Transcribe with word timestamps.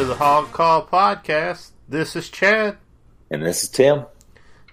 to 0.00 0.06
the 0.06 0.14
Hog 0.14 0.50
Call 0.52 0.86
Podcast. 0.86 1.72
This 1.86 2.16
is 2.16 2.30
Chad. 2.30 2.78
And 3.30 3.42
this 3.42 3.64
is 3.64 3.68
Tim. 3.68 4.06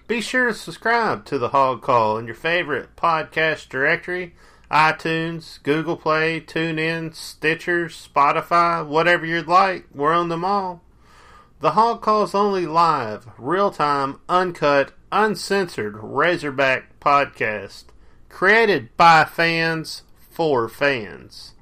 Be 0.06 0.22
sure 0.22 0.46
to 0.46 0.54
subscribe 0.54 1.26
to 1.26 1.36
the 1.36 1.50
Hog 1.50 1.82
Call 1.82 2.16
in 2.16 2.24
your 2.24 2.34
favorite 2.34 2.96
podcast 2.96 3.68
directory 3.68 4.34
iTunes, 4.70 5.62
Google 5.62 5.98
Play, 5.98 6.40
TuneIn, 6.40 7.14
Stitcher, 7.14 7.88
Spotify, 7.88 8.86
whatever 8.86 9.26
you'd 9.26 9.48
like. 9.48 9.84
We're 9.92 10.14
on 10.14 10.30
them 10.30 10.46
all. 10.46 10.82
The 11.60 11.72
Hog 11.72 12.00
Call 12.00 12.22
is 12.22 12.34
only 12.34 12.64
live, 12.64 13.26
real 13.36 13.70
time, 13.70 14.20
uncut, 14.30 14.92
uncensored 15.12 15.98
Razorback 16.00 17.00
podcast. 17.00 17.84
Created 18.30 18.96
by 18.96 19.26
fans 19.26 20.04
for 20.30 20.70
fans. 20.70 21.52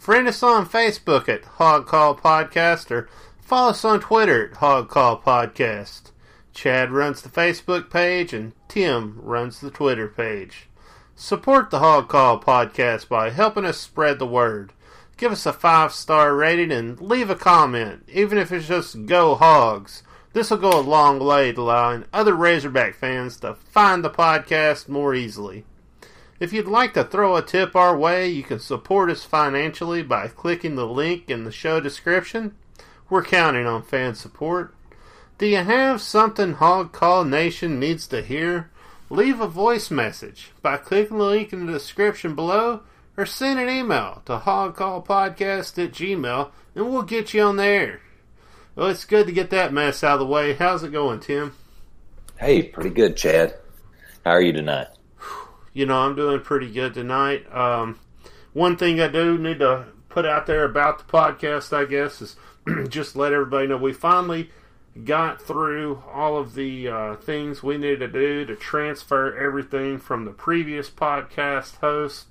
Friend 0.00 0.26
us 0.26 0.42
on 0.42 0.66
Facebook 0.66 1.28
at 1.28 1.44
Hog 1.44 1.86
Call 1.86 2.16
Podcast 2.16 2.90
or 2.90 3.06
follow 3.38 3.72
us 3.72 3.84
on 3.84 4.00
Twitter 4.00 4.48
at 4.48 4.56
Hog 4.56 4.88
Call 4.88 5.20
Podcast. 5.20 6.12
Chad 6.54 6.90
runs 6.90 7.20
the 7.20 7.28
Facebook 7.28 7.90
page 7.90 8.32
and 8.32 8.54
Tim 8.66 9.20
runs 9.20 9.60
the 9.60 9.70
Twitter 9.70 10.08
page. 10.08 10.70
Support 11.16 11.68
the 11.68 11.80
Hog 11.80 12.08
Call 12.08 12.40
Podcast 12.40 13.10
by 13.10 13.28
helping 13.28 13.66
us 13.66 13.76
spread 13.76 14.18
the 14.18 14.26
word. 14.26 14.72
Give 15.18 15.32
us 15.32 15.44
a 15.44 15.52
five 15.52 15.92
star 15.92 16.34
rating 16.34 16.72
and 16.72 16.98
leave 16.98 17.28
a 17.28 17.34
comment, 17.34 18.08
even 18.10 18.38
if 18.38 18.50
it's 18.50 18.68
just 18.68 19.04
Go 19.04 19.34
Hogs. 19.34 20.02
This 20.32 20.48
will 20.48 20.56
go 20.56 20.70
a 20.70 20.80
long 20.80 21.18
way 21.18 21.52
to 21.52 21.60
allowing 21.60 22.06
other 22.10 22.34
Razorback 22.34 22.94
fans 22.94 23.36
to 23.40 23.52
find 23.52 24.02
the 24.02 24.08
podcast 24.08 24.88
more 24.88 25.14
easily. 25.14 25.66
If 26.40 26.54
you'd 26.54 26.66
like 26.66 26.94
to 26.94 27.04
throw 27.04 27.36
a 27.36 27.42
tip 27.42 27.76
our 27.76 27.94
way, 27.94 28.28
you 28.28 28.42
can 28.42 28.60
support 28.60 29.10
us 29.10 29.24
financially 29.24 30.02
by 30.02 30.26
clicking 30.28 30.74
the 30.74 30.86
link 30.86 31.28
in 31.28 31.44
the 31.44 31.52
show 31.52 31.80
description. 31.80 32.56
We're 33.10 33.22
counting 33.22 33.66
on 33.66 33.82
fan 33.82 34.14
support. 34.14 34.74
Do 35.36 35.46
you 35.46 35.58
have 35.58 36.00
something 36.00 36.54
Hog 36.54 36.92
Call 36.92 37.24
Nation 37.24 37.78
needs 37.78 38.06
to 38.08 38.22
hear? 38.22 38.70
Leave 39.10 39.38
a 39.38 39.48
voice 39.48 39.90
message 39.90 40.52
by 40.62 40.78
clicking 40.78 41.18
the 41.18 41.24
link 41.24 41.52
in 41.52 41.66
the 41.66 41.72
description 41.72 42.34
below 42.34 42.80
or 43.18 43.26
send 43.26 43.60
an 43.60 43.68
email 43.68 44.22
to 44.24 44.38
hogcallpodcast 44.38 45.84
at 45.84 45.92
gmail 45.92 46.50
and 46.74 46.90
we'll 46.90 47.02
get 47.02 47.34
you 47.34 47.42
on 47.42 47.56
the 47.56 47.64
air. 47.64 48.00
Well, 48.74 48.88
it's 48.88 49.04
good 49.04 49.26
to 49.26 49.32
get 49.32 49.50
that 49.50 49.74
mess 49.74 50.02
out 50.02 50.14
of 50.14 50.20
the 50.20 50.26
way. 50.26 50.54
How's 50.54 50.84
it 50.84 50.92
going, 50.92 51.20
Tim? 51.20 51.54
Hey, 52.38 52.62
pretty 52.62 52.90
good, 52.90 53.18
Chad. 53.18 53.56
How 54.24 54.30
are 54.30 54.40
you 54.40 54.54
tonight? 54.54 54.86
You 55.72 55.86
know, 55.86 55.98
I'm 55.98 56.16
doing 56.16 56.40
pretty 56.40 56.70
good 56.70 56.94
tonight. 56.94 57.50
Um, 57.54 57.98
one 58.52 58.76
thing 58.76 59.00
I 59.00 59.08
do 59.08 59.38
need 59.38 59.60
to 59.60 59.86
put 60.08 60.26
out 60.26 60.46
there 60.46 60.64
about 60.64 60.98
the 60.98 61.04
podcast, 61.04 61.72
I 61.72 61.84
guess, 61.84 62.20
is 62.20 62.36
just 62.88 63.16
let 63.16 63.32
everybody 63.32 63.68
know 63.68 63.76
we 63.76 63.92
finally 63.92 64.50
got 65.04 65.40
through 65.40 66.02
all 66.12 66.36
of 66.36 66.54
the 66.54 66.88
uh, 66.88 67.16
things 67.16 67.62
we 67.62 67.78
needed 67.78 68.00
to 68.00 68.08
do 68.08 68.44
to 68.44 68.56
transfer 68.56 69.36
everything 69.36 69.98
from 69.98 70.24
the 70.24 70.32
previous 70.32 70.90
podcast 70.90 71.76
host 71.76 72.26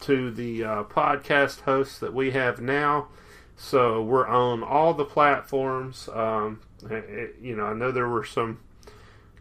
to 0.00 0.30
the 0.30 0.62
uh, 0.64 0.84
podcast 0.84 1.62
host 1.62 2.00
that 2.00 2.14
we 2.14 2.30
have 2.30 2.60
now. 2.60 3.08
So 3.56 4.02
we're 4.02 4.26
on 4.26 4.62
all 4.62 4.94
the 4.94 5.04
platforms. 5.04 6.08
Um, 6.12 6.60
it, 6.88 7.36
you 7.40 7.56
know, 7.56 7.66
I 7.66 7.74
know 7.74 7.90
there 7.90 8.08
were 8.08 8.24
some 8.24 8.60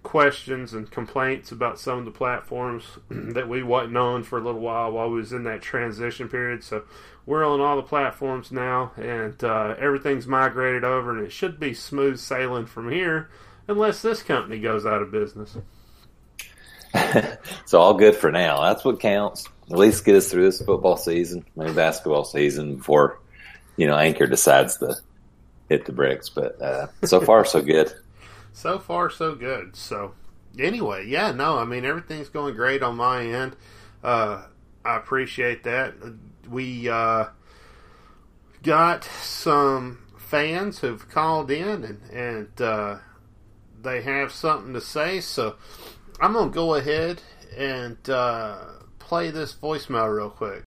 questions 0.04 0.74
and 0.74 0.92
complaints 0.92 1.52
about 1.52 1.80
some 1.80 2.00
of 2.00 2.06
the 2.06 2.12
platforms 2.12 2.84
that 3.10 3.48
we 3.48 3.64
wasn't 3.64 3.98
on 3.98 4.24
for 4.24 4.38
a 4.38 4.42
little 4.42 4.62
while 4.62 4.92
while 4.92 5.10
we 5.10 5.18
was 5.20 5.34
in 5.34 5.44
that 5.46 5.62
transition 5.62 6.30
period. 6.30 6.64
So 6.64 6.84
we're 7.26 7.46
on 7.46 7.62
all 7.62 7.78
the 7.78 7.84
platforms 7.84 8.52
now, 8.52 8.92
and 8.98 9.42
uh, 9.44 9.76
everything's 9.80 10.28
migrated 10.28 10.84
over, 10.84 11.18
and 11.18 11.26
it 11.26 11.32
should 11.32 11.60
be 11.60 11.74
smooth 11.74 12.20
sailing 12.20 12.66
from 12.66 12.92
here, 12.92 13.30
unless 13.68 14.02
this 14.02 14.22
company 14.22 14.60
goes 14.60 14.86
out 14.86 15.02
of 15.02 15.12
business. 15.12 15.58
so 17.66 17.80
all 17.80 17.94
good 17.96 18.16
for 18.16 18.32
now. 18.32 18.62
That's 18.62 18.84
what 18.84 19.00
counts. 19.00 19.48
At 19.72 19.78
least 19.78 20.06
get 20.06 20.16
us 20.16 20.30
through 20.30 20.46
this 20.46 20.62
football 20.62 20.98
season, 20.98 21.46
maybe 21.56 21.74
basketball 21.74 22.26
season, 22.26 22.76
before 22.76 23.20
you 23.78 23.88
know 23.88 23.96
Anchor 23.96 24.28
decides 24.28 24.78
to 24.78 24.96
hit 25.70 25.86
the 25.86 25.94
bricks. 25.94 26.30
But 26.30 26.62
uh, 26.62 26.88
so 27.06 27.22
far, 27.22 27.46
so 27.46 27.62
good 27.62 27.94
so 28.54 28.80
far 28.80 29.10
so 29.10 29.36
good. 29.36 29.76
So 29.76 30.14
anyway, 30.58 31.06
yeah, 31.08 31.32
no, 31.32 31.58
I 31.58 31.66
mean 31.66 31.84
everything's 31.84 32.30
going 32.30 32.56
great 32.56 32.82
on 32.82 32.96
my 32.96 33.26
end. 33.26 33.56
Uh, 34.04 34.44
I 34.86 34.98
appreciate 34.98 35.64
that. 35.64 35.94
We 36.50 36.88
uh, 36.88 37.26
got 38.62 39.04
some 39.04 40.00
fans 40.18 40.80
who've 40.80 41.10
called 41.10 41.52
in 41.52 41.84
and 41.84 42.02
and 42.12 42.62
uh, 42.62 42.98
they 43.82 44.02
have 44.04 44.32
something 44.32 44.74
to 44.74 44.82
say. 44.82 45.20
So 45.20 45.56
I'm 46.20 46.34
gonna 46.34 46.52
go 46.52 46.76
ahead 46.76 47.22
and 47.58 47.98
uh, 48.10 48.58
play 49.00 49.32
this 49.32 49.54
voicemail 49.54 50.16
real 50.16 50.30
quick. 50.30 50.64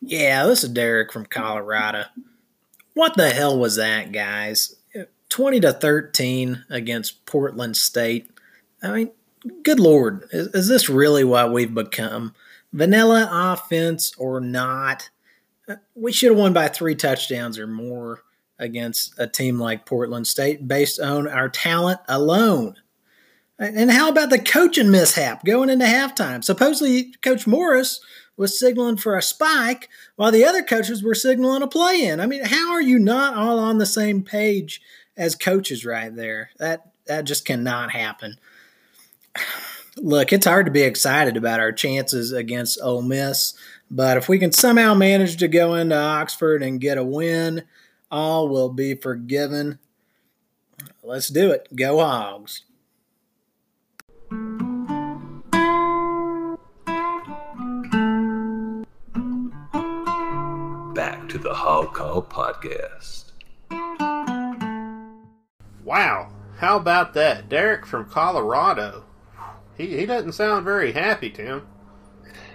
Yeah, 0.00 0.46
this 0.46 0.64
is 0.64 0.70
Derek 0.70 1.12
from 1.12 1.26
Colorado. 1.26 2.04
What 2.94 3.16
the 3.16 3.30
hell 3.30 3.58
was 3.58 3.76
that, 3.76 4.12
guys? 4.12 4.79
20 5.30 5.60
to 5.60 5.72
13 5.72 6.64
against 6.68 7.24
Portland 7.24 7.76
State. 7.76 8.30
I 8.82 8.90
mean, 8.92 9.10
good 9.62 9.80
lord, 9.80 10.28
is, 10.32 10.48
is, 10.48 10.68
this 10.68 10.88
really 10.88 11.24
what 11.24 11.52
we've 11.52 11.72
become? 11.72 12.34
Vanilla 12.72 13.28
offense 13.32 14.12
or 14.18 14.40
not? 14.40 15.10
Uh, 15.68 15.76
we 15.94 16.12
should 16.12 16.30
have 16.30 16.38
won 16.38 16.52
by 16.52 16.68
three 16.68 16.94
touchdowns 16.94 17.58
or 17.58 17.66
more 17.66 18.22
against 18.58 19.18
a 19.18 19.26
team 19.26 19.58
like 19.58 19.86
Portland 19.86 20.26
State 20.26 20.68
based 20.68 21.00
on 21.00 21.26
our 21.26 21.48
talent 21.48 22.00
alone. 22.08 22.74
And 23.58 23.90
how 23.90 24.08
about 24.08 24.30
the 24.30 24.38
coaching 24.38 24.90
mishap 24.90 25.44
going 25.44 25.68
into 25.68 25.84
halftime? 25.84 26.42
Supposedly, 26.42 27.12
Coach 27.22 27.46
Morris 27.46 28.00
was 28.38 28.58
signaling 28.58 28.96
for 28.96 29.18
a 29.18 29.22
spike 29.22 29.90
while 30.16 30.32
the 30.32 30.46
other 30.46 30.62
coaches 30.62 31.02
were 31.02 31.14
signaling 31.14 31.60
a 31.60 31.66
play 31.66 32.02
in. 32.02 32.20
I 32.20 32.26
mean, 32.26 32.42
how 32.42 32.72
are 32.72 32.80
you 32.80 32.98
not 32.98 33.34
all 33.34 33.58
on 33.58 33.76
the 33.76 33.84
same 33.84 34.22
page 34.22 34.80
as 35.20 35.34
coaches 35.36 35.84
right 35.84 36.14
there. 36.16 36.50
That 36.58 36.90
that 37.06 37.26
just 37.26 37.44
cannot 37.44 37.92
happen. 37.92 38.38
Look, 39.96 40.32
it's 40.32 40.46
hard 40.46 40.66
to 40.66 40.72
be 40.72 40.82
excited 40.82 41.36
about 41.36 41.60
our 41.60 41.72
chances 41.72 42.32
against 42.32 42.80
Ole 42.82 43.02
Miss, 43.02 43.54
but 43.90 44.16
if 44.16 44.28
we 44.28 44.38
can 44.38 44.50
somehow 44.50 44.94
manage 44.94 45.36
to 45.36 45.48
go 45.48 45.74
into 45.74 45.96
Oxford 45.96 46.62
and 46.62 46.80
get 46.80 46.96
a 46.96 47.04
win, 47.04 47.64
all 48.10 48.48
will 48.48 48.70
be 48.70 48.94
forgiven. 48.94 49.78
Let's 51.02 51.28
do 51.28 51.50
it. 51.50 51.68
Go 51.76 51.98
Hogs. 51.98 52.62
Back 60.94 61.28
to 61.28 61.38
the 61.38 61.52
Hog 61.52 61.92
Call 61.92 62.22
Podcast. 62.22 63.29
Wow, 65.90 66.28
how 66.56 66.76
about 66.76 67.14
that? 67.14 67.48
Derek 67.48 67.84
from 67.84 68.04
Colorado. 68.04 69.02
He, 69.76 69.88
he 69.88 70.06
doesn't 70.06 70.34
sound 70.34 70.64
very 70.64 70.92
happy, 70.92 71.30
Tim. 71.30 71.66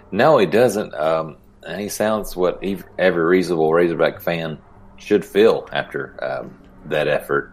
No, 0.09 0.37
he 0.37 0.45
doesn't. 0.45 0.93
Um, 0.93 1.35
and 1.67 1.81
he 1.81 1.89
sounds 1.89 2.33
what 2.33 2.63
every 2.97 3.23
reasonable 3.25 3.73
Razorback 3.73 4.21
fan 4.21 4.57
should 4.95 5.25
feel 5.25 5.67
after 5.73 6.17
um, 6.23 6.57
that 6.85 7.09
effort 7.09 7.51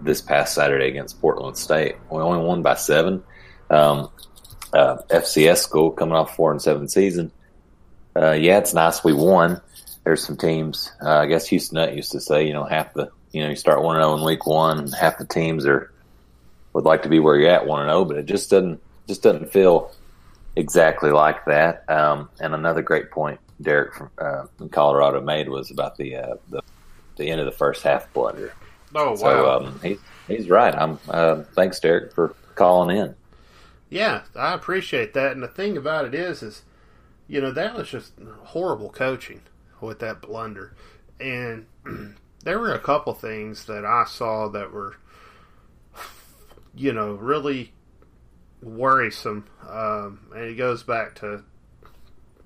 this 0.00 0.20
past 0.20 0.54
Saturday 0.54 0.86
against 0.86 1.20
Portland 1.20 1.58
State. 1.58 1.96
We 2.12 2.22
only 2.22 2.46
won 2.46 2.62
by 2.62 2.76
seven. 2.76 3.24
Um, 3.70 4.12
uh, 4.72 4.98
FCS 5.10 5.56
school 5.56 5.90
coming 5.90 6.14
off 6.14 6.36
four 6.36 6.52
and 6.52 6.62
seven 6.62 6.86
season. 6.86 7.32
Uh, 8.14 8.36
yeah, 8.38 8.58
it's 8.58 8.72
nice 8.72 9.02
we 9.02 9.12
won. 9.12 9.60
There's 10.04 10.24
some 10.24 10.36
teams. 10.36 10.92
Uh, 11.02 11.10
I 11.10 11.26
guess 11.26 11.48
Houston 11.48 11.74
Nutt 11.74 11.96
used 11.96 12.12
to 12.12 12.20
say, 12.20 12.46
you 12.46 12.52
know, 12.52 12.62
half 12.62 12.94
the 12.94 13.10
you 13.34 13.42
know 13.42 13.50
you 13.50 13.56
start 13.56 13.82
one 13.82 13.96
and 13.96 14.04
zero 14.04 14.12
oh 14.12 14.18
in 14.18 14.24
week 14.24 14.46
one, 14.46 14.78
and 14.78 14.94
half 14.94 15.18
the 15.18 15.26
teams 15.26 15.66
are 15.66 15.90
would 16.72 16.84
like 16.84 17.02
to 17.02 17.08
be 17.08 17.18
where 17.18 17.36
you're 17.36 17.50
at 17.50 17.66
one 17.66 17.80
and 17.80 17.88
zero, 17.88 18.00
oh, 18.00 18.04
but 18.04 18.16
it 18.16 18.26
just 18.26 18.50
doesn't 18.50 18.80
just 19.08 19.22
doesn't 19.22 19.52
feel 19.52 19.90
exactly 20.56 21.10
like 21.10 21.44
that. 21.46 21.88
Um, 21.90 22.28
and 22.40 22.54
another 22.54 22.82
great 22.82 23.10
point 23.10 23.40
Derek 23.60 23.94
from, 23.94 24.10
uh, 24.18 24.46
from 24.56 24.68
Colorado 24.68 25.20
made 25.20 25.48
was 25.48 25.70
about 25.70 25.96
the, 25.96 26.16
uh, 26.16 26.34
the 26.50 26.62
the 27.16 27.30
end 27.30 27.40
of 27.40 27.46
the 27.46 27.52
first 27.52 27.82
half 27.82 28.12
blunder. 28.12 28.52
Oh 28.94 29.10
wow! 29.10 29.16
So 29.16 29.50
um, 29.50 29.80
he's 29.82 29.98
he's 30.28 30.48
right. 30.48 30.74
I'm 30.74 30.98
uh, 31.08 31.42
thanks 31.54 31.80
Derek 31.80 32.12
for 32.12 32.34
calling 32.54 32.96
in. 32.96 33.14
Yeah, 33.90 34.22
I 34.34 34.54
appreciate 34.54 35.14
that. 35.14 35.32
And 35.32 35.42
the 35.42 35.48
thing 35.48 35.76
about 35.76 36.04
it 36.04 36.14
is, 36.14 36.42
is 36.42 36.62
you 37.28 37.40
know 37.40 37.52
that 37.52 37.74
was 37.76 37.88
just 37.88 38.12
horrible 38.44 38.90
coaching 38.90 39.42
with 39.80 39.98
that 40.00 40.20
blunder, 40.20 40.74
and 41.20 41.66
there 42.44 42.58
were 42.58 42.72
a 42.72 42.78
couple 42.78 43.14
things 43.14 43.64
that 43.64 43.84
I 43.84 44.04
saw 44.04 44.48
that 44.48 44.70
were, 44.70 44.96
you 46.74 46.92
know, 46.92 47.14
really 47.14 47.72
worrisome. 48.62 49.46
Um, 49.68 50.28
and 50.34 50.44
it 50.44 50.54
goes 50.54 50.82
back 50.82 51.14
to 51.16 51.42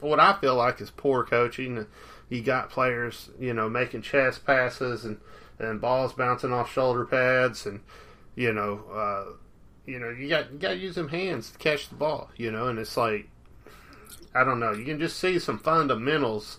what 0.00 0.20
I 0.20 0.38
feel 0.40 0.54
like 0.54 0.80
is 0.80 0.90
poor 0.90 1.24
coaching. 1.24 1.86
You 2.28 2.42
got 2.42 2.70
players, 2.70 3.30
you 3.38 3.52
know, 3.52 3.68
making 3.68 4.02
chest 4.02 4.46
passes 4.46 5.04
and 5.04 5.18
and 5.58 5.80
balls 5.80 6.12
bouncing 6.12 6.52
off 6.52 6.72
shoulder 6.72 7.04
pads, 7.04 7.66
and 7.66 7.80
you 8.36 8.52
know, 8.52 8.84
uh, 8.92 9.32
you 9.86 9.98
know, 9.98 10.10
you 10.10 10.28
got 10.28 10.52
you 10.52 10.58
got 10.58 10.68
to 10.70 10.76
use 10.76 10.94
them 10.94 11.08
hands 11.08 11.50
to 11.50 11.58
catch 11.58 11.88
the 11.88 11.96
ball, 11.96 12.30
you 12.36 12.52
know, 12.52 12.68
and 12.68 12.78
it's 12.78 12.96
like 12.96 13.28
I 14.34 14.44
don't 14.44 14.60
know. 14.60 14.72
You 14.72 14.84
can 14.84 15.00
just 15.00 15.18
see 15.18 15.40
some 15.40 15.58
fundamentals 15.58 16.58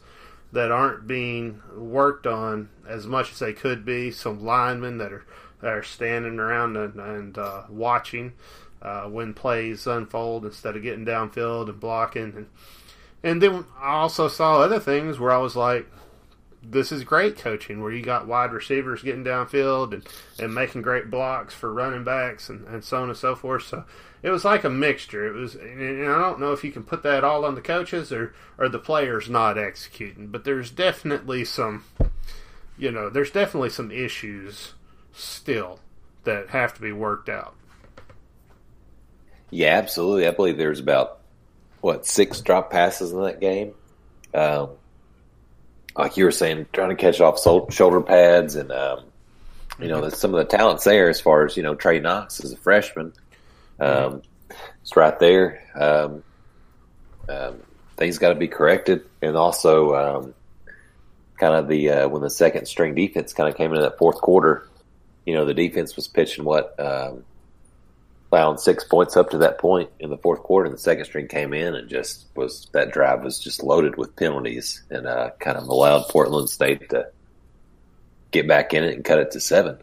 that 0.51 0.71
aren't 0.71 1.07
being 1.07 1.62
worked 1.75 2.25
on 2.25 2.69
as 2.89 3.07
much 3.07 3.31
as 3.31 3.39
they 3.39 3.53
could 3.53 3.86
be. 3.86 4.12
Some 4.12 4.44
linemen 4.44 4.97
that 4.97 5.13
are 5.13 5.25
that 5.62 5.74
are 5.74 5.83
standing 5.83 6.39
around 6.39 6.77
and, 6.77 7.00
and 7.00 7.38
uh, 7.38 7.63
watching 7.69 8.33
uh, 8.81 9.03
when 9.03 9.33
plays 9.33 9.88
unfold 9.88 10.45
instead 10.45 10.75
of 10.75 10.83
getting 10.83 11.06
downfield 11.06 11.69
and 11.69 11.80
blocking. 11.80 12.33
And, 12.36 12.47
and 13.24 13.41
then 13.41 13.65
I 13.77 13.95
also 13.95 14.27
saw 14.27 14.62
other 14.62 14.80
things 14.80 15.19
where 15.19 15.31
I 15.31 15.38
was 15.38 15.56
like, 15.56 15.86
this 16.62 16.91
is 16.91 17.03
great 17.03 17.38
coaching 17.38 17.81
where 17.81 17.91
you 17.91 18.03
got 18.03 18.27
wide 18.27 18.51
receivers 18.51 19.01
getting 19.01 19.24
downfield 19.24 19.94
and, 19.94 20.07
and 20.38 20.53
making 20.53 20.81
great 20.81 21.09
blocks 21.09 21.53
for 21.53 21.74
running 21.74 22.03
backs 22.03 22.50
and, 22.50 22.68
and 22.68 22.83
so 22.83 23.01
on 23.01 23.09
and 23.09 23.18
so 23.18 23.36
forth. 23.36 23.63
So 23.63 23.86
it 24.21 24.30
was 24.30 24.44
like 24.44 24.65
a 24.65 24.69
mixture. 24.69 25.27
It 25.27 25.39
was, 25.39 25.56
and 25.56 26.03
I 26.03 26.19
don't 26.19 26.39
know 26.39 26.51
if 26.51 26.63
you 26.63 26.71
can 26.71 26.83
put 26.83 27.03
that 27.03 27.24
all 27.24 27.45
on 27.45 27.56
the 27.56 27.62
coaches 27.62 28.12
or, 28.12 28.33
or 28.57 28.68
the 28.68 28.80
players 28.80 29.30
not 29.30 29.57
executing, 29.57 30.27
but 30.27 30.44
there's 30.44 30.69
definitely 30.69 31.45
some, 31.45 31.86
you 32.80 32.92
know, 32.92 33.10
there's 33.10 33.31
definitely 33.31 33.70
some 33.70 33.92
issues 33.92 34.74
still 35.14 35.80
that 36.24 36.50
have 36.50 36.74
to 36.76 36.81
be 36.81 36.92
worked 36.92 37.30
out. 37.30 37.56
Yeah, 39.52 39.78
absolutely. 39.78 40.28
I 40.28 40.31
believe 40.31 40.58
there's 40.58 40.80
about 40.80 41.20
what 41.81 42.06
six 42.06 42.42
drop 42.42 42.72
passes 42.72 43.12
in 43.12 43.22
that 43.24 43.40
game. 43.40 43.74
Um, 44.34 44.70
like 45.96 46.18
you 46.18 46.26
were 46.26 46.31
saying, 46.31 46.68
trying 46.74 46.90
to 46.90 46.96
catch 46.96 47.20
off 47.20 47.42
shoulder 47.72 48.02
pads, 48.02 48.56
and 48.56 48.72
um, 48.72 49.06
you 49.80 49.88
know, 49.88 50.10
some 50.10 50.34
of 50.34 50.40
the 50.40 50.58
talents 50.58 50.84
there 50.84 51.10
as 51.10 51.20
far 51.22 51.46
as 51.46 51.58
you 51.58 51.64
know, 51.64 51.75
Trey 51.75 52.00
Knox 52.00 52.44
as 52.44 52.54
a 52.54 52.58
freshman. 52.58 53.14
Um. 53.80 54.24
It's 54.82 54.96
right 54.96 55.20
there. 55.20 55.62
Um, 55.75 56.24
um, 57.28 57.62
things 57.98 58.18
got 58.18 58.30
to 58.30 58.36
be 58.36 58.48
corrected, 58.48 59.06
and 59.22 59.36
also 59.36 59.96
um, 59.96 60.34
kind 61.39 61.56
of 61.56 61.68
the 61.68 61.89
uh, 61.89 62.07
when 62.09 62.21
the 62.21 62.30
second 62.30 62.68
string 62.68 62.94
defense 62.94 63.33
kind 63.33 63.50
of 63.50 63.56
came 63.56 63.71
into 63.71 63.81
that 63.81 63.97
fourth 63.97 64.18
quarter. 64.18 64.68
You 65.25 65.36
know, 65.36 65.45
the 65.45 65.53
defense 65.53 65.95
was 65.95 66.07
pitching 66.07 66.44
what 66.44 66.80
um, 66.80 67.24
six 68.57 68.83
points 68.83 69.18
up 69.18 69.31
to 69.31 69.39
that 69.39 69.57
point 69.57 69.89
in 70.00 70.09
the 70.09 70.18
fourth 70.18 70.41
quarter. 70.41 70.65
And 70.65 70.74
the 70.74 70.81
second 70.81 71.06
string 71.06 71.27
came 71.27 71.53
in 71.53 71.75
and 71.75 71.89
just 71.89 72.25
was 72.36 72.68
that 72.74 72.91
drive 72.91 73.24
was 73.24 73.39
just 73.39 73.63
loaded 73.63 73.95
with 73.95 74.15
penalties 74.15 74.83
and 74.89 75.07
uh, 75.07 75.31
kind 75.39 75.57
of 75.57 75.68
allowed 75.68 76.07
Portland 76.09 76.50
State 76.50 76.89
to 76.89 77.09
get 78.31 78.47
back 78.47 78.74
in 78.74 78.83
it 78.83 78.95
and 78.95 79.06
cut 79.06 79.19
it 79.19 79.31
to 79.31 79.39
seven. 79.39 79.77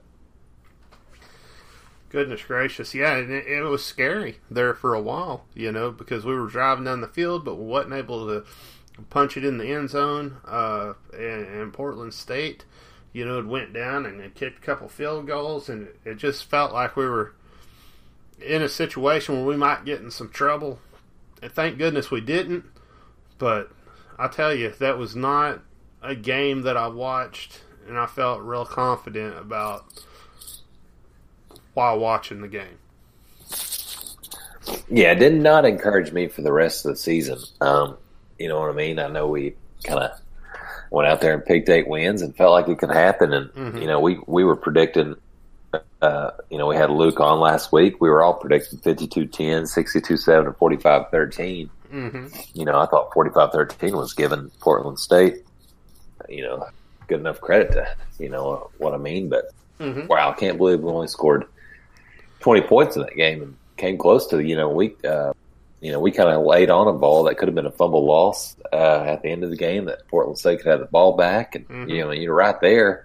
Goodness 2.08 2.42
gracious, 2.44 2.94
yeah, 2.94 3.16
it, 3.16 3.28
it, 3.28 3.62
was 3.62 3.84
scary 3.84 4.38
there 4.48 4.74
for 4.74 4.94
a 4.94 5.00
while, 5.00 5.44
you 5.54 5.72
know, 5.72 5.90
because 5.90 6.24
we 6.24 6.34
were 6.34 6.46
driving 6.46 6.84
down 6.84 7.00
the 7.00 7.08
field, 7.08 7.44
but 7.44 7.56
we 7.56 7.64
wasn't 7.64 7.94
able 7.94 8.28
to 8.28 8.46
punch 9.04 9.36
it 9.36 9.44
in 9.44 9.58
the 9.58 9.66
end 9.66 9.90
zone. 9.90 10.38
Uh, 10.44 10.94
and, 11.12 11.46
and 11.46 11.72
Portland 11.72 12.14
State, 12.14 12.64
you 13.12 13.24
know, 13.24 13.38
it 13.38 13.46
went 13.46 13.72
down 13.72 14.06
and 14.06 14.20
it 14.20 14.34
kicked 14.34 14.58
a 14.58 14.66
couple 14.66 14.88
field 14.88 15.26
goals, 15.26 15.68
and 15.68 15.88
it 16.04 16.16
just 16.16 16.44
felt 16.44 16.72
like 16.72 16.96
we 16.96 17.06
were 17.06 17.34
in 18.40 18.62
a 18.62 18.68
situation 18.68 19.36
where 19.36 19.44
we 19.44 19.56
might 19.56 19.84
get 19.84 20.00
in 20.00 20.10
some 20.10 20.28
trouble. 20.28 20.78
And 21.42 21.52
thank 21.52 21.78
goodness 21.78 22.10
we 22.10 22.20
didn't. 22.20 22.64
But 23.38 23.70
I 24.18 24.28
tell 24.28 24.54
you, 24.54 24.70
that 24.70 24.98
was 24.98 25.14
not 25.14 25.60
a 26.02 26.14
game 26.14 26.62
that 26.62 26.76
I 26.76 26.88
watched 26.88 27.62
and 27.86 27.98
I 27.98 28.06
felt 28.06 28.42
real 28.42 28.66
confident 28.66 29.38
about 29.38 29.84
while 31.74 31.98
watching 31.98 32.40
the 32.40 32.48
game. 32.48 32.78
Yeah, 34.88 35.12
it 35.12 35.18
did 35.18 35.34
not 35.34 35.64
encourage 35.64 36.12
me 36.12 36.28
for 36.28 36.42
the 36.42 36.52
rest 36.52 36.84
of 36.84 36.92
the 36.92 36.96
season. 36.96 37.38
Um, 37.60 37.96
you 38.38 38.48
know 38.48 38.60
what 38.60 38.70
I 38.70 38.74
mean? 38.74 38.98
I 38.98 39.08
know 39.08 39.26
we 39.26 39.54
kind 39.84 40.00
of 40.00 40.20
went 40.90 41.08
out 41.08 41.20
there 41.20 41.34
and 41.34 41.44
picked 41.44 41.68
eight 41.68 41.88
wins 41.88 42.22
and 42.22 42.36
felt 42.36 42.52
like 42.52 42.68
it 42.68 42.78
could 42.78 42.90
happen. 42.90 43.32
And, 43.32 43.50
mm-hmm. 43.50 43.78
you 43.78 43.86
know, 43.86 44.00
we, 44.00 44.18
we 44.26 44.44
were 44.44 44.56
predicting 44.56 45.16
uh, 46.02 46.30
you 46.50 46.58
know, 46.58 46.66
we 46.66 46.76
had 46.76 46.90
Luke 46.90 47.20
on 47.20 47.40
last 47.40 47.72
week. 47.72 48.00
We 48.00 48.08
were 48.08 48.22
all 48.22 48.34
predicting 48.34 48.78
52 48.78 49.26
10, 49.26 49.66
62 49.66 50.16
7, 50.16 50.46
and 50.46 50.56
45 50.56 51.10
13. 51.10 51.70
Mm-hmm. 51.92 52.26
You 52.54 52.64
know, 52.64 52.78
I 52.78 52.86
thought 52.86 53.12
45 53.12 53.52
13 53.52 53.96
was 53.96 54.12
given 54.12 54.50
Portland 54.60 54.98
State, 54.98 55.44
you 56.28 56.42
know, 56.42 56.66
good 57.06 57.20
enough 57.20 57.40
credit 57.40 57.72
to, 57.72 57.88
you 58.18 58.28
know, 58.28 58.70
what 58.78 58.94
I 58.94 58.98
mean. 58.98 59.28
But 59.28 59.46
mm-hmm. 59.80 60.06
wow, 60.06 60.30
I 60.30 60.34
can't 60.34 60.58
believe 60.58 60.80
we 60.80 60.90
only 60.90 61.08
scored 61.08 61.46
20 62.40 62.62
points 62.62 62.96
in 62.96 63.02
that 63.02 63.16
game 63.16 63.42
and 63.42 63.56
came 63.76 63.98
close 63.98 64.26
to, 64.28 64.40
you 64.40 64.56
know, 64.56 64.68
we, 64.68 64.94
uh, 65.08 65.32
you 65.80 65.92
know, 65.92 66.00
we 66.00 66.10
kind 66.10 66.30
of 66.30 66.44
laid 66.44 66.70
on 66.70 66.88
a 66.88 66.92
ball 66.92 67.24
that 67.24 67.36
could 67.36 67.48
have 67.48 67.54
been 67.54 67.66
a 67.66 67.70
fumble 67.70 68.04
loss 68.04 68.56
uh, 68.72 69.02
at 69.02 69.22
the 69.22 69.28
end 69.28 69.44
of 69.44 69.50
the 69.50 69.56
game 69.56 69.84
that 69.86 70.06
Portland 70.08 70.38
State 70.38 70.60
could 70.60 70.70
have 70.70 70.80
the 70.80 70.86
ball 70.86 71.16
back. 71.16 71.54
And, 71.54 71.68
mm-hmm. 71.68 71.90
you 71.90 72.04
know, 72.04 72.12
you're 72.12 72.34
right 72.34 72.58
there. 72.60 73.04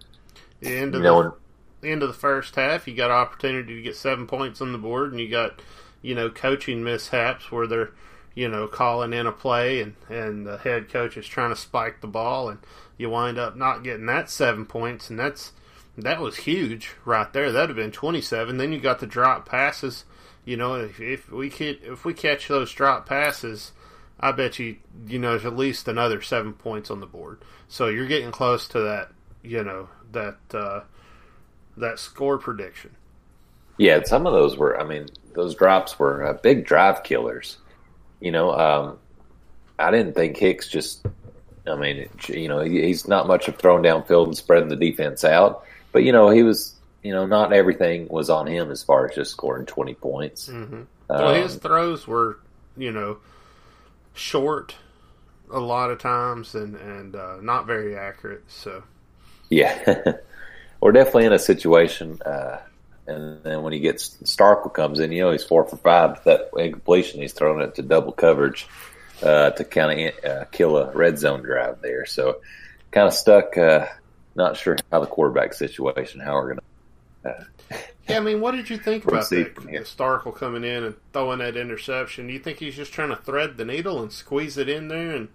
The 0.61 0.77
end 0.77 0.95
of 0.95 1.01
you 1.01 1.03
know, 1.03 1.23
the, 1.23 1.35
the 1.81 1.91
end 1.91 2.03
of 2.03 2.07
the 2.07 2.13
first 2.13 2.55
half, 2.55 2.87
you 2.87 2.95
got 2.95 3.11
opportunity 3.11 3.75
to 3.75 3.81
get 3.81 3.95
seven 3.95 4.27
points 4.27 4.61
on 4.61 4.71
the 4.71 4.77
board, 4.77 5.11
and 5.11 5.19
you 5.19 5.29
got 5.29 5.61
you 6.01 6.15
know 6.15 6.29
coaching 6.29 6.83
mishaps 6.83 7.51
where 7.51 7.67
they're 7.67 7.91
you 8.33 8.47
know 8.47 8.67
calling 8.67 9.13
in 9.13 9.27
a 9.27 9.31
play 9.31 9.81
and 9.81 9.95
and 10.09 10.47
the 10.47 10.57
head 10.57 10.89
coach 10.89 11.17
is 11.17 11.27
trying 11.27 11.49
to 11.49 11.55
spike 11.55 12.01
the 12.01 12.07
ball, 12.07 12.49
and 12.49 12.59
you 12.97 13.09
wind 13.09 13.37
up 13.37 13.55
not 13.55 13.83
getting 13.83 14.05
that 14.05 14.29
seven 14.29 14.65
points, 14.65 15.09
and 15.09 15.19
that's 15.19 15.51
that 15.97 16.21
was 16.21 16.37
huge 16.37 16.91
right 17.05 17.31
there. 17.33 17.51
That'd 17.51 17.69
have 17.69 17.77
been 17.77 17.91
twenty 17.91 18.21
seven. 18.21 18.57
Then 18.57 18.71
you 18.71 18.79
got 18.79 18.99
the 18.99 19.07
drop 19.07 19.47
passes. 19.47 20.05
You 20.45 20.57
know, 20.57 20.75
if, 20.75 20.99
if 20.99 21.31
we 21.31 21.49
could, 21.49 21.79
if 21.83 22.03
we 22.03 22.13
catch 22.13 22.47
those 22.47 22.71
drop 22.71 23.07
passes, 23.07 23.71
I 24.19 24.31
bet 24.31 24.59
you 24.59 24.77
you 25.07 25.19
know 25.19 25.31
there's 25.31 25.45
at 25.45 25.55
least 25.55 25.87
another 25.87 26.21
seven 26.21 26.53
points 26.53 26.89
on 26.89 26.99
the 26.99 27.05
board. 27.05 27.41
So 27.67 27.87
you're 27.87 28.07
getting 28.07 28.31
close 28.31 28.67
to 28.69 28.79
that. 28.81 29.11
You 29.43 29.63
know 29.63 29.89
that. 30.11 30.37
Uh, 30.53 30.81
that 31.77 31.99
score 31.99 32.37
prediction. 32.37 32.91
Yeah, 33.77 34.03
some 34.03 34.27
of 34.27 34.33
those 34.33 34.57
were. 34.57 34.79
I 34.79 34.83
mean, 34.83 35.07
those 35.33 35.55
drops 35.55 35.97
were 35.97 36.25
uh, 36.25 36.33
big 36.33 36.65
drive 36.65 37.03
killers. 37.03 37.57
You 38.19 38.31
know, 38.31 38.51
um, 38.51 38.99
I 39.79 39.91
didn't 39.91 40.13
think 40.13 40.37
Hicks 40.37 40.67
just. 40.67 41.05
I 41.67 41.75
mean, 41.75 42.09
you 42.27 42.47
know, 42.47 42.59
he's 42.61 43.07
not 43.07 43.27
much 43.27 43.47
of 43.47 43.55
throwing 43.57 43.83
downfield 43.83 44.25
and 44.25 44.37
spreading 44.37 44.69
the 44.69 44.75
defense 44.75 45.23
out, 45.23 45.65
but 45.91 46.03
you 46.03 46.11
know, 46.11 46.29
he 46.29 46.43
was. 46.43 46.75
You 47.03 47.13
know, 47.13 47.25
not 47.25 47.51
everything 47.53 48.07
was 48.09 48.29
on 48.29 48.47
him 48.47 48.69
as 48.71 48.83
far 48.83 49.07
as 49.07 49.15
just 49.15 49.31
scoring 49.31 49.65
twenty 49.65 49.93
points. 49.93 50.47
Mm-hmm. 50.49 50.81
Well, 51.09 51.35
um, 51.35 51.41
his 51.41 51.55
throws 51.55 52.07
were, 52.07 52.39
you 52.77 52.91
know, 52.91 53.17
short 54.13 54.75
a 55.51 55.59
lot 55.59 55.91
of 55.91 55.99
times 55.99 56.55
and 56.55 56.75
and 56.75 57.15
uh, 57.15 57.37
not 57.41 57.65
very 57.65 57.97
accurate. 57.97 58.43
So, 58.47 58.83
yeah. 59.49 60.13
we're 60.81 60.91
definitely 60.91 61.27
in 61.27 61.33
a 61.33 61.39
situation. 61.39 62.19
Uh, 62.25 62.59
and 63.07 63.43
then 63.43 63.63
when 63.63 63.73
he 63.73 63.79
gets 63.79 64.17
Starkel 64.23 64.73
comes 64.73 64.99
in, 64.99 65.11
you 65.11 65.21
know 65.21 65.31
he's 65.31 65.43
four 65.43 65.63
for 65.63 65.77
five. 65.77 66.23
That 66.25 66.49
incompletion, 66.57 67.21
he's 67.21 67.33
throwing 67.33 67.61
it 67.61 67.75
to 67.75 67.81
double 67.81 68.11
coverage 68.11 68.67
uh, 69.23 69.51
to 69.51 69.63
kind 69.63 70.09
of 70.09 70.25
uh, 70.25 70.45
kill 70.45 70.77
a 70.77 70.91
red 70.91 71.17
zone 71.17 71.41
drive 71.41 71.81
there. 71.81 72.05
So 72.05 72.41
kind 72.91 73.07
of 73.07 73.13
stuck. 73.13 73.57
Uh, 73.57 73.87
not 74.35 74.57
sure 74.57 74.77
how 74.91 74.99
the 74.99 75.07
quarterback 75.07 75.53
situation, 75.53 76.19
how 76.19 76.33
we're 76.33 76.49
gonna. 76.49 76.61
Uh, 76.61 76.70
yeah, 77.23 78.17
I 78.17 78.19
mean, 78.19 78.41
what 78.41 78.51
did 78.51 78.69
you 78.69 78.77
think 78.77 79.05
about 79.05 79.29
that? 79.29 79.55
Starkel 79.55 80.35
coming 80.35 80.63
in 80.63 80.83
and 80.83 80.95
throwing 81.13 81.39
that 81.39 81.55
interception. 81.55 82.27
Do 82.27 82.33
you 82.33 82.39
think 82.39 82.57
he's 82.57 82.75
just 82.75 82.93
trying 82.93 83.09
to 83.09 83.15
thread 83.15 83.57
the 83.57 83.65
needle 83.65 84.01
and 84.01 84.11
squeeze 84.11 84.57
it 84.57 84.69
in 84.69 84.87
there 84.87 85.15
and 85.15 85.29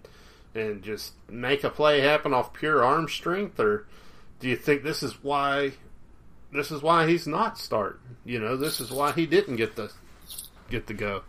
and 0.55 0.81
just 0.81 1.13
make 1.29 1.63
a 1.63 1.69
play 1.69 2.01
happen 2.01 2.33
off 2.33 2.53
pure 2.53 2.83
arm 2.83 3.07
strength, 3.07 3.59
or 3.59 3.85
do 4.39 4.47
you 4.47 4.55
think 4.55 4.83
this 4.83 5.03
is 5.03 5.23
why 5.23 5.73
this 6.51 6.71
is 6.71 6.81
why 6.81 7.07
he's 7.07 7.27
not 7.27 7.57
starting? 7.57 7.99
You 8.25 8.39
know, 8.39 8.57
this 8.57 8.79
is 8.79 8.91
why 8.91 9.11
he 9.11 9.25
didn't 9.25 9.57
get 9.57 9.75
the 9.75 9.91
get 10.69 10.87
the 10.87 10.93
go. 10.93 11.23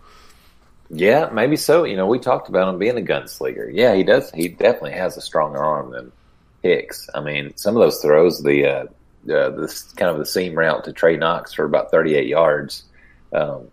Yeah, 0.91 1.29
maybe 1.33 1.57
so. 1.57 1.85
You 1.85 1.97
know, 1.97 2.07
we 2.07 2.19
talked 2.19 2.49
about 2.49 2.73
him 2.73 2.79
being 2.79 2.99
a 2.99 3.03
gunslinger. 3.03 3.71
Yeah, 3.73 3.95
he 3.95 4.03
does. 4.03 4.31
He 4.33 4.49
definitely 4.49 4.93
has 4.93 5.17
a 5.17 5.21
stronger 5.21 5.59
arm 5.59 5.91
than 5.91 6.13
Hicks. 6.63 7.09
I 7.15 7.21
mean, 7.21 7.57
some 7.57 7.77
of 7.77 7.81
those 7.81 8.01
throws, 8.01 8.43
the 8.43 8.67
uh, 8.67 8.87
uh, 9.31 9.51
this 9.51 9.83
kind 9.93 10.11
of 10.11 10.19
the 10.19 10.27
seam 10.27 10.55
route 10.55 10.85
to 10.85 10.93
Trey 10.93 11.17
Knox 11.17 11.53
for 11.53 11.65
about 11.65 11.91
38 11.91 12.27
yards, 12.27 12.85
um, 13.33 13.69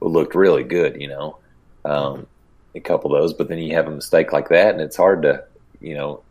looked 0.00 0.34
really 0.34 0.64
good. 0.64 1.00
You 1.00 1.08
know, 1.08 1.38
um, 1.84 2.26
a 2.74 2.80
couple 2.80 3.14
of 3.14 3.20
those, 3.20 3.34
but 3.34 3.48
then 3.48 3.58
you 3.58 3.74
have 3.74 3.86
a 3.86 3.90
mistake 3.90 4.32
like 4.32 4.48
that, 4.50 4.74
and 4.74 4.80
it's 4.80 4.96
hard 4.96 5.22
to, 5.22 5.44
you 5.80 5.94
know, 5.94 6.22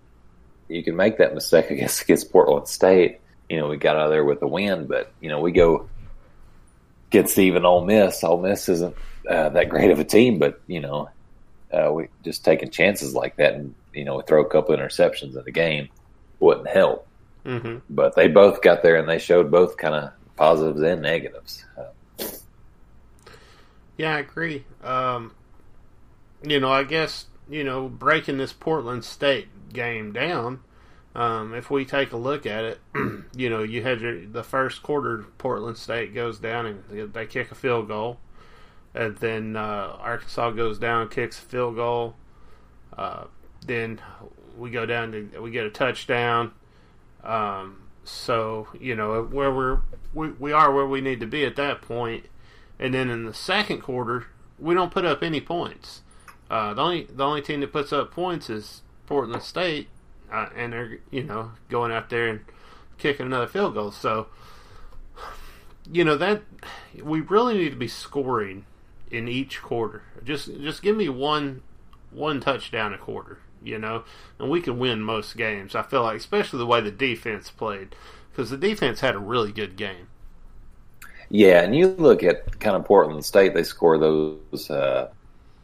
you 0.67 0.83
can 0.83 0.95
make 0.95 1.17
that 1.17 1.33
mistake 1.33 1.69
against 1.71 2.01
against 2.01 2.31
Portland 2.31 2.67
State. 2.67 3.19
You 3.49 3.57
know, 3.57 3.67
we 3.67 3.77
got 3.77 3.95
out 3.95 4.05
of 4.05 4.11
there 4.11 4.25
with 4.25 4.41
a 4.41 4.47
win, 4.47 4.87
but 4.87 5.11
you 5.21 5.29
know, 5.29 5.39
we 5.39 5.51
go 5.51 5.87
get 7.09 7.29
Stephen 7.29 7.65
Ole 7.65 7.85
Miss. 7.85 8.23
Ole 8.23 8.41
Miss 8.41 8.67
isn't 8.69 8.95
uh, 9.29 9.49
that 9.49 9.69
great 9.69 9.91
of 9.91 9.99
a 9.99 10.03
team, 10.03 10.39
but 10.39 10.61
you 10.67 10.79
know, 10.79 11.09
uh, 11.71 11.91
we 11.91 12.07
just 12.23 12.43
taking 12.43 12.71
chances 12.71 13.13
like 13.13 13.35
that, 13.37 13.53
and 13.53 13.75
you 13.93 14.03
know, 14.03 14.21
throw 14.21 14.41
a 14.41 14.49
couple 14.49 14.75
interceptions 14.75 15.37
in 15.37 15.43
the 15.43 15.51
game 15.51 15.89
wouldn't 16.39 16.67
help. 16.67 17.07
Mm-hmm. 17.45 17.77
But 17.89 18.15
they 18.15 18.27
both 18.27 18.61
got 18.61 18.81
there, 18.83 18.95
and 18.95 19.07
they 19.07 19.19
showed 19.19 19.51
both 19.51 19.77
kind 19.77 19.93
of 19.95 20.11
positives 20.35 20.81
and 20.81 21.01
negatives. 21.01 21.63
Yeah, 23.97 24.15
I 24.15 24.19
agree. 24.19 24.65
Um, 24.83 25.33
you 26.43 26.59
know, 26.59 26.71
I 26.71 26.83
guess 26.83 27.25
you 27.49 27.63
know 27.63 27.87
breaking 27.87 28.37
this 28.37 28.51
Portland 28.53 29.05
State 29.05 29.47
game 29.71 30.11
down. 30.11 30.61
Um, 31.15 31.53
if 31.53 31.71
we 31.71 31.85
take 31.85 32.11
a 32.11 32.17
look 32.17 32.45
at 32.45 32.65
it, 32.65 32.79
you 33.37 33.49
know, 33.49 33.63
you 33.63 33.83
had 33.83 34.01
your 34.01 34.25
the 34.25 34.43
first 34.43 34.83
quarter. 34.83 35.25
Portland 35.37 35.77
State 35.77 36.13
goes 36.13 36.39
down 36.39 36.65
and 36.65 36.83
they- 36.89 37.05
they 37.05 37.25
kick 37.25 37.51
a 37.51 37.55
field 37.55 37.87
goal, 37.87 38.19
and 38.93 39.15
then 39.17 39.55
uh, 39.55 39.95
Arkansas 39.99 40.51
goes 40.51 40.77
down, 40.77 41.07
kicks 41.07 41.39
a 41.39 41.43
field 41.43 41.75
goal. 41.75 42.15
Uh, 42.97 43.25
then 43.65 44.01
we 44.57 44.69
go 44.71 44.85
down 44.85 45.11
to 45.13 45.39
we 45.41 45.51
get 45.51 45.65
a 45.65 45.69
touchdown. 45.69 46.51
Um, 47.25 47.81
so 48.03 48.67
you 48.79 48.95
know 48.95 49.23
where 49.23 49.51
we're 49.51 49.79
we, 50.13 50.29
we 50.29 50.51
are 50.51 50.71
where 50.71 50.85
we 50.85 51.01
need 51.01 51.19
to 51.19 51.27
be 51.27 51.43
at 51.45 51.55
that 51.55 51.81
point. 51.81 52.25
And 52.77 52.93
then 52.93 53.09
in 53.09 53.25
the 53.25 53.33
second 53.33 53.81
quarter, 53.81 54.27
we 54.59 54.73
don't 54.73 54.91
put 54.91 55.05
up 55.05 55.23
any 55.23 55.41
points. 55.41 56.01
Uh, 56.49 56.73
the 56.73 56.81
only 56.81 57.03
the 57.05 57.23
only 57.25 57.41
team 57.41 57.61
that 57.61 57.73
puts 57.73 57.91
up 57.91 58.11
points 58.11 58.49
is 58.49 58.81
Portland 59.07 59.41
State, 59.43 59.87
uh, 60.31 60.49
and 60.55 60.73
they're 60.73 60.99
you 61.09 61.23
know 61.23 61.51
going 61.69 61.91
out 61.91 62.09
there 62.09 62.27
and 62.27 62.41
kicking 62.97 63.25
another 63.25 63.47
field 63.47 63.73
goal. 63.73 63.91
So 63.91 64.27
you 65.91 66.03
know 66.03 66.17
that 66.17 66.43
we 67.01 67.21
really 67.21 67.57
need 67.57 67.71
to 67.71 67.75
be 67.75 67.87
scoring 67.87 68.65
in 69.09 69.27
each 69.27 69.61
quarter. 69.61 70.03
Just 70.23 70.47
just 70.61 70.81
give 70.81 70.95
me 70.95 71.09
one 71.09 71.61
one 72.11 72.39
touchdown 72.39 72.93
a 72.93 72.97
quarter, 72.97 73.39
you 73.65 73.79
know, 73.79 74.03
and 74.39 74.49
we 74.49 74.61
can 74.61 74.79
win 74.79 75.01
most 75.01 75.35
games. 75.35 75.75
I 75.75 75.83
feel 75.83 76.03
like, 76.03 76.17
especially 76.17 76.59
the 76.59 76.65
way 76.65 76.81
the 76.81 76.91
defense 76.91 77.49
played, 77.49 77.95
because 78.31 78.49
the 78.49 78.57
defense 78.57 78.99
had 78.99 79.15
a 79.15 79.19
really 79.19 79.51
good 79.51 79.75
game. 79.75 80.07
Yeah, 81.29 81.61
and 81.61 81.75
you 81.75 81.87
look 81.87 82.21
at 82.21 82.59
kind 82.59 82.75
of 82.75 82.85
Portland 82.85 83.25
State; 83.25 83.55
they 83.55 83.63
score 83.63 83.97
those, 83.97 84.69
uh, 84.69 85.09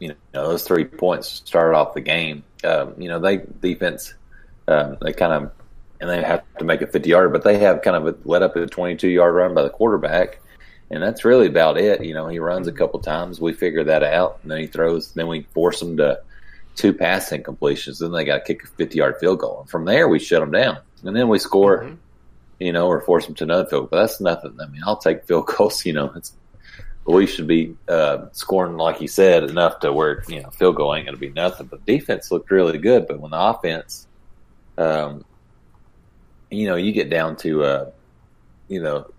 you 0.00 0.08
know, 0.08 0.14
those 0.32 0.64
three 0.64 0.84
points 0.84 1.28
started 1.28 1.76
off 1.76 1.94
the 1.94 2.00
game. 2.00 2.42
Um, 2.64 2.94
you 2.98 3.08
know, 3.08 3.20
they 3.20 3.42
defense, 3.60 4.14
um, 4.66 4.96
they 5.00 5.12
kind 5.12 5.32
of, 5.32 5.52
and 6.00 6.10
they 6.10 6.20
have 6.20 6.42
to 6.58 6.64
make 6.64 6.82
a 6.82 6.88
fifty 6.88 7.10
yard, 7.10 7.32
but 7.32 7.44
they 7.44 7.58
have 7.58 7.82
kind 7.82 7.96
of 7.96 8.06
a, 8.08 8.18
let 8.24 8.42
up 8.42 8.56
a 8.56 8.66
twenty-two 8.66 9.08
yard 9.08 9.34
run 9.34 9.54
by 9.54 9.62
the 9.62 9.70
quarterback, 9.70 10.40
and 10.90 11.00
that's 11.00 11.24
really 11.24 11.46
about 11.46 11.78
it. 11.78 12.04
You 12.04 12.14
know, 12.14 12.26
he 12.26 12.40
runs 12.40 12.66
a 12.66 12.72
couple 12.72 12.98
times, 12.98 13.40
we 13.40 13.52
figure 13.52 13.84
that 13.84 14.02
out, 14.02 14.40
and 14.42 14.50
then 14.50 14.58
he 14.58 14.66
throws. 14.66 15.12
Then 15.12 15.28
we 15.28 15.42
force 15.54 15.80
him 15.80 15.96
to 15.98 16.20
two 16.74 16.92
passing 16.92 17.42
completions. 17.42 17.98
Then 17.98 18.12
they 18.12 18.24
got 18.24 18.38
to 18.38 18.44
kick 18.44 18.64
a 18.64 18.66
fifty-yard 18.66 19.16
field 19.20 19.38
goal, 19.40 19.60
and 19.60 19.70
from 19.70 19.84
there 19.84 20.08
we 20.08 20.18
shut 20.18 20.40
them 20.40 20.50
down, 20.50 20.78
and 21.04 21.14
then 21.16 21.28
we 21.28 21.38
score 21.38 21.82
Mhm. 21.84 21.96
you 22.60 22.72
know, 22.72 22.86
or 22.86 23.00
force 23.00 23.26
them 23.26 23.34
to 23.36 23.44
another 23.44 23.66
field. 23.68 23.90
But 23.90 24.00
that's 24.00 24.20
nothing. 24.20 24.56
I 24.60 24.66
mean, 24.66 24.82
I'll 24.86 24.96
take 24.96 25.24
field 25.24 25.46
goals. 25.56 25.84
You 25.84 25.92
know, 25.94 26.12
it's 26.14 26.32
we 27.04 27.26
should 27.26 27.48
be 27.48 27.74
uh, 27.88 28.26
scoring 28.30 28.76
like 28.76 29.00
you 29.00 29.08
said 29.08 29.42
enough 29.42 29.80
to 29.80 29.92
where 29.92 30.22
you 30.28 30.40
know 30.40 30.50
field 30.50 30.76
goal 30.76 30.94
ain't 30.94 31.06
going 31.06 31.16
to 31.16 31.20
be 31.20 31.30
nothing. 31.30 31.66
But 31.66 31.84
defense 31.84 32.30
looked 32.30 32.50
really 32.50 32.78
good. 32.78 33.08
But 33.08 33.18
when 33.20 33.32
the 33.32 33.40
offense, 33.40 34.06
um, 34.78 35.24
you 36.50 36.66
know, 36.66 36.76
you 36.76 36.92
get 36.92 37.10
down 37.10 37.36
to 37.38 37.64
uh, 37.64 37.90
you 38.68 38.80
know 38.80 39.10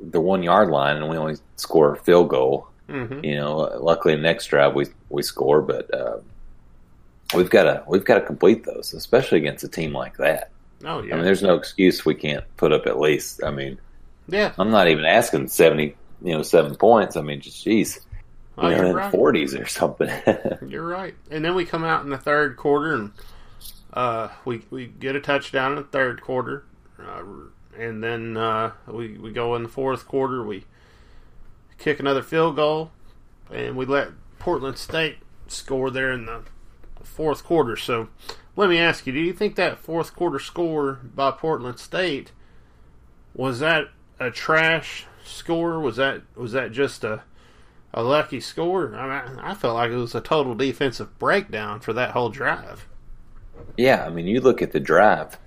the 0.00 0.20
one 0.20 0.42
yard 0.42 0.68
line 0.68 0.96
and 0.96 1.08
we 1.08 1.16
only 1.16 1.36
score 1.56 1.92
a 1.94 1.96
field 1.96 2.28
goal. 2.28 2.66
Mm-hmm. 2.88 3.24
You 3.24 3.36
know, 3.36 3.56
luckily 3.80 4.16
the 4.16 4.20
next 4.22 4.46
drive 4.46 4.74
we 4.74 4.86
we 5.08 5.22
score, 5.22 5.62
but. 5.62 5.92
Uh, 5.94 6.18
We've 7.34 7.50
got 7.50 7.64
to 7.64 7.84
we've 7.86 8.04
got 8.04 8.16
to 8.16 8.20
complete 8.26 8.64
those, 8.64 8.92
especially 8.94 9.38
against 9.38 9.64
a 9.64 9.68
team 9.68 9.92
like 9.92 10.16
that. 10.18 10.50
Oh 10.84 11.02
yeah. 11.02 11.14
I 11.14 11.16
mean, 11.16 11.24
there's 11.24 11.42
no 11.42 11.54
excuse 11.54 12.04
we 12.04 12.14
can't 12.14 12.44
put 12.56 12.72
up 12.72 12.86
at 12.86 12.98
least. 12.98 13.42
I 13.44 13.50
mean, 13.50 13.78
yeah. 14.28 14.52
I'm 14.58 14.70
not 14.70 14.88
even 14.88 15.04
asking 15.04 15.48
seventy, 15.48 15.96
you 16.22 16.34
know, 16.34 16.42
seven 16.42 16.74
points. 16.74 17.16
I 17.16 17.22
mean, 17.22 17.40
just 17.40 17.62
geez, 17.64 18.00
Oh, 18.58 18.68
you 18.68 18.76
know, 18.76 18.86
in 18.90 18.96
right. 18.96 19.10
forties 19.10 19.54
or 19.54 19.66
something. 19.66 20.10
You're 20.68 20.86
right. 20.86 21.14
And 21.30 21.44
then 21.44 21.54
we 21.54 21.64
come 21.64 21.84
out 21.84 22.04
in 22.04 22.10
the 22.10 22.18
third 22.18 22.56
quarter 22.56 22.94
and 22.94 23.12
uh, 23.94 24.28
we 24.44 24.62
we 24.70 24.86
get 24.86 25.16
a 25.16 25.20
touchdown 25.20 25.72
in 25.72 25.78
the 25.78 25.84
third 25.84 26.20
quarter, 26.22 26.64
uh, 26.98 27.22
and 27.78 28.02
then 28.02 28.36
uh, 28.36 28.72
we 28.86 29.18
we 29.18 29.32
go 29.32 29.54
in 29.54 29.62
the 29.62 29.68
fourth 29.68 30.06
quarter. 30.06 30.42
We 30.42 30.64
kick 31.78 32.00
another 32.00 32.22
field 32.22 32.56
goal, 32.56 32.90
and 33.50 33.76
we 33.76 33.84
let 33.86 34.08
Portland 34.38 34.78
State 34.78 35.16
score 35.46 35.90
there 35.90 36.10
in 36.12 36.26
the 36.26 36.42
fourth 37.04 37.44
quarter. 37.44 37.76
So 37.76 38.08
let 38.56 38.68
me 38.68 38.78
ask 38.78 39.06
you: 39.06 39.12
Do 39.12 39.20
you 39.20 39.32
think 39.32 39.56
that 39.56 39.78
fourth 39.78 40.14
quarter 40.14 40.38
score 40.38 41.00
by 41.14 41.30
Portland 41.30 41.78
State 41.78 42.32
was 43.34 43.60
that 43.60 43.88
a 44.20 44.30
trash 44.30 45.06
score? 45.24 45.80
Was 45.80 45.96
that 45.96 46.22
was 46.36 46.52
that 46.52 46.72
just 46.72 47.04
a 47.04 47.22
a 47.94 48.02
lucky 48.02 48.40
score. 48.40 48.94
I 48.94 49.28
mean, 49.28 49.38
I 49.40 49.54
felt 49.54 49.74
like 49.74 49.90
it 49.90 49.96
was 49.96 50.14
a 50.14 50.20
total 50.20 50.54
defensive 50.54 51.18
breakdown 51.18 51.80
for 51.80 51.92
that 51.92 52.12
whole 52.12 52.30
drive. 52.30 52.86
yeah, 53.76 54.04
I 54.04 54.10
mean, 54.10 54.26
you 54.26 54.40
look 54.40 54.62
at 54.62 54.72
the 54.72 54.80
drive, 54.80 55.38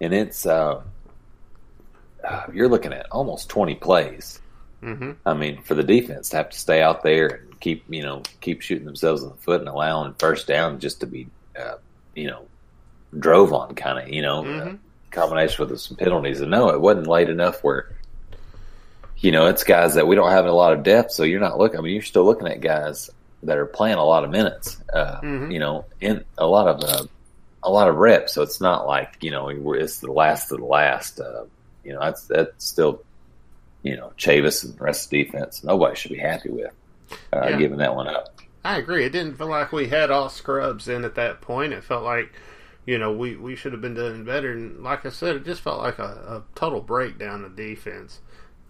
and 0.00 0.12
it's 0.12 0.46
uh, 0.46 0.82
you're 2.52 2.68
looking 2.68 2.92
at 2.92 3.06
almost 3.10 3.48
twenty 3.48 3.74
plays. 3.74 4.40
Mm-hmm. 4.82 5.12
I 5.24 5.34
mean, 5.34 5.62
for 5.62 5.74
the 5.74 5.82
defense 5.82 6.28
to 6.30 6.36
have 6.38 6.50
to 6.50 6.58
stay 6.58 6.82
out 6.82 7.02
there 7.02 7.26
and 7.26 7.53
keep 7.64 7.82
you 7.88 8.02
know 8.02 8.22
keep 8.42 8.60
shooting 8.60 8.84
themselves 8.84 9.22
in 9.22 9.30
the 9.30 9.34
foot 9.36 9.60
and 9.60 9.68
allowing 9.70 10.12
first 10.18 10.46
down 10.46 10.78
just 10.78 11.00
to 11.00 11.06
be 11.06 11.26
uh, 11.58 11.76
you 12.14 12.26
know 12.26 12.42
drove 13.18 13.52
on 13.54 13.74
kind 13.74 13.98
of 13.98 14.08
you 14.12 14.20
know 14.22 14.40
uh, 14.40 14.44
Mhm. 14.66 14.78
combination 15.10 15.66
with 15.66 15.80
some 15.80 15.96
penalties. 15.96 16.40
And 16.42 16.50
no, 16.50 16.68
it 16.68 16.80
wasn't 16.80 17.06
late 17.06 17.30
enough 17.30 17.64
where 17.64 17.88
you 19.18 19.30
know 19.32 19.46
it's 19.46 19.64
guys 19.64 19.94
that 19.94 20.06
we 20.06 20.14
don't 20.14 20.30
have 20.30 20.44
a 20.46 20.52
lot 20.52 20.72
of 20.74 20.82
depth. 20.82 21.12
So 21.12 21.22
you're 21.22 21.40
not 21.40 21.58
looking. 21.58 21.78
I 21.78 21.82
mean, 21.82 21.94
you're 21.94 22.02
still 22.02 22.24
looking 22.24 22.48
at 22.48 22.60
guys 22.60 23.08
that 23.44 23.56
are 23.56 23.66
playing 23.66 23.96
a 23.96 24.04
lot 24.04 24.24
of 24.24 24.30
minutes. 24.30 24.76
Uh, 24.92 25.20
Mhm. 25.22 25.52
You 25.52 25.58
know, 25.60 25.84
in 26.00 26.24
a 26.36 26.46
lot 26.46 26.68
of 26.68 26.76
uh, 26.84 27.06
a 27.62 27.70
lot 27.70 27.88
of 27.88 27.96
reps. 27.96 28.34
So 28.34 28.42
it's 28.42 28.60
not 28.60 28.86
like 28.86 29.16
you 29.22 29.30
know 29.30 29.48
it's 29.72 30.00
the 30.00 30.12
last 30.12 30.52
of 30.52 30.58
the 30.58 30.66
last. 30.66 31.18
Uh, 31.20 31.44
you 31.84 31.92
know, 31.94 32.00
that's 32.00 32.26
that's 32.26 32.64
still 32.64 33.02
you 33.82 33.96
know 33.96 34.12
Chavis 34.18 34.64
and 34.64 34.76
the 34.76 34.84
rest 34.84 35.06
of 35.06 35.10
the 35.10 35.24
defense. 35.24 35.64
Nobody 35.64 35.94
should 35.96 36.12
be 36.12 36.18
happy 36.18 36.50
with 36.50 36.72
uh, 37.32 37.46
Yeah. 37.50 37.56
giving 37.58 37.78
that 37.78 37.94
one 37.94 38.08
up. 38.08 38.40
I 38.64 38.78
agree. 38.78 39.04
It 39.04 39.10
didn't 39.10 39.36
feel 39.36 39.48
like 39.48 39.72
we 39.72 39.88
had 39.88 40.10
all 40.10 40.28
scrubs 40.30 40.88
in 40.88 41.04
at 41.04 41.14
that 41.16 41.40
point. 41.42 41.72
It 41.74 41.84
felt 41.84 42.02
like, 42.02 42.32
you 42.86 42.96
know, 42.98 43.12
we, 43.12 43.36
we 43.36 43.54
should 43.56 43.72
have 43.72 43.82
been 43.82 43.94
doing 43.94 44.24
better. 44.24 44.52
And 44.52 44.82
like 44.82 45.04
I 45.04 45.10
said, 45.10 45.36
it 45.36 45.44
just 45.44 45.60
felt 45.60 45.80
like 45.82 45.98
a, 45.98 46.02
a 46.02 46.42
total 46.58 46.80
breakdown 46.80 47.44
of 47.44 47.56
defense. 47.56 48.20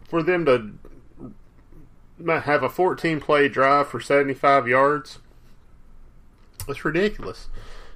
For 0.08 0.22
them 0.22 0.44
to 0.46 2.40
have 2.40 2.62
a 2.64 2.68
14 2.68 3.20
play 3.20 3.48
drive 3.48 3.88
for 3.88 4.00
75 4.00 4.66
yards, 4.66 5.18
it's 6.68 6.84
ridiculous. 6.84 7.48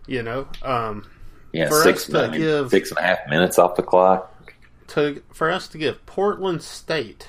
You 0.07 0.23
know, 0.23 0.49
um, 0.63 1.05
Yeah, 1.53 1.69
For 1.69 1.83
six, 1.83 2.05
us 2.05 2.11
to 2.11 2.23
I 2.25 2.29
mean, 2.31 2.41
give- 2.41 2.71
six 2.71 2.91
and 2.91 2.99
a 2.99 3.03
half 3.03 3.19
minutes 3.29 3.59
off 3.59 3.75
the 3.75 3.83
clock. 3.83 4.53
to 4.89 5.21
for 5.33 5.51
us 5.51 5.67
to 5.69 5.79
give 5.79 6.05
Portland 6.07 6.63
State 6.63 7.27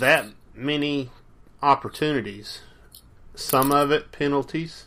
that 0.00 0.26
many 0.54 1.10
opportunities, 1.62 2.60
some 3.34 3.72
of 3.72 3.90
it 3.90 4.12
penalties, 4.12 4.86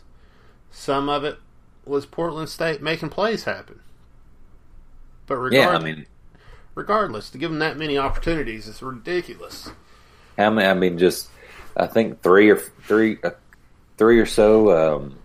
some 0.70 1.08
of 1.08 1.24
it 1.24 1.38
was 1.84 2.06
Portland 2.06 2.48
State 2.48 2.82
making 2.82 3.10
plays 3.10 3.44
happen. 3.44 3.80
But 5.26 5.36
regardless, 5.36 5.82
Yeah, 5.82 5.90
I 5.90 5.94
mean, 5.94 6.06
regardless, 6.74 7.30
to 7.30 7.38
give 7.38 7.50
them 7.50 7.58
that 7.60 7.76
many 7.76 7.98
opportunities 7.98 8.66
is 8.66 8.82
ridiculous. 8.82 9.70
how 10.36 10.50
many? 10.50 10.68
I 10.68 10.74
mean, 10.74 10.98
just 10.98 11.28
I 11.76 11.86
think 11.86 12.22
three 12.22 12.50
or 12.50 12.56
three, 12.56 13.18
uh, 13.22 13.30
three 13.96 14.18
or 14.20 14.26
so. 14.26 14.96
Um, 14.96 15.18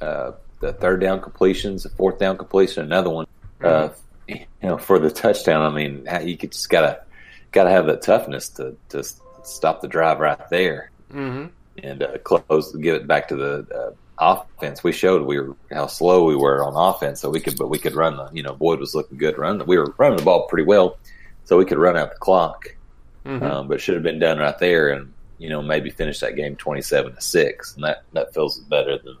uh, 0.00 0.32
the 0.60 0.72
third 0.72 1.00
down 1.00 1.20
completions, 1.20 1.82
the 1.82 1.88
fourth 1.90 2.18
down 2.18 2.38
completion, 2.38 2.84
another 2.84 3.10
one. 3.10 3.26
Uh, 3.62 3.90
you 4.28 4.46
know, 4.62 4.78
for 4.78 4.98
the 4.98 5.10
touchdown. 5.10 5.62
I 5.62 5.74
mean, 5.74 6.06
you 6.24 6.36
just 6.36 6.68
gotta 6.70 7.02
gotta 7.52 7.70
have 7.70 7.86
that 7.86 8.02
toughness 8.02 8.48
to 8.50 8.76
to 8.90 9.04
stop 9.42 9.80
the 9.80 9.88
drive 9.88 10.20
right 10.20 10.48
there 10.50 10.90
Mm-hmm. 11.12 11.46
and 11.82 12.02
uh, 12.02 12.16
close, 12.18 12.74
give 12.76 12.94
it 12.94 13.06
back 13.06 13.28
to 13.28 13.36
the 13.36 13.94
uh, 14.18 14.34
offense. 14.58 14.82
We 14.82 14.92
showed 14.92 15.26
we 15.26 15.38
were 15.38 15.54
how 15.70 15.86
slow 15.88 16.24
we 16.24 16.36
were 16.36 16.64
on 16.64 16.74
offense, 16.74 17.20
so 17.20 17.28
we 17.28 17.38
could, 17.40 17.58
but 17.58 17.68
we 17.68 17.78
could 17.78 17.94
run 17.94 18.16
the. 18.16 18.30
You 18.32 18.42
know, 18.42 18.54
Boyd 18.54 18.80
was 18.80 18.94
looking 18.94 19.18
good. 19.18 19.36
Run, 19.36 19.62
we 19.66 19.76
were 19.76 19.92
running 19.98 20.16
the 20.16 20.24
ball 20.24 20.46
pretty 20.46 20.64
well, 20.64 20.96
so 21.44 21.58
we 21.58 21.66
could 21.66 21.76
run 21.78 21.98
out 21.98 22.10
the 22.10 22.18
clock. 22.18 22.74
Mm-hmm. 23.26 23.44
Um, 23.44 23.68
but 23.68 23.80
should 23.80 23.94
have 23.94 24.02
been 24.02 24.18
done 24.18 24.38
right 24.38 24.58
there, 24.58 24.88
and 24.88 25.12
you 25.38 25.50
know 25.50 25.60
maybe 25.60 25.90
finish 25.90 26.20
that 26.20 26.34
game 26.34 26.56
twenty-seven 26.56 27.14
to 27.14 27.20
six, 27.20 27.74
and 27.74 27.84
that 27.84 28.04
that 28.14 28.32
feels 28.32 28.58
better 28.58 28.96
than 28.96 29.16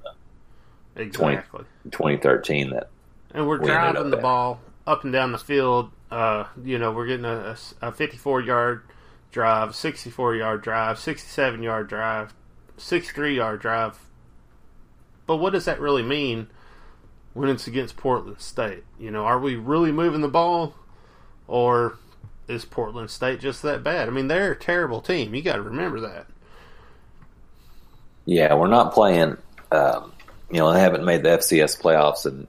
the 0.94 1.02
exactly. 1.02 1.64
2013 1.90 2.70
that 2.70 2.88
And 3.32 3.46
we're 3.46 3.58
we 3.60 3.66
driving 3.66 4.10
the 4.10 4.16
at. 4.16 4.22
ball 4.22 4.60
up 4.86 5.04
and 5.04 5.12
down 5.12 5.32
the 5.32 5.38
field. 5.38 5.90
Uh, 6.10 6.44
you 6.64 6.78
know, 6.78 6.90
we're 6.92 7.06
getting 7.06 7.24
a, 7.24 7.56
a 7.80 7.92
54 7.92 8.40
yard 8.42 8.82
drive, 9.32 9.74
64 9.74 10.36
yard 10.36 10.62
drive, 10.62 10.98
67 10.98 11.62
yard 11.62 11.88
drive, 11.88 12.32
63 12.76 13.36
yard 13.36 13.60
drive. 13.60 13.98
But 15.26 15.36
what 15.36 15.52
does 15.52 15.64
that 15.64 15.80
really 15.80 16.02
mean 16.02 16.48
when 17.32 17.48
it's 17.48 17.66
against 17.66 17.96
Portland 17.96 18.40
State? 18.40 18.84
You 18.98 19.10
know, 19.10 19.24
are 19.24 19.38
we 19.38 19.56
really 19.56 19.90
moving 19.90 20.20
the 20.20 20.28
ball 20.28 20.74
or 21.48 21.98
is 22.48 22.64
Portland 22.64 23.10
State 23.10 23.40
just 23.40 23.62
that 23.62 23.82
bad? 23.82 24.08
I 24.08 24.12
mean, 24.12 24.28
they're 24.28 24.52
a 24.52 24.56
terrible 24.56 25.00
team. 25.00 25.34
You 25.34 25.42
got 25.42 25.56
to 25.56 25.62
remember 25.62 26.00
that. 26.00 26.26
Yeah, 28.24 28.54
we're 28.54 28.68
not 28.68 28.92
playing. 28.92 29.36
Um, 29.72 30.12
you 30.50 30.58
know, 30.58 30.72
they 30.72 30.80
haven't 30.80 31.04
made 31.04 31.22
the 31.22 31.30
FCS 31.30 31.80
playoffs 31.80 32.26
in 32.26 32.46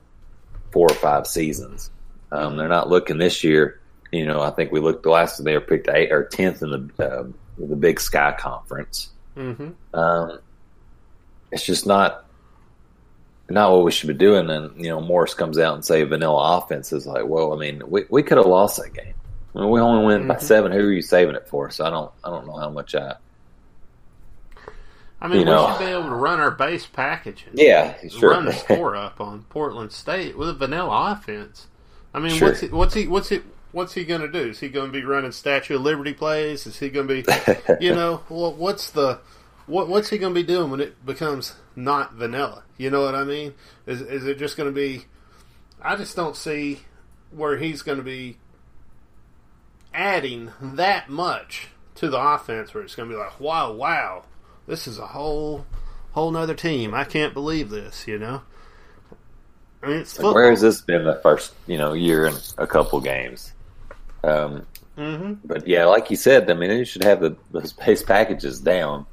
four 0.71 0.91
or 0.91 0.95
five 0.95 1.25
seasons. 1.25 1.89
Um, 2.31 2.57
they're 2.57 2.67
not 2.67 2.89
looking 2.89 3.17
this 3.17 3.43
year. 3.43 3.79
You 4.13 4.25
know, 4.25 4.41
I 4.41 4.51
think 4.51 4.71
we 4.71 4.79
looked 4.79 5.03
the 5.03 5.09
last 5.09 5.37
time 5.37 5.45
they 5.45 5.53
were 5.55 5.61
picked 5.61 5.89
eight 5.89 6.11
or 6.11 6.25
tenth 6.25 6.61
in 6.61 6.69
the 6.97 7.03
uh, 7.03 7.23
the 7.57 7.75
Big 7.75 7.99
Sky 7.99 8.35
Conference. 8.37 9.09
Mm-hmm. 9.35 9.69
Um, 9.97 10.39
it's 11.51 11.65
just 11.65 11.87
not 11.87 12.25
not 13.49 13.71
what 13.71 13.83
we 13.83 13.91
should 13.91 14.07
be 14.07 14.13
doing. 14.13 14.49
And 14.51 14.77
you 14.77 14.89
know, 14.91 15.01
Morris 15.01 15.33
comes 15.33 15.57
out 15.57 15.73
and 15.73 15.83
say 15.83 16.03
vanilla 16.03 16.57
offense 16.59 16.93
is 16.93 17.07
like, 17.07 17.25
well, 17.25 17.53
I 17.53 17.57
mean, 17.57 17.81
we 17.87 18.05
we 18.09 18.21
could 18.21 18.37
have 18.37 18.45
lost 18.45 18.77
that 18.81 18.93
game. 18.93 19.15
I 19.55 19.59
mean, 19.61 19.69
we 19.71 19.79
only 19.79 20.05
win 20.05 20.27
by 20.27 20.35
Mhm. 20.35 20.41
seven. 20.41 20.71
Who 20.71 20.79
are 20.87 20.91
you 20.91 21.01
saving 21.01 21.35
it 21.35 21.47
for? 21.47 21.71
So 21.71 21.83
I 21.83 21.89
don't 21.89 22.11
I 22.23 22.29
don't 22.29 22.45
know 22.45 22.57
how 22.57 22.69
much 22.69 22.93
I. 22.93 23.15
I 25.21 25.27
mean, 25.27 25.39
You 25.39 25.45
we 25.45 25.51
know. 25.51 25.69
should 25.77 25.85
be 25.85 25.91
able 25.91 26.09
to 26.09 26.15
run 26.15 26.39
our 26.39 26.51
base 26.51 26.85
package 26.85 27.45
and 27.49 27.57
Yeah, 27.57 27.95
sure. 28.09 28.31
run 28.31 28.45
the 28.45 28.51
score 28.53 28.95
up 28.95 29.21
on 29.21 29.43
Portland 29.49 29.91
State 29.91 30.37
with 30.37 30.49
a 30.49 30.53
vanilla 30.53 31.13
offense. 31.13 31.67
I 32.13 32.19
mean, 32.19 32.31
Sure. 32.37 32.49
what's 32.49 32.61
it, 32.63 32.71
what's 32.73 32.93
he 32.93 33.07
what's 33.07 33.29
he 33.29 33.41
what's 33.73 33.93
he 33.93 34.05
going 34.05 34.21
to 34.21 34.31
do? 34.31 34.49
Is 34.49 34.61
he 34.61 34.69
going 34.69 34.87
to 34.87 34.93
be 34.93 35.03
running 35.03 35.33
Statue 35.33 35.75
of 35.75 35.81
Liberty 35.81 36.13
plays? 36.13 36.65
Is 36.65 36.79
he 36.79 36.89
going 36.89 37.07
to 37.07 37.21
be 37.21 37.25
you 37.85 37.93
know 37.93 38.23
what 38.29 38.55
what's 38.55 38.89
the 38.91 39.19
what 39.67 39.89
what's 39.89 40.09
he 40.09 40.17
going 40.17 40.33
to 40.33 40.39
be 40.39 40.47
doing 40.47 40.71
when 40.71 40.79
it 40.79 41.05
becomes 41.05 41.55
not 41.75 42.13
vanilla? 42.13 42.63
You 42.77 42.89
know 42.89 43.01
what 43.01 43.15
I 43.15 43.25
mean? 43.25 43.53
Is 43.85 44.01
is 44.01 44.25
it 44.25 44.39
just 44.39 44.55
going 44.55 44.69
to 44.69 44.75
be? 44.75 45.05
I 45.81 45.97
just 45.97 46.15
don't 46.15 46.37
see 46.37 46.83
where 47.31 47.57
he's 47.57 47.81
going 47.81 47.97
to 47.97 48.03
be 48.03 48.37
adding 49.93 50.51
that 50.61 51.09
much 51.09 51.67
to 51.95 52.09
the 52.09 52.17
offense 52.17 52.73
where 52.73 52.83
it's 52.83 52.95
going 52.95 53.07
to 53.09 53.13
be 53.13 53.19
like 53.19 53.39
wow 53.39 53.71
wow 53.71 54.23
this 54.67 54.87
is 54.87 54.97
a 54.97 55.07
whole 55.07 55.65
whole 56.11 56.31
nother 56.31 56.55
team. 56.55 56.93
I 56.93 57.03
can't 57.03 57.33
believe 57.33 57.69
this. 57.69 58.07
You 58.07 58.17
know. 58.17 58.41
I 59.81 59.87
mean, 59.87 59.97
it's 59.97 60.17
Like, 60.17 60.33
where 60.33 60.49
has 60.49 60.61
this 60.61 60.81
been 60.81 61.03
the 61.03 61.15
first 61.15 61.53
you 61.67 61.77
know 61.77 61.93
year 61.93 62.25
and 62.25 62.53
a 62.57 62.65
couple 62.65 63.01
games? 63.01 63.53
Um, 64.23 64.65
hmm 64.95 65.33
but 65.45 65.67
yeah, 65.67 65.85
like 65.85 66.09
you 66.11 66.15
said, 66.15 66.49
I 66.49 66.53
mean, 66.53 66.69
you 66.71 66.85
should 66.85 67.03
have 67.03 67.19
the, 67.21 67.35
those 67.51 67.73
base 67.73 68.03
packages 68.03 68.59
down 68.59 69.05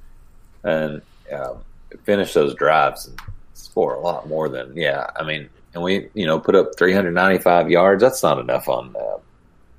and 0.63 1.01
um, 1.33 1.59
finish 2.05 2.33
those 2.35 2.55
drives 2.55 3.07
and 3.07 3.19
score 3.55 3.95
a 3.95 4.01
lot 4.01 4.29
more 4.29 4.49
than 4.49 4.77
yeah. 4.77 5.07
I 5.17 5.25
mean, 5.25 5.49
and 5.75 5.83
we 5.83 6.09
you 6.15 6.27
know 6.27 6.39
put 6.39 6.55
up 6.55 6.77
395 6.79 7.71
yards. 7.71 8.03
That's 8.03 8.23
not 8.23 8.39
enough 8.39 8.69
on 8.69 8.95
uh, 8.95 9.19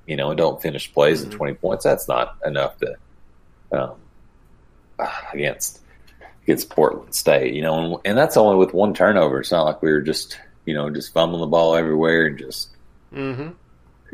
you 0.07 0.15
know 0.15 0.29
and 0.31 0.37
don't 0.37 0.61
finish 0.61 0.91
plays 0.93 1.21
Mhm. 1.21 1.25
and 1.25 1.31
20 1.33 1.53
points. 1.55 1.83
That's 1.83 2.07
not 2.07 2.35
enough 2.45 2.77
to 2.79 2.95
um, 3.71 3.95
against 5.33 5.79
against 6.43 6.69
Portland 6.69 7.13
State. 7.15 7.53
You 7.53 7.61
know, 7.61 7.77
and, 7.95 8.01
and 8.05 8.17
that's 8.17 8.37
only 8.37 8.57
with 8.57 8.73
one 8.73 8.93
turnover. 8.93 9.39
It's 9.41 9.51
not 9.51 9.63
like 9.65 9.81
we 9.81 9.91
were 9.91 10.01
just 10.01 10.37
you 10.65 10.73
know 10.73 10.89
just 10.89 11.13
fumbling 11.13 11.41
the 11.41 11.47
ball 11.47 11.75
everywhere 11.75 12.25
and 12.25 12.37
just 12.39 12.69
hmm 13.13 13.49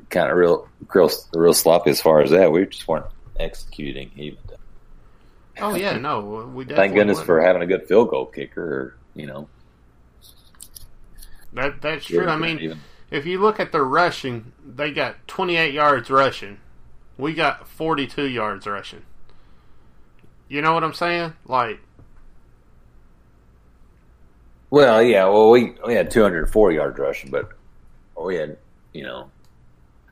kind 0.10 0.32
of 0.32 0.38
real, 0.38 0.68
real, 0.94 1.10
real 1.34 1.54
sloppy 1.54 1.92
as 1.92 2.02
far 2.02 2.22
as 2.22 2.32
that. 2.32 2.52
We 2.52 2.66
just 2.66 2.88
weren't 2.88 3.06
executing 3.40 4.12
even. 4.16 4.40
Oh 5.60 5.76
yeah, 5.76 5.98
no, 5.98 6.20
we 6.54 6.64
definitely 6.64 6.76
Thank 6.76 6.96
goodness 6.96 7.16
wouldn't. 7.16 7.26
for 7.26 7.42
having 7.42 7.62
a 7.62 7.66
good 7.66 7.88
field 7.88 8.10
goal 8.10 8.28
kicker, 8.28 8.64
or 8.64 8.96
you 9.16 9.26
know. 9.26 9.50
that. 11.54 11.82
That's 11.82 12.06
true. 12.06 12.28
I 12.28 12.38
mean, 12.38 12.60
even, 12.60 12.80
if 13.10 13.26
you 13.26 13.40
look 13.40 13.60
at 13.60 13.72
their 13.72 13.84
rushing, 13.84 14.52
they 14.66 14.92
got 14.92 15.28
28 15.28 15.74
yards 15.74 16.10
rushing. 16.10 16.60
We 17.18 17.34
got 17.34 17.68
42 17.68 18.28
yards 18.28 18.68
rushing. 18.68 19.02
You 20.48 20.62
know 20.62 20.74
what 20.74 20.84
I'm 20.84 20.94
saying? 20.94 21.34
Like, 21.46 21.80
well, 24.70 25.02
yeah, 25.02 25.26
well, 25.26 25.50
we 25.50 25.76
we 25.86 25.94
had 25.94 26.12
204 26.12 26.72
yards 26.72 27.00
rushing, 27.00 27.32
but 27.32 27.50
we 28.22 28.36
had, 28.36 28.58
you 28.94 29.04
know, 29.04 29.30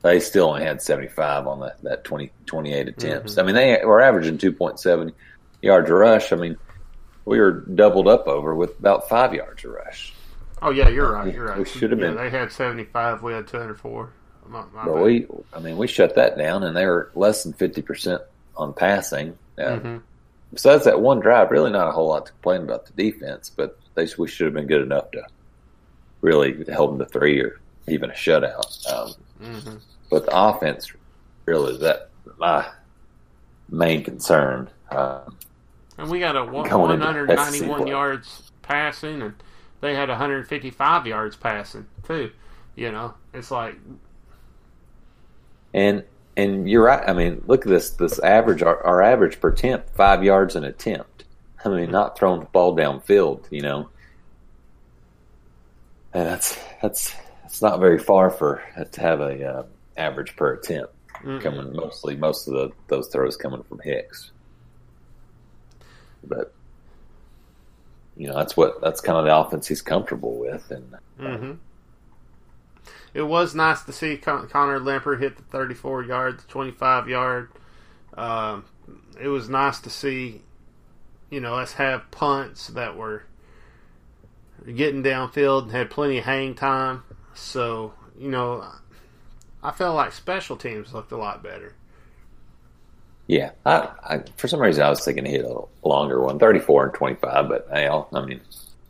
they 0.06 0.20
still 0.20 0.50
only 0.50 0.64
had 0.64 0.82
75 0.82 1.48
on 1.48 1.60
that 1.62 1.82
that 1.82 2.04
20 2.04 2.32
28 2.46 2.88
attempts. 2.88 3.36
Mhm. 3.36 3.40
I 3.40 3.44
mean, 3.46 3.56
they 3.56 3.82
were 3.84 4.02
averaging 4.02 4.38
2.7 4.38 5.12
yards 5.62 5.90
a 5.90 5.94
rush. 5.96 6.32
I 6.32 6.36
mean, 6.36 6.58
we 7.26 7.40
were 7.40 7.62
doubled 7.74 8.08
up 8.08 8.28
over 8.28 8.54
with 8.54 8.78
about 8.80 9.10
five 9.10 9.34
yards 9.34 9.64
a 9.66 9.70
rush. 9.70 10.14
oh 10.62 10.70
yeah, 10.72 10.90
you're 10.90 11.12
right. 11.12 11.34
You're 11.34 11.48
right. 11.48 11.58
We 11.60 11.66
should 11.66 11.90
have 11.92 12.00
Yeah, 12.00 12.10
been. 12.10 12.18
They 12.18 12.30
had 12.30 12.52
75. 12.52 13.24
We 13.24 13.34
had 13.34 13.48
204. 13.48 14.10
My, 14.48 14.64
my 14.74 14.86
But 14.86 14.94
bad. 14.94 15.04
we, 15.04 15.28
I 15.54 15.60
mean, 15.60 15.78
we 15.78 15.88
shut 15.88 16.14
that 16.16 16.38
down, 16.38 16.64
and 16.64 16.78
they 16.78 16.86
were 16.86 17.10
less 17.16 17.42
than 17.44 17.54
50 17.54 17.82
percent 17.82 18.22
on 18.56 18.74
passing. 18.74 19.38
Uh, 19.58 19.80
Mhm. 19.80 20.02
besides 20.54 20.86
that 20.86 21.02
one 21.02 21.20
drive, 21.20 21.50
really 21.50 21.72
not 21.72 21.88
a 21.88 21.92
whole 21.92 22.10
lot 22.10 22.28
to 22.28 22.32
complain 22.32 22.62
about 22.62 22.86
the 22.86 22.94
defense, 22.94 23.50
but 23.50 23.76
they 23.96 24.08
we 24.20 24.28
should 24.28 24.46
have 24.46 24.54
been 24.54 24.68
good 24.68 24.84
enough 24.84 25.10
to 25.12 25.24
really 26.22 26.64
hold 26.74 26.92
them 26.92 27.00
to 27.00 27.06
three 27.06 27.40
or 27.42 27.60
even 27.88 28.12
a 28.12 28.14
shutout. 28.14 28.92
Um, 28.92 29.14
Mhm. 29.42 29.82
But 30.16 30.26
the 30.28 30.32
offense 30.34 30.94
really 31.44 31.74
is 31.74 31.82
that 31.82 32.10
my 32.38 32.66
main 33.70 34.02
concern. 34.02 34.70
Um, 34.90 35.38
And 35.98 36.10
we 36.10 36.20
got 36.20 36.38
a 36.38 36.46
one- 36.46 36.70
191 36.70 37.86
yards 37.86 38.50
passing, 38.62 39.22
and 39.22 39.34
they 39.82 39.94
had 39.94 40.08
155 40.08 41.06
yards 41.06 41.36
passing 41.36 41.86
too. 42.08 42.32
You 42.78 42.94
know, 42.94 43.14
it's 43.34 43.52
like 43.52 43.76
and 45.74 46.06
and 46.38 46.70
you're 46.70 46.86
right. 46.86 47.04
I 47.06 47.12
mean, 47.12 47.44
look 47.46 47.66
at 47.66 47.70
this. 47.70 47.90
This 47.90 48.18
average, 48.20 48.64
our, 48.64 48.82
our 48.86 49.02
average 49.02 49.42
per 49.42 49.50
attempt, 49.50 49.90
five 49.98 50.24
yards 50.24 50.56
an 50.56 50.64
attempt. 50.64 51.26
I 51.66 51.68
mean, 51.68 51.92
not 51.92 52.18
throwing 52.18 52.40
the 52.40 52.46
ball 52.46 52.74
downfield. 52.74 53.52
You 53.52 53.64
know, 53.64 53.90
and 56.14 56.26
that's 56.26 56.58
that's 56.82 57.14
that's 57.44 57.62
not 57.62 57.82
very 57.82 58.00
far 58.00 58.30
for 58.30 58.64
to 58.94 59.02
have 59.02 59.20
a 59.20 59.46
uh, 59.46 59.64
average 59.98 60.36
per 60.36 60.54
attempt. 60.54 60.94
mm-mm. 61.24 61.42
coming 61.42 61.74
mostly 61.76 62.16
most 62.16 62.48
of 62.48 62.54
the 62.54 62.72
those 62.88 63.08
throws 63.10 63.38
coming 63.38 63.64
from 63.64 63.80
Hicks. 63.80 64.32
But 66.24 66.54
you 68.16 68.28
know 68.28 68.36
that's 68.36 68.58
what 68.58 68.82
that's 68.82 69.02
kind 69.02 69.18
of 69.18 69.26
the 69.26 69.36
offense 69.36 69.68
he's 69.68 69.82
comfortable 69.82 70.38
with, 70.40 70.72
and 70.72 70.96
hmm 71.20 71.54
It 73.14 73.24
was 73.24 73.56
nice 73.56 73.82
to 73.84 73.94
see 73.94 74.18
Con- 74.18 74.50
Connor 74.50 74.80
Limpert 74.80 75.20
hit 75.20 75.38
the 75.38 75.44
34 75.44 76.04
yard, 76.04 76.40
the 76.40 76.48
25 76.48 77.08
yard. 77.08 77.50
Um, 78.16 78.66
it 79.20 79.28
was 79.30 79.50
nice 79.50 79.80
to 79.82 79.90
see, 79.90 80.42
you 81.30 81.40
know, 81.40 81.56
us 81.56 81.74
have 81.74 82.12
punts 82.12 82.68
that 82.68 82.96
were 82.98 83.24
getting 84.76 85.04
downfield 85.04 85.64
and 85.64 85.72
had 85.72 85.90
plenty 85.90 86.18
of 86.18 86.26
hang 86.26 86.56
time. 86.56 87.04
So, 87.34 87.94
you 88.18 88.30
know, 88.30 88.66
I 89.66 89.72
felt 89.72 89.96
like 89.96 90.12
special 90.12 90.56
teams 90.58 90.94
looked 90.94 91.12
a 91.12 91.18
lot 91.18 91.42
better. 91.44 91.74
yeah, 93.28 93.52
I, 93.66 93.90
I 94.04 94.24
for 94.38 94.48
some 94.48 94.60
reason 94.62 94.84
I 94.84 94.90
was 94.90 95.04
thinking 95.04 95.26
he 95.26 95.32
hit 95.34 95.46
a 95.46 95.62
longer 95.88 96.22
one, 96.22 96.38
34 96.40 96.86
and 96.86 96.94
twenty 96.94 97.16
five, 97.16 97.50
but 97.50 97.68
hey, 97.72 97.88
I 97.88 98.26
mean. 98.26 98.42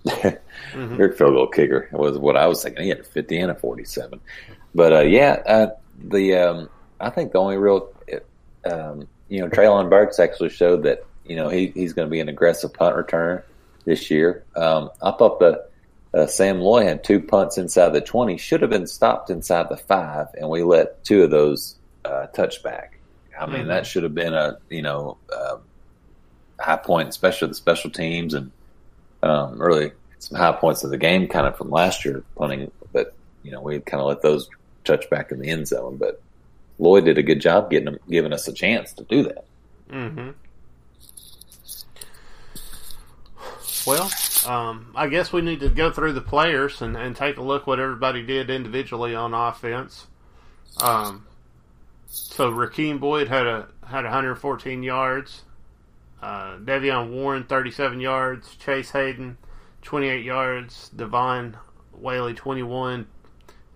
Mhm. 0.73 0.97
Your 0.97 1.11
field 1.13 1.33
goal 1.33 1.47
kicker 1.47 1.89
was 1.91 2.17
what 2.17 2.37
I 2.37 2.45
was 2.47 2.61
thinking. 2.61 2.83
He 2.83 2.89
had 2.89 2.99
a 2.99 3.03
50 3.03 3.37
and 3.39 3.51
a 3.51 3.55
47. 3.55 4.19
But 4.75 4.93
uh, 4.93 4.99
yeah, 5.01 5.41
uh, 5.47 5.67
the 5.97 6.35
um, 6.35 6.69
I 6.99 7.09
think 7.09 7.31
the 7.31 7.39
only 7.39 7.57
real, 7.57 7.89
um, 8.69 9.07
you 9.29 9.39
know, 9.41 9.49
Treylon 9.49 9.89
Burks 9.89 10.19
actually 10.19 10.49
showed 10.49 10.83
that 10.83 11.05
you 11.25 11.35
know 11.35 11.49
he, 11.49 11.67
he's 11.73 11.93
going 11.93 12.07
to 12.07 12.11
be 12.11 12.19
an 12.19 12.29
aggressive 12.29 12.71
punt 12.73 12.95
returner 12.95 13.43
this 13.85 14.11
year. 14.11 14.43
Um, 14.55 14.91
I 15.01 15.11
thought 15.11 15.39
the 15.39 15.67
uh, 16.15 16.25
Sam 16.27 16.61
Loy 16.61 16.85
had 16.85 17.03
two 17.03 17.19
punts 17.19 17.57
inside 17.57 17.89
the 17.89 18.01
20, 18.01 18.37
should 18.37 18.61
have 18.61 18.69
been 18.69 18.87
stopped 18.87 19.29
inside 19.29 19.67
the 19.69 19.77
five, 19.77 20.27
and 20.39 20.49
we 20.49 20.63
let 20.63 21.03
two 21.03 21.23
of 21.23 21.29
those 21.31 21.75
uh, 22.05 22.27
touchback. 22.33 22.89
I 23.39 23.45
mean, 23.47 23.63
Mhm. 23.63 23.67
that 23.67 23.85
should 23.85 24.03
have 24.03 24.15
been 24.15 24.33
a 24.33 24.57
you 24.69 24.81
know 24.81 25.17
uh, 25.35 25.57
high 26.59 26.77
point, 26.77 27.09
especially 27.09 27.49
the 27.49 27.53
special 27.55 27.89
teams 27.89 28.33
and 28.33 28.51
um, 29.23 29.61
really 29.61 29.91
some 30.19 30.37
high 30.37 30.53
points 30.53 30.83
of 30.83 30.89
the 30.91 30.97
game 30.97 31.27
kind 31.27 31.45
of 31.47 31.57
from 31.57 31.69
last 31.69 32.05
year 32.05 32.23
punting, 32.37 32.71
but 32.93 33.13
you 33.43 33.51
know 33.51 33.59
we 33.61 33.79
kind 33.79 33.99
of 34.01 34.07
let 34.07 34.21
those 34.21 34.47
touch 34.85 35.09
back 35.09 35.31
in 35.31 35.39
the 35.39 35.49
end 35.49 35.67
zone. 35.67 35.97
But 35.97 36.21
Loy 36.79 37.01
did 37.01 37.17
a 37.17 37.23
good 37.23 37.41
job 37.41 37.69
getting 37.71 37.85
them, 37.85 37.97
giving 38.09 38.31
us 38.33 38.47
a 38.47 38.53
chance 38.53 38.93
to 38.93 39.03
do 39.03 39.23
that. 39.23 39.45
Mm-hmm. 39.91 40.29
Well, 43.85 44.09
um, 44.45 44.91
I 44.95 45.07
guess 45.07 45.33
we 45.33 45.41
need 45.41 45.61
to 45.61 45.69
go 45.69 45.91
through 45.91 46.13
the 46.13 46.21
players 46.21 46.81
and, 46.81 46.95
and 46.95 47.15
take 47.15 47.37
a 47.37 47.41
look 47.41 47.65
what 47.65 47.79
everybody 47.79 48.23
did 48.23 48.49
individually 48.49 49.15
on 49.15 49.33
offense. 49.33 50.07
Um, 50.81 51.25
so 52.07 52.51
Rakeem 52.51 52.99
Boyd 52.99 53.27
had 53.27 53.47
a 53.47 53.67
had 53.85 54.03
114 54.03 54.83
yards. 54.83 55.43
Uh, 56.21 56.57
Devion 56.57 57.11
Warren, 57.11 57.43
37 57.43 57.99
yards. 57.99 58.55
Chase 58.55 58.91
Hayden, 58.91 59.37
28 59.81 60.23
yards. 60.23 60.91
Devwah 60.95 61.55
Whaley, 61.93 62.33
21. 62.33 63.07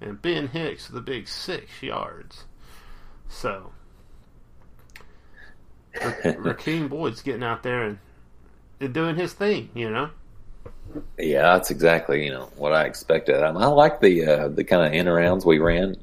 And 0.01 0.21
Ben 0.21 0.47
Hicks, 0.47 0.87
the 0.87 1.01
big 1.01 1.27
six 1.27 1.83
yards. 1.83 2.45
So, 3.27 3.73
Rakeem 5.95 6.89
Boyd's 6.89 7.21
getting 7.21 7.43
out 7.43 7.63
there 7.63 7.83
and, 7.83 7.99
and 8.79 8.93
doing 8.93 9.15
his 9.15 9.33
thing, 9.33 9.69
you 9.73 9.89
know? 9.89 10.09
Yeah, 11.17 11.53
that's 11.53 11.71
exactly 11.71 12.25
you 12.25 12.31
know 12.31 12.49
what 12.55 12.73
I 12.73 12.85
expected. 12.85 13.41
I, 13.43 13.49
I 13.49 13.65
like 13.67 13.99
the 13.99 14.25
uh, 14.25 14.47
the 14.49 14.63
kind 14.63 14.85
of 14.85 14.93
in 14.93 15.05
arounds 15.05 15.45
we 15.45 15.59
ran 15.59 15.95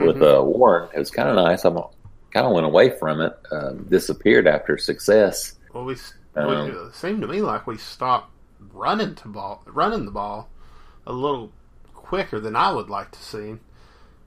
with 0.00 0.20
uh, 0.22 0.42
Warren. 0.44 0.88
It 0.94 0.98
was 0.98 1.10
kind 1.10 1.28
of 1.28 1.36
nice. 1.36 1.64
I 1.64 1.70
kind 1.70 2.46
of 2.46 2.52
went 2.52 2.66
away 2.66 2.90
from 2.98 3.20
it, 3.20 3.38
uh, 3.52 3.70
disappeared 3.88 4.46
after 4.46 4.76
success. 4.76 5.54
Well, 5.72 5.84
we, 5.84 5.96
Um, 6.36 6.66
we 6.66 6.92
seemed 6.92 7.22
to 7.22 7.28
me 7.28 7.40
like 7.42 7.66
we 7.66 7.78
stopped 7.78 8.30
running 8.72 9.14
to 9.16 9.28
ball, 9.28 9.62
running 9.66 10.04
the 10.04 10.10
ball 10.10 10.48
a 11.06 11.12
little 11.12 11.52
quicker 11.94 12.40
than 12.40 12.56
I 12.56 12.72
would 12.72 12.90
like 12.90 13.12
to 13.12 13.22
see. 13.22 13.56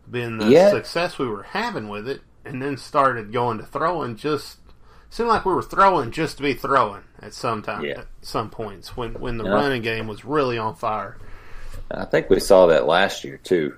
Being 0.10 0.38
the 0.38 0.46
Yeah. 0.46 0.72
success 0.72 1.20
we 1.20 1.28
were 1.28 1.44
having 1.44 1.90
with 1.90 2.08
it, 2.08 2.22
and 2.46 2.62
then 2.62 2.78
started 2.78 3.34
going 3.34 3.58
to 3.58 3.66
throwing. 3.66 4.16
Just 4.16 4.58
seemed 5.10 5.30
like 5.30 5.46
we 5.46 5.54
were 5.54 5.64
throwing 5.64 6.12
just 6.12 6.38
to 6.38 6.44
be 6.44 6.54
throwing 6.54 7.02
at 7.22 7.34
some 7.34 7.62
time, 7.62 7.84
Yeah. 7.84 8.00
at 8.00 8.08
some 8.22 8.50
points 8.50 8.96
when 8.98 9.14
when 9.16 9.38
the 9.38 9.46
Yeah. 9.46 9.52
running 9.52 9.82
game 9.82 10.08
was 10.08 10.26
really 10.26 10.58
on 10.58 10.76
fire. 10.76 11.18
I 11.92 12.06
think 12.06 12.30
we 12.30 12.40
saw 12.40 12.68
that 12.68 12.86
last 12.86 13.24
year 13.24 13.40
too. 13.44 13.74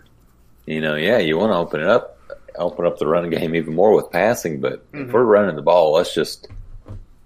You 0.65 0.81
know, 0.81 0.95
yeah, 0.95 1.17
you 1.19 1.37
want 1.37 1.51
to 1.51 1.57
open 1.57 1.81
it 1.81 1.87
up, 1.87 2.17
open 2.55 2.85
up 2.85 2.97
the 2.99 3.07
running 3.07 3.31
game 3.31 3.55
even 3.55 3.73
more 3.75 3.93
with 3.93 4.11
passing, 4.11 4.59
but 4.59 4.83
if 4.93 5.11
we're 5.11 5.23
running 5.23 5.55
the 5.55 5.61
ball, 5.61 5.93
let's 5.93 6.13
just 6.13 6.47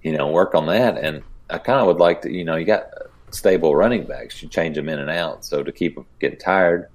you 0.02 0.12
know 0.12 0.30
work 0.30 0.54
on 0.56 0.66
that. 0.68 0.98
And 0.98 1.24
I 1.50 1.58
kind 1.58 1.80
of 1.80 1.88
would 1.88 1.98
like 1.98 2.22
to, 2.24 2.32
you 2.32 2.44
know, 2.44 2.56
you 2.56 2.66
got 2.66 2.88
stable 3.32 3.76
running 3.76 4.04
backs, 4.06 4.42
you 4.44 4.50
change 4.50 4.76
them 4.76 4.90
in 4.90 5.00
and 5.00 5.10
out, 5.10 5.44
so 5.46 5.64
to 5.64 5.72
keep 5.72 5.96
them 5.96 6.06
getting 6.20 6.40
tired. 6.40 6.88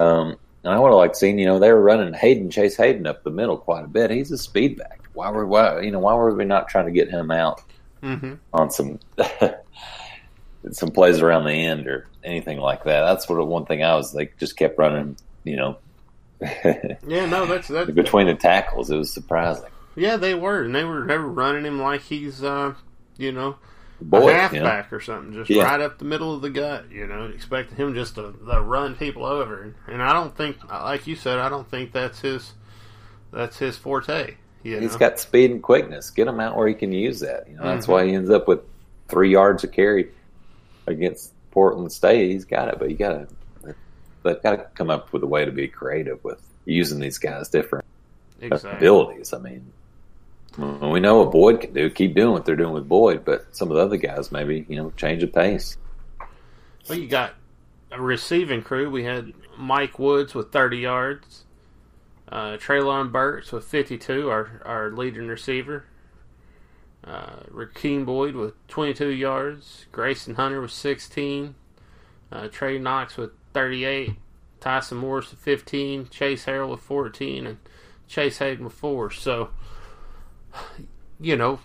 Um, 0.00 0.36
and 0.64 0.74
I 0.74 0.78
would 0.78 0.88
have 0.88 0.96
liked 0.96 1.16
seeing, 1.16 1.38
you 1.38 1.46
know, 1.46 1.58
they 1.58 1.72
were 1.72 1.80
running 1.80 2.12
Hayden 2.12 2.50
Chase 2.50 2.76
Hayden 2.76 3.06
up 3.06 3.22
the 3.22 3.30
middle 3.30 3.56
quite 3.56 3.84
a 3.84 3.88
bit. 3.88 4.10
He's 4.10 4.30
a 4.32 4.38
speed 4.38 4.76
back. 4.78 5.00
Why 5.16 5.30
were 5.30 5.46
why 5.46 5.80
you 5.80 5.90
know 5.90 5.98
why 5.98 6.14
were 6.14 6.34
we 6.34 6.44
not 6.44 6.68
trying 6.68 6.86
to 6.86 6.92
get 6.92 7.10
him 7.10 7.30
out 7.30 7.62
hmm 8.02 8.34
on 8.52 8.70
some 8.70 9.00
some 10.72 10.90
plays 10.90 11.20
around 11.20 11.44
the 11.44 11.52
end 11.52 11.86
or 11.86 12.08
anything 12.24 12.58
like 12.58 12.84
that. 12.84 13.00
That's 13.04 13.28
what 13.28 13.44
one 13.46 13.66
thing 13.66 13.82
I 13.82 13.94
was 13.96 14.14
like 14.14 14.36
just 14.38 14.56
kept 14.56 14.78
running, 14.78 15.16
you 15.44 15.56
know, 15.56 15.78
Yeah, 17.06 17.26
no, 17.26 17.46
that's 17.46 17.68
that. 17.68 17.94
between 17.94 18.26
the 18.26 18.34
tackles. 18.34 18.90
It 18.90 18.96
was 18.96 19.12
surprising. 19.12 19.70
Yeah, 19.94 20.16
they 20.16 20.34
were, 20.34 20.62
and 20.64 20.74
they 20.74 20.84
were 20.84 21.06
they 21.06 21.16
were 21.16 21.28
running 21.30 21.64
him 21.64 21.80
like 21.80 22.02
he's 22.02 22.42
uh, 22.42 22.74
you 23.16 23.32
know, 23.32 23.56
Boy, 24.00 24.18
a 24.18 24.22
you 24.24 24.28
know, 24.28 24.38
halfback 24.66 24.92
or 24.92 25.00
something, 25.00 25.32
just 25.32 25.48
Yeah. 25.48 25.64
right 25.64 25.80
up 25.80 25.98
the 25.98 26.04
middle 26.04 26.34
of 26.34 26.42
the 26.42 26.50
gut. 26.50 26.90
You 26.90 27.06
know, 27.06 27.24
expecting 27.34 27.76
him 27.78 27.94
just 27.94 28.16
to, 28.16 28.32
to 28.32 28.60
run 28.60 28.94
people 28.96 29.24
over, 29.24 29.74
and 29.86 30.02
I 30.02 30.12
don't 30.12 30.36
think, 30.36 30.58
like 30.70 31.06
you 31.06 31.16
said, 31.16 31.38
I 31.38 31.48
don't 31.48 31.70
think 31.70 31.92
that's 31.92 32.20
his 32.20 32.52
that's 33.32 33.58
his 33.58 33.78
forte. 33.78 34.36
You 34.66 34.80
he's 34.80 34.92
know? 34.92 34.98
got 34.98 35.18
speed 35.20 35.50
and 35.50 35.62
quickness. 35.62 36.10
Get 36.10 36.26
him 36.28 36.40
out 36.40 36.56
where 36.56 36.68
he 36.68 36.74
can 36.74 36.92
use 36.92 37.20
that. 37.20 37.48
You 37.48 37.56
know, 37.56 37.64
that's 37.64 37.86
Mhm. 37.86 37.90
why 37.90 38.06
he 38.06 38.14
ends 38.14 38.30
up 38.30 38.48
with 38.48 38.60
three 39.08 39.30
yards 39.30 39.64
of 39.64 39.72
carry 39.72 40.08
against 40.86 41.32
Portland 41.50 41.92
State. 41.92 42.30
He's 42.30 42.44
got 42.44 42.68
it, 42.68 42.78
but 42.78 42.90
you 42.90 42.96
got 42.96 43.28
to 43.64 43.74
they've 44.22 44.42
got 44.42 44.56
to 44.56 44.66
come 44.74 44.90
up 44.90 45.12
with 45.12 45.22
a 45.22 45.26
way 45.26 45.44
to 45.44 45.52
be 45.52 45.68
creative 45.68 46.22
with 46.24 46.42
using 46.64 46.98
these 46.98 47.16
guys' 47.18 47.48
different 47.48 47.84
exactly. 48.40 48.76
abilities. 48.76 49.32
I 49.32 49.38
mean, 49.38 49.70
we 50.58 50.98
know 50.98 51.18
what 51.18 51.30
Boyd 51.30 51.60
can 51.60 51.72
do. 51.72 51.88
Keep 51.90 52.14
doing 52.16 52.32
what 52.32 52.44
they're 52.44 52.56
doing 52.56 52.72
with 52.72 52.88
Boyd, 52.88 53.24
but 53.24 53.46
some 53.54 53.70
of 53.70 53.76
the 53.76 53.82
other 53.84 53.96
guys 53.96 54.32
maybe 54.32 54.66
you 54.68 54.76
know 54.76 54.92
change 54.96 55.20
the 55.20 55.28
pace. 55.28 55.76
Well, 56.88 56.98
you 56.98 57.06
got 57.08 57.34
a 57.92 58.00
receiving 58.00 58.62
crew. 58.62 58.90
We 58.90 59.04
had 59.04 59.32
Mike 59.56 59.98
Woods 59.98 60.34
with 60.34 60.50
30 60.52 60.78
yards, 60.78 61.44
uh, 62.28 62.56
Treylon 62.56 63.12
Burks 63.12 63.52
with 63.52 63.64
52, 63.64 64.28
our, 64.28 64.62
our 64.64 64.90
leading 64.90 65.28
receiver. 65.28 65.84
Uh, 67.04 67.44
Rakeem 67.52 68.04
Boyd 68.04 68.34
with 68.34 68.54
22 68.66 69.08
yards, 69.10 69.86
Grayson 69.92 70.34
Gunter 70.34 70.60
with 70.60 70.72
16, 70.72 71.54
uh, 72.32 72.48
Trey 72.48 72.78
Knox 72.78 73.16
with 73.16 73.30
38, 73.52 74.16
Tyson 74.58 74.98
Morris 74.98 75.30
with 75.30 75.38
15, 75.38 76.08
Chase 76.08 76.46
Harrell 76.46 76.70
with 76.70 76.80
14, 76.80 77.46
and 77.46 77.58
Chase 78.08 78.38
Hayden 78.38 78.64
with 78.64 78.74
4. 78.74 79.12
So, 79.12 79.50
you 81.20 81.36
know, 81.36 81.60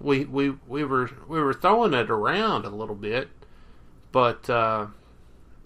we 0.00 0.24
we 0.24 0.50
we 0.66 0.84
were 0.84 1.10
we 1.26 1.40
were 1.40 1.54
throwing 1.54 1.94
it 1.94 2.10
around 2.10 2.64
a 2.64 2.70
little 2.70 2.94
bit, 2.94 3.28
but 4.12 4.48
uh, 4.48 4.86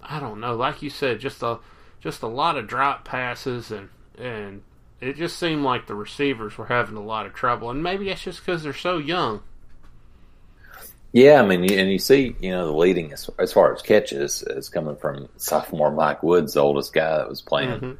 I 0.02 0.20
don't 0.20 0.40
know. 0.40 0.54
Like 0.54 0.82
you 0.82 0.90
said, 0.90 1.20
just 1.20 1.42
a 1.42 1.58
just 2.02 2.22
a 2.22 2.26
lot 2.26 2.58
of 2.58 2.66
drop 2.66 3.04
passes 3.04 3.70
and 3.70 3.88
and 4.18 4.62
it 5.00 5.16
just 5.16 5.38
seemed 5.38 5.62
like 5.64 5.86
the 5.86 5.94
receivers 5.94 6.56
were 6.58 6.66
having 6.66 6.96
a 6.96 7.02
lot 7.02 7.26
of 7.26 7.32
trouble. 7.34 7.70
And 7.70 7.82
maybe 7.82 8.04
that's 8.06 8.22
just 8.22 8.38
because 8.44 8.62
they're 8.62 8.72
so 8.74 8.98
young. 8.98 9.40
Yeah, 11.12 11.42
I 11.42 11.46
mean, 11.46 11.70
and 11.72 11.90
you 11.90 11.98
see, 11.98 12.34
you 12.40 12.50
know, 12.52 12.66
the 12.66 12.72
leading 12.76 13.12
as, 13.12 13.28
as 13.38 13.52
far 13.52 13.74
as 13.74 13.82
catches 13.82 14.42
is 14.42 14.68
coming 14.68 14.96
from 14.96 15.28
sophomore 15.36 15.90
Mike 15.90 16.22
Woods, 16.22 16.54
the 16.54 16.60
oldest 16.60 16.92
guy 16.92 17.18
that 17.18 17.28
was 17.28 17.42
playing 17.42 17.80
Mhm. 17.80 17.96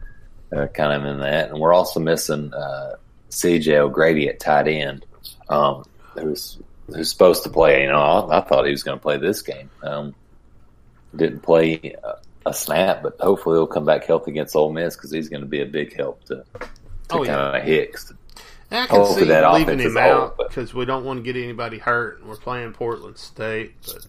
uh, 0.57 0.67
kind 0.69 0.93
of 0.93 1.05
in 1.05 1.21
that, 1.21 1.51
and 1.51 1.59
we're 1.59 1.75
also 1.75 2.01
missing 2.01 2.55
uh, 2.55 2.97
C.J. 3.31 3.79
O'Grady 3.79 4.29
at 4.29 4.41
tight 4.41 4.69
end, 4.69 5.05
um, 5.49 5.85
who's 6.19 6.59
who's 6.87 7.11
supposed 7.11 7.43
to 7.45 7.51
play. 7.51 7.83
You 7.83 7.89
know, 7.89 7.99
I, 8.01 8.39
I 8.39 8.41
thought 8.43 8.65
he 8.65 8.71
was 8.71 8.83
going 8.83 8.99
to 8.99 9.03
play 9.03 9.17
this 9.19 9.43
game. 9.43 9.71
Um, 9.83 10.15
didn't 11.17 11.41
play 11.41 11.95
a, 12.03 12.15
a 12.47 12.53
snap, 12.55 13.03
but 13.03 13.17
hopefully 13.21 13.57
he'll 13.57 13.67
come 13.67 13.85
back 13.85 14.05
healthy 14.05 14.31
against 14.33 14.57
Ole 14.57 14.73
Miss 14.73 14.97
because 14.97 15.11
he's 15.11 15.29
going 15.29 15.43
to 15.43 15.49
be 15.49 15.61
a 15.61 15.67
big 15.67 15.95
help 15.97 16.25
to, 16.25 16.45
to 16.59 16.69
Oh, 17.11 17.23
yeah. 17.25 17.35
kind 17.35 17.57
of 17.59 17.63
Hicks. 17.65 18.13
I 18.71 18.87
can 18.87 18.97
Hopefully 18.97 19.23
see 19.23 19.29
that 19.29 19.53
leaving 19.53 19.79
him 19.79 19.97
out 19.99 20.39
because 20.39 20.73
we 20.73 20.87
don't 20.87 21.05
want 21.05 21.19
to 21.19 21.23
get 21.23 21.41
anybody 21.41 21.79
hurt. 21.79 22.21
and 22.21 22.29
We're 22.29 22.37
playing 22.37 22.73
Portland 22.73 23.19
State, 23.19 23.75
but 23.85 24.07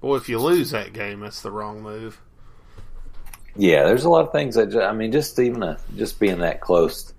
boy, 0.00 0.16
if 0.16 0.28
you 0.28 0.40
lose 0.40 0.72
that 0.72 0.92
game, 0.92 1.20
that's 1.20 1.40
the 1.40 1.52
wrong 1.52 1.80
move. 1.80 2.20
Yeah, 3.54 3.84
there's 3.84 4.04
a 4.04 4.08
lot 4.08 4.26
of 4.26 4.32
things 4.32 4.56
that 4.56 4.74
I 4.76 4.92
mean, 4.92 5.12
just 5.12 5.38
even 5.38 5.62
uh 5.62 5.78
just 5.96 6.18
being 6.18 6.38
that 6.38 6.60
close 6.60 7.12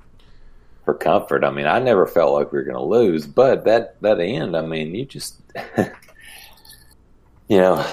for 0.84 0.94
comfort. 0.94 1.46
I 1.46 1.52
mean, 1.52 1.68
I 1.68 1.80
never 1.80 2.06
felt 2.06 2.34
like 2.34 2.52
we 2.52 2.58
were 2.58 2.66
going 2.66 2.76
to 2.78 2.84
lose, 2.84 3.26
but 3.26 3.64
that 3.66 4.02
that 4.02 4.20
end, 4.20 4.58
I 4.58 4.62
mean, 4.62 4.94
you 4.94 5.06
just 5.06 5.40
you 5.78 7.58
know, 7.58 7.86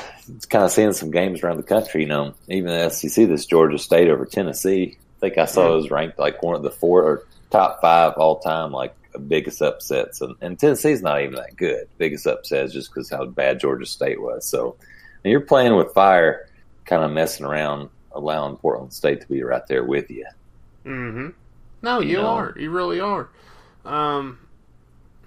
kind 0.51 0.65
of 0.65 0.71
seeing 0.71 0.93
some 0.93 1.11
games 1.11 1.43
around 1.43 1.57
the 1.57 1.63
country. 1.63 2.03
You 2.03 2.09
know, 2.09 2.35
even 2.49 2.71
the 2.71 2.91
SEC, 2.91 3.29
this 3.29 3.47
Georgia 3.47 3.79
State 3.79 4.09
over 4.09 4.25
Tennessee. 4.25 4.97
I 5.19 5.21
think 5.21 5.39
I 5.39 5.47
saw 5.47 5.73
it 5.73 5.77
was 5.77 5.91
ranked 5.91 6.19
like 6.19 6.43
one 6.43 6.55
of 6.55 6.63
the 6.63 6.71
four 6.71 7.03
or 7.03 7.27
top 7.51 7.81
five 7.81 8.13
all 8.15 8.39
time, 8.39 8.71
like 8.71 8.95
biggest 9.27 9.61
upsets, 9.63 10.21
and, 10.21 10.37
and 10.41 10.59
Tennessee's 10.59 11.03
not 11.03 11.21
even 11.23 11.35
that 11.35 11.57
good. 11.57 11.89
Biggest 11.99 12.27
upsets 12.27 12.73
just 12.73 12.91
because 12.91 13.11
how 13.11 13.25
bad 13.25 13.59
Georgia 13.59 13.87
State 13.87 14.21
was. 14.21 14.47
So 14.47 14.77
and 15.25 15.33
you're 15.33 15.41
playing 15.41 15.75
with 15.77 15.93
fire, 15.93 16.49
kind 16.85 17.03
of 17.03 17.11
messing 17.11 17.45
around, 17.45 17.91
allowing 18.13 18.57
Portland 18.57 18.93
State 18.93 19.21
to 19.21 19.29
be 19.29 19.43
right 19.43 19.67
there 19.67 19.85
with 19.85 20.11
you. 20.11 20.27
Mm-hmm. 20.85 21.29
No, 21.83 22.01
you 22.01 22.11
You 22.11 22.17
know? 22.19 22.27
are. 22.27 22.55
You 22.57 22.71
really 22.71 23.01
are. 23.01 23.29
Um, 23.85 24.39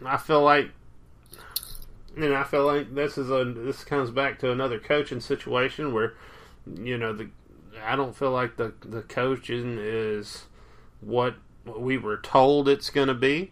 I 0.06 0.18
feel 0.18 0.42
like, 0.42 0.70
and 2.16 2.34
I 2.34 2.44
feel 2.44 2.66
like 2.66 2.94
this 2.94 3.18
is 3.18 3.30
a 3.30 3.46
this 3.46 3.84
comes 3.84 4.12
back 4.12 4.40
to 4.40 4.52
another 4.52 4.80
coaching 4.80 5.20
situation 5.20 5.94
where, 5.94 6.14
you 6.76 6.98
know, 6.98 7.14
the 7.14 7.30
I 7.84 7.96
don't 7.96 8.16
feel 8.16 8.32
like 8.32 8.58
the 8.58 8.74
the 8.82 9.02
coaching 9.02 9.78
is 9.80 10.46
what 11.00 11.36
we 11.66 11.98
were 11.98 12.18
told 12.18 12.68
it's 12.68 12.90
going 12.90 13.08
to 13.08 13.14
be. 13.14 13.52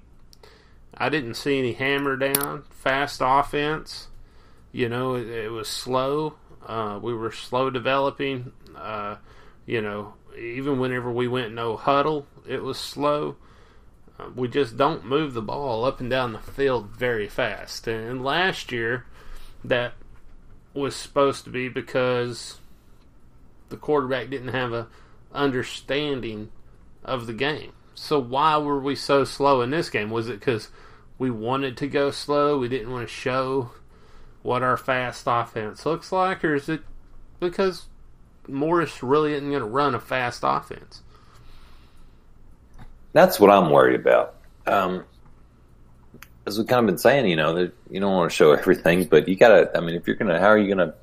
I 0.93 1.10
didn't 1.10 1.36
see 1.36 1.58
any 1.60 1.74
hammer 1.74 2.17
down, 2.17 2.63
fast 2.72 3.22
offense. 3.24 4.08
You 4.72 4.89
know, 4.89 5.15
it, 5.15 5.28
it 5.28 5.52
was 5.52 5.67
slow. 5.67 6.36
Uh, 6.65 7.00
we 7.02 7.13
were 7.13 7.32
slow 7.32 7.69
developing. 7.69 8.52
Uh, 8.76 9.15
you 9.65 9.82
know, 9.82 10.13
even 10.38 10.80
whenever 10.80 11.12
we 11.12 11.28
went 11.28 11.54
no 11.54 11.78
huddle, 11.78 12.28
it 12.48 12.62
was 12.62 12.78
slow. 12.78 13.38
We 14.36 14.47
just 14.47 14.77
don't 14.77 15.05
move 15.05 15.34
the 15.34 15.41
ball 15.41 15.86
up 15.86 15.99
and 15.99 16.10
down 16.10 16.34
the 16.34 16.39
field 16.39 16.89
very 16.89 17.27
fast. 17.27 17.88
And 17.88 18.23
last 18.23 18.71
year, 18.71 19.05
that 19.63 19.93
was 20.73 20.95
supposed 20.95 21.43
to 21.45 21.49
be 21.49 21.69
because 21.69 22.60
the 23.69 23.77
quarterback 23.77 24.29
didn't 24.29 24.49
have 24.49 24.73
a 24.73 24.88
understanding 25.34 26.49
of 27.03 27.27
the 27.27 27.34
game. 27.34 27.73
So 27.95 28.19
why 28.19 28.58
were 28.58 28.79
we 28.79 28.95
so 28.95 29.23
slow 29.23 29.62
in 29.62 29.71
this 29.71 29.89
game? 29.89 30.10
Was 30.10 30.29
it 30.29 30.39
because 30.39 30.69
we 31.17 31.29
wanted 31.29 31.77
to 31.77 31.88
go 31.88 32.12
slow? 32.12 32.58
We 32.58 32.69
didn't 32.69 32.91
want 32.91 33.08
to 33.08 33.13
show 33.13 33.71
what 34.41 34.63
our 34.63 34.77
fast 34.77 35.25
offense 35.27 35.86
looks 35.86 36.12
like, 36.12 36.43
or 36.43 36.55
is 36.55 36.69
it 36.69 36.82
because 37.39 37.88
Morris 38.47 39.03
really 39.03 39.34
isn't 39.34 39.49
going 39.49 39.62
to 39.62 39.67
run 39.67 39.95
a 39.95 39.99
fast 39.99 40.41
offense? 40.43 41.03
That's 43.13 43.39
what 43.39 43.50
I'm 43.50 43.72
worried 43.72 44.00
about. 44.00 44.36
Um, 44.65 45.04
as 46.45 46.58
we've 46.58 46.67
kind 46.67 46.82
of 46.82 46.88
been 46.88 46.98
saying, 46.98 47.28
you 47.28 47.36
know, 47.36 47.54
that 47.54 47.74
you 47.89 48.00
don't 48.00 48.13
want 48.13 48.30
to 48.30 48.36
show 48.36 48.52
everything, 48.54 49.06
but 49.06 49.28
you 49.28 49.36
gotta. 49.36 49.72
I 49.76 49.82
mean, 49.82 49.95
if 49.95 50.08
you're 50.08 50.15
gonna, 50.15 50.39
how 50.39 50.48
are 50.48 50.58
you 50.58 50.67
gonna? 50.67 50.93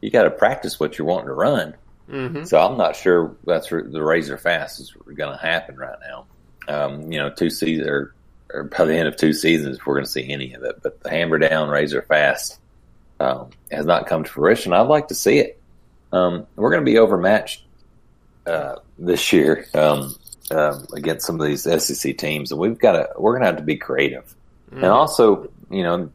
You 0.00 0.10
got 0.10 0.24
to 0.24 0.30
practice 0.30 0.80
what 0.80 0.98
you're 0.98 1.06
wanting 1.06 1.28
to 1.28 1.34
run. 1.34 1.76
Mm-hmm. 2.10 2.44
So 2.44 2.60
I'm 2.60 2.76
not 2.76 2.96
sure 2.96 3.34
that's 3.44 3.68
the 3.68 4.02
razor 4.02 4.36
fast 4.36 4.80
is 4.80 4.92
going 4.92 5.32
to 5.32 5.36
happen 5.36 5.76
right 5.76 5.98
now. 6.00 6.26
Um, 6.68 7.10
you 7.10 7.18
know, 7.18 7.30
two 7.30 7.50
seasons 7.50 7.88
or, 7.88 8.14
or, 8.52 8.64
by 8.64 8.84
the 8.84 8.94
end 8.94 9.08
of 9.08 9.16
two 9.16 9.32
seasons, 9.32 9.84
we're 9.84 9.94
going 9.94 10.04
to 10.04 10.10
see 10.10 10.30
any 10.30 10.52
of 10.54 10.62
it. 10.62 10.80
But 10.82 11.00
the 11.00 11.10
hammer 11.10 11.38
down, 11.38 11.68
razor 11.68 12.02
fast 12.02 12.58
um, 13.18 13.50
has 13.70 13.86
not 13.86 14.06
come 14.06 14.24
to 14.24 14.30
fruition. 14.30 14.72
I'd 14.72 14.82
like 14.82 15.08
to 15.08 15.14
see 15.14 15.38
it. 15.38 15.60
Um, 16.12 16.46
we're 16.56 16.70
going 16.70 16.84
to 16.84 16.90
be 16.90 16.98
overmatched 16.98 17.64
uh, 18.46 18.76
this 18.98 19.32
year 19.32 19.66
um, 19.74 20.14
um, 20.50 20.86
against 20.94 21.26
some 21.26 21.40
of 21.40 21.46
these 21.46 21.62
SEC 21.62 22.18
teams, 22.18 22.50
and 22.50 22.60
we've 22.60 22.78
got 22.78 22.92
to. 22.92 23.08
We're 23.16 23.32
going 23.32 23.42
to 23.42 23.46
have 23.46 23.56
to 23.56 23.62
be 23.62 23.76
creative, 23.76 24.34
mm-hmm. 24.70 24.78
and 24.78 24.86
also, 24.86 25.50
you 25.70 25.82
know, 25.82 26.10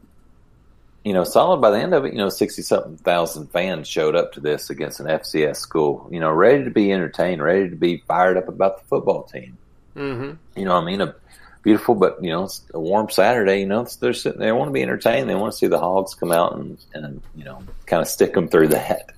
you 1.04 1.14
know, 1.14 1.24
solid 1.24 1.60
by 1.60 1.70
the 1.70 1.78
end 1.78 1.94
of 1.94 2.04
it, 2.04 2.12
you 2.12 2.18
know, 2.18 2.28
60 2.28 2.60
something 2.60 2.96
thousand 2.98 3.46
fans 3.48 3.88
showed 3.88 4.14
up 4.14 4.32
to 4.32 4.40
this 4.40 4.68
against 4.68 5.00
an 5.00 5.06
FCS 5.06 5.56
school, 5.56 6.06
you 6.10 6.20
know, 6.20 6.30
ready 6.30 6.64
to 6.64 6.70
be 6.70 6.92
entertained, 6.92 7.42
ready 7.42 7.70
to 7.70 7.76
be 7.76 8.02
fired 8.06 8.36
up 8.36 8.48
about 8.48 8.78
the 8.78 8.84
football 8.88 9.22
team. 9.22 9.56
Mm-hmm. 9.96 10.32
You 10.58 10.64
know, 10.66 10.76
I 10.76 10.84
mean, 10.84 11.00
a 11.00 11.14
beautiful, 11.62 11.94
but, 11.94 12.22
you 12.22 12.30
know, 12.30 12.44
it's 12.44 12.62
a 12.74 12.80
warm 12.80 13.08
Saturday, 13.08 13.60
you 13.60 13.66
know, 13.66 13.86
they're 14.00 14.12
sitting, 14.12 14.40
they 14.40 14.52
want 14.52 14.68
to 14.68 14.72
be 14.72 14.82
entertained. 14.82 15.30
They 15.30 15.34
want 15.34 15.52
to 15.52 15.58
see 15.58 15.66
the 15.66 15.78
Hogs 15.78 16.14
come 16.14 16.32
out 16.32 16.56
and, 16.56 16.76
and, 16.92 17.22
you 17.34 17.44
know, 17.44 17.62
kind 17.86 18.02
of 18.02 18.08
stick 18.08 18.34
them 18.34 18.48
through 18.48 18.68
that. 18.68 19.12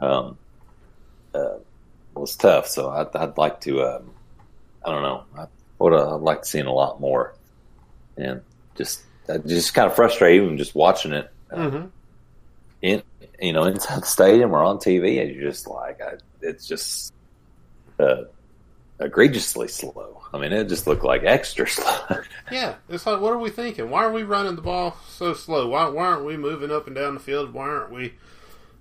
Um, 0.00 0.38
uh, 1.34 1.56
it's 2.18 2.36
tough. 2.36 2.68
So 2.68 2.90
I'd, 2.90 3.14
I'd 3.16 3.36
like 3.36 3.62
to, 3.62 3.82
um, 3.82 4.10
I 4.86 4.90
don't 4.92 5.02
know, 5.02 5.24
I 5.36 5.46
would, 5.78 5.92
I'd 5.92 6.20
like 6.20 6.42
to 6.42 6.48
see 6.48 6.60
a 6.60 6.70
lot 6.70 7.00
more 7.00 7.34
and 8.16 8.40
just, 8.76 9.02
just 9.46 9.74
kind 9.74 9.90
of 9.90 9.96
frustrating 9.96 10.44
even 10.44 10.58
just 10.58 10.74
watching 10.74 11.12
it. 11.12 11.30
Uh, 11.50 11.56
mm-hmm. 11.56 11.86
In 12.82 13.02
you 13.40 13.52
know 13.52 13.64
inside 13.64 14.02
the 14.02 14.06
stadium 14.06 14.54
or 14.54 14.62
on 14.62 14.78
TV, 14.78 15.20
and 15.20 15.34
you're 15.34 15.50
just 15.50 15.66
like, 15.66 16.00
I, 16.00 16.14
it's 16.42 16.66
just 16.66 17.12
uh, 17.98 18.24
egregiously 19.00 19.68
slow. 19.68 20.22
I 20.32 20.38
mean, 20.38 20.52
it 20.52 20.68
just 20.68 20.86
looked 20.86 21.04
like 21.04 21.22
extra 21.24 21.66
slow. 21.68 22.20
yeah, 22.50 22.76
it's 22.88 23.06
like, 23.06 23.20
what 23.20 23.32
are 23.32 23.38
we 23.38 23.50
thinking? 23.50 23.90
Why 23.90 24.04
are 24.04 24.12
we 24.12 24.22
running 24.22 24.56
the 24.56 24.62
ball 24.62 24.96
so 25.08 25.34
slow? 25.34 25.68
Why, 25.68 25.88
why 25.88 26.06
aren't 26.06 26.24
we 26.24 26.36
moving 26.36 26.70
up 26.70 26.86
and 26.86 26.94
down 26.94 27.14
the 27.14 27.20
field? 27.20 27.52
Why 27.52 27.66
aren't 27.66 27.92
we, 27.92 28.14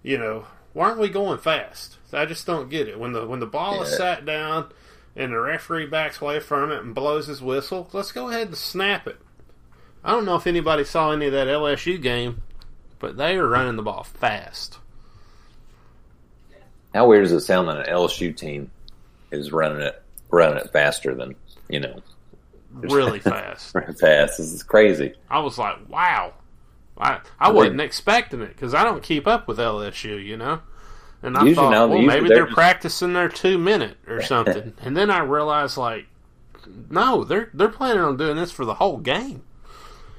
you 0.03 0.17
know, 0.17 0.45
why 0.73 0.89
aren't 0.89 0.99
we 0.99 1.09
going 1.09 1.39
fast? 1.39 1.97
I 2.13 2.25
just 2.25 2.45
don't 2.45 2.69
get 2.69 2.87
it. 2.87 2.99
When 2.99 3.13
the 3.13 3.25
when 3.25 3.39
the 3.39 3.45
ball 3.45 3.77
yeah. 3.77 3.83
is 3.83 3.97
sat 3.97 4.25
down 4.25 4.71
and 5.15 5.31
the 5.31 5.39
referee 5.39 5.87
backs 5.87 6.21
away 6.21 6.39
from 6.39 6.71
it 6.71 6.83
and 6.83 6.93
blows 6.93 7.27
his 7.27 7.41
whistle, 7.41 7.89
let's 7.93 8.11
go 8.11 8.29
ahead 8.29 8.47
and 8.47 8.57
snap 8.57 9.07
it. 9.07 9.17
I 10.03 10.11
don't 10.11 10.25
know 10.25 10.35
if 10.35 10.45
anybody 10.45 10.83
saw 10.83 11.11
any 11.11 11.27
of 11.27 11.33
that 11.33 11.47
LSU 11.47 12.01
game, 12.01 12.43
but 12.99 13.17
they 13.17 13.37
are 13.37 13.47
running 13.47 13.75
the 13.75 13.81
ball 13.83 14.03
fast. 14.03 14.77
How 16.93 17.07
weird 17.07 17.23
does 17.23 17.31
it 17.31 17.41
sound 17.41 17.67
that 17.67 17.87
an 17.87 17.93
LSU 17.93 18.35
team 18.35 18.71
is 19.31 19.51
running 19.51 19.81
it 19.81 20.01
running 20.29 20.57
it 20.57 20.71
faster 20.71 21.15
than 21.15 21.35
you 21.69 21.79
know? 21.79 22.01
Really 22.71 23.19
fast. 23.19 23.71
fast. 24.01 24.37
This 24.37 24.51
is 24.51 24.61
crazy. 24.61 25.13
I 25.29 25.39
was 25.39 25.57
like, 25.57 25.77
wow. 25.87 26.33
I 26.97 27.21
I 27.39 27.49
wasn't 27.51 27.79
expecting 27.79 28.41
it 28.41 28.49
because 28.49 28.73
I 28.73 28.83
don't 28.83 29.01
keep 29.01 29.27
up 29.27 29.47
with 29.47 29.59
LSU, 29.59 30.21
you 30.23 30.35
know. 30.35 30.59
And 31.25 31.35
I 31.37 31.53
thought, 31.53 31.89
well, 31.89 32.01
maybe 32.01 32.27
they're, 32.27 32.45
they're 32.45 32.53
practicing 32.53 33.13
their 33.13 33.29
two 33.29 33.57
minute 33.57 33.97
or 34.07 34.21
something. 34.33 34.73
and 34.81 34.95
then 34.95 35.09
I 35.09 35.19
realized, 35.19 35.75
like, 35.75 36.05
no, 36.89 37.23
they're 37.23 37.49
they're 37.53 37.69
planning 37.69 38.03
on 38.03 38.17
doing 38.17 38.35
this 38.35 38.51
for 38.51 38.65
the 38.65 38.75
whole 38.75 38.97
game. 38.97 39.43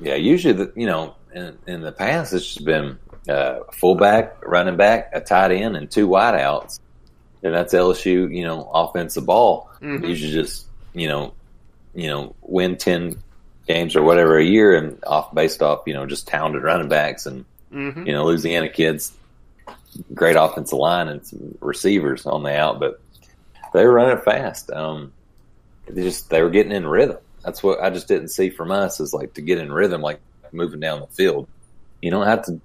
Yeah, 0.01 0.15
usually 0.17 0.55
the 0.55 0.73
you 0.77 0.87
know 0.87 1.15
in, 1.33 1.59
in 1.67 1.81
the 1.81 1.93
past 1.93 2.33
it's 2.33 2.55
just 2.55 2.65
been 2.65 2.99
uh, 3.29 3.61
fullback, 3.73 4.45
running 4.47 4.77
back, 4.77 5.11
a 5.13 5.21
tight 5.21 5.53
end, 5.53 5.77
and 5.77 5.91
two 5.91 6.09
wideouts, 6.09 6.81
and 7.43 7.55
that's 7.55 7.75
LSU. 7.75 8.35
You 8.35 8.45
know, 8.45 8.69
offensive 8.73 9.27
ball. 9.27 9.71
Mm-hmm. 9.81 10.05
Usually 10.05 10.33
just 10.33 10.67
you 10.95 11.09
know, 11.09 11.35
you 11.95 12.09
know, 12.09 12.35
win 12.43 12.77
ten 12.77 13.23
games 13.67 13.97
or 13.97 14.03
whatever 14.03 14.39
a 14.39 14.45
year, 14.45 14.77
and 14.77 15.03
off 15.05 15.33
based 15.35 15.63
off 15.63 15.83
you 15.87 15.95
know 15.95 16.07
just 16.07 16.27
talented 16.27 16.63
running 16.63 16.89
backs 16.89 17.27
and 17.27 17.45
mm-hmm. 17.73 18.07
you 18.07 18.13
know 18.13 18.25
Louisiana 18.25 18.69
kids, 18.69 19.13
great 20.15 20.37
offensive 20.37 20.79
line 20.79 21.09
and 21.09 21.27
some 21.27 21.57
receivers 21.61 22.27
on 22.27 22.43
the 22.43 22.57
out, 22.57 22.81
but 22.81 23.01
they 23.73 23.85
were 23.85 23.93
running 23.93 24.23
fast. 24.25 24.71
Um, 24.71 25.13
they 25.87 26.03
just 26.03 26.31
they 26.31 26.43
were 26.43 26.51
getting 26.51 26.73
in 26.73 26.87
rhythm 26.87 27.19
that's 27.47 27.63
what 27.63 27.81
I 27.81 27.91
just 27.91 28.09
didn't 28.09 28.29
see 28.29 28.51
from 28.51 28.73
us 28.73 28.99
is 28.99 29.15
like 29.15 29.35
to 29.35 29.41
get 29.41 29.59
in 29.59 29.73
rhythm, 29.73 30.03
like 30.03 30.21
moving 30.51 30.81
down 30.81 30.99
the 30.99 31.07
field. 31.07 31.47
You 32.03 32.11
don't 32.11 32.27
have 32.27 32.45
to, 32.47 32.61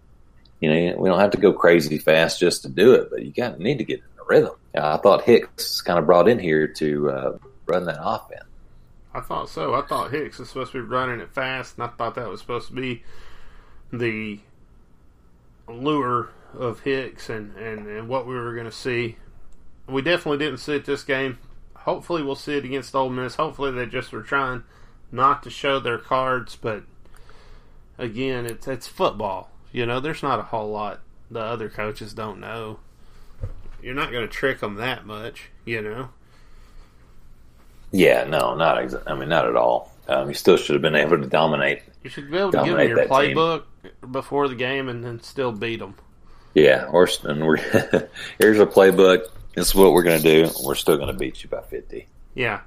you 0.59 0.69
know, 0.69 0.97
we 0.97 1.07
don't 1.07 1.19
have 1.19 1.31
to 1.31 1.37
go 1.37 1.53
crazy 1.53 1.99
fast 1.99 2.39
just 2.39 2.63
to 2.63 2.69
do 2.69 2.95
it, 2.95 3.09
but 3.11 3.23
you 3.23 3.31
got 3.31 3.59
need 3.59 3.77
to 3.77 3.83
get 3.83 3.99
in 3.99 4.05
the 4.17 4.23
rhythm. 4.27 4.55
I 4.73 4.97
thought 4.97 5.21
Hicks 5.21 5.81
kind 5.81 5.99
of 5.99 6.07
brought 6.07 6.27
in 6.27 6.39
here 6.39 6.67
to 6.67 7.09
uh, 7.11 7.37
run 7.67 7.85
that 7.85 7.99
offense. 8.01 8.41
I 9.13 9.21
thought 9.21 9.49
so. 9.49 9.75
I 9.75 9.83
thought 9.83 10.09
Hicks 10.09 10.39
was 10.39 10.49
supposed 10.49 10.71
to 10.71 10.81
be 10.81 10.87
running 10.87 11.19
it 11.19 11.31
fast, 11.31 11.77
and 11.77 11.83
I 11.83 11.87
thought 11.87 12.15
that 12.15 12.27
was 12.27 12.41
supposed 12.41 12.69
to 12.69 12.73
be 12.73 13.03
the 13.93 14.39
lure 15.67 16.29
of 16.53 16.81
Hicks 16.81 17.29
and, 17.29 17.55
and, 17.57 17.87
and 17.87 18.07
what 18.07 18.27
we 18.27 18.35
were 18.35 18.53
going 18.53 18.65
to 18.65 18.71
see. 18.71 19.17
We 19.87 20.01
definitely 20.01 20.37
didn't 20.37 20.59
see 20.59 20.75
it 20.75 20.85
this 20.85 21.03
game 21.03 21.37
hopefully 21.81 22.21
we'll 22.23 22.35
see 22.35 22.57
it 22.57 22.65
against 22.65 22.95
Ole 22.95 23.09
Miss. 23.09 23.35
Hopefully 23.35 23.71
they 23.71 23.85
just 23.85 24.11
were 24.11 24.21
trying 24.21 24.63
not 25.11 25.43
to 25.43 25.49
show 25.49 25.79
their 25.79 25.97
cards, 25.97 26.55
but 26.55 26.83
again, 27.97 28.45
it's 28.45 28.67
it's 28.67 28.87
football. 28.87 29.49
You 29.71 29.85
know, 29.85 29.99
there's 29.99 30.23
not 30.23 30.39
a 30.39 30.43
whole 30.43 30.69
lot 30.69 31.01
the 31.29 31.39
other 31.39 31.69
coaches 31.69 32.13
don't 32.13 32.39
know. 32.39 32.79
You're 33.81 33.95
not 33.95 34.11
going 34.11 34.27
to 34.27 34.31
trick 34.31 34.59
them 34.59 34.75
that 34.75 35.05
much, 35.05 35.49
you 35.65 35.81
know. 35.81 36.09
Yeah, 37.91 38.25
no, 38.25 38.55
not 38.55 38.77
exa- 38.77 39.03
I 39.07 39.15
mean, 39.15 39.29
not 39.29 39.47
at 39.47 39.55
all. 39.55 39.91
Um, 40.07 40.27
you 40.27 40.33
still 40.33 40.57
should 40.57 40.75
have 40.75 40.81
been 40.81 40.95
able 40.95 41.17
to 41.17 41.27
dominate. 41.27 41.81
You 42.03 42.09
should 42.09 42.29
be 42.29 42.37
able 42.37 42.51
to 42.51 42.63
give 42.63 42.77
them 42.77 42.87
your 42.87 43.05
playbook 43.05 43.63
team. 43.81 44.11
before 44.11 44.47
the 44.47 44.55
game 44.55 44.87
and 44.87 45.03
then 45.03 45.21
still 45.21 45.51
beat 45.51 45.79
them. 45.79 45.95
Yeah, 46.53 46.85
or 46.91 47.07
and 47.23 47.45
we're 47.45 47.57
here's 48.39 48.59
a 48.59 48.65
playbook 48.65 49.27
this 49.55 49.67
is 49.67 49.75
what 49.75 49.93
we're 49.93 50.03
going 50.03 50.21
to 50.21 50.43
do. 50.43 50.53
We're 50.63 50.75
still 50.75 50.97
going 50.97 51.11
to 51.11 51.17
beat 51.17 51.43
you 51.43 51.49
by 51.49 51.61
50. 51.61 52.07
Yeah. 52.35 52.61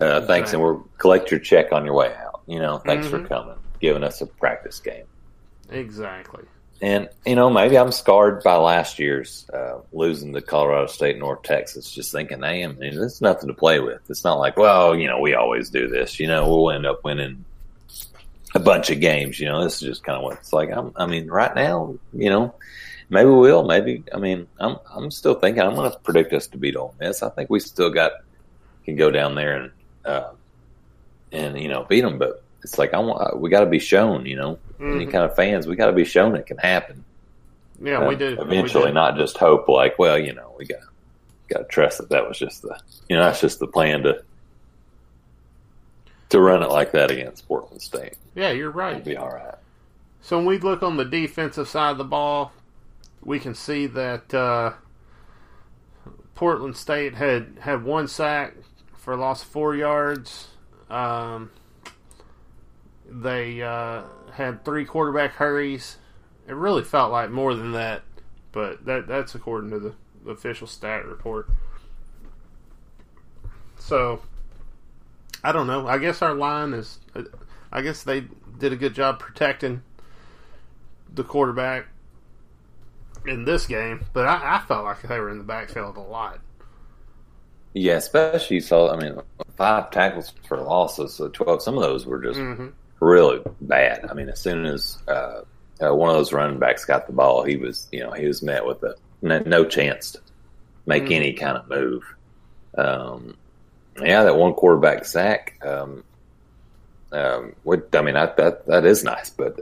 Uh, 0.00 0.26
thanks, 0.26 0.52
and 0.52 0.62
we'll 0.62 0.86
collect 0.98 1.30
your 1.30 1.40
check 1.40 1.72
on 1.72 1.84
your 1.84 1.94
way 1.94 2.14
out. 2.14 2.42
You 2.46 2.58
know, 2.58 2.78
thanks 2.78 3.06
mm-hmm. 3.06 3.22
for 3.22 3.28
coming, 3.28 3.56
giving 3.80 4.04
us 4.04 4.20
a 4.20 4.26
practice 4.26 4.80
game. 4.80 5.04
Exactly. 5.70 6.44
And 6.82 7.08
you 7.24 7.34
know, 7.34 7.48
maybe 7.48 7.78
I'm 7.78 7.90
scarred 7.90 8.42
by 8.42 8.56
last 8.56 8.98
year's 8.98 9.48
uh, 9.50 9.78
losing 9.92 10.34
to 10.34 10.42
Colorado 10.42 10.86
State, 10.88 11.18
North 11.18 11.42
Texas. 11.42 11.90
Just 11.90 12.12
thinking, 12.12 12.42
hey, 12.42 12.64
I 12.64 12.66
mean, 12.66 12.94
there's 12.94 13.22
nothing 13.22 13.48
to 13.48 13.54
play 13.54 13.80
with. 13.80 14.02
It's 14.10 14.24
not 14.24 14.34
like, 14.34 14.58
well, 14.58 14.94
you 14.94 15.08
know, 15.08 15.18
we 15.18 15.34
always 15.34 15.70
do 15.70 15.88
this. 15.88 16.20
You 16.20 16.26
know, 16.26 16.46
we'll 16.46 16.72
end 16.72 16.84
up 16.84 17.02
winning 17.02 17.46
a 18.54 18.60
bunch 18.60 18.90
of 18.90 19.00
games. 19.00 19.40
You 19.40 19.46
know, 19.46 19.64
this 19.64 19.76
is 19.76 19.88
just 19.88 20.04
kind 20.04 20.18
of 20.18 20.24
what 20.24 20.38
it's 20.38 20.52
like. 20.52 20.70
I'm, 20.70 20.92
I 20.96 21.06
mean, 21.06 21.28
right 21.28 21.54
now, 21.54 21.94
you 22.12 22.28
know, 22.28 22.54
maybe 23.08 23.28
we 23.28 23.36
will. 23.36 23.64
Maybe 23.64 24.04
I 24.12 24.18
mean 24.18 24.46
I'm 24.58 24.76
I'm 24.90 25.10
still 25.10 25.34
thinking 25.34 25.62
I'm 25.62 25.74
going 25.74 25.90
to 25.90 25.98
predict 25.98 26.32
us 26.32 26.46
to 26.48 26.58
beat 26.58 26.76
Ole 26.76 26.94
Miss. 27.00 27.22
I 27.22 27.30
think 27.30 27.50
we 27.50 27.60
still 27.60 27.90
got 27.90 28.12
can 28.84 28.96
go 28.96 29.10
down 29.10 29.34
there 29.34 29.56
and 29.56 29.72
uh, 30.04 30.30
and 31.32 31.58
you 31.58 31.68
know 31.68 31.84
beat 31.84 32.02
them, 32.02 32.18
but 32.18 32.42
it's 32.62 32.78
like 32.78 32.94
I 32.94 32.98
want 32.98 33.38
we 33.40 33.50
got 33.50 33.60
to 33.60 33.66
be 33.66 33.78
shown. 33.78 34.26
You 34.26 34.36
know, 34.36 34.58
mm-hmm. 34.74 34.96
any 34.96 35.06
kind 35.06 35.24
of 35.24 35.36
fans, 35.36 35.66
we 35.66 35.76
got 35.76 35.86
to 35.86 35.92
be 35.92 36.04
shown 36.04 36.34
it 36.36 36.46
can 36.46 36.58
happen. 36.58 37.04
Yeah, 37.82 37.98
uh, 37.98 38.08
we 38.08 38.16
did 38.16 38.38
Eventually, 38.38 38.84
we 38.84 38.90
do. 38.90 38.94
not 38.94 39.16
just 39.16 39.36
hope. 39.36 39.68
Like, 39.68 39.98
well, 39.98 40.18
you 40.18 40.32
know, 40.32 40.54
we 40.58 40.66
got 40.66 40.80
got 41.48 41.58
to 41.58 41.64
trust 41.64 41.98
that 41.98 42.08
that 42.08 42.26
was 42.26 42.38
just 42.38 42.62
the 42.62 42.78
you 43.08 43.16
know 43.16 43.24
that's 43.24 43.40
just 43.40 43.58
the 43.58 43.66
plan 43.66 44.02
to 44.02 44.22
to 46.30 46.40
run 46.40 46.62
it 46.62 46.70
like 46.70 46.92
that 46.92 47.10
against 47.10 47.46
Portland 47.46 47.82
State. 47.82 48.14
Yeah, 48.34 48.50
you're 48.50 48.70
right. 48.70 48.96
It'll 48.96 49.04
be 49.04 49.16
all 49.16 49.30
right. 49.30 49.54
So 50.22 50.38
when 50.38 50.46
we 50.46 50.58
look 50.58 50.82
on 50.82 50.96
the 50.96 51.04
defensive 51.04 51.68
side 51.68 51.92
of 51.92 51.98
the 51.98 52.04
ball, 52.04 52.52
we 53.26 53.40
can 53.40 53.54
see 53.54 53.88
that 53.88 54.32
uh, 54.32 54.72
Portland 56.36 56.76
State 56.76 57.14
had 57.14 57.58
had 57.60 57.84
one 57.84 58.06
sack 58.06 58.54
for 58.96 59.12
a 59.12 59.16
loss 59.16 59.42
of 59.42 59.48
four 59.48 59.74
yards. 59.74 60.46
Um, 60.88 61.50
they 63.10 63.60
uh, 63.60 64.04
had 64.32 64.64
three 64.64 64.84
quarterback 64.84 65.32
hurries. 65.32 65.98
It 66.46 66.54
really 66.54 66.84
felt 66.84 67.10
like 67.10 67.30
more 67.30 67.56
than 67.56 67.72
that, 67.72 68.02
but 68.52 68.84
that 68.86 69.08
that's 69.08 69.34
according 69.34 69.70
to 69.70 69.80
the, 69.80 69.94
the 70.24 70.30
official 70.30 70.68
stat 70.68 71.04
report. 71.04 71.48
So 73.80 74.22
I 75.42 75.50
don't 75.50 75.66
know. 75.66 75.88
I 75.88 75.98
guess 75.98 76.22
our 76.22 76.34
line 76.34 76.74
is. 76.74 77.00
I 77.72 77.82
guess 77.82 78.04
they 78.04 78.26
did 78.56 78.72
a 78.72 78.76
good 78.76 78.94
job 78.94 79.18
protecting 79.18 79.82
the 81.12 81.24
quarterback 81.24 81.88
in 83.28 83.44
this 83.44 83.66
game, 83.66 84.04
but 84.12 84.26
I, 84.26 84.56
I, 84.56 84.66
felt 84.66 84.84
like 84.84 85.02
they 85.02 85.18
were 85.18 85.30
in 85.30 85.38
the 85.38 85.44
backfield 85.44 85.96
a 85.96 86.00
lot. 86.00 86.40
Yeah, 87.74 87.94
especially 87.94 88.60
so. 88.60 88.90
I 88.90 88.96
mean, 88.96 89.18
five 89.56 89.90
tackles 89.90 90.32
for 90.48 90.60
losses, 90.60 91.14
so 91.14 91.28
twelve. 91.28 91.62
Some 91.62 91.76
of 91.76 91.82
those 91.82 92.06
were 92.06 92.22
just 92.22 92.38
mm-hmm. 92.38 92.68
really 93.00 93.42
bad. 93.60 94.06
I 94.08 94.14
mean, 94.14 94.28
as 94.28 94.40
soon 94.40 94.64
as 94.64 94.98
uh, 95.08 95.42
uh, 95.82 95.94
one 95.94 96.10
of 96.10 96.16
those 96.16 96.32
running 96.32 96.58
backs 96.58 96.84
got 96.84 97.06
the 97.06 97.12
ball, 97.12 97.44
he 97.44 97.56
was 97.56 97.88
you 97.92 98.00
know 98.00 98.12
he 98.12 98.26
was 98.26 98.42
met 98.42 98.64
with 98.64 98.82
a 98.82 98.96
no, 99.20 99.40
no 99.40 99.64
chance 99.64 100.12
to 100.12 100.20
make 100.86 101.04
mm 101.04 101.12
any 101.12 101.32
kind 101.32 101.58
of 101.58 101.68
move. 101.68 102.02
Um, 102.78 103.36
yeah, 104.00 104.24
that 104.24 104.36
one 104.36 104.54
quarterback 104.54 105.04
sack. 105.04 105.58
Um, 105.64 106.04
um, 107.16 107.54
what, 107.62 107.88
I 107.94 108.02
mean, 108.02 108.14
that 108.14 108.36
that 108.36 108.66
that 108.66 108.84
is 108.84 109.02
nice, 109.04 109.30
but 109.30 109.58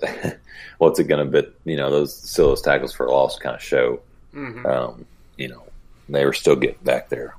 what's 0.79 0.99
it 0.99 1.05
going 1.05 1.31
to 1.31 1.43
be? 1.43 1.49
You 1.71 1.77
know, 1.77 1.91
those 1.91 2.15
still 2.15 2.49
those 2.49 2.63
tackles 2.63 2.93
for 2.93 3.09
loss 3.09 3.39
kind 3.39 3.55
of 3.55 3.63
show. 3.63 4.01
Mm-hmm. 4.35 4.67
Um, 4.67 5.07
you 5.37 5.49
know, 5.49 5.63
they 6.09 6.25
were 6.25 6.33
still 6.33 6.57
getting 6.57 6.83
back 6.83 7.09
there. 7.09 7.37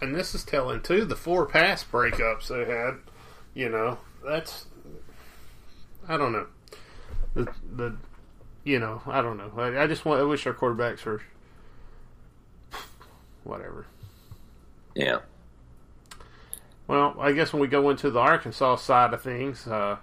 And 0.00 0.14
this 0.14 0.34
is 0.34 0.44
telling 0.44 0.82
too. 0.82 1.04
The 1.04 1.16
four 1.16 1.46
pass 1.46 1.84
breakups 1.84 2.48
they 2.48 2.64
had. 2.64 2.94
You 3.54 3.68
know, 3.68 3.98
that's 4.24 4.66
I 6.08 6.16
don't 6.16 6.32
know. 6.32 6.46
The 7.34 7.52
the 7.76 7.96
you 8.64 8.78
know, 8.78 9.02
I 9.06 9.22
don't 9.22 9.36
know. 9.36 9.52
I, 9.56 9.84
I 9.84 9.86
just 9.86 10.04
want. 10.04 10.20
I 10.20 10.24
wish 10.24 10.46
our 10.46 10.54
quarterbacks 10.54 11.04
were 11.04 11.22
whatever. 13.44 13.86
Yeah. 14.94 15.20
Well, 16.86 17.16
I 17.18 17.32
guess 17.32 17.52
when 17.52 17.62
we 17.62 17.68
go 17.68 17.90
into 17.90 18.10
the 18.10 18.18
Arkansas 18.18 18.76
side 18.76 19.14
of 19.14 19.22
things, 19.22 19.66
uh, 19.66 19.96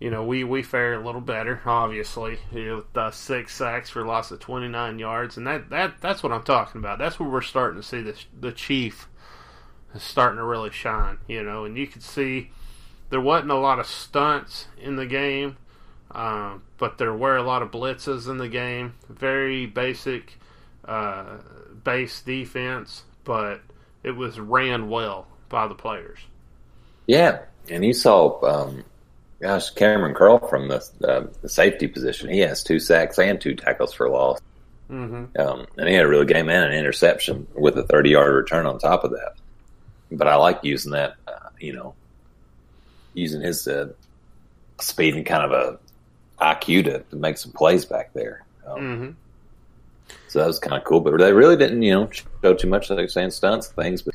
you 0.00 0.10
know, 0.10 0.24
we, 0.24 0.44
we 0.44 0.62
fare 0.62 0.94
a 0.94 1.04
little 1.04 1.20
better, 1.20 1.60
obviously. 1.64 2.38
With 2.52 2.96
uh, 2.96 3.10
six 3.10 3.54
sacks 3.54 3.90
for 3.90 4.04
loss 4.04 4.30
of 4.30 4.40
29 4.40 4.98
yards, 4.98 5.36
and 5.36 5.46
that, 5.46 5.70
that 5.70 6.00
that's 6.00 6.22
what 6.22 6.32
I'm 6.32 6.42
talking 6.42 6.80
about. 6.80 6.98
That's 6.98 7.20
where 7.20 7.28
we're 7.28 7.42
starting 7.42 7.80
to 7.80 7.86
see 7.86 8.00
the 8.00 8.16
the 8.38 8.52
chief 8.52 9.08
starting 9.98 10.38
to 10.38 10.44
really 10.44 10.70
shine. 10.70 11.18
You 11.28 11.42
know, 11.42 11.64
and 11.66 11.76
you 11.76 11.86
could 11.86 12.02
see 12.02 12.50
there 13.10 13.20
wasn't 13.20 13.50
a 13.50 13.56
lot 13.56 13.78
of 13.78 13.86
stunts 13.86 14.68
in 14.80 14.96
the 14.96 15.06
game, 15.06 15.58
um, 16.12 16.62
but 16.78 16.96
there 16.96 17.14
were 17.14 17.36
a 17.36 17.42
lot 17.42 17.62
of 17.62 17.70
blitzes 17.70 18.28
in 18.28 18.38
the 18.38 18.48
game. 18.48 18.94
Very 19.08 19.66
basic 19.66 20.38
uh, 20.86 21.38
base 21.84 22.22
defense, 22.22 23.04
but 23.24 23.60
it 24.02 24.12
was 24.12 24.40
ran 24.40 24.88
well 24.88 25.26
by 25.50 25.68
the 25.68 25.74
players. 25.74 26.18
Yeah, 27.06 27.40
and 27.68 27.84
you 27.84 27.92
saw, 27.92 28.42
um, 28.46 28.84
gosh, 29.42 29.74
Kamren 29.74 30.14
Curl 30.14 30.38
from 30.38 30.68
the, 30.68 30.82
uh, 31.06 31.26
the 31.42 31.48
safety 31.48 31.86
position. 31.86 32.30
He 32.30 32.38
has 32.38 32.62
two 32.62 32.78
sacks 32.78 33.18
and 33.18 33.38
two 33.38 33.54
tackles 33.54 33.92
for 33.92 34.08
loss. 34.08 34.40
Mm-hmm. 34.90 35.40
Um, 35.40 35.66
and 35.76 35.88
he 35.88 35.94
had 35.94 36.04
a 36.04 36.08
really 36.08 36.26
game 36.26 36.48
and 36.48 36.72
an 36.72 36.78
interception 36.78 37.46
with 37.54 37.76
a 37.76 37.84
30 37.84 38.10
yard 38.10 38.34
return 38.34 38.66
on 38.66 38.78
top 38.78 39.04
of 39.04 39.10
that. 39.10 39.34
But 40.10 40.26
I 40.26 40.36
like 40.36 40.60
using 40.62 40.92
that, 40.92 41.14
uh, 41.28 41.50
you 41.60 41.72
know, 41.72 41.94
using 43.14 43.40
his 43.40 43.68
uh, 43.68 43.92
speed 44.80 45.14
and 45.14 45.26
kind 45.26 45.44
of 45.44 45.52
a 45.52 45.78
IQ 46.44 46.84
to, 46.84 47.00
to 47.00 47.16
make 47.16 47.38
some 47.38 47.52
plays 47.52 47.84
back 47.84 48.12
there. 48.14 48.44
Um, 48.66 48.80
mm-hmm. 48.80 49.10
So 50.26 50.40
that 50.40 50.46
was 50.46 50.58
kind 50.58 50.76
of 50.76 50.84
cool. 50.84 51.00
But 51.00 51.16
they 51.18 51.32
really 51.32 51.56
didn't, 51.56 51.82
you 51.82 51.92
know, 51.92 52.10
show 52.42 52.54
too 52.54 52.68
much. 52.68 52.90
Like 52.90 53.10
saying 53.10 53.30
stunts 53.30 53.68
things, 53.68 54.02
but 54.02 54.09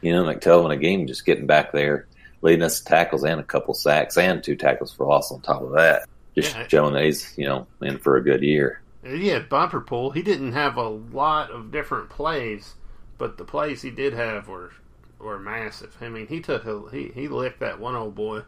you 0.00 0.12
know, 0.12 0.22
like 0.22 0.40
telling 0.40 0.76
a 0.76 0.80
game, 0.80 1.06
just 1.06 1.26
getting 1.26 1.46
back 1.46 1.72
there, 1.72 2.06
leading 2.42 2.62
us 2.62 2.80
to 2.80 2.84
tackles 2.84 3.24
and 3.24 3.40
a 3.40 3.44
couple 3.44 3.74
sacks 3.74 4.16
and 4.16 4.42
two 4.42 4.56
tackles 4.56 4.92
for 4.92 5.06
loss 5.06 5.30
on 5.30 5.40
top 5.40 5.62
of 5.62 5.72
that. 5.72 6.08
Just 6.34 6.54
yeah. 6.54 6.66
showing 6.68 6.94
that 6.94 7.04
he's, 7.04 7.36
you 7.36 7.44
know, 7.44 7.66
in 7.82 7.98
for 7.98 8.16
a 8.16 8.22
good 8.22 8.42
year. 8.42 8.80
Yeah, 9.04 9.40
bumper 9.40 9.80
pull. 9.80 10.10
He 10.10 10.22
didn't 10.22 10.52
have 10.52 10.76
a 10.76 10.88
lot 10.88 11.50
of 11.50 11.70
different 11.70 12.10
plays, 12.10 12.74
but 13.18 13.38
the 13.38 13.44
plays 13.44 13.82
he 13.82 13.90
did 13.90 14.12
have 14.12 14.48
were 14.48 14.72
were 15.18 15.38
massive. 15.38 15.96
I 16.00 16.08
mean, 16.08 16.26
he 16.26 16.40
took 16.40 16.66
a, 16.66 16.82
he 16.90 17.10
he 17.14 17.28
licked 17.28 17.60
that 17.60 17.80
one 17.80 17.94
old 17.94 18.14
boy. 18.14 18.42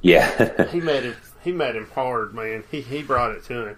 Yeah, 0.00 0.66
he 0.70 0.80
made 0.80 1.04
him 1.04 1.16
he 1.42 1.52
made 1.52 1.74
him 1.74 1.90
hard, 1.94 2.34
man. 2.34 2.64
He 2.70 2.80
he 2.80 3.02
brought 3.02 3.32
it 3.32 3.44
to 3.44 3.66
him. 3.66 3.76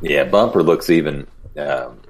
Yeah, 0.00 0.24
Bumper 0.24 0.62
looks 0.62 0.88
even 0.88 1.26
um, 1.58 2.00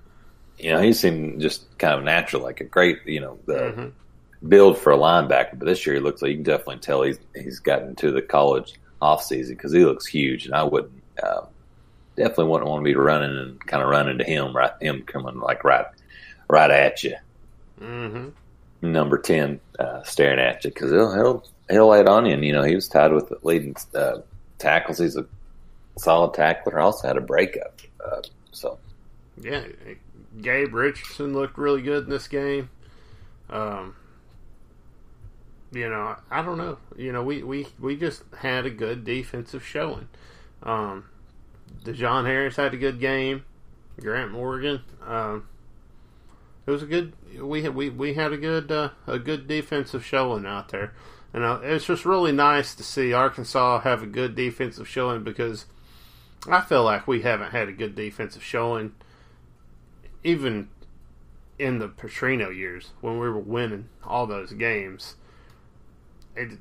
you 0.62 0.72
know, 0.72 0.80
he 0.80 0.92
seemed 0.92 1.40
just 1.40 1.78
kind 1.78 1.94
of 1.94 2.04
natural, 2.04 2.42
like 2.42 2.60
a 2.60 2.64
great, 2.64 2.98
you 3.06 3.20
know, 3.20 3.38
the 3.46 3.54
mm-hmm. 3.54 4.48
build 4.48 4.78
for 4.78 4.92
a 4.92 4.98
linebacker. 4.98 5.58
But 5.58 5.66
this 5.66 5.86
year, 5.86 5.96
he 5.96 6.00
looks 6.00 6.22
like 6.22 6.30
you 6.30 6.36
can 6.36 6.44
definitely 6.44 6.78
tell 6.78 7.02
he's 7.02 7.18
he's 7.34 7.60
gotten 7.60 7.96
to 7.96 8.10
the 8.10 8.22
college 8.22 8.74
off 9.00 9.22
season 9.22 9.56
because 9.56 9.72
he 9.72 9.84
looks 9.84 10.06
huge, 10.06 10.46
and 10.46 10.54
I 10.54 10.62
wouldn't 10.62 11.02
uh, 11.22 11.46
definitely 12.16 12.46
wouldn't 12.46 12.68
want 12.68 12.80
to 12.80 12.84
be 12.84 12.94
running 12.94 13.36
and 13.36 13.66
kind 13.66 13.82
of 13.82 13.88
running 13.88 14.18
to 14.18 14.24
him, 14.24 14.54
right? 14.54 14.72
Him 14.80 15.02
coming 15.02 15.40
like 15.40 15.64
right 15.64 15.86
right 16.48 16.70
at 16.70 17.02
you. 17.02 17.16
Mm-hmm. 17.80 18.28
Number 18.82 19.18
ten 19.18 19.60
uh, 19.78 20.02
staring 20.02 20.38
at 20.38 20.64
you 20.64 20.70
because 20.70 20.90
he'll 20.90 21.14
he'll 21.14 21.44
he'll 21.70 21.88
lay 21.88 22.00
it 22.00 22.08
on 22.08 22.26
you. 22.26 22.34
And 22.34 22.44
you 22.44 22.52
know, 22.52 22.62
he 22.62 22.74
was 22.74 22.88
tied 22.88 23.12
with 23.12 23.28
the 23.28 23.38
leading 23.42 23.76
uh, 23.94 24.18
tackles. 24.58 24.98
He's 24.98 25.16
a 25.16 25.26
solid 25.98 26.34
tackler. 26.34 26.78
Also 26.78 27.08
had 27.08 27.16
a 27.16 27.22
breakup. 27.22 27.80
Uh, 28.04 28.22
so 28.52 28.78
yeah, 29.40 29.64
Gabe 30.40 30.74
Richardson 30.74 31.32
looked 31.32 31.58
really 31.58 31.82
good 31.82 32.04
in 32.04 32.10
this 32.10 32.28
game. 32.28 32.70
Um, 33.48 33.96
you 35.72 35.88
know, 35.88 36.16
I 36.30 36.42
don't 36.42 36.58
know. 36.58 36.78
You 36.96 37.12
know, 37.12 37.22
we, 37.22 37.42
we, 37.42 37.66
we 37.78 37.96
just 37.96 38.22
had 38.38 38.66
a 38.66 38.70
good 38.70 39.04
defensive 39.04 39.64
showing. 39.64 40.08
Um, 40.62 41.04
De'Jon 41.84 42.26
Harris 42.26 42.56
had 42.56 42.74
a 42.74 42.76
good 42.76 43.00
game. 43.00 43.44
Grant 44.00 44.32
Morgan. 44.32 44.82
Um, 45.06 45.48
it 46.66 46.70
was 46.70 46.82
a 46.82 46.86
good. 46.86 47.12
We 47.40 47.62
had 47.62 47.74
we, 47.74 47.90
we 47.90 48.14
had 48.14 48.32
a 48.32 48.36
good 48.36 48.70
uh, 48.70 48.90
a 49.06 49.18
good 49.18 49.46
defensive 49.46 50.04
showing 50.04 50.46
out 50.46 50.68
there, 50.68 50.94
and 51.32 51.44
uh, 51.44 51.60
it's 51.62 51.86
just 51.86 52.04
really 52.04 52.32
nice 52.32 52.74
to 52.74 52.82
see 52.82 53.12
Arkansas 53.12 53.80
have 53.80 54.02
a 54.02 54.06
good 54.06 54.34
defensive 54.34 54.88
showing 54.88 55.22
because 55.22 55.66
I 56.48 56.60
feel 56.60 56.84
like 56.84 57.06
we 57.06 57.22
haven't 57.22 57.50
had 57.50 57.68
a 57.68 57.72
good 57.72 57.94
defensive 57.94 58.42
showing 58.42 58.94
even 60.24 60.68
in 61.58 61.78
the 61.78 61.88
Petrino 61.88 62.54
years 62.54 62.90
when 63.00 63.14
we 63.14 63.28
were 63.28 63.38
winning 63.38 63.88
all 64.04 64.26
those 64.26 64.52
games, 64.52 65.16
it 66.36 66.58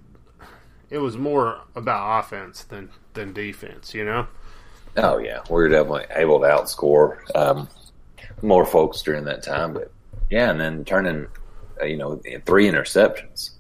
it 0.90 0.98
was 0.98 1.18
more 1.18 1.62
about 1.76 2.20
offense 2.20 2.64
than 2.64 2.90
than 3.14 3.34
defense, 3.34 3.94
you 3.94 4.06
know. 4.06 4.28
Oh 4.98 5.18
yeah, 5.18 5.40
we 5.50 5.56
were 5.56 5.70
definitely 5.70 6.06
able 6.16 6.40
to 6.42 6.48
outscore 6.48 7.20
um, 7.36 7.70
more 8.42 8.66
folks 8.66 9.02
during 9.02 9.24
that 9.26 9.44
time, 9.44 9.74
but 9.74 9.92
yeah, 10.30 10.50
and 10.50 10.60
then 10.60 10.84
turning, 10.84 11.28
uh, 11.82 11.86
you 11.86 11.98
know, 11.98 12.22
three 12.46 12.70
interceptions 12.70 13.52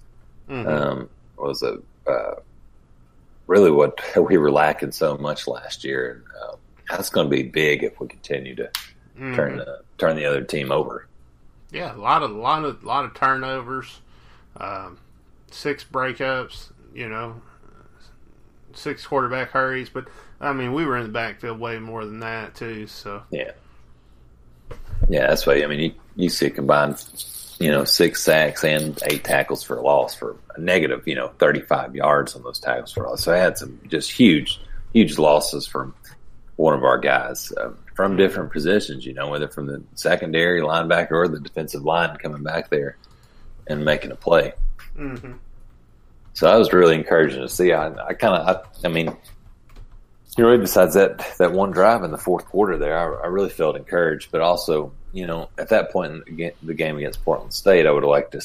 mm-hmm. 0.50 0.68
um, 0.68 1.10
was 1.38 1.64
a 1.64 1.78
uh, 2.10 2.36
really 3.48 3.72
what 3.72 4.00
we 4.30 4.38
were 4.38 4.52
lacking 4.52 4.92
so 4.92 5.18
much 5.18 5.48
last 5.48 5.84
year, 5.84 6.12
and 6.12 6.24
uh, 6.44 6.56
that's 6.90 7.10
going 7.10 7.28
to 7.28 7.32
be 7.32 7.44
big 7.44 7.84
if 7.84 8.00
we 8.00 8.08
continue 8.08 8.56
to 8.56 8.64
mm-hmm. 8.64 9.36
turn 9.36 9.58
the 9.58 9.82
turn 10.00 10.16
the 10.16 10.26
other 10.26 10.44
team 10.44 10.72
over. 10.72 11.06
Yeah, 11.72 11.96
a 11.96 11.98
lot 11.98 12.24
of 12.24 12.32
lot 12.32 12.66
of 12.66 12.84
lot 12.84 13.06
of 13.06 13.14
turnovers, 13.14 14.02
um, 14.58 14.98
six 15.52 15.84
breakups. 15.84 16.72
You 16.94 17.08
know, 17.08 17.42
six 18.74 19.06
quarterback 19.06 19.52
hurries. 19.52 19.90
But 19.90 20.08
I 20.42 20.54
mean, 20.54 20.74
we 20.74 20.86
were 20.86 20.98
in 20.98 21.04
the 21.04 21.10
backfield 21.10 21.60
way 21.60 21.78
more 21.80 22.06
than 22.06 22.22
that 22.22 22.56
too. 22.56 22.88
So 22.88 23.22
yeah, 23.30 23.52
yeah, 25.10 25.28
that's 25.28 25.46
why. 25.46 25.62
I 25.64 25.68
mean, 25.68 25.80
you 25.80 25.94
you 26.16 26.30
see 26.30 26.50
combined, 26.50 27.04
you 27.60 27.70
know, 27.70 27.84
six 27.84 28.24
sacks 28.24 28.64
and 28.64 29.00
eight 29.06 29.24
tackles 29.24 29.64
for 29.64 29.78
a 29.78 29.82
loss 29.82 30.16
for 30.16 30.38
a 30.56 30.62
negative, 30.62 31.08
you 31.08 31.16
know, 31.16 31.30
thirty 31.40 31.62
five 31.62 31.96
yards 31.96 32.36
on 32.36 32.44
those 32.44 32.60
tackles 32.60 32.92
for 32.92 33.04
a 33.04 33.10
loss. 33.12 33.24
So 33.24 33.34
I 33.34 33.38
had 33.38 33.58
some 33.58 33.80
just 33.88 34.12
huge, 34.12 34.60
huge 34.94 35.18
losses 35.18 35.68
from 35.68 35.94
one 36.60 36.74
of 36.74 36.84
our 36.84 36.98
guys. 36.98 37.54
Um, 37.58 37.78
from 37.96 38.18
different 38.18 38.52
positions, 38.52 39.06
you 39.06 39.14
know, 39.14 39.30
whether 39.30 39.48
from 39.48 39.66
the 39.66 39.84
secondary 39.96 40.62
linebacker 40.62 41.12
or 41.12 41.28
the 41.28 41.40
defensive 41.40 41.84
line 41.84 42.16
coming 42.18 42.44
back 42.44 42.70
there 42.70 42.98
and 43.68 43.84
making 43.84 44.12
a 44.12 44.16
play. 44.16 44.54
Mm-hmm. 44.98 45.34
So 46.34 46.48
I 46.48 46.56
was 46.56 46.72
really 46.72 46.96
encouraging 46.96 47.42
to 47.42 47.50
see. 47.50 47.74
I, 47.74 47.88
I 47.88 48.14
kind 48.14 48.36
of, 48.36 48.48
I, 48.48 48.88
I, 48.88 48.90
mean, 48.90 49.08
you 50.38 50.44
know, 50.44 50.58
besides 50.58 50.94
that 50.94 51.26
that 51.40 51.52
one 51.52 51.72
drive 51.72 52.04
in 52.04 52.12
the 52.12 52.18
fourth 52.18 52.46
quarter 52.46 52.78
there, 52.78 52.98
I, 52.98 53.26
I, 53.26 53.28
really 53.28 53.50
felt 53.50 53.76
encouraged. 53.76 54.32
But 54.32 54.42
also, 54.42 54.94
you 55.12 55.28
know, 55.28 55.50
at 55.58 55.70
that 55.70 55.92
point 55.92 56.24
in 56.28 56.52
the 56.64 56.74
game 56.74 56.98
against 56.98 57.24
Portland 57.26 57.54
State, 57.54 57.86
I 57.86 57.92
would 57.92 58.04
have 58.04 58.10
liked 58.10 58.32
to 58.34 58.42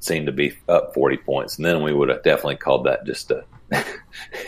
seem 0.00 0.26
to 0.26 0.32
be 0.32 0.56
up 0.68 0.94
forty 0.94 1.16
points, 1.16 1.56
and 1.56 1.64
then 1.64 1.82
we 1.82 1.92
would 1.92 2.08
have 2.08 2.24
definitely 2.24 2.56
called 2.56 2.86
that 2.86 3.06
just 3.06 3.30
a, 3.30 3.44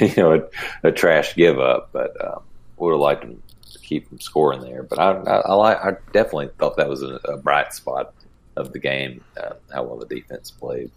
you 0.00 0.14
know, 0.16 0.34
a, 0.82 0.88
a 0.88 0.92
trash 0.92 1.36
give 1.36 1.60
up. 1.60 1.90
But 1.92 2.16
um, 2.24 2.42
would 2.80 2.92
have 2.92 3.00
liked 3.00 3.22
to 3.22 3.78
keep 3.80 4.08
them 4.08 4.20
scoring 4.20 4.60
there. 4.60 4.82
But 4.82 4.98
I, 4.98 5.10
I, 5.12 5.38
I, 5.38 5.88
I 5.88 5.96
definitely 6.12 6.50
thought 6.58 6.76
that 6.76 6.88
was 6.88 7.02
a, 7.02 7.18
a, 7.24 7.36
bright 7.36 7.72
spot 7.72 8.14
of 8.56 8.72
the 8.72 8.78
game, 8.78 9.24
uh, 9.40 9.54
how 9.72 9.84
well 9.84 9.98
the 9.98 10.06
defense 10.06 10.50
played. 10.50 10.90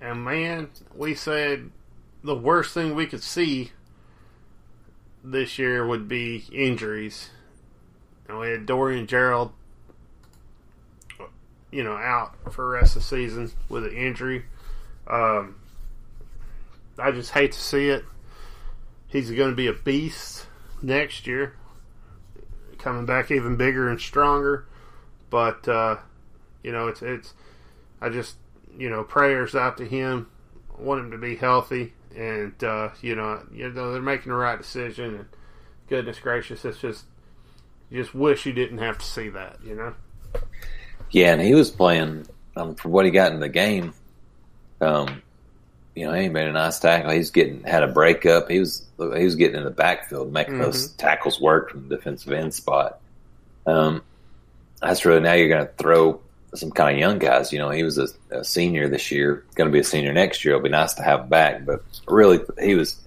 And 0.00 0.24
man, 0.24 0.70
we 0.94 1.14
said 1.14 1.70
the 2.22 2.34
worst 2.34 2.74
thing 2.74 2.94
we 2.94 3.06
could 3.06 3.22
see 3.22 3.72
this 5.24 5.58
year 5.58 5.86
would 5.86 6.08
be 6.08 6.44
injuries. 6.52 7.30
And 8.28 8.38
we 8.38 8.50
had 8.50 8.66
Dorian 8.66 9.06
Gerald, 9.06 9.52
you 11.70 11.82
know, 11.82 11.96
out 11.96 12.34
for 12.52 12.62
the 12.62 12.70
rest 12.70 12.96
of 12.96 13.02
the 13.02 13.08
season 13.08 13.50
with 13.68 13.84
an 13.84 13.92
injury. 13.92 14.44
Um, 15.06 15.56
I 16.98 17.10
just 17.10 17.30
hate 17.30 17.52
to 17.52 17.60
see 17.60 17.88
it. 17.88 18.04
He's 19.06 19.30
going 19.30 19.50
to 19.50 19.56
be 19.56 19.68
a 19.68 19.72
beast 19.72 20.47
next 20.82 21.26
year, 21.26 21.54
coming 22.78 23.06
back 23.06 23.30
even 23.30 23.56
bigger 23.56 23.88
and 23.88 24.00
stronger. 24.00 24.66
But 25.30 25.68
uh, 25.68 25.96
you 26.62 26.72
know, 26.72 26.88
it's 26.88 27.02
it's. 27.02 27.34
I 28.00 28.08
just 28.08 28.36
you 28.76 28.88
know 28.88 29.02
prayers 29.02 29.54
out 29.54 29.76
to 29.78 29.84
him. 29.84 30.28
I 30.78 30.82
want 30.82 31.00
him 31.00 31.10
to 31.10 31.18
be 31.18 31.36
healthy, 31.36 31.92
and 32.16 32.62
uh, 32.62 32.90
you 33.02 33.14
know, 33.14 33.42
you 33.52 33.70
know 33.70 33.92
they're 33.92 34.02
making 34.02 34.30
the 34.30 34.38
right 34.38 34.58
decision. 34.58 35.14
And 35.14 35.26
goodness 35.88 36.18
gracious, 36.20 36.64
it's 36.64 36.78
just 36.78 37.04
you 37.90 38.00
just 38.02 38.14
wish 38.14 38.46
you 38.46 38.52
didn't 38.52 38.78
have 38.78 38.98
to 38.98 39.06
see 39.06 39.28
that. 39.30 39.58
You 39.64 39.74
know. 39.74 39.94
Yeah, 41.10 41.32
and 41.32 41.42
he 41.42 41.54
was 41.54 41.70
playing 41.70 42.26
um, 42.56 42.74
for 42.74 42.88
what 42.88 43.04
he 43.04 43.10
got 43.10 43.32
in 43.32 43.40
the 43.40 43.48
game. 43.48 43.94
Um, 44.80 45.22
you 45.98 46.06
know, 46.06 46.12
he 46.12 46.28
made 46.28 46.46
a 46.46 46.52
nice 46.52 46.78
tackle. 46.78 47.10
He's 47.10 47.30
getting 47.30 47.64
had 47.64 47.82
a 47.82 47.88
breakup. 47.88 48.48
He 48.48 48.60
was 48.60 48.86
he 48.98 49.24
was 49.24 49.34
getting 49.34 49.56
in 49.56 49.64
the 49.64 49.70
backfield, 49.70 50.32
making 50.32 50.54
mm-hmm. 50.54 50.62
those 50.62 50.90
tackles 50.92 51.40
work 51.40 51.70
from 51.70 51.88
the 51.88 51.96
defensive 51.96 52.32
end 52.32 52.54
spot. 52.54 53.00
Um, 53.66 54.02
that's 54.80 55.04
really 55.04 55.20
now 55.20 55.32
you're 55.32 55.48
going 55.48 55.66
to 55.66 55.72
throw 55.72 56.20
some 56.54 56.70
kind 56.70 56.94
of 56.94 57.00
young 57.00 57.18
guys. 57.18 57.52
You 57.52 57.58
know, 57.58 57.70
he 57.70 57.82
was 57.82 57.98
a, 57.98 58.06
a 58.30 58.44
senior 58.44 58.88
this 58.88 59.10
year, 59.10 59.44
going 59.56 59.68
to 59.68 59.72
be 59.72 59.80
a 59.80 59.84
senior 59.84 60.12
next 60.12 60.44
year. 60.44 60.54
It'll 60.54 60.62
be 60.62 60.68
nice 60.68 60.94
to 60.94 61.02
have 61.02 61.22
him 61.22 61.28
back, 61.30 61.66
but 61.66 61.82
really, 62.06 62.38
he 62.62 62.76
was 62.76 63.00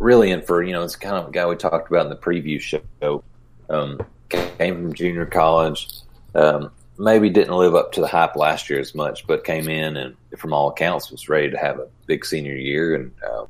really 0.00 0.32
in 0.32 0.42
for 0.42 0.64
you 0.64 0.72
know 0.72 0.82
it's 0.82 0.96
kind 0.96 1.16
of 1.16 1.28
a 1.28 1.30
guy 1.30 1.46
we 1.46 1.54
talked 1.54 1.88
about 1.88 2.06
in 2.06 2.10
the 2.10 2.16
preview 2.16 2.60
show. 2.60 3.22
Um, 3.70 4.00
came 4.28 4.74
from 4.74 4.94
junior 4.94 5.26
college. 5.26 5.88
Um, 6.34 6.72
maybe 6.98 7.30
didn't 7.30 7.56
live 7.56 7.74
up 7.74 7.92
to 7.92 8.00
the 8.00 8.06
hype 8.06 8.36
last 8.36 8.70
year 8.70 8.80
as 8.80 8.94
much, 8.94 9.26
but 9.26 9.44
came 9.44 9.68
in 9.68 9.96
and, 9.96 10.16
from 10.36 10.52
all 10.52 10.68
accounts, 10.70 11.10
was 11.10 11.28
ready 11.28 11.50
to 11.50 11.58
have 11.58 11.78
a 11.78 11.88
big 12.06 12.24
senior 12.24 12.54
year. 12.54 12.94
And 12.94 13.12
uh, 13.26 13.46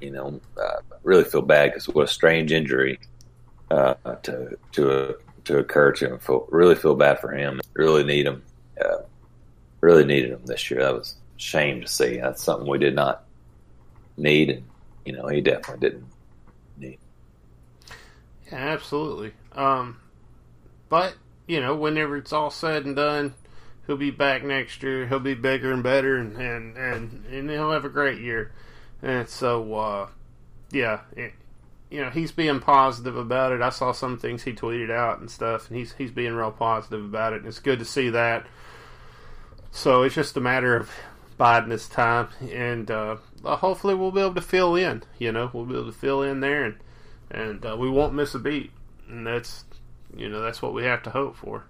you 0.00 0.10
know, 0.10 0.40
uh, 0.60 0.80
really 1.02 1.24
feel 1.24 1.42
bad 1.42 1.70
because 1.70 1.88
what 1.88 2.04
a 2.04 2.08
strange 2.08 2.52
injury 2.52 2.98
uh, 3.70 3.94
to 4.22 4.58
to 4.72 5.16
to 5.44 5.58
occur 5.58 5.92
to 5.92 6.14
him. 6.14 6.18
Feel, 6.18 6.46
really 6.50 6.74
feel 6.74 6.94
bad 6.94 7.20
for 7.20 7.30
him. 7.32 7.60
Really 7.74 8.04
need 8.04 8.26
him. 8.26 8.42
Uh, 8.82 9.02
really 9.80 10.04
needed 10.04 10.30
him 10.30 10.44
this 10.46 10.70
year. 10.70 10.82
That 10.82 10.94
was 10.94 11.16
a 11.36 11.40
shame 11.40 11.80
to 11.80 11.88
see. 11.88 12.18
That's 12.18 12.42
something 12.42 12.68
we 12.68 12.78
did 12.78 12.94
not 12.94 13.24
need, 14.16 14.50
and 14.50 14.64
you 15.04 15.12
know, 15.12 15.28
he 15.28 15.40
definitely 15.40 15.88
didn't 15.88 16.06
need. 16.78 16.98
Yeah, 18.50 18.56
absolutely. 18.56 19.32
Um, 19.52 19.98
but 20.88 21.14
you 21.46 21.60
know, 21.60 21.74
whenever 21.74 22.16
it's 22.16 22.32
all 22.32 22.50
said 22.50 22.84
and 22.84 22.96
done, 22.96 23.34
he'll 23.86 23.96
be 23.96 24.10
back 24.10 24.44
next 24.44 24.82
year. 24.82 25.06
He'll 25.06 25.20
be 25.20 25.34
bigger 25.34 25.72
and 25.72 25.82
better, 25.82 26.16
and 26.16 26.36
and 26.36 26.76
and, 26.76 27.24
and 27.26 27.50
he'll 27.50 27.72
have 27.72 27.84
a 27.84 27.90
great 27.90 28.20
year. 28.20 28.52
And 29.02 29.28
so, 29.28 29.74
uh, 29.74 30.08
yeah, 30.70 31.00
it, 31.14 31.32
you 31.90 32.00
know, 32.00 32.10
he's 32.10 32.32
being 32.32 32.60
positive 32.60 33.16
about 33.16 33.52
it. 33.52 33.60
I 33.60 33.68
saw 33.68 33.92
some 33.92 34.18
things 34.18 34.42
he 34.42 34.52
tweeted 34.52 34.90
out 34.90 35.20
and 35.20 35.30
stuff, 35.30 35.68
and 35.68 35.78
he's 35.78 35.92
he's 35.92 36.10
being 36.10 36.34
real 36.34 36.50
positive 36.50 37.04
about 37.04 37.32
it. 37.32 37.40
And 37.40 37.46
it's 37.46 37.60
good 37.60 37.78
to 37.78 37.84
see 37.84 38.10
that. 38.10 38.46
So 39.70 40.02
it's 40.02 40.14
just 40.14 40.36
a 40.36 40.40
matter 40.40 40.76
of 40.76 40.90
biding 41.36 41.70
his 41.70 41.88
time, 41.88 42.28
and 42.50 42.90
uh, 42.90 43.16
hopefully 43.44 43.94
we'll 43.94 44.12
be 44.12 44.20
able 44.20 44.34
to 44.34 44.40
fill 44.40 44.76
in. 44.76 45.02
You 45.18 45.32
know, 45.32 45.50
we'll 45.52 45.66
be 45.66 45.74
able 45.74 45.86
to 45.86 45.98
fill 45.98 46.22
in 46.22 46.40
there, 46.40 46.64
and 46.64 46.76
and 47.30 47.66
uh, 47.66 47.76
we 47.78 47.90
won't 47.90 48.14
miss 48.14 48.34
a 48.34 48.38
beat. 48.38 48.70
And 49.08 49.26
that's 49.26 49.64
you 50.16 50.28
know 50.28 50.40
that's 50.40 50.62
what 50.62 50.74
we 50.74 50.84
have 50.84 51.02
to 51.04 51.10
hope 51.10 51.36
for. 51.36 51.64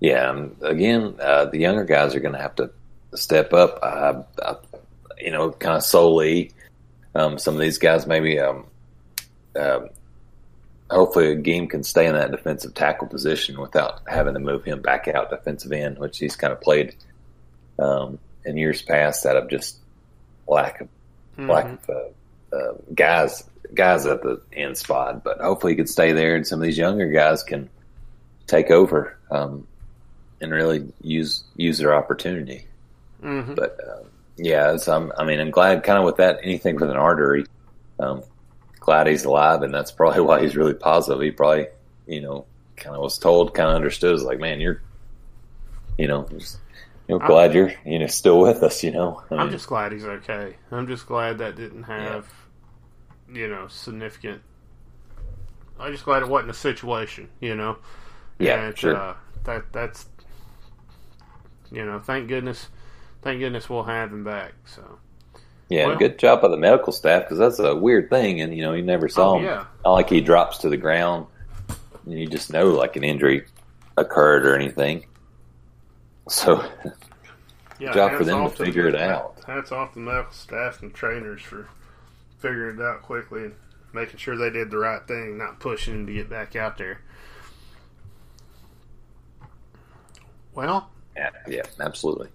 Yeah, 0.00 0.28
um, 0.28 0.56
again, 0.60 1.14
uh, 1.20 1.46
the 1.46 1.58
younger 1.58 1.84
guys 1.84 2.14
are 2.14 2.20
going 2.20 2.34
to 2.34 2.40
have 2.40 2.54
to 2.56 2.70
step 3.14 3.52
up. 3.52 3.78
Uh, 3.82 4.22
uh, 4.40 4.56
you 5.18 5.30
know, 5.30 5.50
kind 5.50 5.76
of 5.76 5.84
solely. 5.84 6.52
Um, 7.14 7.38
some 7.38 7.54
of 7.54 7.60
these 7.60 7.78
guys 7.78 8.06
maybe. 8.06 8.38
Um, 8.38 8.66
um, 9.58 9.88
hopefully, 10.90 11.32
Agim 11.32 11.68
can 11.68 11.82
stay 11.84 12.06
in 12.06 12.14
that 12.14 12.32
defensive 12.32 12.74
tackle 12.74 13.08
position 13.08 13.60
without 13.60 14.02
having 14.08 14.34
to 14.34 14.40
move 14.40 14.64
him 14.64 14.82
back 14.82 15.08
out 15.08 15.30
defensive 15.30 15.72
end, 15.72 15.98
which 15.98 16.18
he's 16.18 16.36
kind 16.36 16.52
of 16.52 16.60
played 16.60 16.96
um, 17.78 18.18
in 18.44 18.56
years 18.56 18.82
past 18.82 19.24
out 19.26 19.36
of 19.36 19.48
just 19.48 19.78
lack 20.46 20.80
of 20.80 20.88
mm-hmm. 21.38 21.50
lack 21.50 21.66
of 21.66 21.90
uh, 21.90 22.56
uh, 22.56 22.74
guys 22.94 23.44
guys 23.72 24.06
at 24.06 24.22
the 24.22 24.40
end 24.52 24.76
spot, 24.76 25.24
but 25.24 25.40
hopefully 25.40 25.72
he 25.72 25.76
could 25.76 25.88
stay 25.88 26.12
there, 26.12 26.36
and 26.36 26.46
some 26.46 26.60
of 26.60 26.64
these 26.64 26.78
younger 26.78 27.10
guys 27.10 27.42
can 27.42 27.70
take 28.46 28.70
over 28.70 29.16
um, 29.30 29.66
and 30.40 30.52
really 30.52 30.92
use 31.00 31.44
use 31.56 31.78
their 31.78 31.94
opportunity. 31.94 32.66
Mm-hmm. 33.22 33.54
But 33.54 33.78
uh, 33.80 34.04
yeah, 34.36 34.76
I'm, 34.86 35.12
I 35.16 35.24
mean, 35.24 35.40
I'm 35.40 35.50
glad 35.50 35.82
kind 35.82 35.98
of 35.98 36.04
with 36.04 36.16
that 36.16 36.40
anything 36.42 36.76
with 36.76 36.90
an 36.90 36.96
artery. 36.96 37.46
Um, 37.98 38.22
glad 38.80 39.06
he's 39.06 39.24
alive, 39.24 39.62
and 39.62 39.72
that's 39.72 39.92
probably 39.92 40.20
why 40.22 40.42
he's 40.42 40.56
really 40.56 40.74
positive. 40.74 41.22
He 41.22 41.30
probably, 41.30 41.68
you 42.06 42.20
know, 42.20 42.46
kind 42.76 42.94
of 42.94 43.02
was 43.02 43.18
told, 43.18 43.54
kind 43.54 43.70
of 43.70 43.76
understood. 43.76 44.14
Is 44.14 44.24
like, 44.24 44.40
man, 44.40 44.60
you're, 44.60 44.82
you 45.96 46.08
know, 46.08 46.28
just, 46.36 46.58
you 47.08 47.18
know, 47.18 47.26
glad 47.26 47.50
I'm, 47.50 47.56
you're, 47.56 47.72
you 47.84 47.98
know, 47.98 48.06
still 48.08 48.40
with 48.40 48.62
us. 48.62 48.82
You 48.82 48.90
know, 48.90 49.22
I 49.30 49.42
am 49.42 49.50
just 49.50 49.68
glad 49.68 49.92
he's 49.92 50.04
okay. 50.04 50.56
I'm 50.70 50.86
just 50.86 51.06
glad 51.06 51.38
that 51.38 51.56
didn't 51.56 51.84
have. 51.84 52.24
Yeah 52.24 52.30
you 53.32 53.48
know, 53.48 53.68
significant. 53.68 54.42
I'm 55.78 55.92
just 55.92 56.04
glad 56.04 56.22
it 56.22 56.28
wasn't 56.28 56.50
a 56.50 56.54
situation, 56.54 57.28
you 57.40 57.54
know. 57.54 57.78
Yeah, 58.38 58.66
and, 58.66 58.78
sure. 58.78 58.96
Uh, 58.96 59.14
that 59.44 59.72
that's 59.72 60.06
you 61.70 61.84
know, 61.84 61.98
thank 61.98 62.28
goodness, 62.28 62.68
thank 63.22 63.40
goodness 63.40 63.68
we'll 63.68 63.84
have 63.84 64.12
him 64.12 64.24
back. 64.24 64.52
So. 64.66 64.98
Yeah, 65.68 65.86
well, 65.86 65.96
good 65.96 66.18
job 66.18 66.42
by 66.42 66.48
the 66.48 66.56
medical 66.56 66.92
staff 66.92 67.22
because 67.22 67.38
that's 67.38 67.58
a 67.58 67.74
weird 67.74 68.10
thing, 68.10 68.40
and 68.40 68.54
you 68.54 68.62
know 68.62 68.74
you 68.74 68.82
never 68.82 69.08
saw 69.08 69.32
oh, 69.32 69.38
him. 69.38 69.44
Yeah. 69.44 69.64
Not 69.84 69.92
like 69.92 70.10
he 70.10 70.20
drops 70.20 70.58
to 70.58 70.68
the 70.68 70.76
ground, 70.76 71.26
and 72.04 72.18
you 72.18 72.26
just 72.26 72.52
know 72.52 72.66
like 72.70 72.96
an 72.96 73.04
injury 73.04 73.46
occurred 73.96 74.44
or 74.46 74.54
anything. 74.54 75.06
So, 76.28 76.64
yeah, 77.80 77.92
job 77.92 78.16
for 78.16 78.24
them 78.24 78.44
to 78.44 78.50
figure 78.50 78.90
the, 78.90 78.98
it 78.98 79.02
out. 79.02 79.42
Hats 79.46 79.72
off 79.72 79.94
the 79.94 80.00
medical 80.00 80.32
staff 80.32 80.82
and 80.82 80.92
trainers 80.92 81.42
for 81.42 81.68
figuring 82.44 82.78
it 82.78 82.82
out 82.82 83.00
quickly 83.00 83.44
and 83.44 83.54
making 83.94 84.18
sure 84.18 84.36
they 84.36 84.50
did 84.50 84.70
the 84.70 84.76
right 84.76 85.06
thing, 85.08 85.38
not 85.38 85.60
pushing 85.60 86.06
to 86.06 86.12
get 86.12 86.28
back 86.28 86.54
out 86.54 86.76
there. 86.76 87.00
Well, 90.54 90.90
yeah, 91.16 91.30
yeah, 91.48 91.62
absolutely. 91.80 92.28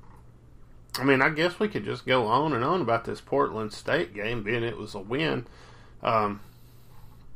I 0.98 1.04
mean, 1.04 1.22
I 1.22 1.30
guess 1.30 1.60
we 1.60 1.68
could 1.68 1.86
just 1.86 2.08
go 2.08 2.26
on 2.26 2.54
and 2.54 2.64
on 2.64 2.82
about 2.82 3.06
this 3.06 3.22
Portland 3.22 3.72
State 3.72 4.16
game, 4.16 4.42
being 4.42 4.64
it 4.64 4.78
was 4.78 4.96
a 4.96 5.00
win. 5.00 5.46
Um, 6.02 6.42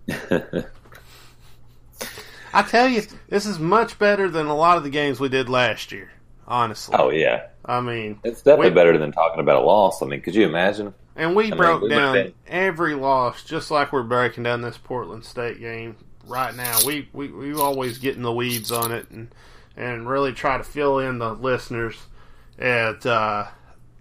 I 2.53 2.63
tell 2.63 2.89
you, 2.89 3.03
this 3.29 3.45
is 3.45 3.59
much 3.59 3.99
better 3.99 4.29
than 4.29 4.47
a 4.47 4.55
lot 4.55 4.77
of 4.77 4.83
the 4.83 4.89
games 4.89 5.19
we 5.19 5.29
did 5.29 5.47
last 5.47 5.91
year. 5.91 6.11
Honestly. 6.47 6.95
Oh 6.97 7.11
yeah. 7.11 7.47
I 7.63 7.79
mean, 7.79 8.19
it's 8.23 8.41
definitely 8.41 8.71
we, 8.71 8.75
better 8.75 8.97
than 8.97 9.11
talking 9.11 9.39
about 9.39 9.61
a 9.61 9.65
loss. 9.65 10.01
I 10.01 10.07
mean, 10.07 10.21
could 10.21 10.35
you 10.35 10.45
imagine? 10.45 10.93
And 11.15 11.35
we 11.35 11.51
I 11.51 11.55
broke 11.55 11.81
mean, 11.81 11.89
we 11.89 11.95
down 11.95 12.33
every 12.47 12.95
loss, 12.95 13.43
just 13.43 13.69
like 13.69 13.93
we're 13.93 14.03
breaking 14.03 14.43
down 14.43 14.61
this 14.61 14.77
Portland 14.77 15.25
State 15.25 15.59
game 15.59 15.95
right 16.25 16.55
now. 16.55 16.77
We 16.85 17.09
we 17.13 17.27
we 17.27 17.53
always 17.53 17.97
get 17.97 18.15
in 18.15 18.23
the 18.23 18.33
weeds 18.33 18.71
on 18.71 18.91
it 18.91 19.09
and 19.11 19.33
and 19.75 20.07
really 20.07 20.33
try 20.33 20.57
to 20.57 20.63
fill 20.63 20.99
in 20.99 21.19
the 21.19 21.33
listeners. 21.33 21.97
And 22.57 23.05
uh, 23.05 23.47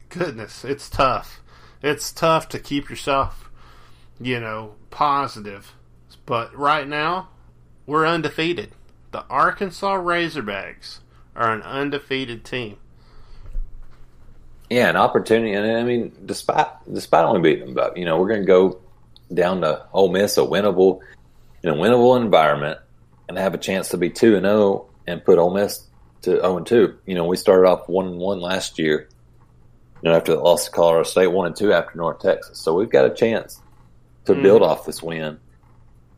goodness, 0.09 0.65
it's 0.65 0.89
tough. 0.89 1.41
It's 1.83 2.13
tough 2.13 2.49
to 2.51 2.59
keep 2.59 2.89
yourself, 2.89 3.51
you 4.21 4.39
know, 4.41 4.77
positive. 4.91 5.75
But 6.27 6.57
right 6.57 6.87
now, 6.87 7.29
we're 7.87 8.07
undefeated. 8.07 8.73
The 9.11 9.25
Arkansas 9.29 9.97
Razorbacks 9.97 11.01
are 11.35 11.53
an 11.53 11.63
undefeated 11.63 12.45
team. 12.45 12.79
Yeah, 14.73 14.89
an 14.89 14.97
opportunity, 14.97 15.53
and 15.53 15.71
I 15.71 15.83
mean, 15.83 16.13
despite 16.25 16.67
despite 16.91 17.27
only 17.27 17.43
beating 17.43 17.67
them, 17.67 17.75
but 17.75 17.99
you 17.99 18.07
know, 18.07 18.19
we're 18.19 18.29
going 18.29 18.41
to 18.41 18.47
go 18.47 18.81
down 19.33 19.61
to 19.61 19.85
Ole 19.93 20.11
Miss, 20.11 20.39
a 20.39 20.41
winnable, 20.41 21.01
in 21.63 21.69
a 21.69 21.75
winnable 21.75 22.19
environment, 22.19 22.79
and 23.29 23.37
have 23.37 23.53
a 23.53 23.59
chance 23.59 23.91
to 23.91 23.99
be 23.99 24.09
two 24.09 24.35
and 24.35 24.47
zero 24.47 24.57
oh 24.57 24.91
and 25.07 25.23
put 25.23 25.39
Ole 25.39 25.53
Miss 25.53 25.87
to 26.23 26.31
zero 26.31 26.57
and 26.57 26.67
two. 26.67 26.97
You 27.05 27.15
know, 27.15 27.27
we 27.27 27.37
started 27.37 27.69
off 27.69 27.87
one 27.87 28.07
and 28.07 28.17
one 28.17 28.41
last 28.41 28.79
year. 28.79 29.11
You 30.03 30.09
know, 30.09 30.17
after 30.17 30.35
the 30.35 30.41
loss 30.41 30.65
to 30.65 30.71
Colorado 30.71 31.03
State, 31.03 31.27
one 31.27 31.47
and 31.47 31.55
two 31.55 31.75
after 31.75 31.99
North 31.99 32.21
Texas, 32.21 32.59
so 32.59 32.73
we've 32.73 32.89
got 32.89 33.05
a 33.05 33.15
chance 33.15 33.61
to 34.25 34.33
mm. 34.33 34.43
build 34.43 34.63
off 34.63 34.87
this 34.87 35.03
win. 35.03 35.39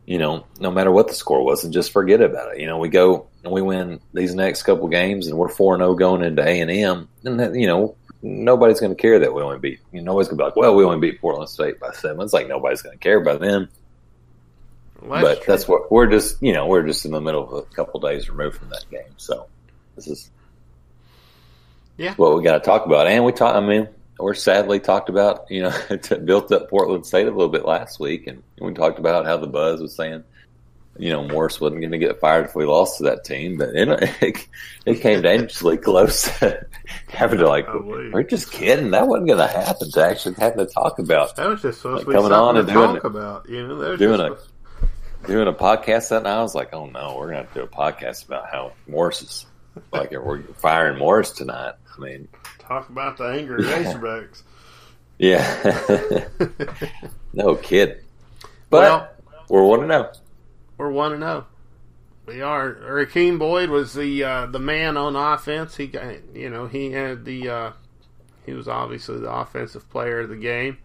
You 0.07 0.19
know, 0.19 0.47
no 0.61 0.71
matter 0.71 0.93
what 0.93 1.09
the 1.09 1.15
score 1.15 1.45
was, 1.45 1.65
and 1.65 1.73
just 1.73 1.91
forget 1.91 2.21
about 2.21 2.55
it. 2.55 2.61
You 2.61 2.69
know, 2.69 2.79
we 2.79 2.89
go 2.89 3.27
and 3.43 3.53
we 3.53 3.63
win 3.63 3.99
these 4.13 4.33
next 4.33 4.63
couple 4.63 4.87
games, 4.87 5.27
and 5.27 5.37
we're 5.37 5.49
four 5.49 5.75
and 5.75 5.81
zero 5.81 5.91
oh 5.91 5.95
going 5.97 6.23
into 6.23 6.47
A 6.47 6.61
and 6.61 6.71
M, 6.71 7.09
and 7.25 7.61
you 7.61 7.67
know 7.67 7.97
nobody's 8.25 8.81
going 8.81 8.95
to 8.95 9.01
care 9.01 9.19
that 9.19 9.35
we 9.35 9.43
only 9.43 9.59
beat. 9.59 9.81
You 9.93 10.01
know, 10.01 10.13
nobody's 10.13 10.29
going 10.29 10.39
to 10.39 10.43
be 10.43 10.47
like, 10.47 10.57
well, 10.57 10.75
we 10.75 10.83
only 10.83 10.99
beat 10.99 11.21
Portland 11.21 11.49
State 11.49 11.79
by 11.79 11.93
seven. 11.93 12.23
It's 12.23 12.33
like 12.33 12.49
nobody's 12.49 12.83
going 12.83 12.97
to 12.97 13.03
care 13.03 13.21
about 13.21 13.41
them. 13.41 13.69
Well, 15.01 15.21
that's 15.21 15.23
but 15.23 15.45
true. 15.45 15.53
that's 15.53 15.69
what 15.69 15.93
we're 15.93 16.07
just, 16.07 16.43
you 16.43 16.55
know, 16.55 16.67
we're 16.67 16.87
just 16.87 17.05
in 17.05 17.13
the 17.13 17.21
middle 17.21 17.45
of 17.45 17.53
a 17.53 17.75
couple 17.75 18.01
days 18.01 18.29
removed 18.31 18.57
from 18.57 18.71
that 18.71 18.85
game. 18.91 19.13
So 19.19 19.47
this 19.95 20.09
is 20.09 20.31
yeah 21.97 22.15
what 22.15 22.37
we 22.37 22.43
got 22.43 22.55
to 22.55 22.61
talk 22.61 22.87
about. 22.87 23.07
And 23.07 23.25
we 23.25 23.33
talk. 23.33 23.55
I 23.55 23.61
mean, 23.61 23.89
we're 24.19 24.35
sadly 24.35 24.81
talked 24.81 25.11
about 25.11 25.51
you 25.51 25.63
know 25.63 25.75
built 26.25 26.51
up 26.51 26.71
Portland 26.71 27.05
State 27.05 27.27
a 27.27 27.31
little 27.31 27.51
bit 27.51 27.67
last 27.67 28.01
week, 28.01 28.27
and 28.27 28.43
we 28.59 28.73
talked 28.73 28.99
about 28.99 29.27
how 29.27 29.37
the 29.37 29.47
buzz 29.47 29.81
was 29.81 29.95
saying 29.95 30.25
you 30.97 31.11
know, 31.11 31.27
Morris 31.27 31.61
wasn't 31.61 31.81
going 31.81 31.93
to 31.93 31.99
get 31.99 32.21
fired 32.21 32.47
if 32.47 32.55
we 32.55 32.65
lost 32.65 32.99
to 32.99 33.05
that 33.05 33.25
team, 33.25 33.59
but 33.59 33.71
it, 33.71 33.89
it, 34.23 34.49
it 34.87 35.01
came 35.01 35.23
dangerously 35.23 35.77
close 35.77 36.23
to 36.39 36.67
having 37.09 37.39
to 37.39 37.49
like, 37.49 37.67
we're 37.73 38.23
just 38.23 38.53
kidding. 38.53 38.93
That 38.93 39.09
wasn't 39.09 39.29
going 39.29 39.39
to 39.39 39.47
happen 39.47 39.91
to 39.91 40.05
actually 40.05 40.37
having 40.37 40.65
to 40.65 40.73
talk 40.73 40.99
about. 40.99 41.35
That 41.37 41.49
was 41.49 41.63
just 41.63 41.79
supposed 41.79 42.07
like, 42.07 42.07
to 42.07 42.11
be 42.11 42.17
coming 42.17 42.33
on 42.33 42.57
and 42.57 42.69
doing 42.69 42.95
talk 42.95 43.05
about, 43.05 43.49
you 43.49 43.67
know, 43.67 43.97
doing 43.97 44.21
a, 44.21 44.37
doing 45.27 45.49
a 45.49 45.53
podcast 45.53 46.11
that 46.11 46.23
night. 46.23 46.39
I 46.39 46.43
was 46.43 46.55
like, 46.55 46.73
oh 46.73 46.87
no, 46.87 47.17
we're 47.19 47.33
going 47.33 47.47
to 47.47 47.55
do 47.55 47.63
a 47.63 47.67
podcast 47.67 48.27
about 48.27 48.49
how 48.51 48.73
Morris 48.87 49.23
is 49.23 49.47
like, 49.93 50.13
we're 50.13 50.43
firing 50.55 50.99
Morris 50.99 51.33
tonight. 51.33 51.75
I 51.97 52.01
mean, 52.01 52.29
talk 52.61 52.89
about 52.89 53.17
the 53.17 53.25
anger 53.25 53.57
of 53.57 53.65
Razorbacks. 53.65 54.43
Yeah. 55.19 56.29
no 57.33 57.57
kid. 57.57 58.05
But 58.71 58.83
well, 58.83 59.09
we're 59.49 59.65
one 59.65 59.81
to 59.81 59.87
know 59.87 60.13
we're 60.77 60.91
one 60.91 61.13
and 61.13 61.23
zero. 61.23 61.47
Oh. 61.47 61.51
We 62.27 62.41
are. 62.41 62.75
Rakeem 62.75 63.39
Boyd 63.39 63.69
was 63.69 63.93
the 63.93 64.25
uh, 64.25 64.47
the 64.47 64.59
man 64.59 64.97
on 64.97 65.15
offense. 65.15 65.77
He 65.77 65.89
got 65.89 66.35
you 66.35 66.49
know 66.49 66.67
he 66.67 66.91
had 66.91 67.25
the 67.25 67.49
uh, 67.49 67.73
he 68.47 68.53
was 68.53 68.67
obviously 68.67 69.19
the 69.19 69.31
offensive 69.31 69.89
player 69.91 70.21
of 70.21 70.31
the 70.31 70.37
game. 70.37 70.79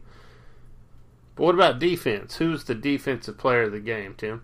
But 1.35 1.43
what 1.43 1.55
about 1.55 1.79
defense? 1.79 2.35
Who's 2.35 2.65
the 2.65 2.75
defensive 2.75 3.37
player 3.37 3.63
of 3.63 3.71
the 3.71 3.79
game, 3.79 4.15
Tim? 4.17 4.41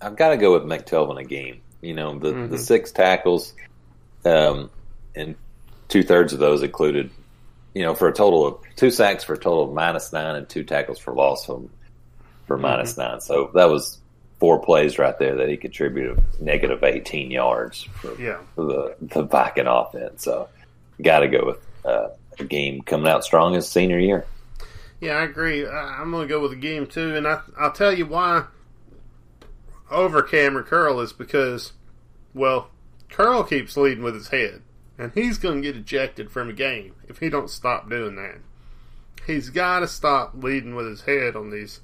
I've 0.00 0.16
got 0.16 0.30
to 0.30 0.36
go 0.36 0.52
with 0.54 0.64
McTelvin 0.64 1.20
again. 1.20 1.60
You 1.80 1.94
know 1.94 2.18
the 2.18 2.32
mm-hmm. 2.32 2.50
the 2.50 2.58
six 2.58 2.90
tackles, 2.90 3.54
um, 4.24 4.68
and 5.14 5.36
two 5.88 6.02
thirds 6.02 6.32
of 6.32 6.40
those 6.40 6.64
included, 6.64 7.10
you 7.72 7.84
know, 7.84 7.94
for 7.94 8.08
a 8.08 8.12
total 8.12 8.46
of 8.46 8.58
two 8.74 8.90
sacks 8.90 9.22
for 9.22 9.34
a 9.34 9.38
total 9.38 9.68
of 9.68 9.72
minus 9.72 10.12
nine 10.12 10.34
and 10.34 10.48
two 10.48 10.64
tackles 10.64 10.98
for 10.98 11.14
loss 11.14 11.46
from 11.46 11.70
for 12.48 12.56
mm-hmm. 12.56 12.62
minus 12.62 12.96
nine. 12.96 13.20
So 13.20 13.52
that 13.54 13.70
was 13.70 13.99
four 14.40 14.58
plays 14.58 14.98
right 14.98 15.16
there 15.18 15.36
that 15.36 15.48
he 15.48 15.56
contributed 15.56 16.18
negative 16.40 16.82
18 16.82 17.30
yards 17.30 17.82
for, 17.82 18.20
yeah. 18.20 18.38
for 18.54 18.64
the, 18.64 18.96
the 19.00 19.22
Viking 19.22 19.66
offense. 19.66 20.24
So, 20.24 20.48
got 21.00 21.20
to 21.20 21.28
go 21.28 21.44
with 21.44 21.66
uh, 21.84 22.08
Agim 22.38 22.82
coming 22.82 23.08
out 23.08 23.24
strong 23.24 23.54
as 23.54 23.70
senior 23.70 23.98
year. 23.98 24.26
Yeah, 25.00 25.12
I 25.12 25.24
agree. 25.24 25.66
I'm 25.66 26.10
going 26.10 26.26
to 26.26 26.34
go 26.34 26.40
with 26.40 26.50
the 26.50 26.56
game 26.56 26.86
too, 26.86 27.14
and 27.14 27.26
I, 27.26 27.40
I'll 27.58 27.72
tell 27.72 27.92
you 27.92 28.06
why 28.06 28.44
over 29.90 30.22
Kamren 30.22 30.66
Curl 30.66 31.00
is 31.00 31.12
because, 31.12 31.72
well, 32.34 32.70
Curl 33.08 33.42
keeps 33.44 33.76
leading 33.76 34.04
with 34.04 34.14
his 34.14 34.28
head, 34.28 34.62
and 34.98 35.12
he's 35.12 35.38
going 35.38 35.62
to 35.62 35.68
get 35.68 35.76
ejected 35.76 36.30
from 36.30 36.50
a 36.50 36.54
game 36.54 36.94
if 37.08 37.18
he 37.18 37.30
don't 37.30 37.50
stop 37.50 37.88
doing 37.88 38.16
that. 38.16 38.38
He's 39.26 39.50
got 39.50 39.80
to 39.80 39.88
stop 39.88 40.32
leading 40.34 40.74
with 40.74 40.86
his 40.86 41.02
head 41.02 41.36
on 41.36 41.50
these 41.50 41.80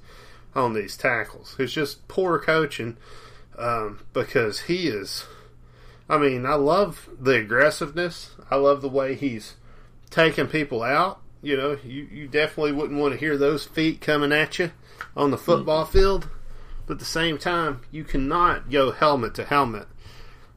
on 0.57 0.73
these 0.73 0.97
tackles. 0.97 1.55
It's 1.59 1.71
just 1.71 2.07
poor 2.07 2.39
coaching 2.39 2.97
um, 3.57 3.99
because 4.13 4.61
he 4.61 4.87
is. 4.87 5.25
I 6.09 6.17
mean, 6.17 6.45
I 6.45 6.55
love 6.55 7.09
the 7.19 7.35
aggressiveness. 7.35 8.31
I 8.49 8.55
love 8.55 8.81
the 8.81 8.89
way 8.89 9.15
he's 9.15 9.55
taking 10.09 10.47
people 10.47 10.83
out. 10.83 11.21
You 11.41 11.55
know, 11.57 11.77
you, 11.83 12.07
you 12.11 12.27
definitely 12.27 12.71
wouldn't 12.71 12.99
want 12.99 13.13
to 13.13 13.19
hear 13.19 13.37
those 13.37 13.65
feet 13.65 14.01
coming 14.01 14.31
at 14.31 14.57
you 14.57 14.71
on 15.15 15.31
the 15.31 15.37
football 15.37 15.83
mm-hmm. 15.83 15.97
field. 15.97 16.29
But 16.87 16.93
at 16.93 16.99
the 16.99 17.05
same 17.05 17.37
time, 17.37 17.81
you 17.91 18.03
cannot 18.03 18.71
go 18.71 18.91
helmet 18.91 19.35
to 19.35 19.45
helmet. 19.45 19.87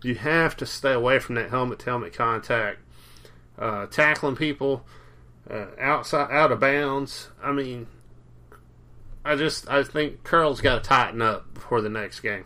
You 0.02 0.14
have 0.14 0.56
to 0.58 0.66
stay 0.66 0.92
away 0.92 1.18
from 1.18 1.34
that 1.34 1.50
helmet 1.50 1.80
to 1.80 1.86
helmet 1.86 2.14
contact. 2.14 2.78
Uh, 3.58 3.84
tackling 3.86 4.36
people 4.36 4.86
uh, 5.50 5.66
outside, 5.78 6.30
out 6.30 6.52
of 6.52 6.60
bounds. 6.60 7.28
I 7.42 7.52
mean, 7.52 7.88
I 9.24 9.36
just 9.36 9.68
I 9.68 9.82
think 9.82 10.24
Curl's 10.24 10.60
got 10.60 10.82
to 10.82 10.88
tighten 10.88 11.22
up 11.22 11.52
before 11.54 11.80
the 11.80 11.88
next 11.88 12.20
game. 12.20 12.44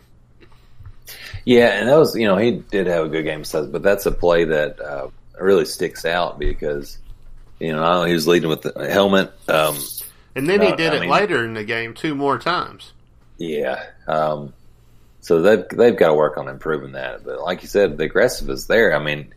Yeah, 1.45 1.79
and 1.79 1.87
that 1.87 1.97
was 1.97 2.15
you 2.15 2.27
know 2.27 2.37
he 2.37 2.51
did 2.51 2.87
have 2.87 3.05
a 3.05 3.09
good 3.09 3.23
game, 3.23 3.43
but 3.71 3.83
that's 3.83 4.05
a 4.05 4.11
play 4.11 4.45
that 4.45 4.79
uh, 4.79 5.09
really 5.39 5.65
sticks 5.65 6.05
out 6.05 6.39
because 6.39 6.97
you 7.59 7.71
know 7.71 8.03
he 8.03 8.13
was 8.13 8.27
leading 8.27 8.49
with 8.49 8.63
the 8.63 8.89
helmet, 8.89 9.31
um, 9.47 9.77
and 10.35 10.49
then 10.49 10.61
he 10.61 10.75
did 10.75 10.93
I 10.93 10.97
it 10.97 11.01
mean, 11.01 11.09
later 11.09 11.45
in 11.45 11.53
the 11.53 11.63
game 11.63 11.93
two 11.93 12.15
more 12.15 12.39
times. 12.39 12.91
Yeah, 13.37 13.83
um, 14.07 14.53
so 15.21 15.41
they've 15.41 15.67
they've 15.69 15.95
got 15.95 16.07
to 16.07 16.13
work 16.13 16.37
on 16.37 16.47
improving 16.47 16.93
that. 16.93 17.23
But 17.23 17.41
like 17.41 17.61
you 17.61 17.67
said, 17.67 17.97
the 17.97 18.05
aggressive 18.05 18.49
is 18.49 18.67
there. 18.67 18.95
I 18.95 19.03
mean, 19.03 19.33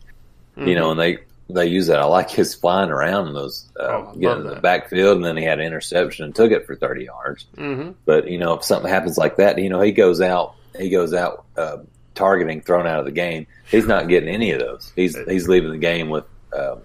mm-hmm. 0.57 0.67
you 0.67 0.75
know, 0.75 0.91
and 0.91 0.99
they 0.99 1.19
they 1.49 1.65
use 1.65 1.87
that. 1.87 1.99
I 1.99 2.05
like 2.05 2.29
his 2.29 2.53
flying 2.53 2.91
around 2.91 3.27
in 3.27 3.33
those, 3.33 3.65
uh, 3.79 3.83
oh, 3.83 4.15
getting 4.19 4.45
in 4.45 4.47
the 4.47 4.61
backfield, 4.61 5.17
and 5.17 5.25
then 5.25 5.35
he 5.35 5.43
had 5.43 5.59
an 5.59 5.65
interception 5.65 6.25
and 6.25 6.35
took 6.35 6.51
it 6.51 6.65
for 6.65 6.75
thirty 6.75 7.05
yards. 7.05 7.47
Mm-hmm. 7.57 7.91
But 8.05 8.29
you 8.29 8.37
know, 8.37 8.53
if 8.53 8.63
something 8.63 8.89
happens 8.89 9.17
like 9.17 9.37
that, 9.37 9.57
you 9.57 9.69
know, 9.69 9.81
he 9.81 9.91
goes 9.91 10.21
out, 10.21 10.55
he 10.77 10.89
goes 10.89 11.13
out 11.13 11.45
uh, 11.57 11.77
targeting, 12.13 12.61
thrown 12.61 12.85
out 12.85 12.99
of 12.99 13.05
the 13.05 13.11
game. 13.11 13.47
He's 13.69 13.87
not 13.87 14.07
getting 14.07 14.29
any 14.29 14.51
of 14.51 14.59
those. 14.59 14.93
He's 14.95 15.17
he's 15.27 15.47
leaving 15.47 15.71
the 15.71 15.77
game 15.77 16.09
with 16.09 16.25
uh, 16.53 16.75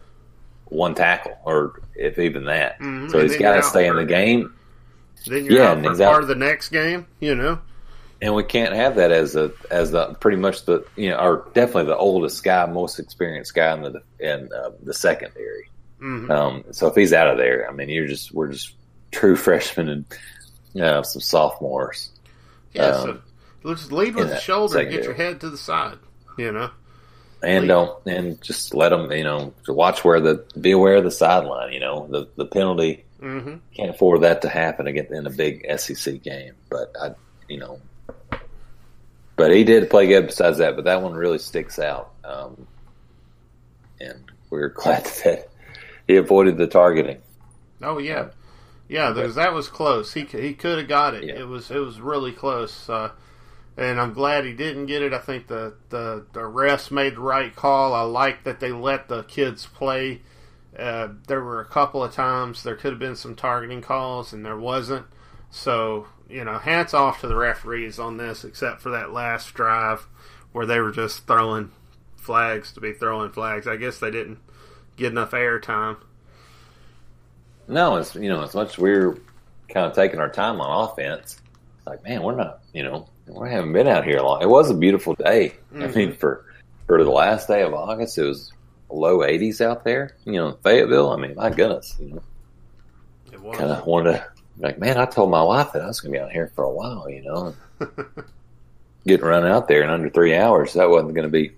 one 0.67 0.95
tackle, 0.95 1.37
or 1.45 1.83
if 1.95 2.19
even 2.19 2.47
that. 2.47 2.79
Mm-hmm. 2.79 3.11
So 3.11 3.21
and 3.21 3.31
he's 3.31 3.39
got 3.39 3.57
to 3.57 3.63
stay 3.63 3.87
in 3.87 3.97
the 3.97 4.07
game. 4.07 4.55
Then 5.27 5.45
you're 5.45 5.59
yeah, 5.59 5.73
out 5.73 5.85
for 5.85 5.97
part 5.97 6.23
of 6.23 6.29
the 6.29 6.35
next 6.35 6.71
game. 6.71 7.07
You 7.21 7.35
know 7.35 7.61
and 8.25 8.35
we 8.35 8.43
can't 8.43 8.75
have 8.75 8.97
that 8.97 9.13
as 9.13 9.37
a 9.37 9.53
as 9.71 9.91
the 9.91 10.15
pretty 10.15 10.39
much 10.39 10.65
the 10.65 10.83
you 10.97 11.11
know 11.11 11.19
or 11.19 11.51
definitely 11.53 11.85
the 11.85 11.97
oldest 11.97 12.43
guy, 12.43 12.65
most 12.65 12.99
experienced 12.99 13.55
guy 13.55 13.75
in 13.75 13.83
the 13.83 14.03
in 14.19 14.51
uh, 14.51 14.71
the 14.83 14.95
secondary. 14.95 15.71
Mm-hmm. 16.01 16.31
Um, 16.31 16.65
so 16.71 16.87
if 16.87 16.95
he's 16.95 17.13
out 17.13 17.29
of 17.29 17.37
there, 17.37 17.69
I 17.69 17.73
mean, 17.75 17.91
you're 17.91 18.07
just 18.07 18.33
we're 18.33 18.51
just 18.51 18.73
true 19.11 19.37
freshmen 19.45 19.91
and 19.91 20.05
you 20.73 20.81
know, 20.81 21.03
some 21.03 21.21
sophomores. 21.21 22.11
Yeah, 22.73 22.87
um, 22.87 23.23
so 23.63 23.75
just 23.75 23.93
lead 23.93 24.15
with 24.15 24.31
the 24.31 24.41
shoulder 24.41 24.79
and 24.79 24.91
get 24.91 25.05
your 25.05 25.15
head 25.15 25.43
to 25.43 25.51
the 25.51 25.59
side. 25.59 25.99
You 26.39 26.51
know, 26.51 26.71
and 27.43 27.65
lead. 27.65 27.69
don't 27.69 28.07
and 28.07 28.43
just 28.43 28.73
let 28.73 28.89
them. 28.89 29.13
You 29.13 29.25
know, 29.25 29.53
to 29.65 29.75
watch 29.75 30.03
where 30.03 30.21
the 30.21 30.47
be 30.59 30.71
aware 30.71 30.97
of 30.97 31.05
the 31.05 31.11
sideline. 31.11 31.75
You 31.75 31.81
know, 31.81 32.07
the 32.09 32.27
the 32.37 32.47
penalty. 32.47 33.05
Mm-hmm. 33.21 33.57
Can't 33.75 33.91
afford 33.91 34.23
that 34.23 34.43
to 34.43 34.49
happen 34.51 34.87
again 34.87 35.09
in 35.11 35.27
a 35.27 35.31
big 35.31 35.65
SEC 35.79 36.23
game. 36.23 36.55
But 36.69 36.95
I, 37.01 37.15
you 37.49 37.59
know, 37.59 37.81
but 39.37 39.51
he 39.51 39.65
did 39.65 39.91
play 39.91 40.07
good 40.07 40.27
besides 40.27 40.59
that. 40.59 40.77
But 40.77 40.85
that 40.85 41.03
one 41.03 41.15
really 41.15 41.39
sticks 41.39 41.79
out, 41.79 42.13
um, 42.25 42.67
and 44.01 44.31
we're 44.51 44.69
glad 44.75 45.05
that 45.25 45.49
he 46.07 46.17
avoided 46.17 46.59
the 46.59 46.67
targeting. 46.67 47.21
Oh 47.83 47.99
yeah, 47.99 48.29
yeah, 48.89 49.13
because 49.13 49.35
that 49.35 49.53
was 49.53 49.69
close. 49.69 50.13
He 50.13 50.25
he 50.25 50.55
could 50.55 50.79
have 50.79 50.89
got 50.89 51.15
it. 51.15 51.25
Yeah. 51.25 51.41
It 51.41 51.49
was 51.49 51.71
it 51.71 51.79
was 51.79 52.01
really 52.01 52.33
close. 52.33 52.89
Uh, 52.89 53.11
and 53.77 54.01
I'm 54.01 54.13
glad 54.13 54.45
he 54.45 54.53
didn't 54.53 54.87
get 54.87 55.03
it. 55.03 55.13
I 55.13 55.19
think 55.19 55.49
the, 55.49 55.75
the, 55.89 56.27
the 56.33 56.41
refs 56.41 56.91
made 56.91 57.17
the 57.17 57.21
right 57.21 57.55
call. 57.55 57.93
I 57.93 58.03
like 58.03 58.45
that 58.45 58.61
they 58.61 58.71
let 58.71 59.09
the 59.09 59.25
kids 59.25 59.67
play. 59.67 60.21
Uh, 60.79 61.09
there 61.27 61.43
were 61.43 61.61
a 61.61 61.67
couple 61.67 62.03
of 62.03 62.13
times 62.13 62.63
there 62.63 62.77
could 62.77 62.93
have 62.93 63.01
been 63.01 63.17
some 63.17 63.35
targeting 63.35 63.81
calls, 63.81 64.33
and 64.33 64.45
there 64.45 64.57
wasn't. 64.57 65.07
So 65.51 66.07
you 66.29 66.45
know, 66.45 66.59
hats 66.59 66.95
off 66.95 67.21
to 67.21 67.29
the 67.29 67.37
referees 67.37 67.99
on 67.99 68.17
this, 68.17 68.45
except 68.45 68.81
for 68.81 68.91
that 68.91 69.13
last 69.13 69.55
drive 69.55 70.07
where 70.53 70.67
they 70.67 70.81
were 70.81 70.93
just 70.93 71.27
throwing 71.27 71.71
flags 72.17 72.73
to 72.73 72.81
be 72.81 72.93
throwing 72.93 73.31
flags. 73.31 73.67
I 73.67 73.77
guess 73.77 73.99
they 73.99 74.11
didn't 74.11 74.39
get 74.97 75.13
enough 75.13 75.35
air 75.35 75.61
time. 75.61 75.97
No, 77.69 77.97
it's 77.97 78.15
you 78.15 78.29
know, 78.29 78.43
as 78.43 78.55
much 78.55 78.71
as 78.71 78.79
we're 78.79 79.15
kind 79.69 79.87
of 79.87 79.95
taking 79.95 80.21
our 80.21 80.29
time 80.29 80.61
on 80.61 80.89
offense, 80.89 81.41
it's 81.79 81.87
like 81.87 82.03
man, 82.05 82.23
we're 82.23 82.37
not, 82.37 82.61
you 82.73 82.83
know, 82.83 83.09
we 83.27 83.51
haven't 83.51 83.73
been 83.73 83.89
out 83.89 84.05
here 84.05 84.21
long. 84.21 84.43
It 84.43 84.49
was 84.49 84.71
a 84.71 84.75
beautiful 84.75 85.15
day. 85.15 85.55
Mm-hmm. 85.73 85.83
I 85.83 85.87
mean, 85.89 86.13
for 86.15 86.45
for 86.87 87.03
the 87.03 87.11
last 87.11 87.49
day 87.49 87.63
of 87.63 87.75
August, 87.75 88.19
it 88.19 88.25
was 88.25 88.53
low 88.91 89.19
80s 89.19 89.61
out 89.61 89.85
there. 89.85 90.17
You 90.25 90.33
know, 90.33 90.59
Fayetteville. 90.63 91.11
I 91.11 91.17
mean, 91.17 91.35
my 91.35 91.51
goodness, 91.51 91.97
you 91.99 92.15
know, 92.15 93.53
kind 93.53 93.71
of 93.71 93.87
wanted 93.87 94.13
to 94.13 94.34
like, 94.59 94.79
man, 94.79 94.97
I 94.97 95.07
told 95.07 95.31
my 95.31 95.43
wife 95.43 95.73
that 95.73 95.83
I 95.83 95.87
was 95.87 96.01
going 96.01 96.13
to 96.13 96.19
be 96.19 96.23
out 96.23 96.31
here 96.31 96.51
for 96.55 96.65
a 96.65 96.71
while, 96.71 97.09
you 97.09 97.23
know. 97.23 97.55
Getting 99.07 99.27
run 99.27 99.45
out 99.45 99.69
there 99.69 99.83
in 99.83 99.91
under 99.91 100.09
three 100.09 100.35
hours, 100.35 100.73
that 100.75 100.89
wasn't 100.89 101.15
going 101.15 101.27
to 101.27 101.31
be, 101.31 101.53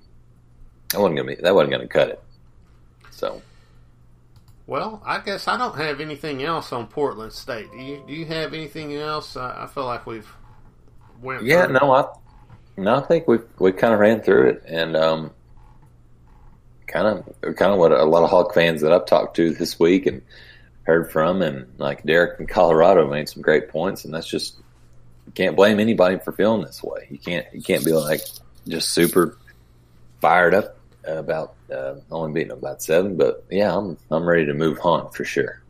that 0.90 1.00
wasn't 1.00 1.16
going 1.16 1.28
to 1.28 1.36
be, 1.36 1.42
that 1.42 1.54
wasn't 1.54 1.70
going 1.70 1.82
to 1.82 1.88
cut 1.88 2.08
it. 2.08 2.22
So. 3.10 3.40
Well, 4.66 5.00
I 5.06 5.20
guess 5.20 5.46
I 5.46 5.56
don't 5.56 5.76
have 5.76 6.00
anything 6.00 6.42
else 6.42 6.72
on 6.72 6.88
Portland 6.88 7.32
State. 7.32 7.70
Do 7.70 7.78
you? 7.78 8.02
Do 8.04 8.12
you 8.12 8.26
have 8.26 8.52
anything 8.52 8.96
else? 8.96 9.36
I, 9.36 9.64
I 9.64 9.66
feel 9.68 9.84
like 9.84 10.06
we've 10.06 10.28
went. 11.22 11.44
Yeah, 11.44 11.66
no, 11.66 11.92
I, 11.92 12.06
no, 12.76 12.96
I 12.96 13.00
think 13.02 13.28
we 13.28 13.38
we 13.60 13.70
kind 13.70 13.94
of 13.94 14.00
ran 14.00 14.22
through 14.22 14.48
it, 14.48 14.64
and 14.66 14.96
um, 14.96 15.30
kind 16.88 17.06
of 17.06 17.54
kind 17.54 17.72
of 17.72 17.78
what 17.78 17.92
a 17.92 18.04
lot 18.04 18.24
of 18.24 18.30
Hawk 18.30 18.54
fans 18.54 18.80
that 18.80 18.92
I've 18.92 19.06
talked 19.06 19.36
to 19.36 19.52
this 19.52 19.78
week, 19.78 20.06
and 20.06 20.20
heard 20.86 21.10
from, 21.10 21.42
and 21.42 21.66
like 21.78 22.04
Derek 22.04 22.40
in 22.40 22.46
Colorado 22.46 23.10
made 23.10 23.28
some 23.28 23.42
great 23.42 23.68
points, 23.68 24.04
and 24.04 24.14
that's 24.14 24.26
just 24.26 24.56
you 25.26 25.32
can't 25.32 25.56
blame 25.56 25.80
anybody 25.80 26.18
for 26.18 26.32
feeling 26.32 26.64
this 26.64 26.82
way. 26.82 27.08
You 27.10 27.18
can't 27.18 27.46
you 27.52 27.62
can't 27.62 27.84
be 27.84 27.92
like 27.92 28.20
just 28.66 28.90
super 28.90 29.36
fired 30.20 30.54
up 30.54 30.76
about 31.04 31.54
uh, 31.72 31.96
only 32.10 32.32
beating 32.32 32.52
about 32.52 32.82
seven, 32.82 33.16
but 33.16 33.44
yeah, 33.50 33.76
I'm 33.76 33.98
I'm 34.10 34.26
ready 34.26 34.46
to 34.46 34.54
move 34.54 34.78
on 34.82 35.10
for 35.10 35.24
sure. 35.24 35.60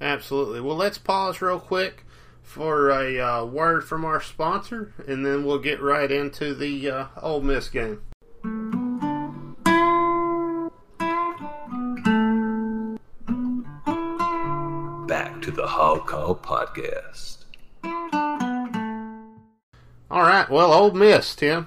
Absolutely. 0.00 0.60
Well, 0.60 0.76
let's 0.76 0.98
pause 0.98 1.40
real 1.40 1.60
quick 1.60 2.04
for 2.42 2.90
a 2.90 3.18
uh, 3.18 3.44
word 3.44 3.84
from 3.84 4.04
our 4.04 4.20
sponsor, 4.20 4.92
and 5.06 5.24
then 5.24 5.44
we'll 5.44 5.58
get 5.58 5.80
right 5.80 6.10
into 6.10 6.54
the 6.54 6.90
uh, 6.90 7.06
Ole 7.20 7.40
Miss 7.40 7.68
game. 7.68 8.02
Hog 15.74 16.06
Call 16.06 16.36
podcast. 16.36 17.46
All 20.08 20.22
right. 20.22 20.48
Well, 20.48 20.72
Ole 20.72 20.92
Miss, 20.92 21.34
Tim. 21.34 21.66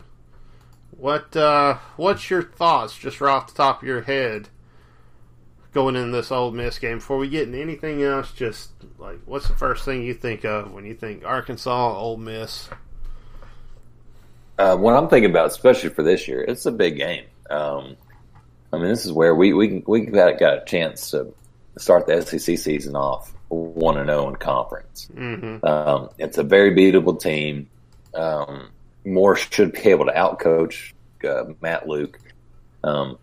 What 0.91 1.35
uh, 1.35 1.79
what's 1.97 2.29
your 2.29 2.41
thoughts, 2.41 2.97
just 2.97 3.19
right 3.19 3.33
off 3.33 3.47
the 3.47 3.53
top 3.53 3.81
of 3.81 3.87
your 3.87 4.03
head, 4.03 4.47
going 5.73 5.97
in 5.97 6.13
this 6.13 6.31
Ole 6.31 6.51
Miss 6.51 6.79
game? 6.79 6.99
Before 6.99 7.17
we 7.17 7.27
get 7.27 7.49
into 7.49 7.59
anything 7.59 8.01
else, 8.01 8.31
just 8.31 8.71
like 8.97 9.19
what's 9.25 9.49
the 9.49 9.55
first 9.55 9.83
thing 9.83 10.03
you 10.03 10.13
think 10.13 10.45
of 10.45 10.71
when 10.71 10.85
you 10.85 10.93
think 10.93 11.25
Arkansas, 11.25 11.99
Ole 11.99 12.15
Miss? 12.15 12.69
Uh, 14.57 14.77
what 14.77 14.95
I'm 14.95 15.09
thinking 15.09 15.31
about, 15.31 15.47
especially 15.47 15.89
for 15.89 16.03
this 16.03 16.29
year, 16.29 16.45
it's 16.47 16.65
a 16.65 16.71
big 16.71 16.95
game. 16.95 17.25
Um, 17.49 17.97
I 18.71 18.77
mean, 18.77 18.87
this 18.87 19.05
is 19.05 19.11
where 19.11 19.35
we 19.35 19.51
we 19.51 19.83
we 19.85 20.05
got, 20.05 20.39
got 20.39 20.61
a 20.61 20.65
chance 20.65 21.11
to 21.11 21.33
start 21.77 22.07
the 22.07 22.21
SEC 22.21 22.57
season 22.57 22.95
off 22.95 23.33
one 23.49 23.97
and 23.97 24.07
zero 24.07 24.29
in 24.29 24.35
conference. 24.35 25.07
Mm-hmm. 25.13 25.65
Um, 25.65 26.09
it's 26.17 26.37
a 26.37 26.43
very 26.43 26.71
beatable 26.71 27.19
team. 27.19 27.69
Um, 28.13 28.69
Moore 29.05 29.35
should 29.35 29.71
be 29.71 29.89
able 29.89 30.05
to 30.05 30.11
outcoach 30.11 30.93
uh, 31.23 31.53
Matt 31.61 31.87
Luke. 31.87 32.19
Um, 32.83 33.17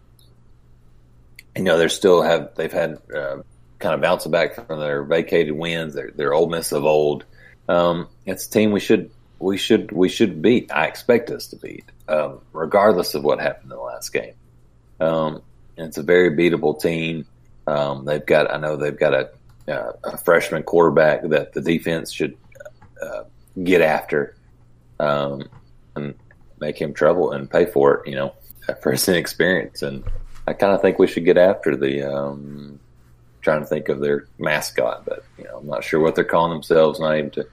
you 1.56 1.62
know, 1.62 1.78
they 1.78 1.88
still 1.88 2.22
have 2.22 2.54
they've 2.56 2.72
had 2.72 2.98
uh, 3.14 3.38
kind 3.78 3.94
of 3.94 4.00
bouncing 4.00 4.32
back 4.32 4.54
from 4.54 4.80
their 4.80 5.04
vacated 5.04 5.54
wins. 5.54 5.94
Their 5.94 6.10
their 6.10 6.32
Ole 6.34 6.48
Miss 6.48 6.72
of 6.72 6.84
old. 6.84 7.24
Um, 7.68 8.08
it's 8.26 8.46
a 8.46 8.50
team 8.50 8.72
we 8.72 8.80
should 8.80 9.10
we 9.38 9.56
should 9.56 9.92
we 9.92 10.08
should 10.08 10.42
beat. 10.42 10.70
I 10.72 10.86
expect 10.86 11.30
us 11.30 11.48
to 11.48 11.56
beat, 11.56 11.84
um, 12.08 12.40
regardless 12.52 13.14
of 13.14 13.24
what 13.24 13.40
happened 13.40 13.70
in 13.72 13.76
the 13.76 13.82
last 13.82 14.12
game. 14.12 14.34
Um, 15.00 15.42
it's 15.76 15.98
a 15.98 16.02
very 16.02 16.30
beatable 16.30 16.80
team. 16.80 17.26
Um, 17.66 18.04
they've 18.04 18.24
got 18.24 18.52
I 18.52 18.58
know 18.58 18.76
they've 18.76 18.98
got 18.98 19.14
a, 19.14 19.30
uh, 19.68 19.92
a 20.04 20.16
freshman 20.16 20.62
quarterback 20.62 21.22
that 21.28 21.52
the 21.52 21.60
defense 21.60 22.12
should 22.12 22.36
uh, 23.02 23.24
get 23.62 23.80
after 23.80 24.36
um, 25.00 25.48
and 25.96 26.14
make 26.60 26.80
him 26.80 26.92
trouble 26.92 27.32
and 27.32 27.50
pay 27.50 27.66
for 27.66 27.96
it. 27.96 28.08
You 28.10 28.16
know, 28.16 28.34
for 28.82 28.92
his 28.92 29.08
inexperience. 29.08 29.82
And 29.82 30.04
I 30.46 30.52
kind 30.52 30.72
of 30.72 30.82
think 30.82 30.98
we 30.98 31.06
should 31.06 31.24
get 31.24 31.38
after 31.38 31.76
the. 31.76 32.02
Um, 32.02 32.80
trying 33.44 33.60
to 33.60 33.66
think 33.66 33.90
of 33.90 34.00
their 34.00 34.26
mascot, 34.38 35.04
but 35.04 35.24
you 35.38 35.44
know, 35.44 35.58
I'm 35.58 35.66
not 35.66 35.84
sure 35.84 36.00
what 36.00 36.14
they're 36.14 36.24
calling 36.24 36.52
themselves. 36.52 36.98
Not 36.98 37.16
even 37.16 37.30
to 37.32 37.46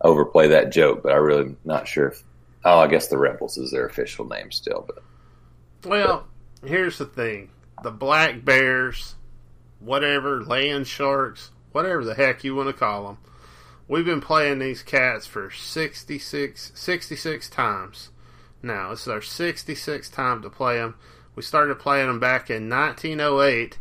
overplay 0.00 0.48
that 0.48 0.72
joke, 0.72 1.02
but 1.02 1.12
I 1.12 1.16
really 1.16 1.56
not 1.64 1.88
sure. 1.88 2.08
If, 2.08 2.22
oh, 2.64 2.80
I 2.80 2.88
guess 2.88 3.06
the 3.06 3.16
Rebels 3.16 3.56
is 3.56 3.70
their 3.70 3.86
official 3.86 4.26
name 4.26 4.50
still, 4.50 4.84
but 4.86 5.02
Well, 5.88 6.26
here's 6.64 6.98
the 6.98 7.06
thing: 7.06 7.50
the 7.82 7.92
Black 7.92 8.44
Bears, 8.44 9.14
whatever, 9.86 10.44
land 10.44 10.86
sharks, 10.86 11.52
whatever 11.72 12.04
the 12.04 12.14
heck 12.14 12.44
you 12.44 12.54
want 12.54 12.68
to 12.68 12.72
call 12.72 13.06
them. 13.06 13.18
We've 13.88 14.04
been 14.04 14.20
playing 14.20 14.58
these 14.58 14.82
cats 14.82 15.26
for 15.26 15.50
66, 15.50 16.72
66 16.74 17.48
times. 17.48 18.10
Now, 18.62 18.90
this 18.90 19.02
is 19.02 19.08
our 19.08 19.20
66th 19.20 20.12
time 20.12 20.42
to 20.42 20.50
play 20.50 20.78
them. 20.78 20.96
We 21.36 21.42
started 21.42 21.78
playing 21.78 22.08
them 22.08 22.18
back 22.18 22.50
in 22.50 22.68
1908, 22.68 23.78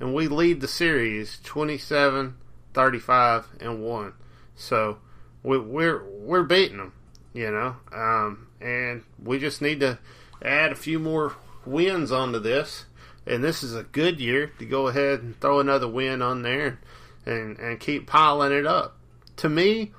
and 0.00 0.14
we 0.14 0.28
lead 0.28 0.60
the 0.60 0.68
series 0.68 1.38
27, 1.44 2.36
35, 2.74 3.46
and 3.60 3.82
1. 3.82 4.12
So, 4.54 4.98
we, 5.42 5.58
we're 5.58 6.04
we're 6.04 6.42
beating 6.42 6.78
them, 6.78 6.92
you 7.32 7.50
know, 7.50 7.76
um, 7.92 8.48
and 8.60 9.04
we 9.22 9.38
just 9.38 9.62
need 9.62 9.80
to 9.80 9.98
add 10.42 10.72
a 10.72 10.76
few 10.76 10.98
more 10.98 11.36
wins 11.64 12.12
onto 12.12 12.38
this. 12.38 12.84
And 13.28 13.44
this 13.44 13.62
is 13.62 13.74
a 13.74 13.82
good 13.82 14.20
year 14.20 14.50
to 14.58 14.64
go 14.64 14.88
ahead 14.88 15.20
and 15.20 15.38
throw 15.38 15.60
another 15.60 15.86
win 15.86 16.22
on 16.22 16.40
there 16.40 16.80
and, 17.26 17.58
and, 17.58 17.78
keep 17.78 18.06
piling 18.06 18.52
it 18.52 18.66
up. 18.66 18.96
To 19.36 19.50
me, 19.50 19.92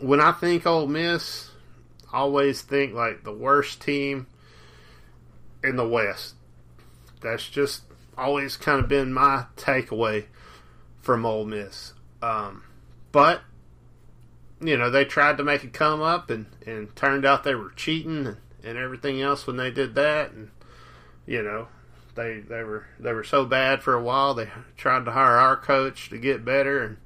when 0.00 0.20
I 0.20 0.32
think 0.32 0.66
Ole 0.66 0.88
Miss, 0.88 1.48
I 2.12 2.18
always 2.18 2.60
think 2.60 2.92
like 2.92 3.22
the 3.22 3.32
worst 3.32 3.80
team 3.80 4.26
in 5.62 5.76
the 5.76 5.86
West. 5.86 6.34
That's 7.20 7.48
just 7.48 7.82
always 8.18 8.56
kind 8.56 8.80
of 8.80 8.88
been 8.88 9.12
my 9.12 9.44
takeaway 9.56 10.24
from 11.00 11.24
Ole 11.24 11.44
Miss. 11.44 11.92
Um, 12.20 12.64
but 13.12 13.42
you 14.60 14.76
know 14.76 14.90
they 14.90 15.04
tried 15.04 15.38
to 15.38 15.44
make 15.44 15.64
it 15.64 15.72
come 15.72 16.02
up 16.02 16.30
and 16.30 16.46
and 16.66 16.94
turned 16.94 17.24
out 17.24 17.44
they 17.44 17.54
were 17.54 17.70
cheating 17.70 18.26
and, 18.26 18.36
and 18.62 18.76
everything 18.76 19.22
else 19.22 19.46
when 19.46 19.56
they 19.56 19.70
did 19.70 19.94
that 19.94 20.32
and 20.32 20.50
you 21.26 21.42
know 21.42 21.68
they 22.20 22.40
they 22.40 22.62
were 22.62 22.86
they 22.98 23.12
were 23.12 23.24
so 23.24 23.44
bad 23.44 23.82
for 23.82 23.94
a 23.94 24.02
while 24.02 24.34
they 24.34 24.48
tried 24.76 25.04
to 25.04 25.12
hire 25.12 25.36
our 25.36 25.56
coach 25.56 26.10
to 26.10 26.18
get 26.18 26.44
better 26.44 26.82
and 26.82 26.96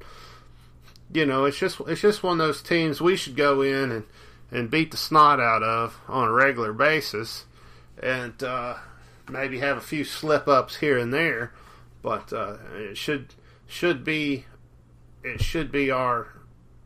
you 1.12 1.25
know 1.25 1.45
it's 1.45 1.59
just 1.59 1.81
it's 1.87 2.01
just 2.01 2.23
one 2.23 2.41
of 2.41 2.47
those 2.47 2.62
teams 2.62 3.01
we 3.01 3.17
should 3.17 3.37
go 3.37 3.62
in 3.62 3.91
and 3.91 4.05
and 4.51 4.71
beat 4.71 4.91
the 4.91 4.97
snot 4.97 5.41
out 5.41 5.62
of 5.62 6.01
on 6.09 6.29
a 6.29 6.33
regular 6.33 6.73
basis 6.73 7.45
and 8.03 8.43
uh, 8.43 8.75
maybe 9.29 9.59
have 9.59 9.77
a 9.77 9.81
few 9.81 10.05
slip 10.05 10.47
ups 10.49 10.77
here 10.77 10.99
and 10.99 11.12
there 11.12 11.53
but 12.03 12.33
uh, 12.33 12.57
it 12.75 12.97
should 12.97 13.35
should 13.67 14.05
be 14.05 14.45
it 15.25 15.41
should 15.41 15.73
be 15.73 15.91
our 15.91 16.29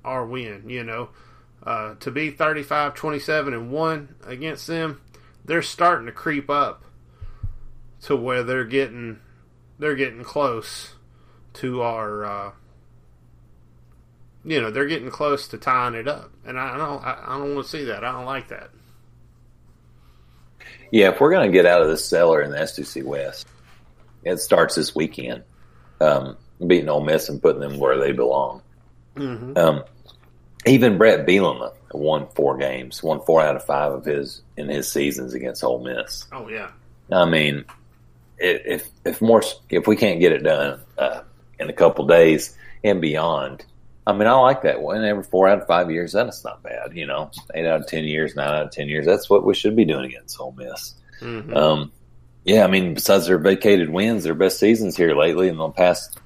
our 0.04 0.24
win, 0.24 0.70
you 0.70 0.84
know. 0.84 1.10
Uh, 1.62 1.94
to 1.96 2.10
be 2.10 2.30
35 2.30 2.94
27 2.94 3.52
and 3.52 3.70
1 3.70 4.14
against 4.26 4.66
them, 4.68 5.00
they're 5.44 5.60
starting 5.60 6.06
to 6.06 6.12
creep 6.12 6.48
up 6.48 6.84
to 8.02 8.16
where 8.16 8.42
they're 8.42 8.64
getting 8.64 9.20
they're 9.78 9.96
getting 9.96 10.24
close 10.24 10.94
to 11.54 11.82
our 11.82 12.24
uh, 12.24 12.50
you 14.44 14.60
know, 14.60 14.70
they're 14.70 14.86
getting 14.86 15.10
close 15.10 15.48
to 15.48 15.58
tying 15.58 15.94
it 15.94 16.08
up. 16.08 16.30
And 16.44 16.58
I 16.58 16.76
don't 16.76 17.04
I, 17.04 17.38
don't 17.38 17.54
want 17.54 17.66
to 17.66 17.70
see 17.70 17.84
that. 17.84 18.04
I 18.04 18.12
don't 18.12 18.24
like 18.24 18.48
that. 18.48 18.70
Yeah, 20.90 21.10
if 21.10 21.20
we're 21.20 21.30
going 21.30 21.50
to 21.50 21.52
get 21.52 21.66
out 21.66 21.82
of 21.82 21.88
the 21.88 21.98
cellar 21.98 22.40
in 22.40 22.50
the 22.50 22.66
SEC 22.66 23.04
West, 23.04 23.46
it 24.24 24.38
starts 24.38 24.74
this 24.74 24.94
weekend. 24.94 25.44
Um, 26.00 26.36
beating 26.66 26.88
Ole 26.88 27.04
Miss 27.04 27.28
and 27.28 27.42
putting 27.42 27.60
them 27.60 27.78
where 27.78 27.98
they 27.98 28.12
belong. 28.12 28.62
Mm-hmm. 29.16 29.58
Um, 29.58 29.84
even 30.64 30.96
Brett 30.96 31.26
Bielema 31.26 31.74
won 31.92 32.28
four 32.34 32.56
games, 32.56 33.02
won 33.02 33.20
four 33.20 33.42
out 33.42 33.56
of 33.56 33.64
five 33.64 33.92
of 33.92 34.04
his 34.04 34.42
in 34.56 34.68
his 34.68 34.90
seasons 34.90 35.34
against 35.34 35.62
Ole 35.62 35.84
Miss. 35.84 36.26
Oh 36.32 36.48
yeah. 36.48 36.70
I 37.12 37.26
mean, 37.26 37.64
if 38.38 38.88
if 39.04 39.20
more 39.20 39.42
if 39.70 39.86
we 39.86 39.96
can't 39.96 40.20
get 40.20 40.32
it 40.32 40.42
done 40.42 40.80
uh, 40.96 41.22
in 41.58 41.68
a 41.68 41.72
couple 41.72 42.06
days 42.06 42.56
and 42.84 43.00
beyond, 43.00 43.64
I 44.06 44.12
mean, 44.12 44.28
I 44.28 44.32
like 44.34 44.62
that 44.62 44.80
one. 44.80 45.04
Every 45.04 45.24
four 45.24 45.48
out 45.48 45.60
of 45.60 45.66
five 45.66 45.90
years, 45.90 46.12
that's 46.12 46.44
not 46.44 46.62
bad. 46.62 46.96
You 46.96 47.06
know, 47.06 47.30
eight 47.54 47.66
out 47.66 47.80
of 47.80 47.86
ten 47.86 48.04
years, 48.04 48.34
nine 48.36 48.48
out 48.48 48.66
of 48.66 48.70
ten 48.70 48.88
years, 48.88 49.06
that's 49.06 49.28
what 49.28 49.44
we 49.44 49.54
should 49.54 49.76
be 49.76 49.84
doing 49.84 50.04
against 50.04 50.40
Ole 50.40 50.52
Miss. 50.52 50.94
Mm-hmm. 51.20 51.56
Um, 51.56 51.92
yeah, 52.44 52.64
I 52.64 52.68
mean, 52.68 52.94
besides 52.94 53.26
their 53.26 53.38
vacated 53.38 53.90
wins, 53.90 54.24
their 54.24 54.34
best 54.34 54.58
seasons 54.58 54.96
here 54.96 55.14
lately 55.14 55.48
in 55.48 55.58
the 55.58 55.68
past 55.68 56.18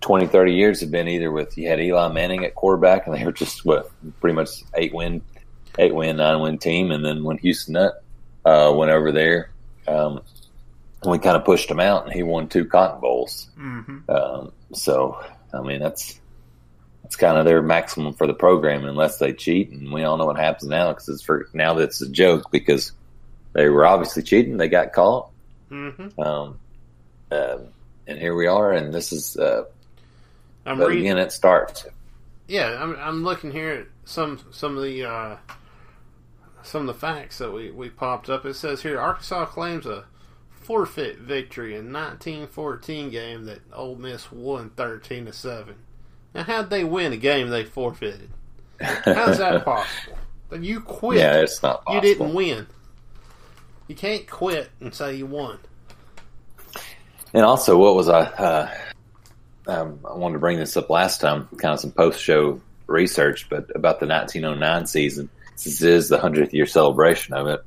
20, 0.00 0.26
30 0.28 0.54
years 0.54 0.80
have 0.80 0.90
been 0.90 1.08
either 1.08 1.30
with 1.30 1.58
you 1.58 1.68
had 1.68 1.80
Eli 1.80 2.08
Manning 2.08 2.44
at 2.44 2.54
quarterback, 2.54 3.06
and 3.06 3.14
they 3.14 3.24
were 3.24 3.32
just 3.32 3.64
what 3.64 3.90
pretty 4.20 4.34
much 4.34 4.48
eight 4.74 4.94
win, 4.94 5.20
eight 5.78 5.94
win, 5.94 6.16
nine 6.16 6.40
win 6.40 6.58
team, 6.58 6.90
and 6.90 7.04
then 7.04 7.24
when 7.24 7.38
Houston 7.38 7.74
Nutt 7.74 8.02
uh, 8.44 8.72
went 8.74 8.90
over 8.90 9.12
there, 9.12 9.50
um, 9.86 10.22
we 11.04 11.18
kind 11.18 11.36
of 11.36 11.44
pushed 11.44 11.70
him 11.70 11.80
out, 11.80 12.04
and 12.04 12.12
he 12.12 12.22
won 12.22 12.48
two 12.48 12.64
Cotton 12.66 13.00
Bowls. 13.00 13.48
Mm-hmm. 13.58 14.10
Um, 14.10 14.52
so, 14.74 15.18
I 15.54 15.60
mean, 15.62 15.80
that's 15.80 16.20
that's 17.02 17.16
kind 17.16 17.38
of 17.38 17.44
their 17.44 17.62
maximum 17.62 18.14
for 18.14 18.26
the 18.26 18.34
program, 18.34 18.84
unless 18.84 19.18
they 19.18 19.32
cheat, 19.32 19.70
and 19.70 19.92
we 19.92 20.04
all 20.04 20.16
know 20.16 20.26
what 20.26 20.36
happens 20.36 20.68
now 20.68 20.92
because 20.92 21.08
it's 21.08 21.22
for 21.22 21.48
now 21.54 21.74
that's 21.74 22.00
a 22.02 22.08
joke 22.08 22.50
because 22.50 22.92
they 23.52 23.68
were 23.68 23.86
obviously 23.86 24.22
cheating, 24.22 24.56
they 24.58 24.68
got 24.68 24.92
caught, 24.92 25.28
Mm-hmm. 25.70 26.20
um, 26.20 26.58
uh, 27.30 27.58
and 28.06 28.18
here 28.18 28.34
we 28.34 28.46
are, 28.46 28.72
and 28.72 28.92
this 28.92 29.12
is. 29.12 29.36
Uh, 29.36 29.64
I'm 30.66 30.78
but 30.78 30.88
reading. 30.88 31.04
again, 31.06 31.18
it 31.18 31.32
starts. 31.32 31.86
Yeah, 32.48 32.76
I'm, 32.80 32.96
I'm 32.96 33.22
looking 33.24 33.52
here 33.52 33.70
at 33.70 33.86
some 34.04 34.40
some 34.50 34.76
of 34.76 34.82
the 34.82 35.04
uh, 35.04 35.36
some 36.62 36.82
of 36.82 36.86
the 36.88 36.94
facts 37.00 37.38
that 37.38 37.52
we, 37.52 37.70
we 37.70 37.88
popped 37.88 38.28
up. 38.28 38.44
It 38.44 38.54
says 38.54 38.82
here 38.82 38.98
Arkansas 39.00 39.46
claims 39.46 39.86
a 39.86 40.04
forfeit 40.60 41.18
victory 41.18 41.74
in 41.76 41.92
1914 41.92 43.10
game 43.10 43.44
that 43.46 43.60
Ole 43.72 43.96
Miss 43.96 44.30
won 44.30 44.70
13 44.70 45.26
to 45.26 45.32
seven. 45.32 45.74
Now, 46.34 46.44
how'd 46.44 46.70
they 46.70 46.84
win 46.84 47.12
a 47.12 47.16
game 47.16 47.48
they 47.50 47.64
forfeited? 47.64 48.30
How's 48.80 49.38
that 49.38 49.64
possible? 49.64 50.18
You 50.60 50.80
quit? 50.80 51.18
yeah, 51.18 51.40
it's 51.40 51.62
not 51.62 51.82
you 51.88 52.00
didn't 52.00 52.34
win. 52.34 52.66
you 53.88 53.94
can't 53.94 54.28
quit 54.28 54.70
and 54.80 54.94
say 54.94 55.14
you 55.16 55.26
won. 55.26 55.58
And 57.32 57.44
also, 57.44 57.76
what 57.78 57.94
was 57.94 58.08
I? 58.08 58.20
Uh, 58.22 58.74
um, 59.68 60.00
I 60.08 60.14
wanted 60.14 60.34
to 60.34 60.38
bring 60.40 60.58
this 60.58 60.76
up 60.76 60.90
last 60.90 61.20
time, 61.20 61.46
kind 61.58 61.74
of 61.74 61.80
some 61.80 61.92
post 61.92 62.20
show 62.20 62.60
research, 62.88 63.48
but 63.48 63.70
about 63.76 64.00
the 64.00 64.06
1909 64.06 64.86
season. 64.86 65.28
This 65.52 65.82
is 65.82 66.08
the 66.08 66.18
hundredth 66.18 66.52
year 66.54 66.66
celebration 66.66 67.34
of 67.34 67.46
it. 67.46 67.60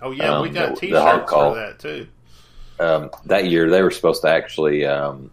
Oh 0.00 0.10
yeah, 0.12 0.36
Um, 0.36 0.42
we 0.42 0.50
got 0.50 0.68
the- 0.68 0.74
the 0.74 0.80
T-shirts 0.80 1.30
call. 1.30 1.54
for 1.54 1.60
that 1.60 1.78
too. 1.80 2.06
Um, 2.78 3.10
that 3.26 3.46
year, 3.48 3.70
they 3.70 3.82
were 3.82 3.90
supposed 3.90 4.22
to 4.22 4.28
actually 4.28 4.86
um, 4.86 5.30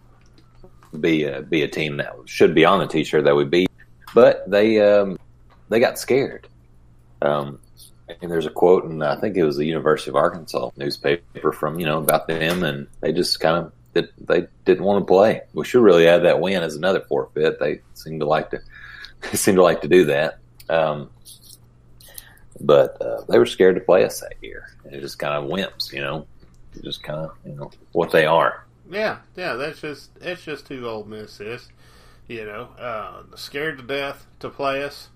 be 0.98 1.24
a, 1.24 1.42
be 1.42 1.62
a 1.62 1.68
team 1.68 1.96
that 1.96 2.14
should 2.26 2.54
be 2.54 2.64
on 2.64 2.78
the 2.80 2.86
T-shirt 2.86 3.24
that 3.24 3.36
we 3.36 3.44
beat, 3.44 3.70
but 4.14 4.48
they 4.50 4.80
um, 4.80 5.18
they 5.68 5.80
got 5.80 5.98
scared. 5.98 6.46
Um, 7.22 7.58
and 8.22 8.30
there's 8.30 8.46
a 8.46 8.50
quote, 8.50 8.84
and 8.84 9.04
I 9.04 9.16
think 9.16 9.36
it 9.36 9.44
was 9.44 9.56
the 9.56 9.66
University 9.66 10.10
of 10.10 10.16
Arkansas 10.16 10.70
newspaper 10.76 11.52
from 11.52 11.78
you 11.78 11.86
know 11.86 11.98
about 11.98 12.28
them, 12.28 12.64
and 12.64 12.86
they 13.00 13.12
just 13.12 13.40
kind 13.40 13.56
of 13.56 13.72
did, 13.94 14.08
they 14.18 14.46
didn't 14.64 14.84
want 14.84 15.02
to 15.02 15.06
play. 15.06 15.42
We 15.54 15.64
should 15.64 15.82
really 15.82 16.06
add 16.06 16.24
that 16.24 16.40
win 16.40 16.62
as 16.62 16.76
another 16.76 17.00
forfeit. 17.00 17.58
They 17.58 17.80
seem 17.94 18.18
to 18.20 18.26
like 18.26 18.50
to 18.50 18.60
they 19.22 19.28
seem 19.36 19.56
to 19.56 19.62
like 19.62 19.82
to 19.82 19.88
do 19.88 20.06
that. 20.06 20.38
Um, 20.68 21.10
but 22.60 23.00
uh, 23.00 23.22
they 23.28 23.38
were 23.38 23.46
scared 23.46 23.76
to 23.76 23.80
play 23.80 24.04
us 24.04 24.20
that 24.20 24.34
year. 24.42 24.68
And 24.84 24.94
it 24.94 25.00
just 25.00 25.18
kind 25.18 25.34
of 25.34 25.50
wimps, 25.50 25.92
you 25.92 26.00
know, 26.00 26.26
just 26.82 27.02
kind 27.02 27.20
of 27.20 27.32
you 27.44 27.52
know 27.52 27.70
what 27.92 28.10
they 28.10 28.26
are. 28.26 28.66
Yeah, 28.90 29.18
yeah, 29.36 29.54
that's 29.54 29.80
just 29.80 30.10
it's 30.20 30.42
just 30.42 30.68
who 30.68 30.86
Ole 30.86 31.04
Miss 31.04 31.40
is. 31.40 31.68
You 32.26 32.44
know, 32.44 32.68
uh, 32.78 33.22
scared 33.36 33.78
to 33.78 33.84
death 33.84 34.26
to 34.40 34.50
play 34.50 34.82
us, 34.84 35.08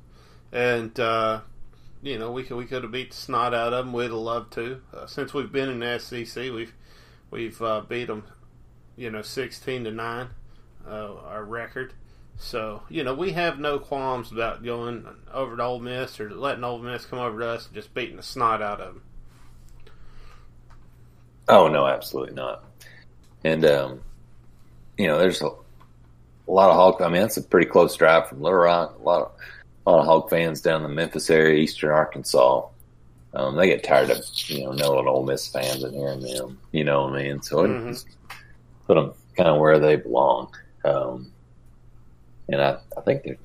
and 0.52 0.98
uh, 0.98 1.40
you 2.02 2.18
know 2.18 2.30
we 2.30 2.44
could 2.44 2.56
we 2.56 2.66
could 2.66 2.82
have 2.82 2.92
beat 2.92 3.10
the 3.10 3.16
snot 3.16 3.54
out 3.54 3.72
of 3.72 3.84
them. 3.84 3.92
We'd 3.92 4.04
have 4.04 4.12
loved 4.12 4.52
to. 4.54 4.80
Uh, 4.92 5.06
since 5.06 5.34
we've 5.34 5.52
been 5.52 5.68
in 5.68 5.80
the 5.80 5.98
SEC, 5.98 6.52
we've 6.52 6.74
we've 7.30 7.60
uh, 7.62 7.82
beat 7.82 8.06
them, 8.06 8.24
you 8.96 9.10
know, 9.10 9.22
sixteen 9.22 9.84
to 9.84 9.90
nine, 9.90 10.28
uh, 10.86 11.14
our 11.26 11.44
record. 11.44 11.94
So 12.36 12.82
you 12.88 13.04
know 13.04 13.14
we 13.14 13.32
have 13.32 13.58
no 13.58 13.78
qualms 13.78 14.32
about 14.32 14.64
going 14.64 15.06
over 15.32 15.56
to 15.56 15.62
Ole 15.62 15.80
Miss 15.80 16.18
or 16.18 16.30
letting 16.30 16.64
Ole 16.64 16.80
Miss 16.80 17.06
come 17.06 17.20
over 17.20 17.40
to 17.40 17.48
us 17.48 17.66
and 17.66 17.74
just 17.74 17.94
beating 17.94 18.16
the 18.16 18.22
snot 18.22 18.60
out 18.60 18.80
of 18.80 18.94
them. 18.94 19.02
Oh 21.48 21.68
no, 21.68 21.86
absolutely 21.86 22.34
not. 22.34 22.64
And 23.44 23.64
um, 23.64 24.00
you 24.96 25.06
know, 25.06 25.18
there's 25.18 25.42
a, 25.42 25.46
a 25.46 26.50
lot 26.50 26.70
of 26.70 26.76
Hawk. 26.76 27.00
I 27.00 27.08
mean, 27.08 27.22
that's 27.22 27.36
a 27.36 27.42
pretty 27.42 27.66
close 27.66 27.96
drive 27.96 28.28
from 28.28 28.40
Little 28.42 28.58
Rock. 28.58 28.98
A 28.98 29.02
lot 29.02 29.22
of 29.22 29.32
a 29.86 29.90
lot 29.90 30.00
of 30.00 30.06
Hawk 30.06 30.30
fans 30.30 30.60
down 30.60 30.76
in 30.76 30.82
the 30.88 30.94
Memphis 30.94 31.28
area, 31.30 31.56
Eastern 31.56 31.90
Arkansas. 31.90 32.66
Um, 33.34 33.56
they 33.56 33.66
get 33.66 33.82
tired 33.84 34.10
of 34.10 34.18
you 34.46 34.64
know 34.64 34.72
knowing 34.72 35.06
Ole 35.08 35.24
Miss 35.24 35.48
fans 35.48 35.82
and 35.82 35.94
hearing 35.94 36.20
them. 36.20 36.58
You 36.72 36.84
know 36.84 37.04
what 37.04 37.14
I 37.14 37.22
mean? 37.24 37.42
So 37.42 37.64
it 37.64 37.68
Mhm. 37.68 37.88
just 37.88 38.06
put 38.86 38.94
them 38.94 39.12
kind 39.36 39.48
of 39.48 39.60
where 39.60 39.78
they 39.78 39.96
belong. 39.96 40.54
Um, 40.84 41.32
and 42.48 42.60
I, 42.62 42.76
I 42.96 43.00
think 43.00 43.24
there- 43.24 43.38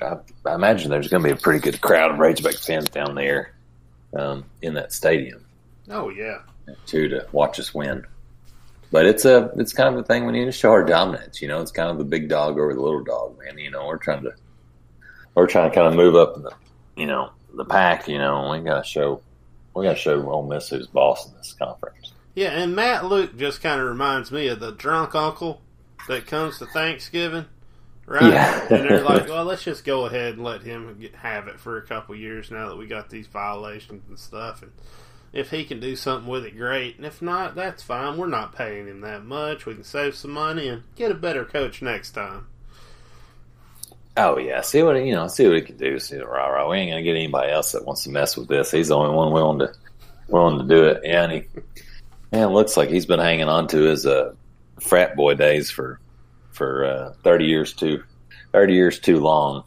I, 0.45 0.49
I 0.49 0.55
imagine 0.55 0.91
there's 0.91 1.07
going 1.07 1.23
to 1.23 1.29
be 1.29 1.33
a 1.33 1.37
pretty 1.37 1.59
good 1.61 1.79
crowd 1.81 2.11
of 2.11 2.19
Razorback 2.19 2.55
fans 2.55 2.89
down 2.89 3.15
there 3.15 3.53
um, 4.13 4.43
in 4.61 4.73
that 4.75 4.91
stadium 4.93 5.45
Oh 5.89 6.09
yeah, 6.09 6.39
too 6.85 7.07
to 7.09 7.27
watch 7.31 7.59
us 7.59 7.73
win. 7.73 8.05
But 8.91 9.05
it's 9.05 9.25
a 9.25 9.51
it's 9.57 9.73
kind 9.73 9.93
of 9.93 9.99
a 9.99 10.03
thing 10.03 10.25
we 10.25 10.33
need 10.33 10.45
to 10.45 10.51
show 10.51 10.71
our 10.71 10.83
dominance. 10.83 11.41
You 11.41 11.47
know, 11.47 11.61
it's 11.61 11.71
kind 11.71 11.89
of 11.89 11.97
the 11.97 12.05
big 12.05 12.27
dog 12.27 12.57
over 12.57 12.73
the 12.73 12.81
little 12.81 13.03
dog, 13.03 13.37
man. 13.37 13.57
You 13.57 13.69
know, 13.69 13.85
we're 13.85 13.97
trying 13.97 14.23
to 14.23 14.33
we're 15.35 15.47
trying 15.47 15.69
to 15.69 15.75
kind 15.75 15.87
of 15.87 15.93
move 15.93 16.15
up 16.15 16.35
in 16.35 16.43
the 16.43 16.53
you 16.95 17.05
know 17.05 17.31
the 17.53 17.65
pack. 17.65 18.07
You 18.07 18.17
know, 18.17 18.49
we 18.51 18.59
got 18.59 18.83
to 18.83 18.89
show 18.89 19.21
we 19.75 19.85
got 19.85 19.93
to 19.93 19.99
show 19.99 20.29
Ole 20.29 20.47
Miss 20.47 20.69
who's 20.69 20.87
boss 20.87 21.29
in 21.29 21.37
this 21.37 21.53
conference. 21.53 22.13
Yeah, 22.35 22.49
and 22.49 22.75
Matt 22.75 23.05
Luke 23.05 23.37
just 23.37 23.61
kind 23.61 23.81
of 23.81 23.87
reminds 23.87 24.31
me 24.31 24.47
of 24.47 24.59
the 24.59 24.71
drunk 24.71 25.13
uncle 25.13 25.61
that 26.07 26.25
comes 26.25 26.59
to 26.59 26.65
Thanksgiving, 26.67 27.45
right? 28.05 28.23
Yeah. 28.23 28.61
and 28.69 28.89
they're 28.89 29.03
like, 29.03 29.27
"Well, 29.29 29.45
let's 29.45 29.63
just 29.63 29.83
go 29.83 30.05
ahead 30.05 30.35
and 30.35 30.43
let 30.43 30.63
him 30.63 30.97
get, 30.99 31.15
have 31.15 31.47
it 31.47 31.59
for 31.59 31.77
a 31.77 31.81
couple 31.85 32.15
years 32.15 32.49
now 32.49 32.69
that 32.69 32.77
we 32.77 32.87
got 32.87 33.09
these 33.09 33.27
violations 33.27 34.03
and 34.07 34.17
stuff." 34.17 34.61
And 34.61 34.71
if 35.31 35.51
he 35.51 35.63
can 35.63 35.79
do 35.79 35.95
something 35.95 36.29
with 36.29 36.45
it, 36.45 36.57
great. 36.57 36.97
And 36.97 37.05
if 37.05 37.21
not, 37.21 37.55
that's 37.55 37.83
fine. 37.83 38.17
We're 38.17 38.27
not 38.27 38.55
paying 38.55 38.87
him 38.87 39.01
that 39.01 39.23
much. 39.23 39.65
We 39.65 39.75
can 39.75 39.83
save 39.83 40.15
some 40.15 40.31
money 40.31 40.67
and 40.67 40.83
get 40.95 41.11
a 41.11 41.15
better 41.15 41.45
coach 41.45 41.81
next 41.81 42.11
time. 42.11 42.47
Oh 44.17 44.37
yeah, 44.37 44.61
see 44.61 44.83
what 44.83 44.95
you 44.97 45.13
know, 45.13 45.27
see 45.27 45.47
what 45.47 45.55
he 45.55 45.61
can 45.61 45.77
do. 45.77 45.99
See 45.99 46.17
rah 46.17 46.47
rah. 46.47 46.69
We 46.69 46.77
ain't 46.77 46.91
gonna 46.91 47.03
get 47.03 47.15
anybody 47.15 47.51
else 47.51 47.71
that 47.71 47.85
wants 47.85 48.03
to 48.03 48.09
mess 48.09 48.35
with 48.35 48.47
this. 48.47 48.71
He's 48.71 48.89
the 48.89 48.97
only 48.97 49.15
one 49.15 49.31
willing 49.31 49.59
to 49.59 49.73
willing 50.27 50.59
to 50.59 50.65
do 50.65 50.85
it. 50.85 51.01
Yeah, 51.03 51.23
and 51.23 51.31
he 51.31 51.43
man 52.31 52.49
looks 52.49 52.75
like 52.75 52.89
he's 52.89 53.05
been 53.05 53.19
hanging 53.19 53.47
on 53.47 53.67
to 53.67 53.77
his 53.77 54.05
uh, 54.05 54.33
frat 54.81 55.15
boy 55.15 55.35
days 55.35 55.71
for 55.71 55.99
for 56.51 56.85
uh, 56.85 57.13
thirty 57.23 57.45
years 57.45 57.73
too 57.73 58.03
thirty 58.51 58.73
years 58.73 58.99
too 58.99 59.19
long. 59.19 59.63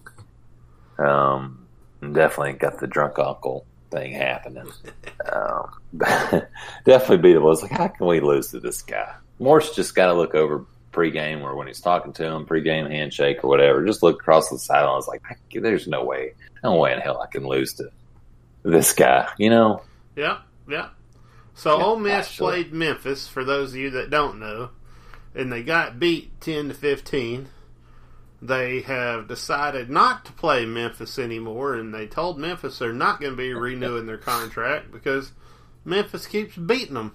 Um, 0.98 1.66
definitely 2.00 2.54
got 2.54 2.78
the 2.78 2.86
drunk 2.86 3.18
uncle 3.18 3.64
thing 3.92 4.12
happening. 4.12 4.70
Um, 5.30 5.70
definitely 6.84 7.30
beatable. 7.30 7.52
It's 7.52 7.62
like 7.62 7.70
how 7.70 7.88
can 7.88 8.06
we 8.06 8.20
lose 8.20 8.48
to 8.48 8.60
this 8.60 8.82
guy? 8.82 9.14
Morris 9.38 9.74
just 9.74 9.94
got 9.94 10.06
to 10.06 10.14
look 10.14 10.34
over 10.34 10.64
pregame 10.92 11.42
or 11.42 11.56
when 11.56 11.66
he's 11.66 11.80
talking 11.80 12.12
to 12.14 12.24
him, 12.24 12.46
pregame 12.46 12.90
handshake 12.90 13.44
or 13.44 13.48
whatever. 13.48 13.84
Just 13.84 14.02
look 14.02 14.20
across 14.20 14.50
the 14.50 14.58
sideline. 14.58 14.98
It's 14.98 15.08
like, 15.08 15.22
there's 15.52 15.86
no 15.86 16.04
way, 16.04 16.34
no 16.62 16.76
way 16.76 16.92
in 16.92 17.00
hell 17.00 17.20
I 17.20 17.26
can 17.26 17.46
lose 17.46 17.74
to 17.74 17.90
this 18.62 18.92
guy. 18.92 19.28
You 19.38 19.50
know? 19.50 19.82
Yeah, 20.16 20.38
yeah. 20.68 20.88
So 21.54 21.78
Yeah, 21.78 21.84
Ole 21.84 21.98
Miss 21.98 22.12
actually. 22.12 22.64
played 22.64 22.72
Memphis 22.72 23.28
for 23.28 23.44
those 23.44 23.70
of 23.72 23.76
you 23.76 23.90
that 23.90 24.10
don't 24.10 24.38
know, 24.38 24.70
and 25.34 25.52
they 25.52 25.62
got 25.62 25.98
beat 25.98 26.40
ten 26.40 26.68
to 26.68 26.74
fifteen. 26.74 27.48
They 28.42 28.80
have 28.80 29.28
decided 29.28 29.88
not 29.88 30.24
to 30.24 30.32
play 30.32 30.66
Memphis 30.66 31.16
anymore, 31.16 31.76
and 31.76 31.94
they 31.94 32.08
told 32.08 32.38
Memphis 32.38 32.76
they're 32.76 32.92
not 32.92 33.20
going 33.20 33.34
to 33.34 33.36
be 33.36 33.54
renewing 33.54 34.06
their 34.06 34.18
contract 34.18 34.90
because 34.90 35.30
Memphis 35.84 36.26
keeps 36.26 36.56
beating 36.56 36.94
them, 36.94 37.14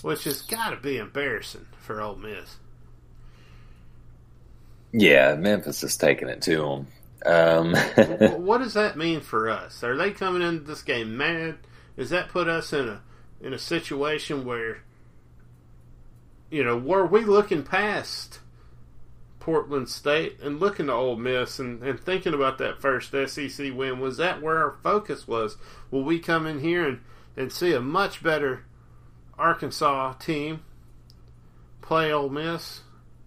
which 0.00 0.24
has 0.24 0.40
got 0.40 0.70
to 0.70 0.76
be 0.76 0.96
embarrassing 0.96 1.66
for 1.76 2.00
Ole 2.00 2.16
Miss. 2.16 2.56
Yeah, 4.90 5.34
Memphis 5.34 5.82
is 5.82 5.98
taking 5.98 6.30
it 6.30 6.40
to 6.42 6.56
them. 6.56 6.86
Um, 7.26 7.74
what 8.42 8.58
does 8.58 8.72
that 8.72 8.96
mean 8.96 9.20
for 9.20 9.50
us? 9.50 9.84
Are 9.84 9.96
they 9.98 10.12
coming 10.12 10.40
into 10.40 10.64
this 10.64 10.82
game 10.82 11.18
mad? 11.18 11.58
Does 11.98 12.08
that 12.08 12.30
put 12.30 12.48
us 12.48 12.72
in 12.72 12.88
a 12.88 13.02
in 13.42 13.52
a 13.52 13.58
situation 13.58 14.46
where 14.46 14.82
you 16.50 16.64
know 16.64 16.78
were 16.78 17.04
we 17.04 17.24
looking 17.24 17.62
past 17.64 18.38
Portland 19.42 19.88
State 19.88 20.38
and 20.40 20.60
looking 20.60 20.86
to 20.86 20.92
Ole 20.92 21.16
Miss 21.16 21.58
and, 21.58 21.82
and 21.82 21.98
thinking 21.98 22.32
about 22.32 22.58
that 22.58 22.80
first 22.80 23.10
SEC 23.10 23.74
win? 23.74 23.98
Was 23.98 24.16
that 24.18 24.40
where 24.40 24.58
our 24.58 24.76
focus 24.84 25.26
was? 25.26 25.56
Will 25.90 26.04
we 26.04 26.20
come 26.20 26.46
in 26.46 26.60
here 26.60 26.86
and, 26.86 27.00
and 27.36 27.52
see 27.52 27.74
a 27.74 27.80
much 27.80 28.22
better 28.22 28.64
Arkansas 29.36 30.12
team 30.12 30.62
play 31.80 32.12
Ole 32.12 32.28
Miss? 32.28 32.82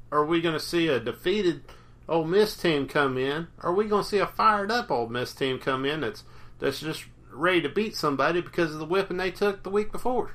Are 0.09 0.23
we 0.23 0.39
going 0.39 0.53
to 0.53 0.59
see 0.59 0.87
a 0.87 1.01
defeated 1.01 1.65
Ole 2.07 2.23
Miss 2.23 2.55
team 2.55 2.87
come 2.87 3.17
in? 3.17 3.49
Are 3.59 3.73
we 3.73 3.83
going 3.83 4.03
to 4.03 4.09
see 4.09 4.19
a 4.19 4.25
fired 4.27 4.71
up 4.71 4.89
Ole 4.89 5.09
Miss 5.09 5.33
team 5.33 5.59
come 5.59 5.83
in 5.83 5.99
that's 5.99 6.23
that's 6.59 6.79
just 6.79 7.03
ready 7.29 7.61
to 7.61 7.67
beat 7.67 7.93
somebody 7.93 8.39
because 8.39 8.71
of 8.71 8.79
the 8.79 8.85
whipping 8.85 9.17
they 9.17 9.31
took 9.31 9.63
the 9.63 9.69
week 9.69 9.91
before? 9.91 10.31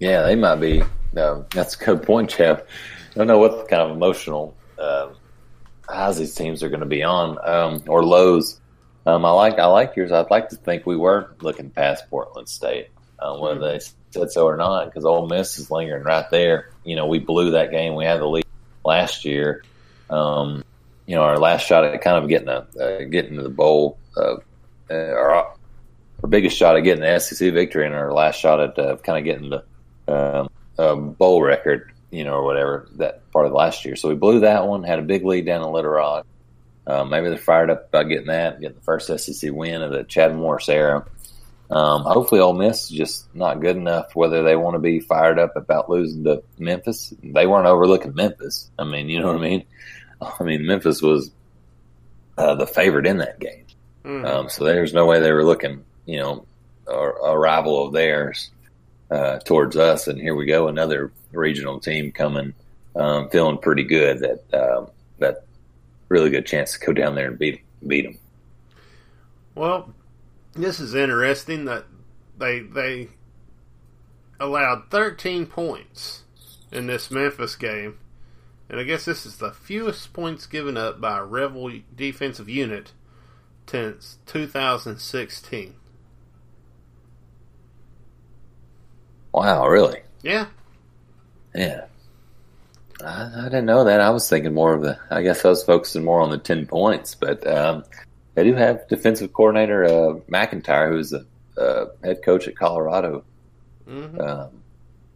yeah, 0.00 0.22
they 0.22 0.34
might 0.34 0.56
be. 0.56 0.82
Um, 1.16 1.46
that's 1.54 1.80
a 1.80 1.84
good 1.84 2.02
point, 2.02 2.30
Jeff. 2.30 2.62
I 2.62 3.14
don't 3.14 3.28
know 3.28 3.38
what 3.38 3.68
kind 3.68 3.82
of 3.82 3.90
emotional 3.90 4.56
uh, 4.78 5.10
highs 5.88 6.18
these 6.18 6.34
teams 6.34 6.62
are 6.62 6.68
going 6.68 6.80
to 6.80 6.86
be 6.86 7.02
on 7.02 7.38
um, 7.46 7.82
or 7.86 8.04
lows. 8.04 8.60
Um, 9.06 9.24
I 9.24 9.30
like 9.30 9.58
I 9.58 9.66
like 9.66 9.96
yours. 9.96 10.12
I'd 10.12 10.30
like 10.30 10.50
to 10.50 10.56
think 10.56 10.84
we 10.84 10.96
were 10.96 11.34
looking 11.40 11.70
past 11.70 12.08
Portland 12.10 12.48
State, 12.48 12.88
uh, 13.18 13.36
whether 13.38 13.60
they 13.60 13.80
said 14.10 14.30
so 14.30 14.46
or 14.46 14.56
not, 14.56 14.86
because 14.86 15.04
Ole 15.04 15.28
Miss 15.28 15.58
is 15.58 15.70
lingering 15.70 16.04
right 16.04 16.28
there. 16.30 16.70
You 16.84 16.96
know, 16.96 17.06
we 17.06 17.18
blew 17.18 17.52
that 17.52 17.70
game. 17.70 17.94
We 17.94 18.04
had 18.04 18.20
the 18.20 18.26
lead 18.26 18.46
last 18.84 19.24
year. 19.24 19.64
Um, 20.10 20.64
you 21.06 21.14
know, 21.14 21.22
our 21.22 21.38
last 21.38 21.66
shot 21.66 21.84
at 21.84 22.00
kind 22.02 22.22
of 22.22 22.28
getting 22.28 22.48
a 22.48 22.66
uh, 22.78 23.04
getting 23.04 23.36
to 23.36 23.42
the 23.42 23.48
bowl, 23.48 23.98
uh, 24.16 24.36
uh, 24.90 24.94
our, 24.94 25.32
our 25.32 26.28
biggest 26.28 26.56
shot 26.56 26.76
at 26.76 26.80
getting 26.80 27.02
the 27.02 27.18
SEC 27.18 27.52
victory, 27.54 27.86
and 27.86 27.94
our 27.94 28.12
last 28.12 28.38
shot 28.38 28.60
at 28.60 28.78
uh, 28.78 28.96
kind 28.96 29.18
of 29.18 29.24
getting 29.24 29.48
the 29.48 29.64
um, 30.06 30.50
um, 30.78 31.12
bowl 31.12 31.42
record, 31.42 31.92
you 32.10 32.24
know, 32.24 32.34
or 32.34 32.44
whatever 32.44 32.88
that 32.96 33.30
part 33.32 33.46
of 33.46 33.52
last 33.52 33.84
year. 33.84 33.96
So 33.96 34.08
we 34.08 34.14
blew 34.14 34.40
that 34.40 34.66
one. 34.66 34.82
Had 34.82 34.98
a 34.98 35.02
big 35.02 35.24
lead 35.24 35.46
down 35.46 35.62
in 35.62 35.72
Little 35.72 35.90
Rock. 35.90 36.26
Uh, 36.86 37.04
maybe 37.04 37.28
they're 37.28 37.36
fired 37.36 37.68
up 37.70 37.88
about 37.88 38.08
getting 38.08 38.28
that, 38.28 38.60
getting 38.60 38.76
the 38.76 38.82
first 38.82 39.06
SEC 39.18 39.52
win 39.52 39.82
of 39.82 39.90
the 39.92 40.04
Chad 40.04 40.34
Morris 40.34 40.68
era. 40.70 41.04
Um, 41.70 42.02
hopefully, 42.04 42.40
Ole 42.40 42.54
Miss 42.54 42.84
is 42.84 42.96
just 42.96 43.34
not 43.34 43.60
good 43.60 43.76
enough. 43.76 44.16
Whether 44.16 44.42
they 44.42 44.56
want 44.56 44.74
to 44.74 44.78
be 44.78 45.00
fired 45.00 45.38
up 45.38 45.54
about 45.54 45.90
losing 45.90 46.24
to 46.24 46.42
Memphis, 46.58 47.12
they 47.22 47.46
weren't 47.46 47.66
overlooking 47.66 48.14
Memphis. 48.14 48.70
I 48.78 48.84
mean, 48.84 49.10
you 49.10 49.20
know 49.20 49.26
what 49.26 49.36
I 49.36 49.40
mean. 49.40 49.64
I 50.22 50.42
mean, 50.42 50.64
Memphis 50.66 51.02
was 51.02 51.30
uh, 52.38 52.54
the 52.54 52.66
favorite 52.66 53.06
in 53.06 53.18
that 53.18 53.38
game, 53.38 53.64
Mm. 54.04 54.24
um, 54.24 54.48
so 54.48 54.64
there's 54.64 54.94
no 54.94 55.04
way 55.04 55.20
they 55.20 55.32
were 55.32 55.44
looking, 55.44 55.84
you 56.06 56.18
know, 56.18 56.46
a, 56.86 56.92
a 56.96 57.38
rival 57.38 57.86
of 57.86 57.92
theirs. 57.92 58.50
Uh, 59.10 59.38
towards 59.40 59.76
us. 59.76 60.06
And 60.06 60.20
here 60.20 60.34
we 60.34 60.46
go, 60.46 60.68
another 60.68 61.12
regional 61.32 61.80
team 61.80 62.12
coming, 62.12 62.54
um, 62.94 63.28
feeling 63.30 63.58
pretty 63.58 63.84
good. 63.84 64.20
That 64.20 64.54
uh, 64.54 64.86
that 65.18 65.44
really 66.08 66.30
good 66.30 66.46
chance 66.46 66.72
to 66.72 66.86
go 66.86 66.92
down 66.92 67.14
there 67.14 67.28
and 67.28 67.38
beat 67.38 67.62
beat 67.86 68.02
them. 68.02 68.18
Well, 69.54 69.92
this 70.52 70.80
is 70.80 70.94
interesting 70.94 71.64
that 71.66 71.84
they 72.38 72.60
they 72.60 73.08
allowed 74.40 74.90
13 74.90 75.46
points 75.46 76.22
in 76.70 76.86
this 76.86 77.10
Memphis 77.10 77.56
game, 77.56 77.98
and 78.68 78.78
I 78.78 78.84
guess 78.84 79.04
this 79.04 79.26
is 79.26 79.36
the 79.36 79.52
fewest 79.52 80.12
points 80.12 80.46
given 80.46 80.76
up 80.76 81.00
by 81.00 81.18
a 81.18 81.24
Rebel 81.24 81.70
defensive 81.94 82.48
unit 82.48 82.92
since 83.66 84.18
2016. 84.26 85.74
Wow, 89.32 89.68
really? 89.68 90.00
Yeah. 90.22 90.46
Yeah. 91.54 91.86
I, 93.04 93.32
I, 93.36 93.44
didn't 93.44 93.66
know 93.66 93.84
that. 93.84 94.00
I 94.00 94.10
was 94.10 94.28
thinking 94.28 94.54
more 94.54 94.74
of 94.74 94.82
the. 94.82 94.98
I 95.10 95.22
guess 95.22 95.44
I 95.44 95.48
was 95.48 95.62
focusing 95.62 96.04
more 96.04 96.20
on 96.20 96.30
the 96.30 96.38
ten 96.38 96.66
points, 96.66 97.14
but 97.14 97.46
um, 97.46 97.84
they 98.34 98.44
do 98.44 98.54
have 98.54 98.88
defensive 98.88 99.32
coordinator 99.32 99.84
uh, 99.84 100.20
MacIntyre, 100.28 100.90
who's 100.90 101.10
the 101.10 101.26
uh, 101.56 101.86
head 102.02 102.22
coach 102.24 102.48
at 102.48 102.56
Colorado 102.56 103.24
mm-hmm. 103.88 104.20
um, 104.20 104.50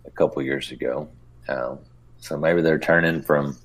a 0.04 0.10
couple 0.10 0.42
years 0.42 0.70
ago. 0.70 1.08
Um, 1.48 1.80
so 2.18 2.36
maybe 2.36 2.62
they're 2.62 2.78
turning 2.78 3.22
from 3.22 3.56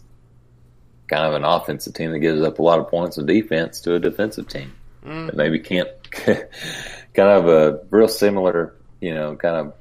kind 1.08 1.26
of 1.26 1.34
an 1.34 1.44
offensive 1.44 1.94
team 1.94 2.12
that 2.12 2.20
gives 2.20 2.42
up 2.42 2.60
a 2.60 2.64
lot 2.64 2.80
of 2.80 2.90
points 2.90 3.18
of 3.18 3.28
defense 3.28 3.80
to 3.82 3.96
a 3.96 4.00
defensive 4.00 4.48
team 4.48 4.74
mm. 5.06 5.28
that 5.28 5.36
maybe 5.36 5.60
can't 5.60 5.90
kind 6.12 6.48
of 7.18 7.48
a 7.48 7.80
real 7.90 8.08
similar, 8.08 8.76
you 9.00 9.14
know, 9.14 9.36
kind 9.36 9.56
of 9.56 9.74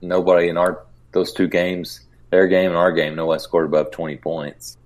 nobody 0.00 0.48
in 0.48 0.56
our 0.56 0.84
those 1.12 1.32
two 1.32 1.48
games, 1.48 2.00
their 2.30 2.46
game 2.48 2.70
and 2.70 2.76
our 2.76 2.92
game, 2.92 3.14
nobody 3.14 3.40
scored 3.40 3.66
above 3.66 3.90
twenty 3.90 4.16
points. 4.16 4.76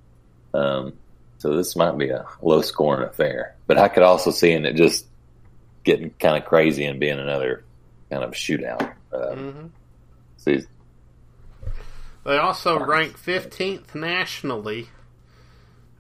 Um, 0.53 0.95
so 1.39 1.57
this 1.57 1.77
might 1.77 1.97
be 1.97 2.11
a 2.11 2.27
low 2.43 2.61
scoring 2.61 3.09
affair. 3.09 3.57
But 3.67 3.79
I 3.79 3.89
could 3.89 4.03
also 4.03 4.31
see 4.31 4.53
in 4.53 4.67
it 4.67 4.75
just 4.75 5.07
getting 5.85 6.11
kind 6.11 6.37
of 6.37 6.49
crazy 6.49 6.85
and 6.85 7.01
being 7.01 7.19
another 7.19 7.65
kind 8.11 8.23
of 8.23 8.33
shootout. 8.33 8.93
Um, 9.13 9.39
mm-hmm. 9.39 9.67
See, 10.37 10.65
they 12.25 12.37
also 12.37 12.79
rank 12.79 13.19
15th 13.19 13.95
nationally 13.95 14.89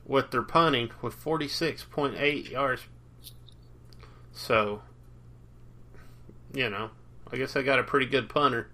with 0.04 0.30
their 0.30 0.42
punting 0.42 0.90
with 1.00 1.18
46.8 1.22 2.50
yards. 2.50 2.82
So, 4.32 4.82
you 6.52 6.68
know, 6.68 6.90
I 7.32 7.36
guess 7.36 7.56
I 7.56 7.62
got 7.62 7.78
a 7.78 7.84
pretty 7.84 8.06
good 8.06 8.28
punter 8.28 8.68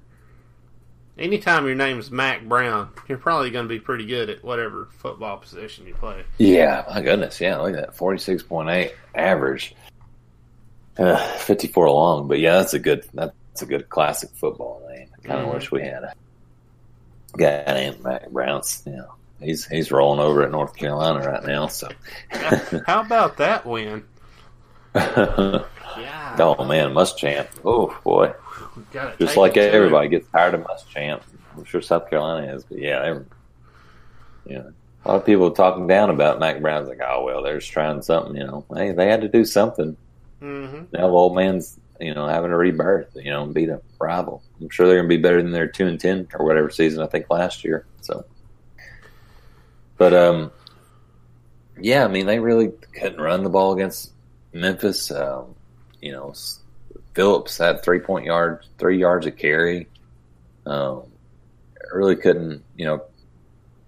anytime 1.19 1.67
your 1.67 1.75
name's 1.75 2.11
Mac 2.11 2.45
Brown, 2.45 2.91
you're 3.09 3.19
probably 3.19 3.51
going 3.51 3.65
to 3.65 3.69
be 3.69 3.81
pretty 3.81 4.07
good 4.07 4.31
at 4.31 4.45
whatever 4.45 4.89
football 4.99 5.39
position 5.39 5.87
you 5.87 5.95
play. 5.95 6.25
Yeah, 6.39 6.85
my 6.89 7.03
goodness, 7.03 7.41
yeah, 7.41 7.57
look 7.59 7.75
at 7.75 7.81
that, 7.81 7.97
forty 7.97 8.19
six 8.19 8.43
point 8.43 8.69
eight 8.69 8.95
average, 9.15 9.75
uh, 10.99 11.17
fifty 11.39 11.69
four 11.69 11.91
long. 11.91 12.29
But 12.29 12.39
yeah, 12.39 12.59
that's 12.59 12.75
a 12.75 12.79
good 12.79 13.05
that's 13.15 13.63
a 13.63 13.67
good 13.67 13.89
classic 13.89 14.31
football 14.35 14.83
name. 14.89 15.09
I 15.19 15.27
kind 15.27 15.41
of 15.41 15.47
mm-hmm. 15.47 15.55
wish 15.55 15.71
we 15.71 15.83
had 15.83 16.05
a 16.05 16.15
guy 17.37 17.65
named 17.67 18.03
Mac 18.03 18.31
Brown. 18.31 18.63
You 18.85 18.93
know, 18.93 19.15
he's 19.41 19.67
he's 19.67 19.91
rolling 19.91 20.21
over 20.21 20.43
at 20.43 20.51
North 20.51 20.77
Carolina 20.77 21.27
right 21.27 21.45
now. 21.45 21.69
So, 21.69 21.89
how 22.87 23.01
about 23.01 23.39
that 23.39 23.67
win? 23.67 24.05
yeah. 26.01 26.37
Oh 26.39 26.65
man, 26.65 26.93
Muschamp. 26.93 27.49
Oh 27.65 27.97
boy. 28.05 28.33
Just 29.19 29.37
like 29.37 29.57
everybody 29.57 30.09
gets 30.09 30.29
tired 30.29 30.55
of 30.55 30.63
Muschamp. 30.63 31.23
I'm 31.57 31.65
sure 31.65 31.81
South 31.81 32.11
Carolina 32.11 32.55
is, 32.55 32.65
but 32.65 32.79
yeah, 32.79 33.19
yeah. 34.45 34.63
A 35.05 35.07
lot 35.07 35.17
of 35.17 35.27
people 35.27 35.51
talking 35.53 35.87
down 35.87 36.11
about 36.11 36.41
Mack 36.41 36.61
Brown's 36.61 36.89
like, 36.89 37.01
oh 37.01 37.25
well, 37.25 37.43
they're 37.43 37.59
just 37.59 37.73
trying 37.73 38.03
something. 38.03 38.37
You 38.37 38.45
know, 38.45 38.65
hey, 38.75 38.93
they 38.93 39.09
had 39.09 39.23
to 39.23 39.29
do 39.29 39.45
something. 39.45 39.97
Mm-hmm. 40.43 40.85
Now 40.93 41.07
the 41.07 41.13
old 41.13 41.35
man's 41.35 41.79
you 42.01 42.13
know 42.13 42.27
having 42.27 42.51
a 42.51 42.57
rebirth. 42.57 43.15
You 43.15 43.31
know, 43.31 43.45
and 43.45 43.55
beat 43.55 43.69
a 43.69 43.81
rival. 43.99 44.43
I'm 44.61 44.69
sure 44.69 44.87
they're 44.87 44.97
going 44.97 45.09
to 45.09 45.17
be 45.17 45.23
better 45.23 45.43
than 45.43 45.53
their 45.53 45.69
two 45.69 45.87
and 45.87 45.99
ten 45.99 46.29
or 46.35 46.45
whatever 46.45 46.71
season 46.71 47.03
I 47.03 47.07
think 47.07 47.31
last 47.31 47.65
year. 47.65 47.87
So, 48.01 48.25
but 49.97 50.13
um, 50.13 50.51
yeah, 51.81 52.05
I 52.05 52.09
mean 52.09 52.27
they 52.27 52.39
really 52.39 52.73
couldn't 52.93 53.21
run 53.21 53.45
the 53.45 53.51
ball 53.51 53.73
against 53.73 54.13
Memphis. 54.53 55.11
Um, 55.11 55.55
you 56.01 56.13
know, 56.13 56.35
Phillips 57.15 57.59
had 57.59 57.83
three 57.83 58.01
point 58.01 58.27
yards, 58.27 58.69
three 58.79 58.99
yards 58.99 59.27
of 59.27 59.37
carry. 59.37 59.89
Um, 60.65 61.05
really 61.93 62.17
couldn't, 62.17 62.65
you 62.77 62.85
know, 62.85 63.03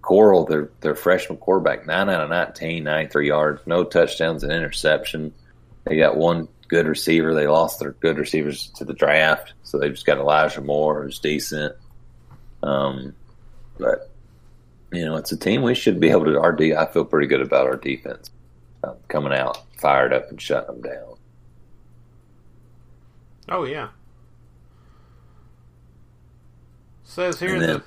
Corral, 0.01 0.45
their 0.45 0.69
their 0.81 0.95
freshman 0.95 1.37
quarterback, 1.37 1.85
nine 1.85 2.09
out 2.09 2.23
of 2.23 2.29
19, 2.29 2.83
93 2.83 3.27
yards, 3.27 3.61
no 3.67 3.83
touchdowns 3.83 4.43
and 4.43 4.51
interception. 4.51 5.33
They 5.85 5.97
got 5.97 6.17
one 6.17 6.47
good 6.67 6.87
receiver. 6.87 7.33
They 7.33 7.47
lost 7.47 7.79
their 7.79 7.91
good 7.91 8.17
receivers 8.17 8.67
to 8.77 8.85
the 8.85 8.93
draft, 8.93 9.53
so 9.63 9.77
they 9.77 9.89
just 9.89 10.05
got 10.05 10.17
Elijah 10.17 10.61
Moore, 10.61 11.03
who's 11.03 11.19
decent. 11.19 11.75
Um, 12.63 13.13
but 13.77 14.09
you 14.91 15.05
know, 15.05 15.17
it's 15.17 15.31
a 15.31 15.37
team 15.37 15.61
we 15.61 15.75
should 15.75 15.99
be 15.99 16.09
able 16.09 16.25
to. 16.25 16.39
Our 16.39 16.53
D, 16.53 16.73
I 16.73 16.85
feel 16.91 17.05
pretty 17.05 17.27
good 17.27 17.41
about 17.41 17.67
our 17.67 17.75
defense 17.77 18.31
um, 18.83 18.95
coming 19.07 19.33
out 19.33 19.59
fired 19.79 20.13
up 20.13 20.29
and 20.29 20.41
shutting 20.41 20.81
them 20.81 20.91
down. 20.91 21.08
Oh 23.49 23.63
yeah. 23.63 23.89
Says 27.03 27.39
here 27.39 27.59
that 27.59 27.83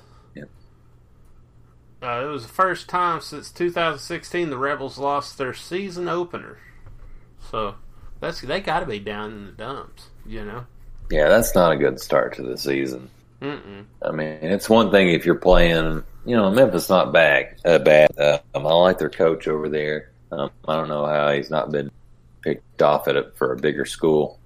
uh, 2.03 2.21
it 2.21 2.27
was 2.27 2.43
the 2.43 2.51
first 2.51 2.89
time 2.89 3.21
since 3.21 3.49
2016 3.49 4.49
the 4.49 4.57
Rebels 4.57 4.97
lost 4.97 5.37
their 5.37 5.53
season 5.53 6.09
opener. 6.09 6.57
So 7.49 7.75
that's 8.19 8.41
they 8.41 8.59
got 8.59 8.81
to 8.81 8.85
be 8.85 8.99
down 8.99 9.31
in 9.31 9.45
the 9.45 9.51
dumps, 9.53 10.09
you 10.25 10.43
know. 10.43 10.65
Yeah, 11.09 11.29
that's 11.29 11.55
not 11.55 11.71
a 11.71 11.77
good 11.77 12.01
start 12.01 12.35
to 12.35 12.41
the 12.41 12.57
season. 12.57 13.09
Mm-mm. 13.41 13.85
I 14.01 14.11
mean, 14.11 14.39
it's 14.41 14.69
one 14.69 14.91
thing 14.91 15.09
if 15.09 15.25
you're 15.25 15.35
playing, 15.35 16.03
you 16.25 16.35
know, 16.35 16.51
Memphis 16.51 16.89
not 16.89 17.13
bad. 17.13 17.55
Uh, 17.63 17.79
bad. 17.79 18.17
Uh, 18.17 18.39
I 18.53 18.59
like 18.59 18.97
their 18.97 19.09
coach 19.09 19.47
over 19.47 19.69
there. 19.69 20.11
Um, 20.31 20.51
I 20.67 20.75
don't 20.75 20.89
know 20.89 21.05
how 21.05 21.31
he's 21.31 21.49
not 21.49 21.71
been 21.71 21.89
picked 22.41 22.81
off 22.81 23.07
at 23.07 23.15
it 23.15 23.37
for 23.37 23.53
a 23.53 23.57
bigger 23.57 23.85
school. 23.85 24.39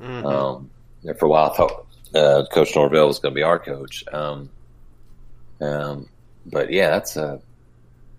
Mm-hmm. 0.00 0.26
Um, 0.26 0.70
for 1.18 1.26
a 1.26 1.28
while, 1.28 1.50
I 1.50 1.56
thought 1.56 1.86
uh, 2.14 2.44
Coach 2.52 2.74
Norvell 2.74 3.06
was 3.06 3.18
going 3.18 3.32
to 3.32 3.36
be 3.36 3.42
our 3.42 3.58
coach. 3.58 4.04
Um, 4.12 4.50
um, 5.60 6.08
but 6.46 6.70
yeah, 6.72 6.90
that's 6.90 7.16
a, 7.16 7.40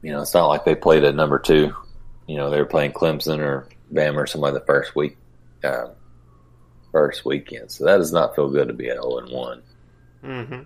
you 0.02 0.12
know, 0.12 0.22
it's 0.22 0.34
not 0.34 0.48
like 0.48 0.66
they 0.66 0.76
played 0.76 1.04
at 1.04 1.16
number 1.16 1.40
two. 1.40 1.74
You 2.28 2.38
know, 2.38 2.50
they 2.50 2.60
were 2.60 2.66
playing 2.66 2.94
Clemson 2.94 3.40
or 3.40 3.68
Bama 3.94 4.16
or 4.16 4.28
somebody 4.28 4.54
the 4.54 4.66
first 4.66 4.96
week, 4.96 5.18
uh, 5.64 5.90
first 6.92 7.26
weekend. 7.26 7.72
So 7.72 7.86
that 7.86 7.98
does 7.98 8.14
not 8.14 8.36
feel 8.36 8.50
good 8.50 8.68
to 8.68 8.74
be 8.74 8.90
at 8.90 9.02
0 9.02 9.18
and 9.20 9.32
1. 9.32 9.62
Mm-hmm. 10.24 10.62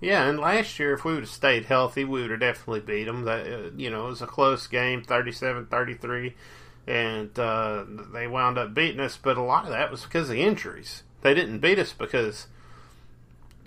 Yeah, 0.00 0.28
and 0.28 0.40
last 0.40 0.78
year, 0.80 0.94
if 0.94 1.04
we 1.04 1.14
would 1.14 1.22
have 1.22 1.30
stayed 1.30 1.66
healthy, 1.66 2.04
we 2.04 2.22
would 2.22 2.32
have 2.32 2.40
definitely 2.40 2.80
beat 2.80 3.04
them. 3.04 3.22
That, 3.22 3.46
uh, 3.46 3.70
you 3.76 3.88
know, 3.88 4.06
it 4.06 4.10
was 4.10 4.22
a 4.22 4.26
close 4.26 4.66
game, 4.66 5.02
37 5.04 5.66
33 5.66 6.34
and 6.86 7.38
uh, 7.38 7.84
they 8.12 8.26
wound 8.26 8.58
up 8.58 8.74
beating 8.74 9.00
us. 9.00 9.16
But 9.16 9.36
a 9.36 9.42
lot 9.42 9.64
of 9.64 9.70
that 9.70 9.90
was 9.90 10.02
because 10.02 10.28
of 10.28 10.36
the 10.36 10.42
injuries. 10.42 11.02
They 11.22 11.34
didn't 11.34 11.60
beat 11.60 11.78
us 11.78 11.92
because 11.92 12.46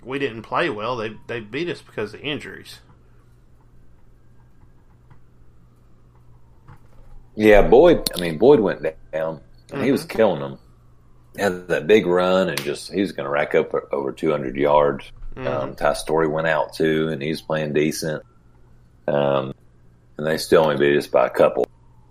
we 0.02 0.18
didn't 0.18 0.42
play 0.42 0.70
well. 0.70 0.96
They 0.96 1.16
they 1.26 1.40
beat 1.40 1.68
us 1.68 1.82
because 1.82 2.14
of 2.14 2.20
injuries. 2.20 2.80
Yeah, 7.34 7.62
Boyd. 7.62 8.08
I 8.16 8.20
mean, 8.20 8.38
Boyd 8.38 8.60
went 8.60 8.82
down 8.82 8.94
and 9.12 9.40
mm-hmm. 9.68 9.82
he 9.82 9.92
was 9.92 10.02
mm-hmm. 10.02 10.16
killing 10.16 10.40
them. 10.40 10.58
Had 11.36 11.68
that 11.68 11.86
big 11.86 12.06
run 12.06 12.48
and 12.48 12.60
just 12.62 12.90
he 12.90 13.02
was 13.02 13.12
going 13.12 13.24
to 13.24 13.30
rack 13.30 13.54
up 13.54 13.74
over 13.92 14.10
200 14.10 14.56
yards. 14.56 15.12
Mm-hmm. 15.34 15.46
Um, 15.46 15.74
Ty 15.74 15.92
Storey 15.92 16.28
went 16.28 16.46
out 16.46 16.72
too, 16.72 17.08
and 17.08 17.20
he's 17.20 17.42
playing 17.42 17.74
decent. 17.74 18.22
Um, 19.06 19.52
and 20.16 20.26
they 20.26 20.38
still 20.38 20.62
only 20.62 20.78
beat 20.78 20.96
us 20.96 21.06
by 21.06 21.26
a 21.26 21.30
couple. 21.30 21.66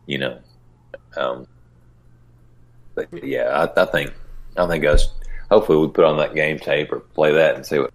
You 0.05 0.19
know, 0.19 0.39
um, 1.17 1.47
but 2.93 3.07
yeah, 3.23 3.67
I, 3.75 3.81
I, 3.81 3.85
think 3.85 4.13
I 4.57 4.67
think 4.67 4.85
us. 4.85 5.07
Hopefully, 5.49 5.79
we 5.79 5.91
put 5.91 6.05
on 6.05 6.17
that 6.17 6.35
game 6.35 6.59
tape 6.59 6.91
or 6.91 6.99
play 6.99 7.31
that 7.33 7.55
and 7.55 7.65
see 7.65 7.79
what 7.79 7.93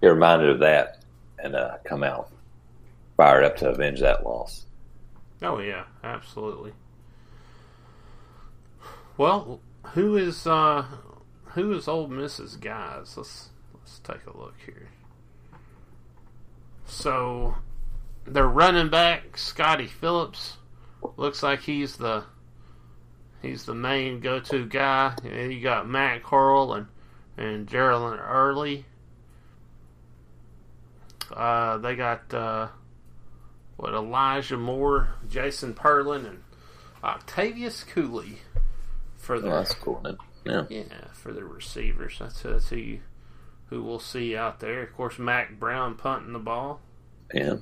get 0.00 0.08
reminded 0.08 0.50
of 0.50 0.60
that 0.60 1.02
and 1.38 1.54
uh, 1.54 1.76
come 1.84 2.02
out 2.02 2.30
fired 3.16 3.44
up 3.44 3.54
to 3.54 3.68
avenge 3.68 4.00
that 4.00 4.24
loss. 4.24 4.64
Oh 5.42 5.58
yeah, 5.58 5.84
absolutely. 6.02 6.72
Well, 9.18 9.60
who 9.92 10.16
is 10.16 10.46
uh, 10.46 10.86
who 11.48 11.72
is 11.72 11.86
Ole 11.86 12.08
Miss's 12.08 12.56
guys? 12.56 13.14
Let's 13.16 13.50
let's 13.74 13.98
take 13.98 14.26
a 14.26 14.36
look 14.36 14.54
here. 14.64 14.88
So, 16.86 17.56
their 18.26 18.48
running 18.48 18.88
back 18.88 19.36
Scottie 19.36 19.86
Phillips 19.86 20.56
looks 21.18 21.42
like 21.42 21.60
he's 21.60 21.96
the 21.98 22.24
He's 23.42 23.64
the 23.64 23.74
main 23.74 24.20
go-to 24.20 24.66
guy. 24.66 25.14
And 25.24 25.52
you 25.52 25.60
got 25.60 25.88
Matt 25.88 26.22
Corral 26.22 26.74
and 26.74 26.86
and 27.36 27.66
Jerrion 27.66 28.20
Ealy 28.28 28.84
Uh, 31.32 31.78
they 31.78 31.94
got 31.94 32.32
uh, 32.34 32.68
what 33.76 33.94
Elijah 33.94 34.56
Moore, 34.56 35.10
Jason 35.28 35.74
Pellerin, 35.74 36.26
and 36.26 36.42
Octavious 37.04 37.84
Cooley 37.84 38.38
for 39.16 39.36
Oh, 39.36 39.40
their 39.40 39.50
that's 39.52 39.74
cool. 39.74 40.02
Yeah. 40.44 40.64
yeah 40.68 40.82
for 41.12 41.32
the 41.32 41.44
receivers. 41.44 42.16
That's, 42.18 42.42
that's 42.42 42.68
who 42.70 42.76
you, 42.76 43.00
who 43.66 43.82
we'll 43.82 44.00
see 44.00 44.36
out 44.36 44.60
there. 44.60 44.82
Of 44.82 44.94
course, 44.94 45.18
Mac 45.18 45.58
Brown 45.58 45.94
punting 45.94 46.32
the 46.32 46.38
ball. 46.38 46.80
Yeah. 47.32 47.56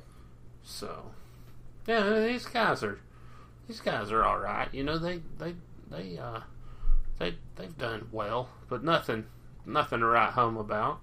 So, 0.63 1.11
yeah, 1.87 2.21
these 2.21 2.47
guys 2.47 2.83
are 2.83 2.99
these 3.67 3.81
guys 3.81 4.11
are 4.11 4.25
all 4.25 4.39
right. 4.39 4.69
You 4.73 4.83
know, 4.85 4.99
they 4.99 5.21
they 5.39 5.55
they 5.91 6.19
uh 6.19 6.41
they 7.19 7.35
they've 7.57 7.77
done 7.79 8.09
well, 8.13 8.49
but 8.69 8.85
nothing 8.85 9.25
nothing 9.67 10.01
to 10.01 10.07
write 10.07 10.33
home 10.33 10.57
about. 10.57 11.01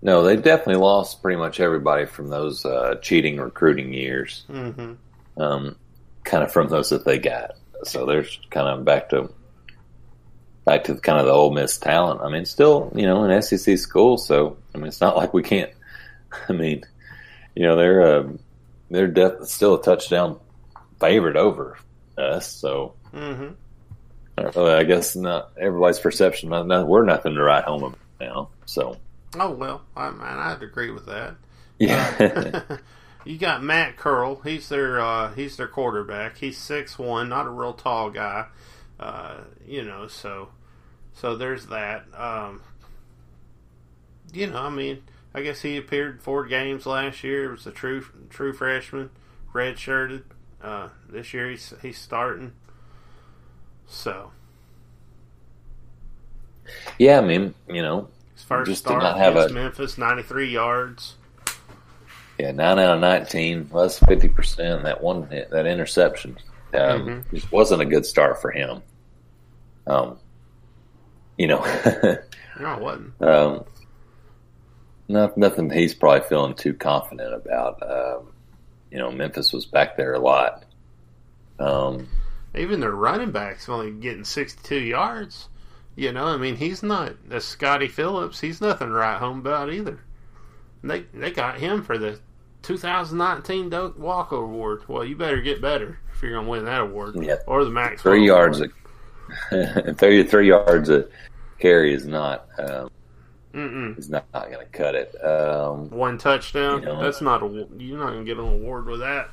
No, 0.00 0.24
they've 0.24 0.42
definitely 0.42 0.82
lost 0.82 1.22
pretty 1.22 1.38
much 1.38 1.60
everybody 1.60 2.06
from 2.06 2.28
those 2.28 2.64
uh, 2.64 2.96
cheating 3.02 3.36
recruiting 3.36 3.92
years. 3.92 4.44
Mm-hmm. 4.50 4.94
Um, 5.40 5.76
kind 6.24 6.42
of 6.42 6.52
from 6.52 6.68
those 6.68 6.90
that 6.90 7.04
they 7.04 7.18
got. 7.18 7.52
So 7.84 8.04
they're 8.04 8.26
kind 8.50 8.68
of 8.68 8.84
back 8.84 9.10
to 9.10 9.32
back 10.64 10.84
to 10.84 10.96
kind 10.96 11.20
of 11.20 11.26
the 11.26 11.32
Ole 11.32 11.52
Miss 11.52 11.78
talent. 11.78 12.20
I 12.20 12.30
mean, 12.30 12.44
still, 12.44 12.92
you 12.96 13.06
know, 13.06 13.24
an 13.24 13.42
SEC 13.42 13.78
school. 13.78 14.18
So 14.18 14.56
I 14.74 14.78
mean, 14.78 14.88
it's 14.88 15.00
not 15.00 15.16
like 15.20 15.32
we 15.32 15.42
can't. 15.42 15.70
I 16.48 16.52
mean, 16.52 16.82
you 17.54 17.62
know, 17.62 17.76
they're 17.76 18.02
uh, 18.02 18.28
they're 18.90 19.08
def- 19.08 19.46
still 19.46 19.74
a 19.74 19.82
touchdown 19.82 20.40
favorite 20.98 21.36
over 21.36 21.78
us. 22.18 22.46
So 22.50 22.94
Mm-hmm. 23.14 23.48
uh, 24.38 24.64
I 24.74 24.84
guess 24.84 25.14
not 25.16 25.52
everybody's 25.58 25.98
perception. 25.98 26.48
Not, 26.50 26.66
not, 26.66 26.88
we're 26.88 27.04
nothing 27.04 27.34
to 27.34 27.42
write 27.42 27.64
home 27.64 27.82
about 27.84 27.98
now. 28.20 28.48
So 28.66 28.96
Oh 29.38 29.50
well, 29.50 29.82
I 29.96 30.10
man, 30.10 30.38
I'd 30.38 30.62
agree 30.62 30.90
with 30.90 31.06
that. 31.06 31.36
yeah, 31.78 32.62
you 33.24 33.38
got 33.38 33.62
Matt 33.62 33.96
Corral. 33.96 34.40
He's 34.44 34.68
their 34.68 35.00
uh, 35.00 35.32
he's 35.34 35.56
their 35.56 35.68
quarterback. 35.68 36.38
He's 36.38 36.56
six 36.58 36.98
one, 36.98 37.28
not 37.28 37.46
a 37.46 37.50
real 37.50 37.72
tall 37.72 38.10
guy. 38.10 38.46
Uh, 39.00 39.38
you 39.66 39.82
know, 39.82 40.06
so 40.06 40.48
so 41.14 41.36
there's 41.36 41.66
that. 41.66 42.04
Um, 42.16 42.60
you 44.32 44.46
know, 44.46 44.58
I 44.58 44.70
mean, 44.70 45.02
I 45.34 45.42
guess 45.42 45.60
he 45.62 45.76
appeared 45.76 46.22
four 46.22 46.46
games 46.46 46.86
last 46.86 47.22
year. 47.24 47.46
It 47.46 47.50
Was 47.52 47.66
a 47.66 47.70
true 47.72 48.04
true 48.30 48.52
freshman, 48.52 49.10
red 49.52 49.78
shirted. 49.78 50.24
Uh, 50.62 50.88
this 51.08 51.34
year 51.34 51.50
he's 51.50 51.74
he's 51.82 51.98
starting. 51.98 52.52
So 53.86 54.30
yeah. 56.98 57.18
I 57.18 57.20
mean, 57.22 57.54
you 57.68 57.82
know, 57.82 58.08
his 58.34 58.44
first 58.44 58.70
Just 58.70 58.84
did 58.84 58.90
start 58.90 59.02
not 59.02 59.18
have 59.18 59.36
a- 59.36 59.48
Memphis, 59.50 59.98
ninety 59.98 60.22
three 60.22 60.50
yards. 60.50 61.16
Yeah, 62.38 62.52
nine 62.52 62.78
out 62.78 62.94
of 62.94 63.00
nineteen, 63.00 63.68
less 63.72 63.98
fifty 63.98 64.28
percent. 64.28 64.84
That 64.84 65.02
one, 65.02 65.28
that 65.28 65.66
interception, 65.66 66.38
um, 66.74 66.80
Mhm. 67.06 67.30
just 67.32 67.52
wasn't 67.52 67.82
a 67.82 67.86
good 67.86 68.06
start 68.06 68.40
for 68.40 68.50
him. 68.50 68.82
Um, 69.86 70.18
you 71.36 71.46
know, 71.48 71.58
No, 72.60 72.74
it 72.74 72.80
wasn't. 72.80 73.22
um, 73.22 73.64
not 75.08 75.36
nothing. 75.36 75.70
He's 75.70 75.94
probably 75.94 76.26
feeling 76.28 76.54
too 76.54 76.72
confident 76.74 77.34
about. 77.34 77.82
Um, 77.82 78.31
you 78.92 78.98
know, 78.98 79.10
Memphis 79.10 79.52
was 79.54 79.64
back 79.64 79.96
there 79.96 80.12
a 80.12 80.18
lot. 80.18 80.64
Um, 81.58 82.08
Even 82.54 82.80
their 82.80 82.92
running 82.92 83.30
backs 83.30 83.68
only 83.68 83.90
getting 83.90 84.24
62 84.24 84.76
yards. 84.76 85.48
You 85.96 86.12
know, 86.12 86.26
I 86.26 86.36
mean, 86.36 86.56
he's 86.56 86.82
not 86.82 87.14
a 87.30 87.40
Scottie 87.40 87.88
Phillips. 87.88 88.40
He's 88.40 88.60
nothing 88.60 88.88
to 88.88 88.94
write 88.94 89.18
home 89.18 89.38
about 89.38 89.72
either. 89.72 90.00
They 90.84 91.00
they 91.14 91.30
got 91.30 91.58
him 91.58 91.82
for 91.82 91.96
the 91.96 92.18
2019 92.62 93.70
Doak 93.70 93.98
Walker 93.98 94.36
Award. 94.36 94.82
Well, 94.88 95.04
you 95.04 95.16
better 95.16 95.40
get 95.40 95.62
better 95.62 95.98
if 96.12 96.22
you're 96.22 96.32
going 96.32 96.44
to 96.44 96.50
win 96.50 96.64
that 96.64 96.80
award. 96.80 97.14
Yeah. 97.16 97.36
Or 97.46 97.64
the 97.64 97.70
Max. 97.70 98.02
three 98.02 98.26
yards, 98.26 98.60
a, 98.60 99.94
three 99.94 100.24
three 100.24 100.48
yards 100.48 100.88
a 100.90 101.06
carry 101.58 101.94
is 101.94 102.06
not 102.06 102.48
um, 102.58 102.90
Mm-mm. 103.52 103.98
is 103.98 104.08
not, 104.08 104.26
not 104.32 104.50
going 104.50 104.64
to 104.64 104.72
cut 104.72 104.94
it. 104.94 105.14
Um, 105.24 105.90
One 105.90 106.18
touchdown. 106.18 106.80
You 106.80 106.86
know. 106.86 107.02
That's 107.02 107.20
not 107.20 107.42
a. 107.42 107.66
You're 107.78 107.98
not 107.98 108.12
going 108.12 108.24
to 108.24 108.34
get 108.34 108.38
an 108.38 108.48
award 108.48 108.86
with 108.86 109.00
that. 109.00 109.30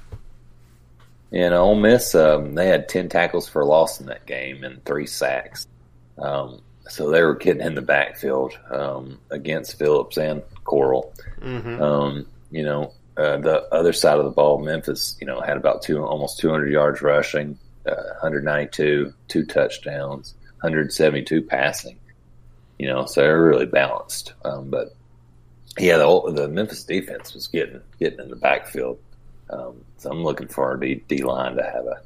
And 1.32 1.54
Ole 1.54 1.76
Miss, 1.76 2.16
um, 2.16 2.56
they 2.56 2.68
had 2.68 2.90
ten 2.90 3.08
tackles 3.08 3.48
for 3.48 3.64
loss 3.64 4.00
in 4.00 4.08
that 4.08 4.26
game 4.26 4.64
and 4.64 4.84
three 4.84 5.08
sacks. 5.08 5.68
Um, 6.18 6.62
so 6.90 7.12
they 7.12 7.22
were 7.22 7.36
getting 7.36 7.62
in 7.62 7.76
the 7.76 7.82
backfield 7.82 8.58
um, 8.72 9.20
against 9.30 9.78
Phillips 9.78 10.18
and 10.18 10.42
Corral. 10.66 11.14
Mm-hmm. 11.40 11.82
Um, 11.82 12.26
you 12.52 12.64
know, 12.64 12.94
uh, 13.16 13.38
the 13.38 13.74
other 13.74 13.94
side 13.94 14.18
of 14.18 14.26
the 14.26 14.32
ball, 14.32 14.60
Memphis, 14.60 15.16
you 15.20 15.28
know, 15.28 15.40
had 15.40 15.58
about 15.58 15.84
two, 15.84 16.04
almost 16.04 16.40
200 16.40 16.72
yards 16.72 17.02
rushing, 17.02 17.58
uh, 17.86 17.94
192, 18.22 19.14
two 19.28 19.46
touchdowns, 19.46 20.34
172 20.62 21.42
passing. 21.44 22.00
You 22.80 22.88
know, 22.88 23.06
so 23.06 23.22
they're 23.22 23.44
really 23.44 23.66
balanced. 23.66 24.34
Um, 24.44 24.70
but 24.70 24.96
yeah, 25.78 25.98
the 25.98 26.32
the 26.34 26.48
Memphis 26.48 26.84
defense 26.84 27.34
was 27.34 27.48
getting 27.48 27.82
getting 28.00 28.20
in 28.20 28.30
the 28.30 28.36
backfield. 28.36 29.00
Um, 29.50 29.84
so 29.98 30.10
I'm 30.10 30.24
looking 30.24 30.48
for 30.48 30.66
our 30.66 30.78
D, 30.78 31.04
D 31.08 31.24
line 31.24 31.56
to 31.56 31.64
have 31.64 31.86
a 31.86 32.02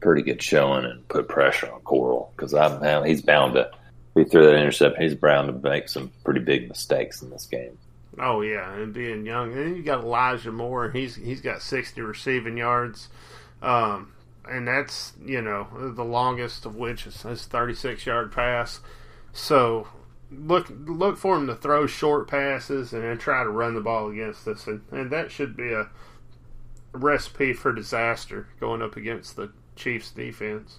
pretty 0.00 0.22
good 0.22 0.42
showing 0.42 0.84
and 0.84 1.06
put 1.08 1.28
pressure 1.28 1.70
on 1.72 1.80
Corral 1.80 2.32
because 2.36 2.54
I'm 2.54 3.04
he's 3.04 3.22
bound 3.22 3.54
to. 3.54 3.70
He 4.14 4.24
threw 4.24 4.46
that 4.46 4.56
interception. 4.56 5.02
He's 5.02 5.14
bound 5.14 5.48
to 5.48 5.68
make 5.68 5.90
some 5.90 6.10
pretty 6.24 6.40
big 6.40 6.68
mistakes 6.68 7.20
in 7.20 7.28
this 7.28 7.46
game. 7.46 7.76
Oh 8.18 8.40
yeah, 8.40 8.72
and 8.74 8.94
being 8.94 9.26
young, 9.26 9.52
and 9.52 9.76
you 9.76 9.82
got 9.82 10.02
Elijah 10.02 10.52
Moore. 10.52 10.90
He's 10.90 11.14
he's 11.16 11.40
got 11.42 11.60
sixty 11.60 12.00
receiving 12.00 12.56
yards, 12.56 13.08
um, 13.60 14.12
and 14.48 14.66
that's 14.66 15.12
you 15.22 15.42
know 15.42 15.66
the 15.94 16.04
longest 16.04 16.64
of 16.64 16.76
which 16.76 17.06
is 17.06 17.20
his 17.22 17.44
thirty 17.44 17.74
six 17.74 18.06
yard 18.06 18.32
pass. 18.32 18.80
So 19.36 19.86
look 20.30 20.66
look 20.70 21.18
for 21.18 21.36
him 21.36 21.46
to 21.46 21.54
throw 21.54 21.86
short 21.86 22.26
passes 22.26 22.92
and 22.92 23.02
then 23.02 23.18
try 23.18 23.44
to 23.44 23.50
run 23.50 23.74
the 23.74 23.80
ball 23.82 24.08
against 24.10 24.48
us, 24.48 24.66
and, 24.66 24.80
and 24.90 25.10
that 25.10 25.30
should 25.30 25.56
be 25.56 25.72
a 25.72 25.88
recipe 26.92 27.52
for 27.52 27.72
disaster 27.72 28.48
going 28.58 28.80
up 28.80 28.96
against 28.96 29.36
the 29.36 29.52
Chiefs 29.76 30.10
defense. 30.10 30.78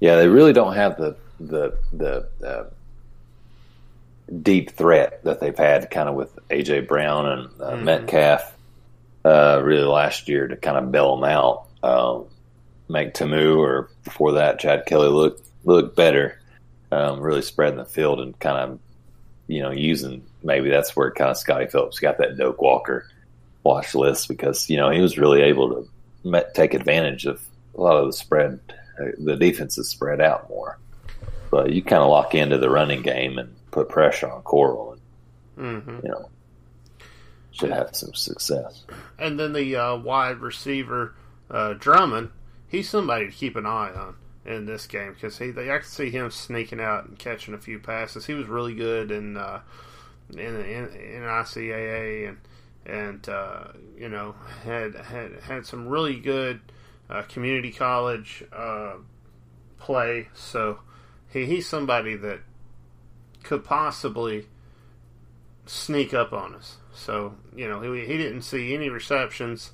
Yeah, 0.00 0.16
they 0.16 0.26
really 0.26 0.52
don't 0.52 0.74
have 0.74 0.96
the 0.96 1.16
the 1.38 1.78
the 1.92 2.28
uh, 2.44 2.64
deep 4.42 4.72
threat 4.72 5.22
that 5.22 5.38
they've 5.40 5.56
had, 5.56 5.88
kind 5.90 6.08
of 6.08 6.16
with 6.16 6.36
AJ 6.48 6.88
Brown 6.88 7.26
and 7.26 7.60
uh, 7.60 7.70
Mhm. 7.76 7.84
Metcalf, 7.84 8.56
uh, 9.24 9.60
really 9.62 9.84
last 9.84 10.28
year 10.28 10.48
to 10.48 10.56
kind 10.56 10.76
of 10.76 10.90
bail 10.90 11.14
them 11.16 11.24
out. 11.30 11.66
Um, 11.84 12.24
make 12.88 13.14
Ta'amu 13.14 13.56
or 13.58 13.88
before 14.04 14.32
that, 14.32 14.58
Chad 14.58 14.84
Kelly 14.86 15.08
look 15.08 15.40
look 15.64 15.94
better, 15.94 16.40
um, 16.92 17.20
really 17.20 17.42
spreading 17.42 17.78
the 17.78 17.86
field 17.86 18.20
and 18.20 18.38
kind 18.38 18.58
of 18.58 18.78
you 19.48 19.62
know 19.62 19.70
using 19.70 20.24
maybe 20.42 20.68
that's 20.68 20.94
where 20.94 21.10
kind 21.10 21.30
of 21.30 21.38
Scottie 21.38 21.66
Phillips 21.66 21.98
got 21.98 22.18
that 22.18 22.36
Doak 22.36 22.60
Walker 22.60 23.08
watch 23.64 23.94
list 23.94 24.28
because 24.28 24.68
you 24.68 24.76
know 24.76 24.90
he 24.90 25.00
was 25.00 25.18
really 25.18 25.40
able 25.40 25.86
to 26.24 26.46
take 26.54 26.74
advantage 26.74 27.24
of 27.24 27.42
a 27.74 27.80
lot 27.80 27.96
of 27.96 28.06
the 28.06 28.12
spread. 28.12 28.60
Uh, 29.00 29.06
the 29.18 29.36
defense 29.36 29.78
is 29.78 29.88
spread 29.88 30.20
out 30.20 30.50
more, 30.50 30.78
but 31.50 31.72
you 31.72 31.82
kind 31.82 32.02
of 32.02 32.10
lock 32.10 32.34
into 32.34 32.58
the 32.58 32.68
running 32.68 33.00
game 33.00 33.38
and 33.38 33.54
put 33.70 33.88
pressure 33.88 34.30
on 34.30 34.42
Corral, 34.42 34.98
and 35.56 35.82
hmm 35.82 36.06
you 36.06 36.10
know 36.10 36.28
should 37.52 37.70
have 37.70 37.96
some 37.96 38.12
success. 38.14 38.84
And 39.18 39.40
then 39.40 39.54
the 39.54 39.76
uh, 39.76 39.96
wide 39.96 40.38
receiver 40.38 41.14
uh, 41.50 41.74
Drummond, 41.74 42.30
he's 42.68 42.88
somebody 42.88 43.26
to 43.26 43.32
keep 43.32 43.56
an 43.56 43.66
eye 43.66 43.92
on 43.94 44.16
in 44.44 44.66
this 44.66 44.86
game 44.86 45.12
because 45.12 45.38
he 45.38 45.50
I 45.50 45.78
could 45.78 45.84
see 45.84 46.10
him 46.10 46.30
sneaking 46.30 46.80
out 46.80 47.06
and 47.06 47.18
catching 47.18 47.54
a 47.54 47.58
few 47.58 47.78
passes. 47.78 48.26
He 48.26 48.34
was 48.34 48.48
really 48.48 48.74
good 48.74 49.10
in 49.10 49.36
uh, 49.36 49.60
in, 50.30 50.38
in 50.38 50.88
in 50.88 51.22
ICAA 51.22 52.28
and 52.28 52.38
and 52.84 53.28
uh, 53.28 53.64
you 53.96 54.08
know 54.08 54.34
had 54.64 54.94
had 54.94 55.40
had 55.42 55.66
some 55.66 55.86
really 55.86 56.18
good 56.18 56.60
uh, 57.08 57.22
community 57.22 57.70
college 57.70 58.44
uh, 58.52 58.94
play. 59.78 60.28
So 60.34 60.80
he, 61.28 61.46
he's 61.46 61.68
somebody 61.68 62.16
that 62.16 62.40
could 63.44 63.64
possibly 63.64 64.46
sneak 65.66 66.12
up 66.12 66.32
on 66.32 66.54
us. 66.54 66.78
So 66.92 67.34
you 67.54 67.68
know 67.68 67.80
he, 67.80 68.04
he 68.06 68.16
didn't 68.16 68.42
see 68.42 68.74
any 68.74 68.88
receptions 68.88 69.70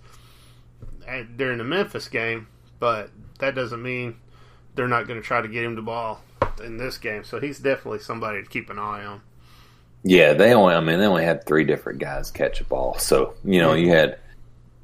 at, 1.07 1.39
during 1.39 1.59
the 1.59 1.65
Memphis 1.65 2.09
game, 2.09 2.49
but 2.79 3.11
that 3.39 3.55
doesn't 3.55 3.83
mean 3.83 4.17
they're 4.79 4.87
not 4.89 5.09
going 5.09 5.21
to 5.21 5.27
try 5.27 5.41
to 5.43 5.49
get 5.49 5.65
him 5.65 5.75
the 5.75 5.83
ball 5.83 6.21
in 6.65 6.77
this 6.77 6.99
game. 6.99 7.25
So 7.25 7.41
he's 7.41 7.59
definitely 7.59 7.99
somebody 7.99 8.41
to 8.45 8.49
keep 8.49 8.71
an 8.71 8.79
eye 8.79 9.05
on. 9.05 9.21
Yeah, 10.05 10.35
they 10.35 10.55
only. 10.55 10.75
I 10.77 10.81
mean, 10.81 11.01
they 11.01 11.07
only 11.07 11.25
had 11.25 11.45
three 11.45 11.65
different 11.65 11.99
guys 11.99 12.31
catch 12.31 12.61
a 12.61 12.65
ball. 12.65 12.97
So 12.99 13.35
you 13.45 13.61
know, 13.61 13.75
you 13.75 13.89
had 13.91 14.19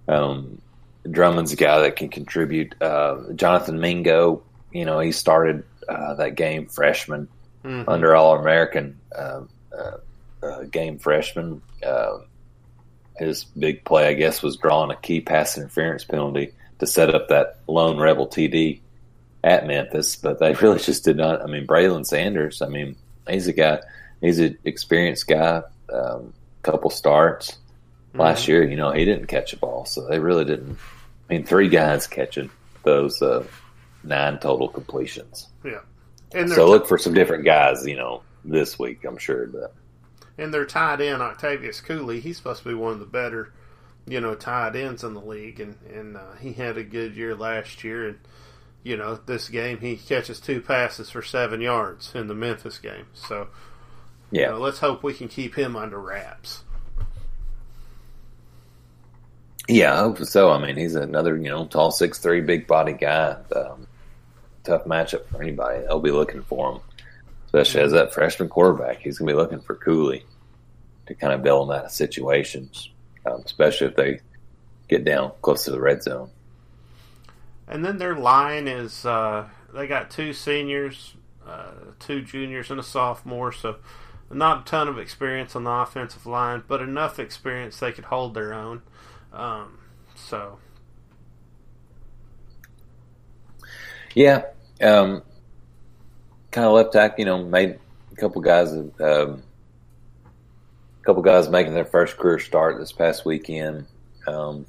um, 0.09 0.61
Drummond's 1.09 1.53
a 1.53 1.57
guy 1.57 1.79
that 1.83 1.95
can 1.95 2.09
contribute. 2.09 2.75
Uh, 2.83 3.33
Jonathan 3.37 3.79
Mingo, 3.81 4.43
you 4.73 4.85
know, 4.85 4.99
he 4.99 5.13
started 5.13 5.63
uh, 5.89 6.15
that 6.15 6.35
game 6.35 6.67
freshman 6.67 7.29
Mhm. 7.65 7.85
under 7.87 8.15
All 8.17 8.37
American 8.39 8.99
uh, 9.17 9.43
uh, 9.75 9.97
uh, 10.45 10.63
game 10.65 10.99
freshman. 10.99 11.63
Uh, 11.87 12.19
his 13.17 13.45
big 13.45 13.85
play, 13.85 14.09
I 14.09 14.15
guess, 14.15 14.43
was 14.43 14.57
drawing 14.57 14.91
a 14.91 14.97
key 14.97 15.21
pass 15.21 15.57
interference 15.57 16.03
penalty 16.05 16.53
to 16.81 16.87
set 16.89 17.15
up 17.15 17.29
that 17.29 17.61
lone 17.69 17.99
rebel 17.99 18.27
TD 18.27 18.81
at 19.45 19.67
Memphis. 19.67 20.17
But 20.17 20.41
they 20.41 20.55
really 20.63 20.81
just 20.81 21.05
did 21.05 21.17
not. 21.17 21.43
I 21.43 21.47
mean, 21.47 21.69
Braylon 21.69 22.05
Sanders. 22.05 22.61
I 22.63 22.67
mean, 22.67 22.97
he's 23.29 23.47
a 23.47 23.53
guy. 23.53 23.81
He's 24.21 24.41
an 24.41 24.59
experienced 24.65 25.29
guy. 25.29 25.63
Um, 25.93 26.33
couple 26.63 26.91
starts 26.91 27.53
mm-hmm. 27.53 28.21
last 28.21 28.49
year. 28.49 28.69
You 28.69 28.77
know, 28.77 28.91
he 28.91 29.05
didn't 29.05 29.27
catch 29.27 29.53
a 29.53 29.57
ball, 29.57 29.85
so 29.85 30.09
they 30.09 30.19
really 30.19 30.45
didn't. 30.45 30.79
I 31.29 31.33
mean, 31.33 31.45
three 31.45 31.69
guys 31.69 32.07
catching 32.07 32.51
those 32.83 33.23
uh, 33.23 33.47
nine 34.03 34.39
total 34.39 34.69
completions. 34.69 35.49
Yeah. 35.65 35.81
And 36.35 36.51
so 36.51 36.69
look 36.69 36.89
for 36.89 36.99
some 36.99 37.15
different 37.15 37.45
guys, 37.45 37.87
you 37.87 37.97
know, 37.97 38.23
this 38.45 38.79
week, 38.79 39.05
I'm 39.05 39.19
sure. 39.19 39.47
But 39.47 39.75
and 40.37 40.53
they're 40.53 40.67
tied 40.67 41.01
in 41.01 41.21
Octavious 41.21 41.81
Cooley. 41.81 42.21
He's 42.21 42.37
supposed 42.37 42.63
to 42.63 42.69
be 42.69 42.75
one 42.75 42.93
of 42.93 42.99
the 42.99 43.07
better, 43.07 43.53
you 44.07 44.21
know, 44.21 44.35
tied 44.35 44.75
ends 44.75 45.05
in 45.05 45.15
the 45.15 45.21
league, 45.21 45.61
and 45.61 45.77
and 45.93 46.17
uh, 46.17 46.35
he 46.41 46.53
had 46.53 46.77
a 46.77 46.83
good 46.83 47.15
year 47.15 47.35
last 47.37 47.85
year. 47.85 48.09
And 48.09 48.19
you 48.85 48.97
know, 48.97 49.16
this 49.16 49.49
game 49.49 49.78
he 49.78 49.97
catches 49.97 50.39
two 50.39 50.61
passes 50.61 51.11
for 51.11 51.22
seven 51.22 51.61
yards 51.61 52.14
in 52.14 52.28
the 52.28 52.35
Memphis 52.35 52.78
game. 52.78 53.07
So 53.14 53.49
yeah, 54.30 54.43
you 54.43 54.49
know, 54.51 54.59
let's 54.59 54.78
hope 54.78 55.03
we 55.03 55.14
can 55.14 55.26
keep 55.26 55.57
him 55.57 55.74
under 55.74 55.99
wraps. 55.99 56.62
Yeah, 59.66 59.95
I 59.95 60.01
hope 60.01 60.18
so. 60.18 60.51
I 60.51 60.64
mean, 60.64 60.76
he's 60.76 60.95
another 60.95 61.37
you 61.37 61.49
know 61.49 61.66
tall, 61.66 61.91
six 61.91 62.18
three, 62.18 62.43
big 62.43 62.66
body 62.66 62.93
guy. 62.93 63.37
Um, 63.57 63.89
tough 64.62 64.85
matchup 64.85 65.26
for 65.28 65.43
anybody. 65.43 65.80
They'll 65.80 66.01
be 66.01 66.11
looking 66.11 66.43
for 66.43 66.72
him, 66.72 66.80
especially 67.47 67.82
as 67.82 67.93
that 67.93 68.12
freshman 68.12 68.51
quarterback. 68.51 68.99
He's 68.99 69.18
going 69.18 69.28
to 69.28 69.35
be 69.35 69.39
looking 69.39 69.61
for 69.61 69.74
Cooley 69.74 70.24
to 71.07 71.14
kind 71.14 71.32
of 71.32 71.43
bail 71.43 71.62
him 71.62 71.70
out 71.70 71.87
of 71.87 71.91
situations, 71.91 72.91
um, 73.24 73.43
especially 73.45 73.87
if 73.89 73.97
they 73.97 74.20
get 74.89 75.05
down 75.05 75.32
close 75.41 75.64
to 75.64 75.70
the 75.70 75.80
red 75.80 76.03
zone. 76.03 76.30
And 77.67 77.85
then 77.85 77.99
their 77.99 78.15
line 78.15 78.69
is 78.69 79.07
uh, 79.07 79.49
they 79.73 79.87
got 79.87 80.11
two 80.11 80.33
seniors, 80.33 81.15
uh, 81.47 81.73
two 81.99 82.23
juniors, 82.23 82.71
and 82.71 82.79
a 82.79 82.83
sophomore. 82.83 83.53
So 83.53 83.77
not 84.31 84.62
a 84.62 84.65
ton 84.65 84.89
of 84.89 84.99
experience 84.99 85.57
on 85.57 85.65
the 85.65 85.71
offensive 85.71 86.27
line, 86.27 86.62
but 86.67 86.83
enough 86.83 87.19
experience 87.19 87.79
they 87.79 87.93
could 87.93 88.05
hold 88.05 88.35
their 88.35 88.53
own. 88.53 88.83
Um, 89.33 89.79
so 90.15 90.59
Yeah, 94.15 94.43
um, 94.81 95.23
kind 96.53 96.67
of 96.67 96.73
left 96.73 96.93
tackle. 96.93 97.19
You 97.19 97.25
know, 97.25 97.45
made 97.45 97.79
a 98.12 98.17
couple 98.17 98.41
guys, 98.41 98.73
um, 98.73 98.93
a 99.01 101.05
couple 101.05 101.23
guys 101.23 101.49
making 101.49 101.75
their 101.75 101.85
first 101.85 102.17
career 102.17 102.39
start 102.39 102.79
this 102.79 102.93
past 102.93 103.25
weekend. 103.25 103.87
Um, 104.27 104.67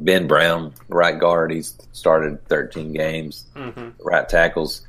ben 0.00 0.26
Brown, 0.26 0.74
right 0.88 1.18
guard, 1.18 1.52
he's 1.52 1.76
started 1.92 2.46
13 2.48 2.92
games. 2.92 3.46
Mm-hmm. 3.54 3.90
Right 4.00 4.28
tackles, 4.28 4.86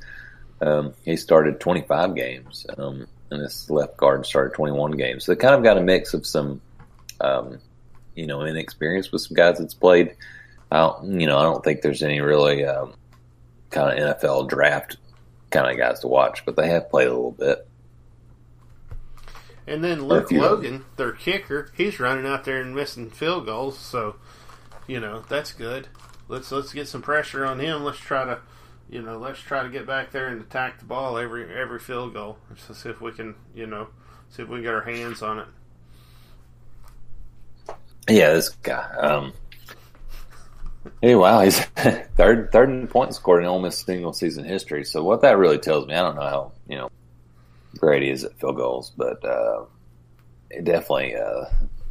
um, 0.60 0.94
he 1.04 1.16
started 1.16 1.60
25 1.60 2.14
games, 2.14 2.66
um, 2.76 3.06
and 3.30 3.42
this 3.42 3.70
left 3.70 3.96
guard 3.96 4.26
started 4.26 4.54
21 4.54 4.92
games. 4.92 5.24
So 5.24 5.32
they 5.32 5.40
kind 5.40 5.54
of 5.54 5.62
got 5.62 5.78
a 5.78 5.82
mix 5.82 6.14
of 6.14 6.26
some, 6.26 6.60
um, 7.20 7.58
you 8.14 8.26
know, 8.26 8.42
inexperience 8.42 9.12
with 9.12 9.22
some 9.22 9.34
guys 9.34 9.58
that's 9.58 9.74
played. 9.74 10.16
I 10.70 10.78
don't, 10.78 11.20
you 11.20 11.26
know, 11.26 11.38
I 11.38 11.42
don't 11.42 11.64
think 11.64 11.82
there's 11.82 12.02
any 12.02 12.20
really 12.20 12.64
um, 12.64 12.94
kind 13.70 13.98
of 13.98 14.18
NFL 14.18 14.48
draft 14.48 14.96
kind 15.50 15.70
of 15.70 15.76
guys 15.76 16.00
to 16.00 16.08
watch, 16.08 16.44
but 16.44 16.56
they 16.56 16.68
have 16.68 16.90
played 16.90 17.08
a 17.08 17.12
little 17.12 17.32
bit. 17.32 17.66
And 19.66 19.84
then 19.84 20.08
Luke 20.08 20.32
Logan, 20.32 20.86
their 20.96 21.12
kicker, 21.12 21.70
he's 21.76 22.00
running 22.00 22.26
out 22.26 22.44
there 22.44 22.60
and 22.60 22.74
missing 22.74 23.10
field 23.10 23.44
goals, 23.44 23.78
so 23.78 24.16
you 24.88 24.98
know 24.98 25.22
that's 25.28 25.52
good. 25.52 25.86
Let's 26.26 26.50
let's 26.50 26.72
get 26.72 26.88
some 26.88 27.02
pressure 27.02 27.46
on 27.46 27.60
him. 27.60 27.84
Let's 27.84 27.98
try 27.98 28.24
to, 28.24 28.40
you 28.90 29.00
know, 29.00 29.16
let's 29.16 29.38
try 29.38 29.62
to 29.62 29.68
get 29.68 29.86
back 29.86 30.10
there 30.10 30.26
and 30.26 30.40
attack 30.40 30.80
the 30.80 30.84
ball 30.84 31.16
every 31.16 31.44
every 31.54 31.78
field 31.78 32.14
goal. 32.14 32.38
Let's 32.50 32.82
see 32.82 32.88
if 32.88 33.00
we 33.00 33.12
can, 33.12 33.36
you 33.54 33.66
know, 33.66 33.88
see 34.30 34.42
if 34.42 34.48
we 34.48 34.56
can 34.56 34.64
get 34.64 34.74
our 34.74 34.82
hands 34.82 35.22
on 35.22 35.38
it. 35.38 35.46
Yeah, 38.08 38.32
this 38.32 38.48
guy. 38.48 38.90
Um, 38.98 39.32
Hey, 41.02 41.14
wow, 41.14 41.40
he's 41.42 41.60
third 42.16 42.50
third 42.50 42.70
in 42.70 42.88
points 42.88 43.16
scored 43.16 43.44
in 43.44 43.62
Miss 43.62 43.78
single 43.78 44.12
season 44.12 44.44
history. 44.44 44.84
So 44.84 45.02
what 45.02 45.20
that 45.22 45.38
really 45.38 45.58
tells 45.58 45.86
me, 45.86 45.94
I 45.94 46.02
don't 46.02 46.16
know 46.16 46.22
how 46.22 46.52
you 46.66 46.76
know 46.76 46.90
great 47.78 48.02
he 48.02 48.10
is 48.10 48.24
at 48.24 48.38
field 48.38 48.56
goals, 48.56 48.92
but 48.96 49.24
uh, 49.24 49.64
it 50.50 50.64
definitely 50.64 51.14
uh, 51.14 51.44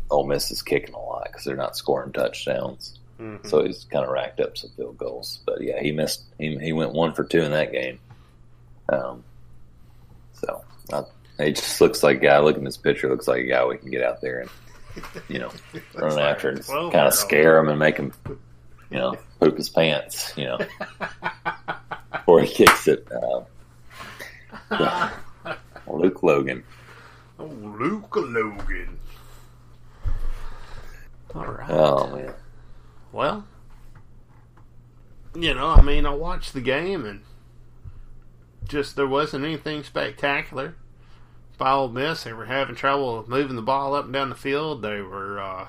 Ole 0.10 0.28
Miss 0.28 0.51
is 0.51 0.62
kicking 0.62 0.93
a 0.93 0.99
lot 0.99 1.26
because 1.26 1.45
they're 1.45 1.55
not 1.55 1.76
scoring 1.76 2.12
touchdowns. 2.12 2.99
Mm-hmm. 3.20 3.47
So 3.47 3.64
he's 3.64 3.86
kind 3.86 4.05
of 4.05 4.12
racked 4.12 4.39
up 4.39 4.58
some 4.58 4.70
field 4.72 4.97
goals. 4.97 5.39
But 5.45 5.62
yeah, 5.62 5.82
he 5.82 5.91
missed. 5.91 6.24
He, 6.38 6.58
he 6.58 6.74
went 6.74 6.93
one 6.93 7.14
for 7.14 7.24
two 7.24 7.41
in 7.41 7.51
that 7.51 7.72
game. 7.72 7.99
Um, 8.89 9.24
so 10.34 10.64
I, 10.93 11.03
he 11.43 11.53
just 11.53 11.82
looks 11.82 12.03
like 12.03 12.18
a 12.18 12.22
guy. 12.22 12.39
Looking 12.39 12.64
at 12.64 12.66
this 12.66 12.78
picture, 12.78 13.10
looks 13.10 13.28
like 13.28 13.43
a 13.43 13.47
guy 13.47 13.66
we 13.66 13.78
can 13.78 13.89
get 13.89 14.03
out 14.03 14.22
there 14.22 14.41
and 14.41 14.49
you 15.28 15.39
know 15.39 15.51
run 15.95 16.20
after 16.20 16.49
and 16.49 16.66
kind 16.66 16.95
of 16.95 17.14
scare 17.14 17.58
him 17.60 17.70
and 17.70 17.78
make 17.78 17.97
him 17.97 18.12
you 18.89 18.97
know, 18.97 19.18
poop 19.39 19.58
his 19.58 19.70
pants, 19.70 20.34
you 20.38 20.45
know, 20.45 20.60
before 22.12 22.41
he 22.41 22.53
kicks 22.53 22.88
it. 22.88 23.08
Uh, 23.12 23.43
yeah. 24.72 25.12
Luke 25.88 26.24
Logan. 26.24 26.64
Oh, 27.39 27.45
Luke 27.45 28.16
Logan. 28.16 28.97
All 31.36 31.45
right. 31.45 31.69
Oh 31.69 32.15
man. 32.15 32.34
Well, 33.11 33.45
you 35.36 35.53
know, 35.53 35.67
I 35.67 35.82
mean, 35.82 36.05
I 36.05 36.13
watched 36.13 36.53
the 36.53 36.61
game 36.61 37.05
and 37.05 37.21
just 38.67 38.95
there 38.95 39.07
wasn't 39.07 39.45
anything 39.45 39.84
spectacular. 39.84 40.75
By 41.57 41.71
Ole 41.71 41.89
Miss, 41.89 42.23
they 42.23 42.34
were 42.34 42.45
having 42.45 42.75
trouble 42.75 43.25
moving 43.28 43.55
the 43.55 43.61
ball 43.61 43.95
up 43.95 44.05
and 44.05 44.13
down 44.13 44.30
the 44.30 44.36
field. 44.36 44.82
They 44.82 45.01
were, 45.01 45.39
uh, 45.39 45.67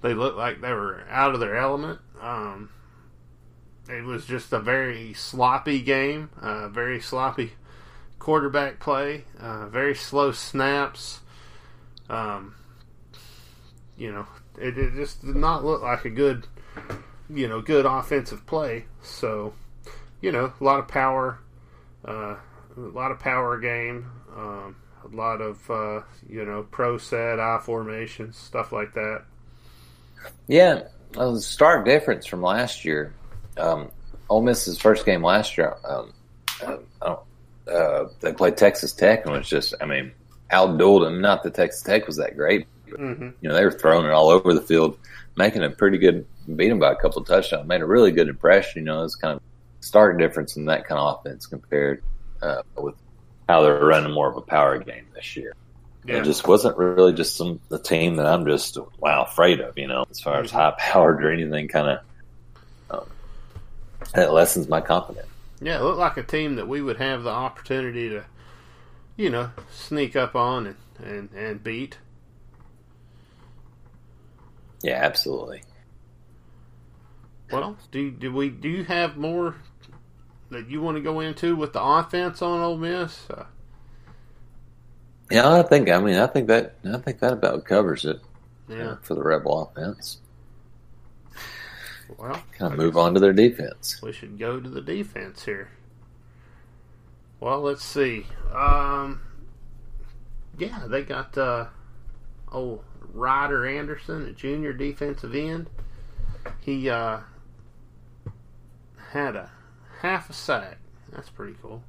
they 0.00 0.14
looked 0.14 0.36
like 0.36 0.60
they 0.60 0.72
were 0.72 1.02
out 1.10 1.34
of 1.34 1.40
their 1.40 1.56
element. 1.56 2.00
Um, 2.20 2.70
it 3.88 4.04
was 4.04 4.26
just 4.26 4.52
a 4.52 4.60
very 4.60 5.12
sloppy 5.12 5.80
game, 5.82 6.30
uh, 6.40 6.68
very 6.68 7.00
sloppy 7.00 7.52
quarterback 8.20 8.78
play, 8.78 9.24
uh, 9.40 9.66
very 9.66 9.94
slow 9.94 10.30
snaps. 10.30 11.20
Um, 12.08 12.54
you 13.96 14.12
know, 14.12 14.26
it, 14.58 14.78
it, 14.78 14.94
just 14.94 15.24
did 15.24 15.36
not 15.36 15.64
look 15.64 15.82
like 15.82 16.04
a 16.04 16.10
good, 16.10 16.46
you 17.28 17.48
know, 17.48 17.60
good 17.60 17.86
offensive 17.86 18.46
play. 18.46 18.84
So, 19.02 19.54
you 20.20 20.32
know, 20.32 20.52
a 20.60 20.64
lot 20.64 20.78
of 20.78 20.88
power, 20.88 21.38
uh, 22.04 22.36
a 22.76 22.80
lot 22.80 23.10
of 23.10 23.18
power 23.18 23.58
game, 23.58 24.10
um, 24.36 24.76
a 25.04 25.16
lot 25.16 25.40
of 25.40 25.70
uh, 25.70 26.00
you 26.28 26.44
know 26.44 26.66
pro 26.70 26.98
set, 26.98 27.40
I 27.40 27.58
formations, 27.58 28.36
stuff 28.36 28.72
like 28.72 28.94
that. 28.94 29.24
Yeah, 30.46 30.84
a 31.16 31.36
stark 31.38 31.84
difference 31.84 32.26
from 32.26 32.42
last 32.42 32.84
year. 32.84 33.12
Um, 33.56 33.90
Ole 34.28 34.42
Miss's 34.42 34.78
first 34.78 35.04
game 35.04 35.22
last 35.22 35.58
year, 35.58 35.76
um, 35.84 36.12
uh, 37.00 37.16
uh, 37.70 38.04
they 38.20 38.32
played 38.32 38.56
Texas 38.56 38.92
Tech, 38.92 39.24
and 39.24 39.34
was 39.34 39.48
just, 39.48 39.74
I 39.80 39.86
mean, 39.86 40.12
outdueled 40.50 41.04
them. 41.04 41.20
Not 41.20 41.42
that 41.42 41.54
Texas 41.54 41.82
Tech 41.82 42.06
was 42.06 42.16
that 42.16 42.36
great, 42.36 42.66
but, 42.92 43.00
mm-hmm. 43.00 43.30
you 43.40 43.48
know, 43.48 43.54
they 43.54 43.64
were 43.64 43.72
throwing 43.72 44.06
it 44.06 44.12
all 44.12 44.28
over 44.28 44.54
the 44.54 44.60
field, 44.60 44.98
making 45.36 45.64
a 45.64 45.70
pretty 45.70 45.98
good, 45.98 46.26
beat 46.56 46.68
them 46.68 46.78
by 46.78 46.92
a 46.92 46.96
couple 46.96 47.20
of 47.20 47.26
touchdowns, 47.26 47.66
made 47.66 47.80
a 47.80 47.86
really 47.86 48.12
good 48.12 48.28
impression. 48.28 48.82
You 48.82 48.86
know, 48.86 49.04
it's 49.04 49.16
kind 49.16 49.34
of 49.34 49.42
stark 49.80 50.18
difference 50.18 50.56
in 50.56 50.66
that 50.66 50.86
kind 50.86 50.98
of 50.98 51.18
offense 51.18 51.46
compared 51.46 52.02
uh, 52.40 52.62
with 52.76 52.94
how 53.48 53.62
they're 53.62 53.84
running 53.84 54.12
more 54.12 54.30
of 54.30 54.36
a 54.36 54.42
power 54.42 54.78
game 54.78 55.06
this 55.14 55.36
year. 55.36 55.54
Yeah. 56.04 56.16
It 56.16 56.24
just 56.24 56.46
wasn't 56.48 56.76
really 56.76 57.12
just 57.12 57.36
some 57.36 57.60
the 57.68 57.78
team 57.78 58.16
that 58.16 58.26
I'm 58.26 58.44
just 58.44 58.76
wow 58.98 59.24
afraid 59.24 59.60
of, 59.60 59.78
you 59.78 59.86
know, 59.86 60.04
as 60.10 60.20
far 60.20 60.40
as 60.40 60.48
mm-hmm. 60.48 60.58
high 60.58 60.74
powered 60.78 61.24
or 61.24 61.32
anything 61.32 61.68
kind 61.68 61.98
of. 62.90 63.00
Um, 63.00 63.10
it 64.14 64.30
lessens 64.30 64.68
my 64.68 64.80
confidence. 64.80 65.28
Yeah, 65.60 65.78
it 65.78 65.82
looked 65.82 65.98
like 65.98 66.16
a 66.16 66.24
team 66.24 66.56
that 66.56 66.66
we 66.66 66.82
would 66.82 66.96
have 66.96 67.22
the 67.22 67.30
opportunity 67.30 68.08
to, 68.08 68.24
you 69.16 69.30
know, 69.30 69.50
sneak 69.70 70.16
up 70.16 70.34
on 70.34 70.66
and 70.66 70.76
and, 71.04 71.30
and 71.32 71.62
beat. 71.62 71.98
Yeah, 74.82 75.00
absolutely. 75.02 75.62
Well, 77.50 77.76
do 77.90 78.10
do 78.10 78.32
we 78.32 78.48
do 78.48 78.68
you 78.68 78.84
have 78.84 79.16
more 79.16 79.56
that 80.50 80.68
you 80.68 80.80
want 80.80 80.96
to 80.96 81.02
go 81.02 81.20
into 81.20 81.54
with 81.54 81.72
the 81.72 81.82
offense 81.82 82.42
on 82.42 82.60
Ole 82.60 82.78
Miss? 82.78 83.28
Uh, 83.30 83.44
yeah, 85.30 85.50
I 85.50 85.62
think. 85.62 85.90
I 85.90 86.00
mean, 86.00 86.16
I 86.16 86.26
think 86.26 86.48
that. 86.48 86.76
I 86.84 86.98
think 86.98 87.20
that 87.20 87.32
about 87.32 87.64
covers 87.64 88.04
it. 88.04 88.20
Yeah. 88.68 88.90
Uh, 88.90 88.96
for 89.02 89.14
the 89.14 89.22
Rebel 89.22 89.72
offense. 89.74 90.18
Well, 92.18 92.42
kind 92.58 92.72
of 92.72 92.78
move 92.78 92.96
on 92.96 93.14
to 93.14 93.20
their 93.20 93.32
defense. 93.32 94.00
We 94.02 94.12
should 94.12 94.38
go 94.38 94.60
to 94.60 94.68
the 94.68 94.80
defense 94.80 95.44
here. 95.44 95.70
Well, 97.40 97.60
let's 97.60 97.84
see. 97.84 98.26
Um, 98.54 99.20
yeah, 100.58 100.86
they 100.86 101.02
got 101.02 101.36
uh, 101.36 101.66
old 102.50 102.84
Ryder 103.12 103.66
Anderson, 103.66 104.26
a 104.26 104.32
junior 104.32 104.72
defensive 104.72 105.34
end. 105.34 105.68
He 106.60 106.88
uh, 106.90 107.20
had 109.10 109.36
a 109.36 109.50
half 110.00 110.30
a 110.30 110.32
sack. 110.32 110.78
That's 111.12 111.28
pretty 111.30 111.54
cool. 111.62 111.82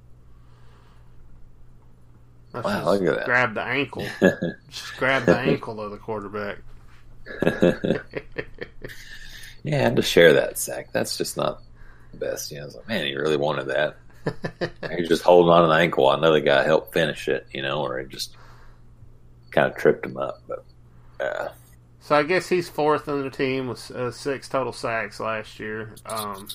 Let's 2.53 2.65
Wow, 2.65 2.85
look 2.91 3.01
at 3.03 3.15
that. 3.15 3.25
grab 3.25 3.53
the 3.55 3.61
ankle. 3.63 4.05
just 4.69 4.97
grab 4.97 5.25
the 5.25 5.37
ankle 5.37 5.81
of 5.81 5.91
the 5.91 5.97
quarterback. 5.97 6.57
yeah, 9.63 9.87
and 9.87 9.95
to 9.95 10.01
share 10.01 10.33
that 10.33 10.57
sack, 10.57 10.91
that's 10.91 11.17
just 11.17 11.37
not 11.37 11.61
the 12.11 12.17
best. 12.17 12.51
You 12.51 12.59
know, 12.59 12.65
it's 12.65 12.75
like, 12.75 12.87
man, 12.87 13.05
he 13.05 13.15
really 13.15 13.37
wanted 13.37 13.67
that. 13.67 13.97
He's 14.97 15.09
just 15.09 15.23
holding 15.23 15.51
on 15.51 15.63
to 15.63 15.67
the 15.67 15.73
ankle. 15.73 16.07
I 16.09 16.19
know 16.19 16.31
the 16.33 16.41
guy 16.41 16.63
helped 16.63 16.93
finish 16.93 17.27
it, 17.27 17.47
you 17.51 17.61
know, 17.61 17.81
or 17.81 17.99
he 17.99 18.05
just 18.07 18.35
kind 19.51 19.71
of 19.71 19.75
tripped 19.77 20.05
him 20.05 20.17
up. 20.17 20.41
But 20.47 20.63
uh, 21.23 21.49
So 21.99 22.15
I 22.15 22.23
guess 22.23 22.49
he's 22.49 22.69
fourth 22.69 23.07
on 23.07 23.21
the 23.21 23.29
team 23.29 23.67
with 23.67 23.89
uh, 23.91 24.11
six 24.11 24.49
total 24.49 24.73
sacks 24.73 25.19
last 25.19 25.59
year. 25.59 25.95
Um, 26.05 26.49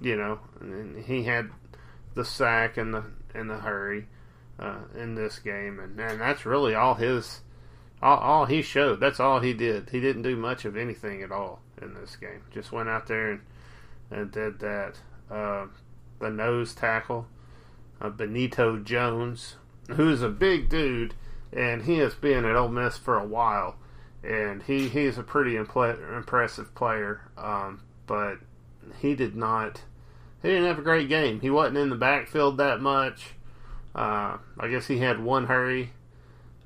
you 0.00 0.16
know, 0.16 0.40
and 0.60 1.04
he 1.04 1.24
had 1.24 1.50
the 2.14 2.24
sack 2.24 2.76
and 2.76 2.92
the 2.92 3.04
and 3.34 3.48
the 3.48 3.58
hurry 3.58 4.06
uh, 4.58 4.80
in 4.96 5.14
this 5.14 5.38
game, 5.38 5.78
and, 5.78 5.98
and 6.00 6.20
that's 6.20 6.44
really 6.44 6.74
all 6.74 6.94
his 6.94 7.40
all, 8.02 8.18
all 8.18 8.44
he 8.46 8.62
showed. 8.62 9.00
That's 9.00 9.20
all 9.20 9.40
he 9.40 9.52
did. 9.52 9.90
He 9.90 10.00
didn't 10.00 10.22
do 10.22 10.36
much 10.36 10.64
of 10.64 10.76
anything 10.76 11.22
at 11.22 11.30
all 11.30 11.60
in 11.80 11.94
this 11.94 12.16
game. 12.16 12.42
Just 12.50 12.72
went 12.72 12.88
out 12.88 13.06
there 13.06 13.32
and 13.32 13.40
and 14.10 14.30
did 14.30 14.58
that. 14.60 14.94
Uh, 15.30 15.66
the 16.18 16.30
nose 16.30 16.74
tackle, 16.74 17.26
uh, 18.00 18.10
Benito 18.10 18.78
Jones, 18.78 19.56
who's 19.92 20.22
a 20.22 20.28
big 20.28 20.68
dude, 20.68 21.14
and 21.52 21.82
he 21.82 21.98
has 21.98 22.14
been 22.14 22.44
at 22.44 22.56
Ole 22.56 22.68
Miss 22.68 22.96
for 22.96 23.18
a 23.18 23.24
while 23.26 23.76
and 24.22 24.62
he 24.62 24.88
he's 24.88 25.18
a 25.18 25.22
pretty 25.22 25.54
impl- 25.54 26.16
impressive 26.16 26.74
player. 26.74 27.22
Um, 27.36 27.82
but 28.06 28.38
he 28.98 29.14
did 29.14 29.36
not. 29.36 29.82
He 30.42 30.48
didn't 30.48 30.66
have 30.66 30.78
a 30.78 30.82
great 30.82 31.08
game. 31.08 31.40
He 31.40 31.50
wasn't 31.50 31.78
in 31.78 31.90
the 31.90 31.96
backfield 31.96 32.58
that 32.58 32.80
much. 32.80 33.34
Uh, 33.94 34.38
I 34.58 34.68
guess 34.68 34.86
he 34.86 34.98
had 34.98 35.20
one 35.22 35.46
hurry. 35.46 35.92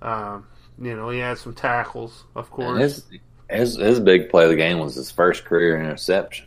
Um, 0.03 0.47
you 0.81 0.95
know, 0.97 1.11
he 1.11 1.19
had 1.19 1.39
some 1.39 1.55
tackles, 1.55 2.25
of 2.35 2.51
course. 2.51 2.81
his, 2.81 3.05
his 3.49 3.77
his 3.77 4.01
big 4.01 4.29
play 4.31 4.45
of 4.45 4.51
the 4.51 4.57
game 4.57 4.79
was 4.79 4.95
his 4.95 5.11
first 5.11 5.45
career 5.45 5.81
interception, 5.81 6.47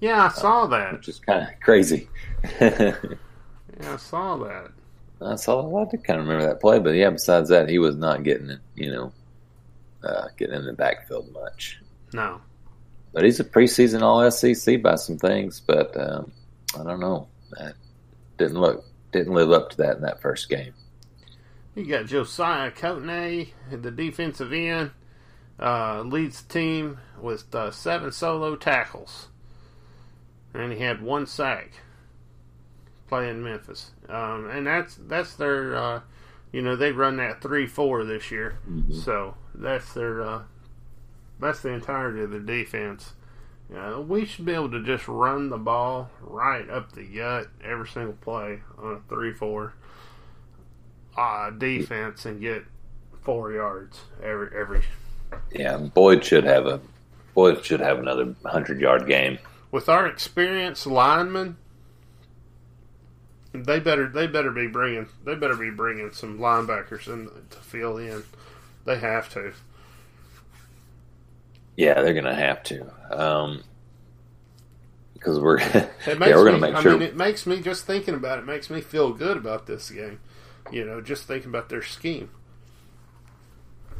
yeah, 0.00 0.24
I 0.24 0.28
saw 0.28 0.66
that. 0.66 0.92
which 0.92 1.08
is 1.08 1.18
kind 1.18 1.42
of 1.42 1.60
crazy. 1.60 2.08
Yeah, 3.80 3.92
I 3.94 3.96
saw 3.96 4.36
that. 4.38 4.72
I 5.20 5.34
saw. 5.36 5.84
I 5.84 5.90
did 5.90 6.04
kind 6.04 6.20
of 6.20 6.26
remember 6.26 6.46
that 6.46 6.60
play, 6.60 6.78
but 6.78 6.90
yeah. 6.90 7.10
Besides 7.10 7.48
that, 7.48 7.68
he 7.68 7.78
was 7.78 7.96
not 7.96 8.22
getting 8.22 8.50
it. 8.50 8.60
You 8.74 8.92
know, 8.92 9.12
uh, 10.04 10.28
getting 10.36 10.54
in 10.56 10.66
the 10.66 10.72
backfield 10.72 11.32
much. 11.32 11.80
No, 12.12 12.40
But 13.12 13.24
he's 13.24 13.40
a 13.40 13.44
preseason 13.44 14.02
All 14.02 14.30
SEC 14.30 14.80
by 14.82 14.94
some 14.94 15.18
things. 15.18 15.60
But 15.60 15.96
um, 15.98 16.32
I 16.78 16.84
don't 16.84 17.00
know. 17.00 17.28
That 17.52 17.74
didn't 18.36 18.60
look 18.60 18.84
didn't 19.12 19.34
live 19.34 19.50
up 19.50 19.70
to 19.70 19.76
that 19.78 19.96
in 19.96 20.02
that 20.02 20.20
first 20.20 20.48
game. 20.48 20.72
you 21.74 21.86
got 21.86 22.06
Josiah 22.06 22.70
Coatney, 22.70 23.50
the 23.70 23.90
defensive 23.90 24.52
end, 24.52 24.92
uh, 25.58 26.02
leads 26.02 26.42
the 26.42 26.52
team 26.52 26.98
with 27.20 27.52
uh, 27.54 27.70
seven 27.70 28.12
solo 28.12 28.54
tackles, 28.54 29.28
and 30.54 30.72
he 30.72 30.78
had 30.78 31.02
one 31.02 31.26
sack. 31.26 31.72
Playing 33.08 33.30
in 33.30 33.42
Memphis, 33.42 33.92
um, 34.08 34.50
and 34.50 34.66
that's 34.66 34.98
that's 35.06 35.34
their, 35.34 35.74
uh, 35.74 36.00
you 36.52 36.60
know, 36.60 36.76
they 36.76 36.92
run 36.92 37.16
that 37.16 37.40
three 37.40 37.66
four 37.66 38.04
this 38.04 38.30
year, 38.30 38.58
so 39.02 39.34
that's 39.54 39.94
their, 39.94 40.20
uh, 40.22 40.42
that's 41.40 41.60
the 41.60 41.70
entirety 41.70 42.20
of 42.22 42.30
their 42.30 42.40
defense. 42.40 43.14
Uh, 43.74 44.00
we 44.00 44.24
should 44.24 44.44
be 44.44 44.52
able 44.52 44.70
to 44.70 44.82
just 44.82 45.08
run 45.08 45.50
the 45.50 45.58
ball 45.58 46.10
right 46.20 46.68
up 46.70 46.92
the 46.92 47.04
gut 47.04 47.48
every 47.62 47.86
single 47.88 48.14
play 48.14 48.60
on 48.78 48.94
a 48.94 49.00
three 49.08 49.32
four 49.32 49.74
uh, 51.16 51.50
defense 51.50 52.24
and 52.24 52.40
get 52.40 52.64
four 53.22 53.52
yards 53.52 54.00
every 54.22 54.48
every. 54.58 54.82
Yeah, 55.52 55.76
Boyd 55.76 56.24
should 56.24 56.44
have 56.44 56.66
a 56.66 56.80
Boyd 57.34 57.64
should 57.64 57.80
have 57.80 57.98
another 57.98 58.34
hundred 58.44 58.80
yard 58.80 59.06
game. 59.06 59.38
With 59.70 59.88
our 59.88 60.06
experienced 60.06 60.86
linemen, 60.86 61.56
they 63.64 63.80
better 63.80 64.08
they 64.08 64.26
better 64.26 64.50
be 64.50 64.66
bringing 64.66 65.08
they 65.24 65.34
better 65.34 65.56
be 65.56 65.70
bringing 65.70 66.12
some 66.12 66.38
linebackers 66.38 67.06
in 67.08 67.30
to 67.50 67.58
fill 67.58 67.96
in. 67.98 68.24
They 68.84 68.98
have 68.98 69.28
to. 69.34 69.52
Yeah, 71.76 72.02
they're 72.02 72.14
gonna 72.14 72.34
have 72.34 72.62
to 72.64 72.90
um, 73.10 73.64
because 75.14 75.38
we're 75.40 75.58
It 76.06 76.18
yeah 76.24 76.34
makes 76.34 76.36
we're 76.36 76.44
gonna 76.44 76.58
me, 76.58 76.72
make 76.72 76.76
I 76.76 76.82
mean, 76.82 77.02
it 77.02 77.16
makes 77.16 77.46
me 77.46 77.60
just 77.60 77.86
thinking 77.86 78.14
about 78.14 78.38
it 78.38 78.46
makes 78.46 78.70
me 78.70 78.80
feel 78.80 79.12
good 79.12 79.36
about 79.36 79.66
this 79.66 79.90
game. 79.90 80.20
You 80.72 80.84
know, 80.84 81.00
just 81.00 81.24
thinking 81.26 81.50
about 81.50 81.68
their 81.68 81.82
scheme. 81.82 82.30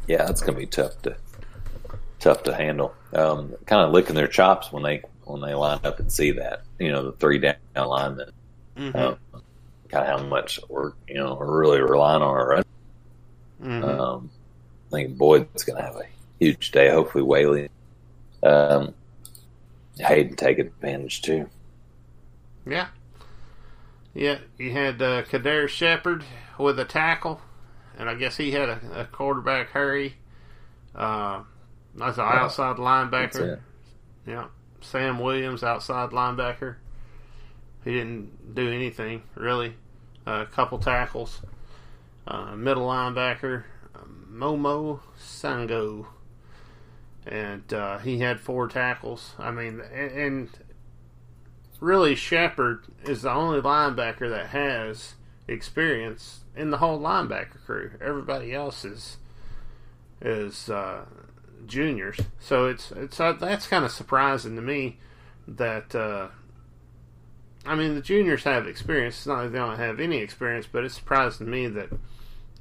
yeah, 0.06 0.28
it's 0.28 0.40
gonna 0.40 0.58
be 0.58 0.66
tough 0.66 1.00
to 1.02 1.16
tough 2.20 2.42
to 2.44 2.54
handle. 2.54 2.94
Um, 3.12 3.54
kind 3.66 3.82
of 3.82 3.92
licking 3.92 4.14
their 4.16 4.28
chops 4.28 4.72
when 4.72 4.82
they 4.82 5.02
when 5.24 5.40
they 5.40 5.54
line 5.54 5.80
up 5.84 6.00
and 6.00 6.10
see 6.10 6.32
that 6.32 6.62
you 6.78 6.90
know 6.92 7.04
the 7.04 7.12
three 7.12 7.38
down 7.38 7.56
linemen. 7.76 8.30
Mm-hmm. 8.76 8.96
Um, 8.96 9.18
kind 9.88 10.06
of 10.06 10.20
how 10.20 10.26
much 10.26 10.60
we're 10.68 10.92
you 11.08 11.14
know 11.14 11.34
we're 11.34 11.60
really 11.60 11.80
relying 11.80 12.22
on 12.22 12.28
our 12.28 12.48
run. 12.48 12.64
Mhm. 13.62 13.84
Um, 13.84 14.30
I 14.88 14.90
think 14.90 15.18
Boyd's 15.18 15.64
going 15.64 15.78
to 15.78 15.84
have 15.84 15.96
a 15.96 16.04
huge 16.38 16.70
day. 16.70 16.90
Hopefully, 16.90 17.24
Whaley, 17.24 17.68
um, 18.42 18.94
Hayden 19.98 20.36
take 20.36 20.58
advantage 20.58 21.22
too. 21.22 21.48
Yeah. 22.66 22.88
Yeah, 24.14 24.38
you 24.56 24.72
had 24.72 25.00
uh, 25.00 25.22
Qaadir 25.24 25.68
Sheppard 25.68 26.24
with 26.58 26.78
a 26.78 26.84
tackle, 26.84 27.40
and 27.96 28.08
I 28.08 28.14
guess 28.14 28.36
he 28.36 28.50
had 28.52 28.68
a, 28.68 28.80
a 28.94 29.04
quarterback 29.04 29.70
hurry. 29.70 30.16
Uh, 30.94 31.42
that's 31.94 32.18
an 32.18 32.24
outside 32.24 32.76
linebacker. 32.76 33.60
Yeah. 34.26 34.46
Sam 34.80 35.18
Williams, 35.20 35.62
outside 35.62 36.10
linebacker. 36.10 36.76
He 37.88 37.94
didn't 37.94 38.54
do 38.54 38.70
anything, 38.70 39.22
really. 39.34 39.72
a 40.26 40.44
couple 40.44 40.78
tackles. 40.78 41.40
Uh, 42.26 42.54
middle 42.54 42.86
linebacker, 42.86 43.64
uh, 43.94 44.00
Momo 44.30 45.00
Sanogo. 45.18 46.04
And 47.26 47.72
uh, 47.72 47.96
he 47.96 48.18
had 48.18 48.40
four 48.40 48.68
tackles. 48.68 49.32
I 49.38 49.52
mean, 49.52 49.80
and, 49.80 50.12
and 50.12 50.48
really, 51.80 52.14
Sheppard 52.14 52.84
is 53.04 53.22
the 53.22 53.32
only 53.32 53.62
linebacker 53.62 54.28
that 54.28 54.48
has 54.48 55.14
experience 55.46 56.40
in 56.54 56.70
the 56.70 56.76
whole 56.76 57.00
linebacker 57.00 57.64
crew. 57.64 57.92
Everybody 58.02 58.52
else 58.52 58.84
is 58.84 59.16
is 60.20 60.68
uh, 60.68 61.06
juniors, 61.66 62.18
so 62.38 62.66
it's 62.66 62.90
it's 62.90 63.18
uh, 63.18 63.32
that's 63.32 63.66
kind 63.66 63.86
of 63.86 63.92
surprising 63.92 64.56
to 64.56 64.62
me 64.62 64.98
that. 65.46 65.94
Uh, 65.94 66.28
I 67.66 67.74
mean, 67.74 67.94
the 67.94 68.00
juniors 68.00 68.44
have 68.44 68.66
experience. 68.66 69.16
It's 69.16 69.26
not 69.26 69.42
that 69.42 69.52
they 69.52 69.58
don't 69.58 69.78
have 69.78 70.00
any 70.00 70.18
experience, 70.18 70.66
but 70.70 70.84
it's 70.84 70.94
surprising 70.94 71.46
to 71.46 71.52
me 71.52 71.66
that 71.68 71.88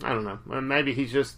I 0.03 0.09
don't 0.09 0.25
know. 0.25 0.39
Maybe 0.61 0.93
he's 0.93 1.11
just 1.11 1.37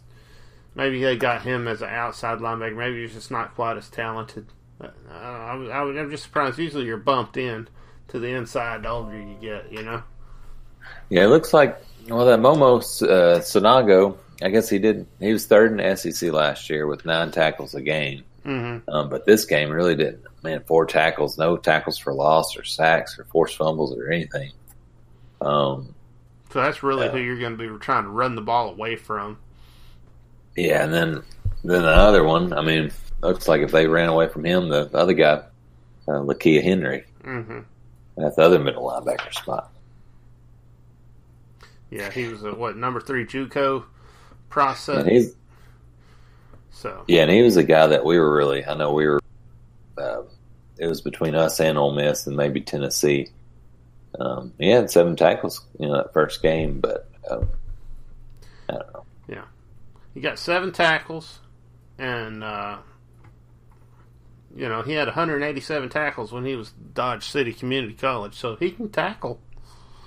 maybe 0.75 1.01
they 1.01 1.17
got 1.17 1.43
him 1.43 1.67
as 1.67 1.81
an 1.81 1.89
outside 1.89 2.39
linebacker. 2.39 2.77
Maybe 2.77 3.01
he's 3.01 3.13
just 3.13 3.31
not 3.31 3.55
quite 3.55 3.77
as 3.77 3.89
talented. 3.89 4.47
Uh, 4.81 4.87
I, 5.11 5.53
I'm 5.53 6.09
just 6.09 6.23
surprised. 6.23 6.57
Usually, 6.57 6.85
you're 6.85 6.97
bumped 6.97 7.37
in 7.37 7.67
to 8.09 8.19
the 8.19 8.29
inside 8.29 8.83
the 8.83 8.89
older 8.89 9.17
you 9.17 9.37
get. 9.41 9.71
You 9.71 9.83
know. 9.83 10.03
Yeah, 11.09 11.25
it 11.25 11.27
looks 11.27 11.53
like 11.53 11.81
well 12.07 12.25
that 12.25 12.39
Momo 12.39 12.77
uh, 13.03 13.39
Sanogo. 13.39 14.17
I 14.41 14.49
guess 14.49 14.69
he 14.69 14.79
did. 14.79 15.05
He 15.19 15.33
was 15.33 15.47
third 15.47 15.71
in 15.71 15.77
the 15.77 15.95
SEC 15.95 16.31
last 16.31 16.69
year 16.69 16.87
with 16.87 17.05
nine 17.05 17.31
tackles 17.31 17.75
a 17.75 17.81
game. 17.81 18.23
Mm-hmm. 18.45 18.89
Um, 18.89 19.09
but 19.09 19.25
this 19.25 19.45
game 19.45 19.69
really 19.69 19.95
didn't. 19.95 20.23
Man, 20.43 20.63
four 20.65 20.85
tackles, 20.85 21.37
no 21.37 21.57
tackles 21.57 21.97
for 21.97 22.13
loss 22.13 22.57
or 22.57 22.63
sacks 22.63 23.19
or 23.19 23.25
forced 23.25 23.57
fumbles 23.57 23.95
or 23.97 24.09
anything. 24.09 24.51
Um, 25.41 25.93
So 26.51 26.61
that's 26.61 26.81
really 26.81 27.05
Yeah. 27.05 27.11
who 27.11 27.17
you're 27.19 27.39
going 27.39 27.57
to 27.57 27.73
be 27.73 27.79
trying 27.79 28.03
to 28.05 28.09
run 28.09 28.35
the 28.35 28.41
ball 28.41 28.69
away 28.69 28.95
from. 28.95 29.37
yeah, 30.55 30.83
and 30.83 30.93
then 30.93 31.23
then 31.63 31.81
the 31.83 31.89
other 31.89 32.23
one. 32.23 32.53
I 32.53 32.61
mean, 32.61 32.91
looks 33.21 33.47
like 33.47 33.61
if 33.61 33.71
they 33.71 33.85
ran 33.87 34.07
away 34.09 34.27
from 34.29 34.45
him, 34.45 34.69
the 34.69 34.89
other 34.93 35.13
guy, 35.13 35.41
uh, 36.07 36.21
Lakia 36.21 36.63
Henry, 36.63 37.03
Mm-hmm. 37.23 37.59
at 38.23 38.35
the 38.35 38.41
other 38.41 38.59
middle 38.59 38.83
linebacker 38.87 39.33
spot. 39.33 39.71
Yeah, 41.91 42.09
he 42.11 42.27
was 42.27 42.43
a 42.43 42.53
what 42.53 42.77
number 42.77 42.99
three 43.01 43.25
JUCO 43.25 43.83
process. 44.49 45.33
So 46.71 47.03
yeah, 47.07 47.23
and 47.23 47.31
he 47.31 47.41
was 47.41 47.57
a 47.57 47.63
guy 47.63 47.87
that 47.87 48.05
we 48.05 48.17
were 48.17 48.33
really. 48.33 48.65
I 48.65 48.73
know 48.75 48.93
we 48.93 49.07
were. 49.07 49.19
Uh, 49.99 50.23
it 50.77 50.87
was 50.87 51.01
between 51.01 51.35
us 51.35 51.59
and 51.59 51.77
Ole 51.77 51.93
Miss, 51.93 52.25
and 52.25 52.37
maybe 52.37 52.61
Tennessee. 52.61 53.29
Um, 54.17 54.53
he 54.57 54.69
had 54.69 54.89
seven 54.89 55.15
tackles, 55.15 55.61
you 55.77 55.87
know, 55.87 55.97
that 55.97 56.13
first 56.13 56.41
game, 56.41 56.79
but 56.79 57.09
um, 57.29 57.49
I 58.69 58.73
don't 58.73 58.93
know. 58.93 59.05
Yeah, 59.27 59.43
he 60.13 60.21
got 60.21 60.39
seven 60.39 60.71
tackles, 60.71 61.39
and 61.97 62.43
uh, 62.43 62.77
you 64.55 64.67
know 64.69 64.81
he 64.81 64.93
had 64.93 65.07
187 65.07 65.89
tackles 65.89 66.31
when 66.31 66.45
he 66.45 66.55
was 66.55 66.71
Dodge 66.71 67.29
City 67.29 67.53
Community 67.53 67.93
College, 67.93 68.35
so 68.35 68.55
he 68.55 68.71
can 68.71 68.89
tackle. 68.89 69.39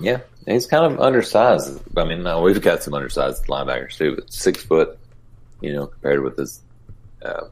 Yeah, 0.01 0.20
he's 0.47 0.66
kind 0.66 0.93
of 0.93 0.98
undersized. 1.01 1.81
I 1.97 2.05
mean, 2.05 2.23
no, 2.23 2.40
we've 2.40 2.60
got 2.60 2.82
some 2.82 2.94
undersized 2.94 3.44
linebackers 3.47 3.97
too, 3.97 4.16
but 4.16 4.32
six 4.32 4.64
foot, 4.64 4.98
you 5.60 5.73
know, 5.73 5.86
compared 5.86 6.23
with 6.24 6.39
his. 6.39 6.60
Uh, 7.23 7.44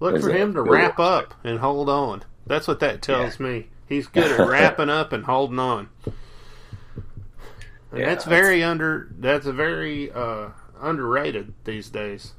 Look 0.00 0.20
for 0.20 0.30
him 0.30 0.54
to 0.54 0.62
good? 0.62 0.70
wrap 0.70 0.98
up 0.98 1.34
and 1.42 1.58
hold 1.58 1.88
on. 1.88 2.22
That's 2.46 2.68
what 2.68 2.80
that 2.80 3.02
tells 3.02 3.40
me. 3.40 3.68
He's 3.88 4.06
good 4.06 4.30
at 4.30 4.48
wrapping 4.48 4.90
up 4.90 5.12
and 5.12 5.24
holding 5.24 5.58
on. 5.58 5.88
And 7.90 8.00
Yeah, 8.00 8.06
that's 8.06 8.24
very 8.24 8.62
under. 8.62 9.08
That's 9.18 9.46
a 9.46 9.52
very 9.52 10.12
uh, 10.12 10.48
underrated 10.80 11.54
these 11.64 11.88
days. 11.88 12.32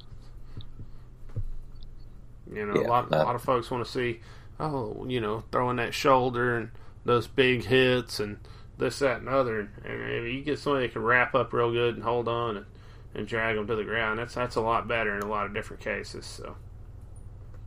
You 2.52 2.66
know, 2.66 2.80
Yeah, 2.80 2.86
a 2.86 2.88
lot, 2.88 3.12
a 3.12 3.16
lot 3.16 3.34
of 3.34 3.42
folks 3.42 3.70
want 3.70 3.84
to 3.84 3.90
see, 3.90 4.20
oh, 4.58 5.06
you 5.08 5.20
know, 5.20 5.44
throwing 5.52 5.76
that 5.76 5.94
shoulder 5.94 6.56
and 6.56 6.70
those 7.04 7.26
big 7.26 7.64
hits 7.64 8.18
and 8.18 8.38
this, 8.78 8.98
that, 9.00 9.20
and 9.20 9.28
other. 9.28 9.60
And 9.60 9.70
if 9.84 10.32
you 10.32 10.42
get 10.42 10.58
somebody 10.58 10.86
that 10.86 10.94
can 10.94 11.02
wrap 11.02 11.34
up 11.34 11.52
real 11.52 11.70
good 11.70 11.94
and 11.94 12.04
hold 12.04 12.26
on 12.26 12.56
and, 12.56 12.66
and 13.14 13.28
drag 13.28 13.56
them 13.56 13.66
to 13.66 13.76
the 13.76 13.84
ground, 13.84 14.18
that's 14.18 14.34
that's 14.34 14.56
a 14.56 14.60
lot 14.60 14.88
better 14.88 15.14
in 15.16 15.22
a 15.22 15.28
lot 15.28 15.46
of 15.46 15.54
different 15.54 15.82
cases. 15.82 16.26
So. 16.26 16.56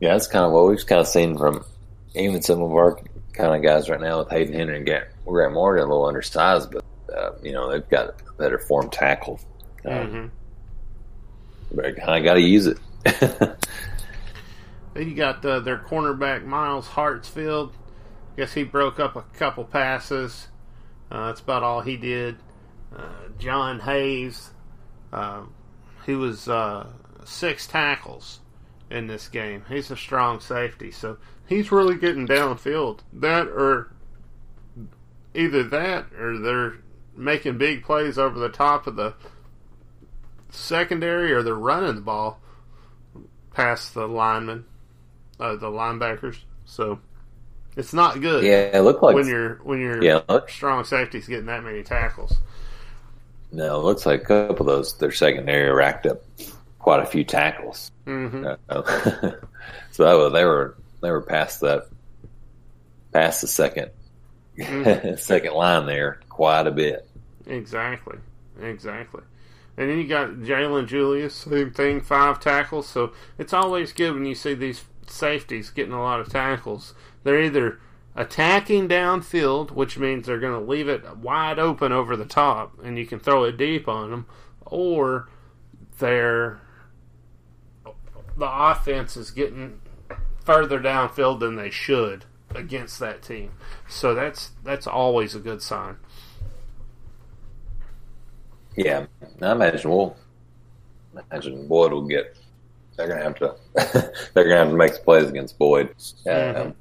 Yeah, 0.00 0.12
that's 0.12 0.26
kind 0.26 0.44
of 0.44 0.52
what 0.52 0.68
we've 0.68 0.86
kind 0.86 1.00
of 1.00 1.08
seen 1.08 1.38
from 1.38 1.64
even 2.14 2.42
some 2.42 2.62
of 2.62 2.72
our 2.72 2.98
kind 3.32 3.54
of 3.54 3.62
guys 3.62 3.88
right 3.88 4.00
now 4.00 4.18
with 4.20 4.30
Hayden 4.30 4.54
Henry 4.54 4.76
and 4.76 4.86
Grant, 4.86 5.54
Morgan, 5.54 5.84
a 5.84 5.86
little 5.86 6.06
undersized, 6.06 6.70
but 6.70 6.84
uh, 7.14 7.32
you 7.42 7.52
know 7.52 7.70
they've 7.70 7.88
got 7.88 8.20
a 8.28 8.32
better 8.38 8.58
form 8.58 8.90
tackle. 8.90 9.40
Um, 9.84 10.06
hmm 10.06 10.26
But 11.76 11.86
of 11.98 12.24
got 12.24 12.34
to 12.34 12.40
use 12.40 12.66
it. 12.66 12.78
Then 14.94 15.08
you 15.08 15.14
got 15.16 15.44
uh, 15.44 15.58
their 15.60 15.78
cornerback 15.78 16.44
Myles 16.44 16.86
Hartsfield. 16.88 17.70
I 17.70 18.36
guess 18.36 18.52
he 18.54 18.62
broke 18.62 19.00
up 19.00 19.16
a 19.16 19.22
couple 19.36 19.64
passes. 19.64 20.48
Uh, 21.10 21.26
that's 21.26 21.40
about 21.40 21.64
all 21.64 21.80
he 21.80 21.96
did. 21.96 22.36
Uh, 22.96 23.28
Jon 23.38 23.80
Haynes, 23.80 24.50
uh, 25.12 25.42
he 26.06 26.14
was 26.14 26.48
uh, 26.48 26.86
six 27.24 27.66
tackles 27.66 28.38
in 28.94 29.08
this 29.08 29.28
game. 29.28 29.64
He's 29.68 29.90
a 29.90 29.96
strong 29.96 30.40
safety, 30.40 30.90
so 30.90 31.18
he's 31.46 31.72
really 31.72 31.96
getting 31.96 32.26
downfield. 32.28 33.00
That 33.12 33.48
or 33.48 33.92
either 35.34 35.64
that 35.64 36.06
or 36.18 36.38
they're 36.38 36.74
making 37.16 37.58
big 37.58 37.82
plays 37.82 38.18
over 38.18 38.38
the 38.38 38.48
top 38.48 38.86
of 38.86 38.96
the 38.96 39.14
secondary, 40.50 41.32
or 41.32 41.42
they're 41.42 41.54
running 41.54 41.96
the 41.96 42.00
ball 42.00 42.40
past 43.52 43.94
the 43.94 44.06
linemen 44.06 44.64
uh, 45.40 45.56
the 45.56 45.66
linebackers. 45.66 46.38
So 46.64 47.00
it's 47.76 47.92
not 47.92 48.20
good 48.20 48.44
yeah, 48.44 48.76
it 48.76 48.80
looked 48.80 49.02
like 49.02 49.14
when 49.14 49.26
you're 49.26 49.56
when 49.64 49.80
your 49.80 50.02
yeah, 50.02 50.20
look, 50.28 50.48
strong 50.48 50.84
safety's 50.84 51.26
getting 51.26 51.46
that 51.46 51.64
many 51.64 51.82
tackles. 51.82 52.36
no, 53.50 53.80
it 53.80 53.84
looks 53.84 54.06
like 54.06 54.22
a 54.22 54.46
couple 54.46 54.68
of 54.68 54.76
those 54.76 54.96
their 54.98 55.12
secondary 55.12 55.70
racked 55.72 56.06
up 56.06 56.22
quite 56.84 57.00
a 57.00 57.06
few 57.06 57.24
tackles. 57.24 57.90
hmm 58.04 58.44
Uh, 58.68 58.82
so 59.90 60.04
was, 60.18 60.32
they 60.34 60.44
were 60.44 60.76
they 61.00 61.10
were 61.10 61.22
past 61.22 61.62
that 61.62 61.86
past 63.10 63.40
the 63.40 63.46
2nd 63.46 63.88
Mhm. 64.58 65.18
second 65.32 65.54
line 65.54 65.86
there 65.86 66.20
quite 66.28 66.66
a 66.66 66.70
bit. 66.70 67.08
Exactly, 67.46 68.18
exactly. 68.60 69.22
And 69.78 69.88
then 69.88 69.96
you 69.96 70.06
got 70.06 70.28
Jalen 70.34 70.86
Julius, 70.86 71.34
same 71.34 71.70
thing, 71.70 72.02
five 72.02 72.38
tackles. 72.38 72.86
So 72.86 73.12
it's 73.38 73.54
always 73.54 73.94
good 73.94 74.12
when 74.12 74.26
you 74.26 74.34
see 74.34 74.52
these 74.52 74.84
safeties 75.06 75.70
getting 75.70 75.94
a 75.94 76.02
lot 76.02 76.20
of 76.20 76.28
tackles. 76.28 76.92
They're 77.22 77.40
either 77.42 77.80
attacking 78.14 78.88
downfield, 78.90 79.70
which 79.70 79.98
means 79.98 80.26
they're 80.26 80.38
going 80.38 80.60
to 80.60 80.70
leave 80.70 80.86
it 80.88 81.16
wide 81.16 81.58
open 81.58 81.92
over 81.92 82.14
the 82.14 82.26
top, 82.26 82.78
and 82.84 82.98
you 82.98 83.06
can 83.06 83.18
throw 83.20 83.44
it 83.44 83.56
deep 83.56 83.88
on 83.88 84.10
them, 84.10 84.26
or 84.66 85.28
they're 85.98 86.60
the 88.36 88.48
offense 88.50 89.16
is 89.16 89.30
getting 89.30 89.80
further 90.44 90.78
downfield 90.80 91.40
than 91.40 91.56
they 91.56 91.70
should 91.70 92.24
against 92.54 92.98
that 93.00 93.22
team. 93.22 93.52
So 93.88 94.14
that's 94.14 94.50
that's 94.62 94.86
always 94.86 95.34
a 95.34 95.40
good 95.40 95.62
sign. 95.62 95.96
Yeah, 98.76 99.06
I 99.40 99.52
imagine 99.52 99.90
we'll 99.90 100.16
imagine 101.30 101.66
Boyd 101.68 101.92
will 101.92 102.06
get. 102.08 102.36
They're 102.96 103.08
gonna 103.08 103.22
have 103.22 103.36
to. 103.36 103.54
they're 104.34 104.44
gonna 104.44 104.56
have 104.56 104.70
to 104.70 104.76
make 104.76 104.94
some 104.94 105.04
plays 105.04 105.28
against 105.28 105.58
Boyd. 105.58 105.90
Um, 106.26 106.34
Mhm. 106.34 106.74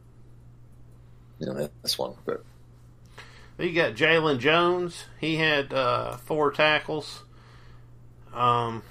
You 1.40 1.48
know 1.48 1.70
this 1.82 1.98
one, 1.98 2.14
but 2.26 2.44
you 3.60 3.74
got 3.74 3.96
Jalen 3.96 4.40
Jones. 4.40 5.06
He 5.20 5.36
had 5.38 5.74
uh, 5.74 6.16
four 6.18 6.52
tackles. 6.52 7.24
Um, 8.34 8.82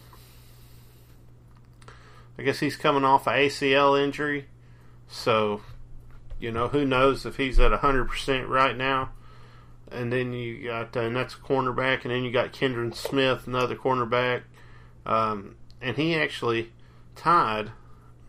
I 2.38 2.42
guess 2.42 2.60
he's 2.60 2.76
coming 2.76 3.04
off 3.04 3.26
a 3.26 3.30
ACL 3.30 4.02
injury, 4.02 4.46
so 5.09 5.60
you 6.40 6.50
know 6.50 6.68
who 6.68 6.84
knows 6.84 7.26
if 7.26 7.36
he's 7.36 7.60
at 7.60 7.72
hundred 7.72 8.09
percent 8.09 8.48
right 8.48 8.76
now. 8.76 9.10
And 9.90 10.10
then 10.10 10.32
you 10.32 10.64
got 10.68 10.96
uh, 10.96 11.00
and 11.00 11.14
that's 11.16 11.34
a 11.34 11.38
cornerback, 11.38 12.02
and 12.02 12.10
then 12.10 12.24
you 12.24 12.32
got 12.32 12.52
Keidron 12.52 12.94
Smith, 12.94 13.46
another 13.46 13.76
cornerback, 13.76 14.42
um, 15.04 15.56
and 15.82 15.96
he 15.96 16.14
actually 16.14 16.72
tied 17.14 17.72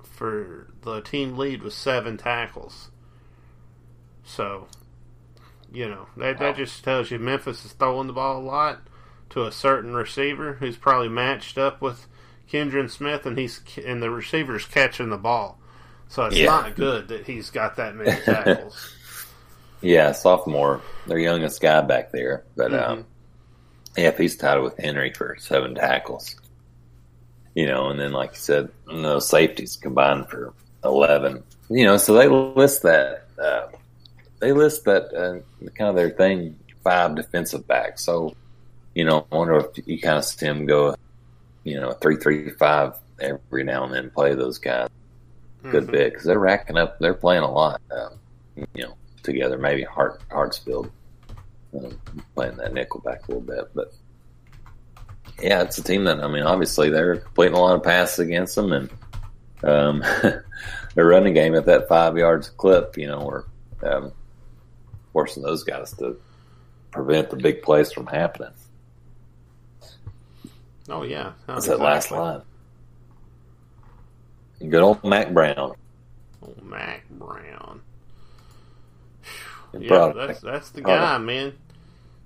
for 0.04 0.68
the 0.82 1.00
team 1.00 1.38
lead 1.38 1.64
with 1.64 1.74
seven 1.74 2.18
tackles. 2.18 2.92
So 4.26 4.68
you 5.72 5.88
know 5.88 6.08
that 6.18 6.40
Wow. 6.40 6.48
that 6.48 6.58
just 6.58 6.84
tells 6.84 7.12
you 7.12 7.20
Memphis 7.20 7.64
is 7.66 7.72
throwing 7.74 8.08
the 8.08 8.14
ball 8.14 8.40
a 8.40 8.44
lot 8.44 8.82
to 9.30 9.44
a 9.46 9.52
certain 9.52 9.94
receiver 9.96 10.54
who's 10.60 10.78
probably 10.78 11.10
matched 11.10 11.58
up 11.58 11.82
with 11.82 12.08
Keidron 12.54 12.90
Smith, 12.90 13.26
and 13.26 13.38
he's 13.38 13.62
and 13.84 14.02
the 14.02 14.10
receiver's 14.12 14.66
catching 14.66 15.10
the 15.10 15.18
ball. 15.18 15.60
So 16.08 16.26
it's 16.26 16.36
Yeah. 16.38 16.46
not 16.46 16.76
good 16.76 17.08
that 17.08 17.26
he's 17.26 17.50
got 17.50 17.76
that 17.78 17.96
many 17.96 18.22
tackles. 18.22 18.92
yeah, 19.82 20.12
sophomore, 20.12 20.82
their 21.08 21.18
youngest 21.20 21.62
guy 21.62 21.82
back 21.82 22.12
there. 22.12 22.46
But 22.56 22.72
Mhm. 22.72 22.90
um, 22.90 23.06
yeah, 23.98 24.10
if 24.10 24.18
he's 24.18 24.38
tied 24.38 24.60
with 24.62 24.78
Henry 24.78 25.12
for 25.14 25.36
seven 25.40 25.76
tackles, 25.76 26.36
you 27.56 27.66
know, 27.68 27.90
and 27.90 28.00
then 28.00 28.12
like 28.12 28.32
you 28.32 28.38
said, 28.40 28.70
those 28.86 29.28
safeties 29.30 29.78
combined 29.78 30.30
for 30.30 30.54
eleven. 30.84 31.44
You 31.70 31.86
know, 31.86 31.98
so 31.98 32.14
they 32.14 32.28
list 32.28 32.84
that. 32.84 33.28
Uh, 33.38 33.68
they 34.40 34.52
list 34.52 34.86
that 34.86 35.04
uh, 35.14 35.40
kind 35.78 35.90
of 35.90 35.96
their 35.96 36.12
thing 36.12 36.60
five 36.84 37.16
defensive 37.16 37.68
backs. 37.68 38.04
So, 38.06 38.34
you 38.94 39.06
know, 39.06 39.26
I 39.32 39.36
wonder 39.36 39.56
if 39.58 39.88
you 39.88 40.00
kind 40.00 40.18
of 40.18 40.26
see 40.26 40.46
them 40.46 40.66
go, 40.66 40.96
you 41.64 41.80
know, 41.80 41.92
three 41.94 42.18
three 42.18 42.50
five 42.52 42.96
every 43.20 43.64
now 43.64 43.84
and 43.84 43.94
then 43.94 44.10
play 44.10 44.36
those 44.36 44.58
guys 44.58 44.90
a 45.64 45.70
good 45.70 45.88
bit 45.90 46.12
because 46.12 46.26
they're 46.26 46.40
racking 46.40 46.78
up. 46.78 47.00
They're 47.00 47.14
playing 47.14 47.44
a 47.44 47.52
lot, 47.52 47.82
um, 47.92 48.20
you 48.74 48.84
know, 48.84 48.96
together. 49.24 49.58
Maybe 49.58 49.84
Hart 49.84 50.22
Hartsfield 50.30 50.92
um, 51.78 51.98
playing 52.36 52.58
that 52.58 52.74
nickel 52.74 53.02
back 53.02 53.28
a 53.28 53.32
little 53.32 53.42
bit, 53.42 53.70
but 53.74 53.94
yeah, 55.42 55.62
it's 55.62 55.78
a 55.78 55.84
team 55.84 56.04
that 56.06 56.24
I 56.24 56.28
mean, 56.28 56.44
obviously 56.44 56.90
they're 56.90 57.18
completing 57.18 57.58
a 57.58 57.62
lot 57.62 57.76
of 57.76 57.84
passes 57.84 58.20
against 58.20 58.56
them, 58.56 58.72
and 58.72 58.90
um, 59.64 60.04
their 60.96 61.06
running 61.06 61.34
game 61.34 61.56
at 61.56 61.66
that 61.66 61.88
five 61.88 62.18
yards 62.18 62.50
clip, 62.50 62.98
you 62.98 63.08
know, 63.08 63.22
or 63.22 63.46
um, 63.84 64.12
forcing 65.12 65.44
those 65.44 65.64
guys 65.64 65.94
to 65.94 66.20
prevent 66.92 67.30
the 67.30 67.36
big 67.36 67.62
plays 67.62 67.92
from 67.92 68.08
happening. 68.08 68.54
Oh 70.90 71.04
yeah, 71.04 71.34
Oh, 71.48 71.54
That's 71.54 71.68
that 71.68 71.80
last 71.80 72.06
exactly. 72.06 72.18
line. 72.20 72.42
Good 74.70 74.82
old 74.82 75.04
Mac 75.04 75.34
Brown. 75.34 75.74
Old 76.42 76.64
Mac 76.64 77.08
Brown. 77.10 77.82
Yeah, 79.80 80.14
that's 80.16 80.40
that's 80.42 80.70
the 80.70 80.82
guy, 80.82 81.18
man. 81.18 81.54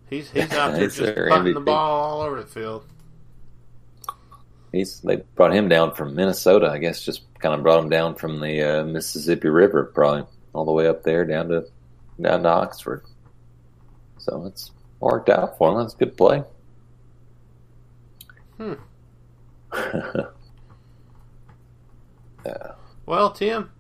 He's 0.09 0.29
he's 0.31 0.51
out 0.53 0.73
there 0.73 0.87
just 0.87 0.97
their 0.97 1.29
punting 1.29 1.53
the 1.53 1.59
ball 1.61 2.01
all 2.01 2.21
over 2.21 2.41
the 2.41 2.47
field. 2.47 2.83
He's 4.71 4.99
they 5.01 5.17
brought 5.35 5.53
him 5.53 5.69
down 5.69 5.93
from 5.93 6.13
Minnesota. 6.15 6.67
I 6.69 6.77
guess 6.77 7.01
just 7.03 7.21
kind 7.39 7.55
of 7.55 7.63
brought 7.63 7.83
him 7.83 7.89
down 7.89 8.15
from 8.15 8.39
the 8.41 8.61
uh, 8.81 8.83
Mississippi 8.83 9.47
River, 9.49 9.85
probably 9.85 10.25
all 10.53 10.65
the 10.65 10.71
way 10.71 10.87
up 10.87 11.03
there 11.03 11.25
down 11.25 11.47
to 11.49 11.65
down 12.19 12.43
to 12.43 12.49
Oxford. 12.49 13.03
So 14.17 14.45
it's 14.45 14.71
worked 14.99 15.29
out 15.29 15.57
for 15.57 15.71
him. 15.71 15.77
That's 15.77 15.93
a 15.93 15.97
good 15.97 16.17
play. 16.17 16.43
Hmm. 18.57 18.73
Well, 23.05 23.31
Tim, 23.31 23.71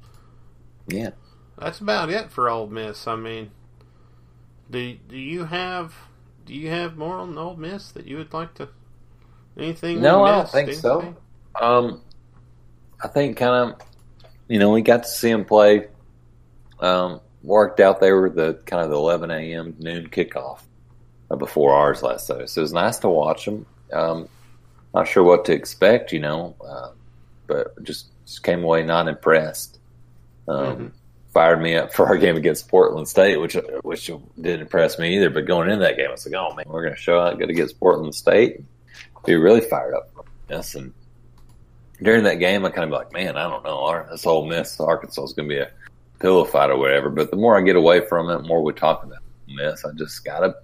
yeah. 0.87 1.11
that's 1.57 1.79
about 1.79 2.09
it 2.09 2.31
for 2.31 2.49
Ole 2.49 2.67
Miss. 2.67 3.07
I 3.07 3.15
mean, 3.15 3.51
do 4.69 4.97
do 5.07 5.17
you 5.17 5.45
have 5.45 5.93
do 6.45 6.53
you 6.53 6.69
have 6.69 6.97
more 6.97 7.17
on 7.17 7.37
Ole 7.37 7.55
Miss 7.55 7.91
that 7.91 8.07
you 8.07 8.17
would 8.17 8.33
like 8.33 8.53
to 8.55 8.69
Anything? 9.57 10.01
No, 10.01 10.23
I 10.23 10.31
don't 10.31 10.49
think 10.49 10.73
so. 10.73 10.99
Anything? 10.99 11.17
Um, 11.59 12.01
I 13.03 13.07
think 13.07 13.37
kind 13.37 13.71
of, 13.73 13.81
you 14.47 14.59
know, 14.59 14.71
we 14.71 14.81
got 14.81 15.03
to 15.03 15.09
see 15.09 15.29
him 15.29 15.45
play. 15.45 15.87
Um, 16.79 17.21
worked 17.41 17.79
out 17.79 17.99
there 17.99 18.21
with 18.21 18.35
the 18.35 18.59
kind 18.65 18.83
of 18.83 18.89
the 18.91 18.95
11 18.95 19.31
a.m. 19.31 19.75
noon 19.79 20.09
kickoff 20.09 20.59
uh, 21.31 21.35
before 21.35 21.73
ours 21.73 22.03
last 22.03 22.27
Saturday. 22.27 22.45
So 22.47 22.61
it 22.61 22.63
was 22.63 22.73
nice 22.73 22.99
to 22.99 23.09
watch 23.09 23.47
him. 23.47 23.65
Um, 23.91 24.29
not 24.97 25.07
sure 25.07 25.23
what 25.23 25.45
to 25.45 25.53
expect, 25.53 26.11
you 26.11 26.19
know, 26.19 26.55
uh, 26.67 26.89
but 27.47 27.83
just, 27.83 28.07
just 28.25 28.43
came 28.43 28.63
away 28.63 28.83
not 28.83 29.07
impressed. 29.07 29.79
Um, 30.47 30.77
Mhm. 30.77 30.91
Fired 31.33 31.61
me 31.61 31.75
up 31.75 31.93
for 31.93 32.07
our 32.07 32.17
game 32.17 32.35
against 32.35 32.67
Portland 32.67 33.07
State, 33.07 33.37
which 33.39 33.55
which 33.83 34.09
didn't 34.41 34.61
impress 34.61 34.97
me 34.97 35.15
either. 35.15 35.29
But 35.29 35.45
going 35.45 35.69
into 35.69 35.83
that 35.83 35.95
game, 35.95 36.07
I 36.07 36.11
was 36.13 36.25
like, 36.25 36.33
"Oh 36.33 36.55
man, 36.55 36.65
we're 36.67 36.81
going 36.81 36.95
to 36.95 36.99
show 36.99 37.19
out 37.19 37.37
good 37.37 37.51
against 37.51 37.79
Portland 37.79 38.15
State." 38.15 38.63
Be 39.25 39.35
really 39.35 39.61
fired 39.61 39.93
up 39.93 40.09
for 40.15 40.23
this. 40.47 40.73
And 40.73 40.93
during 42.01 42.23
that 42.23 42.35
game, 42.39 42.65
I 42.65 42.69
kind 42.69 42.85
of 42.85 42.89
be 42.89 42.95
like, 42.95 43.11
"Man, 43.13 43.37
I 43.37 43.43
don't 43.43 43.63
know. 43.63 43.83
Our, 43.83 44.07
this 44.09 44.23
whole 44.23 44.47
Miss 44.47 44.79
Arkansas 44.79 45.25
is 45.25 45.33
going 45.33 45.47
to 45.47 45.53
be 45.53 45.59
a 45.61 45.69
pillow 46.19 46.43
fight 46.43 46.71
or 46.71 46.77
whatever." 46.77 47.11
But 47.11 47.29
the 47.29 47.37
more 47.37 47.55
I 47.55 47.61
get 47.61 47.75
away 47.75 48.01
from 48.07 48.31
it, 48.31 48.37
the 48.41 48.47
more 48.47 48.63
we 48.63 48.73
talk 48.73 49.03
about 49.03 49.19
Miss. 49.47 49.85
I 49.85 49.91
just 49.91 50.25
gotta 50.25 50.55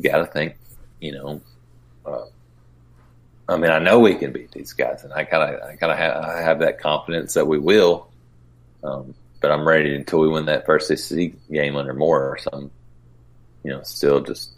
gotta 0.00 0.26
think, 0.26 0.54
you 1.00 1.12
know. 1.12 1.40
Uh, 2.06 2.26
I 3.48 3.56
mean, 3.56 3.70
I 3.70 3.78
know 3.80 3.98
we 3.98 4.14
can 4.14 4.32
beat 4.32 4.52
these 4.52 4.72
guys, 4.72 5.04
and 5.04 5.12
I 5.12 5.24
kind 5.24 5.54
of, 5.54 5.62
I 5.62 5.76
kind 5.76 5.92
of 5.92 5.98
have, 5.98 6.24
I 6.24 6.40
have 6.40 6.58
that 6.60 6.78
confidence 6.80 7.34
that 7.34 7.46
we 7.46 7.58
will. 7.58 8.08
Um, 8.84 9.14
but 9.40 9.50
I'm 9.50 9.66
ready 9.66 9.94
until 9.94 10.20
we 10.20 10.28
win 10.28 10.46
that 10.46 10.64
first 10.66 10.88
SEC 10.96 11.32
game 11.50 11.76
under 11.76 11.92
Moore 11.92 12.28
or 12.28 12.38
something. 12.38 12.70
You 13.64 13.72
know, 13.72 13.82
still 13.82 14.20
just, 14.20 14.50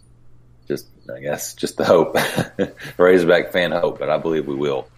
just 0.69 0.87
I 1.15 1.21
guess, 1.21 1.55
just 1.55 1.77
the 1.79 1.85
hope, 1.85 2.17
Razorback 2.99 3.53
fan 3.53 3.73
hope. 3.73 3.99
But 3.99 4.11
I 4.11 4.19
believe 4.19 4.47
we 4.47 4.55
will 4.55 4.89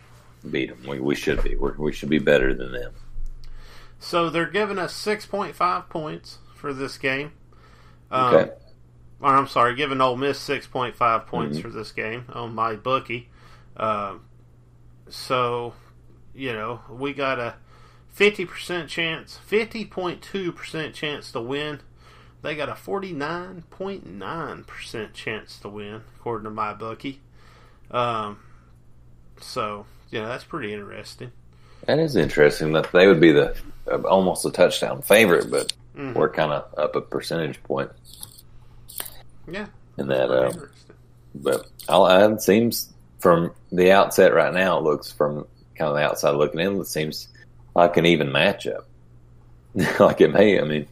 beat 0.51 0.69
them. 0.71 0.83
We, 0.89 1.01
we 1.01 1.15
should 1.15 1.43
be. 1.43 1.55
We're, 1.57 1.75
we 1.77 1.93
should 1.93 2.09
be 2.11 2.19
better 2.19 2.53
than 2.55 2.73
them. 2.73 2.93
So 3.99 4.29
they're 4.31 4.51
giving 4.51 4.79
us 4.79 4.93
6.5 4.93 5.89
points 5.89 6.39
for 6.55 6.73
this 6.73 6.99
game. 6.99 7.33
Um, 8.11 8.35
Okay. 8.35 8.53
or 9.21 9.35
I'm 9.35 9.49
sorry, 9.49 9.75
giving 9.75 10.01
Ole 10.01 10.17
Miss 10.17 10.39
6.5 10.47 11.27
points 11.27 11.59
Mhm. 11.59 11.63
for 11.63 11.69
this 11.71 11.93
game 11.93 12.27
on 12.33 12.55
my 12.55 12.75
bookie. 12.75 13.29
Um, 13.77 14.23
so, 15.09 15.75
you 16.35 16.53
know, 16.53 16.81
we 16.91 17.13
got 17.13 17.39
a 17.39 17.55
50% 18.17 18.89
chance, 18.89 19.39
50.2% 19.49 20.95
chance 20.95 21.33
to 21.33 21.41
win. 21.41 21.81
They 22.43 22.55
got 22.55 22.69
a 22.69 22.73
49.9% 22.73 25.13
chance 25.13 25.59
to 25.61 25.69
win, 25.69 26.03
according 26.19 26.45
to 26.45 26.51
my 26.51 26.75
bookie. 26.75 27.21
Um, 27.91 28.39
so, 29.41 29.87
yeah, 30.11 30.27
that's 30.27 30.45
pretty 30.45 30.73
interesting. 30.73 31.33
That 31.87 31.99
is 31.99 32.17
interesting. 32.17 32.73
That 32.73 32.91
they 32.93 33.07
would 33.07 33.21
be 33.21 33.33
the 33.33 33.57
uh, 33.91 34.01
almost 34.03 34.45
a 34.45 34.51
touchdown 34.51 35.03
favorite, 35.03 35.51
but 35.51 35.73
Mhm. 35.97 36.15
we're 36.15 36.31
kind 36.31 36.53
of 36.53 36.67
up 36.79 36.95
a 36.97 37.01
percentage 37.01 37.63
point 37.63 37.91
Yeah, 39.49 39.67
in 39.97 40.09
that. 40.09 40.31
Um, 40.31 40.69
but 41.35 41.67
I'll, 41.89 42.07
it 42.33 42.43
seems 42.43 42.93
from 43.19 43.53
the 43.73 43.93
outset 43.93 44.35
right 44.35 44.53
now, 44.53 44.79
it 44.79 44.85
looks 44.85 45.11
from 45.11 45.47
kind 45.75 45.91
of 45.91 45.97
the 45.97 46.03
outside 46.03 46.33
looking 46.33 46.61
in, 46.61 46.81
it 46.81 46.87
seems 46.87 47.29
like 47.75 47.97
an 47.97 48.07
even 48.07 48.29
matchup. 48.29 48.85
like 50.01 50.21
it 50.21 50.33
may, 50.33 50.61
I 50.61 50.65
mean, 50.65 50.87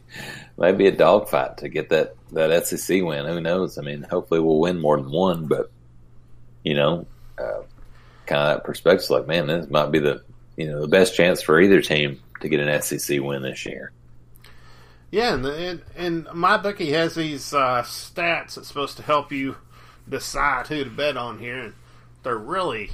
maybe 0.57 0.87
a 0.87 0.91
dogfight 0.91 1.57
to 1.57 1.69
get 1.69 1.89
that 1.89 2.15
that 2.31 2.67
SEC 2.67 3.03
win. 3.03 3.25
Who 3.25 3.41
knows? 3.41 3.77
I 3.77 3.81
mean, 3.81 4.03
hopefully 4.03 4.39
we'll 4.39 4.59
win 4.59 4.79
more 4.79 4.97
than 4.97 5.11
one, 5.11 5.47
but 5.47 5.71
you 6.63 6.75
know, 6.75 7.05
uh, 7.37 7.61
kind 8.25 8.41
of 8.41 8.57
that 8.57 8.63
perspective, 8.63 9.09
like 9.09 9.27
man, 9.27 9.47
this 9.47 9.69
might 9.69 9.91
be 9.91 9.99
the 9.99 10.21
you 10.57 10.67
know 10.67 10.81
the 10.81 10.87
best 10.87 11.15
chance 11.15 11.41
for 11.41 11.59
either 11.59 11.81
team 11.81 12.21
to 12.41 12.49
get 12.49 12.59
an 12.59 12.81
SEC 12.81 13.21
win 13.21 13.41
this 13.41 13.65
year. 13.65 13.91
Yeah, 15.11 15.33
and, 15.33 15.45
and 15.45 15.81
and 15.95 16.27
my 16.33 16.57
bookie 16.57 16.91
has 16.91 17.15
these 17.15 17.53
uh, 17.53 17.83
stats 17.83 18.55
that's 18.55 18.67
supposed 18.67 18.97
to 18.97 19.03
help 19.03 19.31
you 19.31 19.55
decide 20.07 20.67
who 20.67 20.83
to 20.83 20.89
bet 20.89 21.17
on 21.17 21.39
here, 21.39 21.73
they're 22.25 22.37
really 22.37 22.91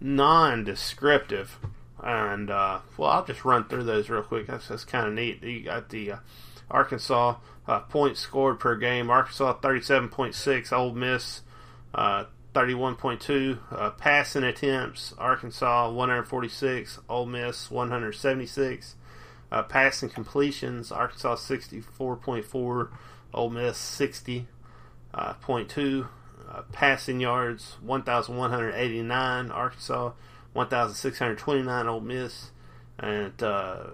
non-descriptive. 0.00 1.58
And 2.02 2.50
uh, 2.50 2.80
well, 2.96 3.10
I'll 3.10 3.24
just 3.24 3.44
run 3.44 3.64
through 3.64 3.84
those 3.84 4.08
real 4.08 4.22
quick. 4.22 4.46
That's, 4.46 4.68
that's 4.68 4.84
kind 4.84 5.08
of 5.08 5.14
neat. 5.14 5.42
You 5.42 5.62
got 5.64 5.88
the 5.88 6.12
uh, 6.12 6.16
Arkansas 6.70 7.36
uh, 7.66 7.80
points 7.80 8.20
scored 8.20 8.60
per 8.60 8.76
game. 8.76 9.10
Arkansas 9.10 9.54
thirty-seven 9.54 10.10
point 10.10 10.34
six. 10.34 10.72
Ole 10.72 10.92
Miss 10.92 11.42
uh, 11.94 12.24
thirty-one 12.54 12.94
point 12.96 13.20
two. 13.20 13.58
Uh, 13.72 13.90
passing 13.90 14.44
attempts. 14.44 15.14
Arkansas 15.18 15.90
one 15.90 16.10
hundred 16.10 16.24
forty-six. 16.28 17.00
Ole 17.08 17.26
Miss 17.26 17.70
one 17.70 17.90
hundred 17.90 18.12
seventy-six. 18.12 18.94
Uh, 19.50 19.62
passing 19.62 20.08
completions, 20.08 20.90
Arkansas 20.90 21.36
64.4, 21.36 22.88
Ole 23.32 23.50
Miss 23.50 23.78
60.2. 23.78 24.46
Uh, 25.14 25.34
0.2. 25.34 26.08
uh, 26.56 26.62
passing 26.72 27.20
yards, 27.20 27.76
1,189, 27.82 29.50
Arkansas 29.50 30.12
1,629, 30.52 31.86
Ole 31.86 32.00
Miss. 32.00 32.50
And 32.98 33.42
uh, 33.42 33.84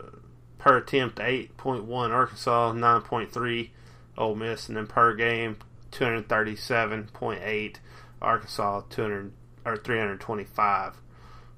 per 0.59 0.77
attempt, 0.79 1.19
8.1, 1.19 2.11
Arkansas 2.11 2.73
9.3, 2.73 3.71
Ole 4.17 4.35
Miss. 4.37 4.69
And 4.69 4.77
then 4.77 4.87
per 4.87 5.15
game, 5.15 5.57
237.8, 5.91 7.77
Arkansas 8.21 8.83
200 8.89 9.33
or 9.65 9.77
325.8, 9.77 10.95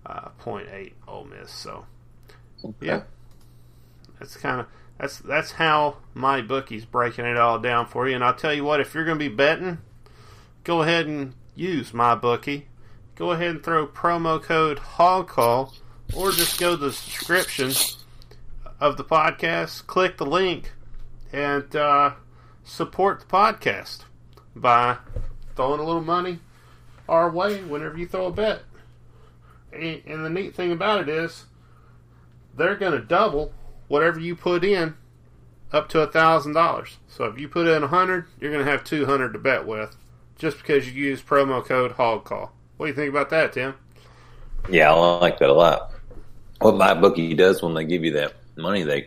uh, 0.06 0.30
Ole 1.06 1.24
Miss. 1.24 1.50
So, 1.50 1.84
yeah. 2.80 3.02
That's 4.18 4.36
kind 4.36 4.60
of 4.60 4.66
that's 4.98 5.18
that's 5.18 5.52
how 5.52 5.96
my 6.14 6.40
bookie's 6.40 6.84
breaking 6.84 7.24
it 7.24 7.36
all 7.36 7.58
down 7.58 7.86
for 7.86 8.08
you. 8.08 8.14
And 8.14 8.22
I'll 8.22 8.34
tell 8.34 8.54
you 8.54 8.64
what, 8.64 8.80
if 8.80 8.94
you're 8.94 9.04
going 9.04 9.18
to 9.18 9.28
be 9.28 9.34
betting, 9.34 9.78
go 10.64 10.82
ahead 10.82 11.06
and 11.06 11.34
use 11.54 11.94
my 11.94 12.14
bookie. 12.14 12.66
Go 13.14 13.30
ahead 13.30 13.50
and 13.50 13.62
throw 13.62 13.86
promo 13.86 14.42
code 14.42 14.78
HOGCALL, 14.78 15.74
or 16.16 16.32
just 16.32 16.58
go 16.58 16.72
to 16.72 16.76
the 16.76 16.88
description 16.88 17.72
of 18.80 18.96
the 18.96 19.04
podcast, 19.04 19.86
click 19.86 20.16
the 20.16 20.26
link, 20.26 20.72
and 21.32 21.76
uh, 21.76 22.14
support 22.64 23.20
the 23.20 23.26
podcast 23.26 24.00
by 24.56 24.96
throwing 25.54 25.80
a 25.80 25.84
little 25.84 26.02
money 26.02 26.40
our 27.08 27.30
way 27.30 27.62
whenever 27.62 27.96
you 27.96 28.06
throw 28.06 28.26
a 28.26 28.32
bet. 28.32 28.62
And 29.72 30.02
and 30.06 30.24
the 30.24 30.30
neat 30.30 30.54
thing 30.54 30.72
about 30.72 31.00
it 31.00 31.08
is, 31.08 31.44
they're 32.56 32.76
going 32.76 32.92
to 32.92 33.00
double 33.00 33.52
whatever 33.88 34.18
you 34.18 34.34
put 34.34 34.64
in 34.64 34.94
up 35.72 35.88
to 35.90 36.00
a 36.00 36.06
thousand 36.06 36.52
dollars. 36.52 36.98
So 37.08 37.24
if 37.24 37.38
you 37.38 37.48
put 37.48 37.66
in 37.66 37.82
a 37.82 37.88
hundred, 37.88 38.26
you're 38.40 38.52
going 38.52 38.64
to 38.64 38.70
have 38.70 38.84
two 38.84 39.06
hundred 39.06 39.32
to 39.32 39.38
bet 39.38 39.66
with, 39.66 39.96
just 40.44 40.58
because 40.58 40.86
you 40.86 40.92
use 40.92 41.22
promo 41.22 41.64
code 41.64 41.92
Hog 41.92 42.24
Call. 42.24 42.52
What 42.76 42.84
do 42.84 42.90
you 42.90 42.94
think 42.94 43.08
about 43.08 43.30
that, 43.30 43.54
Tim? 43.54 43.74
Yeah, 44.68 44.92
I 44.92 45.18
like 45.18 45.38
that 45.38 45.48
a 45.48 45.54
lot. 45.54 45.92
What 46.60 46.76
my 46.76 46.92
bookie 46.92 47.32
does 47.32 47.62
when 47.62 47.72
they 47.72 47.84
give 47.86 48.04
you 48.04 48.12
that 48.12 48.34
money, 48.54 48.82
they 48.82 48.98
you 48.98 49.06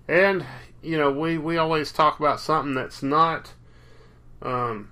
And 0.09 0.45
you 0.83 0.97
know, 0.97 1.11
we 1.11 1.39
we 1.39 1.57
always 1.57 1.93
talk 1.93 2.19
about 2.19 2.41
something 2.41 2.75
that's 2.75 3.03
not 3.03 3.53
um, 4.43 4.91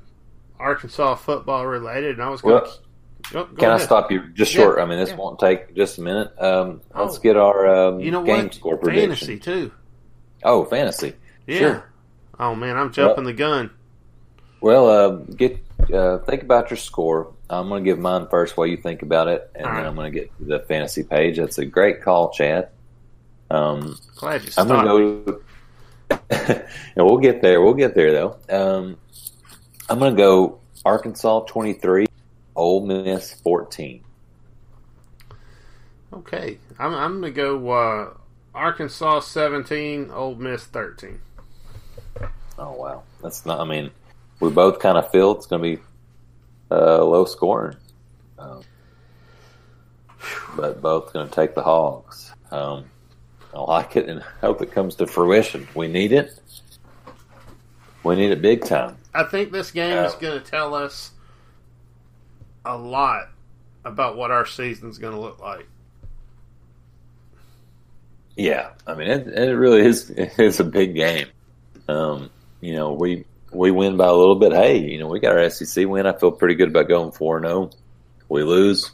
Arkansas 0.58 1.16
football 1.16 1.66
related. 1.66 2.14
And 2.14 2.22
I 2.22 2.28
was 2.28 2.40
going. 2.40 2.56
Well, 2.56 2.66
to 2.66 2.87
oh, 3.34 3.44
Can 3.58 3.70
I 3.70 3.78
stop 3.78 4.10
you 4.10 4.28
just 4.34 4.54
Yeah, 4.54 4.62
short? 4.62 4.78
I 4.78 4.84
mean, 4.84 4.98
this 4.98 5.10
yeah. 5.10 5.16
won't 5.16 5.38
take 5.38 5.74
just 5.74 5.98
a 5.98 6.02
minute. 6.02 6.32
Um, 6.40 6.80
let's 6.94 7.18
Oh. 7.18 7.20
get 7.20 7.36
our 7.36 7.66
um, 7.66 8.00
You 8.00 8.10
know 8.10 8.22
game 8.22 8.44
what? 8.44 8.54
score 8.54 8.76
prediction. 8.76 9.10
Fantasy 9.10 9.38
too. 9.38 9.72
Oh, 10.44 10.64
fantasy. 10.64 11.14
Yeah. 11.46 11.58
Sure. 11.58 11.84
Oh 12.38 12.54
man, 12.54 12.76
I'm 12.76 12.92
jumping 12.92 13.24
the 13.24 13.32
gun. 13.32 13.70
Well, 14.60 14.88
uh, 14.88 15.08
get 15.36 15.58
uh, 15.92 16.18
think 16.18 16.42
about 16.42 16.70
your 16.70 16.76
score. 16.76 17.32
I'm 17.50 17.68
going 17.68 17.82
to 17.84 17.90
give 17.90 17.98
mine 17.98 18.26
first 18.28 18.56
while 18.56 18.66
you 18.66 18.76
think 18.76 19.02
about 19.02 19.28
it, 19.28 19.50
and 19.54 19.64
All 19.66 19.72
then 19.72 19.82
right. 19.82 19.88
I'm 19.88 19.94
going 19.94 20.12
to 20.12 20.18
get 20.18 20.36
to 20.38 20.44
the 20.44 20.58
fantasy 20.60 21.02
page. 21.02 21.38
That's 21.38 21.58
a 21.58 21.64
great 21.64 22.02
call, 22.02 22.30
Chad. 22.30 22.68
Um, 23.50 23.96
Glad 24.16 24.42
you 24.44 24.50
I'm 24.58 24.68
going 24.68 25.24
to 25.24 25.32
go. 25.32 25.40
and 26.30 26.62
we'll 26.96 27.18
get 27.18 27.40
there. 27.40 27.62
We'll 27.62 27.74
get 27.74 27.94
there 27.94 28.12
though. 28.12 28.36
Um, 28.50 28.96
I'm 29.88 29.98
going 29.98 30.14
to 30.14 30.16
go 30.20 30.60
Arkansas 30.84 31.40
23, 31.40 32.06
Ole 32.58 32.84
Miss 32.86 33.32
14. 33.32 34.02
Okay, 36.12 36.58
I'm 36.78 36.94
I'm 36.94 37.20
gonna 37.20 37.30
go 37.30 37.70
uh, 37.70 38.10
Arkansas 38.54 39.20
17, 39.20 40.10
Ole 40.10 40.34
Miss 40.34 40.64
13. 40.64 41.20
Oh 42.58 42.72
wow, 42.72 43.04
that's 43.22 43.46
not. 43.46 43.60
I 43.60 43.64
mean, 43.64 43.90
we 44.40 44.50
both 44.50 44.80
kind 44.80 44.98
of 44.98 45.10
feel 45.12 45.32
it's 45.32 45.46
going 45.46 45.62
to 45.62 45.76
be 45.76 45.82
uh, 46.72 47.04
low 47.04 47.24
scoring, 47.24 47.76
um, 48.38 48.62
but 50.56 50.82
both 50.82 51.12
going 51.12 51.28
to 51.28 51.34
take 51.34 51.54
the 51.54 51.62
Hogs. 51.62 52.32
Um, 52.50 52.86
I 53.54 53.60
like 53.60 53.96
it 53.96 54.08
and 54.08 54.22
hope 54.40 54.60
it 54.62 54.72
comes 54.72 54.96
to 54.96 55.06
fruition. 55.06 55.68
We 55.74 55.86
need 55.86 56.12
it. 56.12 56.40
We 58.02 58.16
need 58.16 58.32
it 58.32 58.42
big 58.42 58.64
time. 58.64 58.96
I 59.14 59.22
think 59.22 59.52
this 59.52 59.70
game 59.70 59.96
is 60.04 60.14
going 60.14 60.40
to 60.40 60.44
tell 60.44 60.74
us 60.74 61.12
a 62.64 62.76
lot 62.76 63.28
about 63.84 64.16
what 64.16 64.30
our 64.30 64.46
season's 64.46 64.98
going 64.98 65.14
to 65.14 65.20
look 65.20 65.40
like. 65.40 65.66
Yeah, 68.36 68.70
I 68.86 68.94
mean, 68.94 69.08
it, 69.08 69.26
it 69.26 69.56
really 69.56 69.80
is. 69.80 70.10
It's 70.16 70.60
a 70.60 70.64
big 70.64 70.94
game. 70.94 71.26
Um, 71.88 72.30
you 72.60 72.74
know, 72.74 72.92
we 72.92 73.24
we 73.52 73.70
win 73.70 73.96
by 73.96 74.06
a 74.06 74.14
little 74.14 74.36
bit. 74.36 74.52
Hey, 74.52 74.78
you 74.78 74.98
know, 75.00 75.08
we 75.08 75.18
got 75.18 75.36
our 75.36 75.50
SEC 75.50 75.88
win. 75.88 76.06
I 76.06 76.12
feel 76.12 76.30
pretty 76.30 76.54
good 76.54 76.68
about 76.68 76.88
going 76.88 77.10
four 77.10 77.40
zero. 77.40 77.70
We 78.28 78.44
lose. 78.44 78.92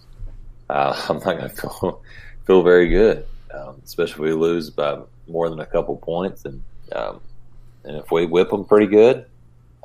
Uh, 0.70 0.98
I'm 1.08 1.16
not 1.16 1.24
going 1.24 1.50
to 1.50 1.56
feel 1.56 2.02
feel 2.46 2.62
very 2.62 2.88
good, 2.88 3.26
um, 3.52 3.82
especially 3.84 4.14
if 4.14 4.20
we 4.20 4.32
lose 4.32 4.70
by 4.70 5.00
more 5.28 5.50
than 5.50 5.60
a 5.60 5.66
couple 5.66 5.96
points. 5.96 6.46
And 6.46 6.62
um, 6.92 7.20
and 7.84 7.96
if 7.96 8.10
we 8.10 8.24
whip 8.24 8.48
them 8.48 8.64
pretty 8.64 8.86
good, 8.86 9.26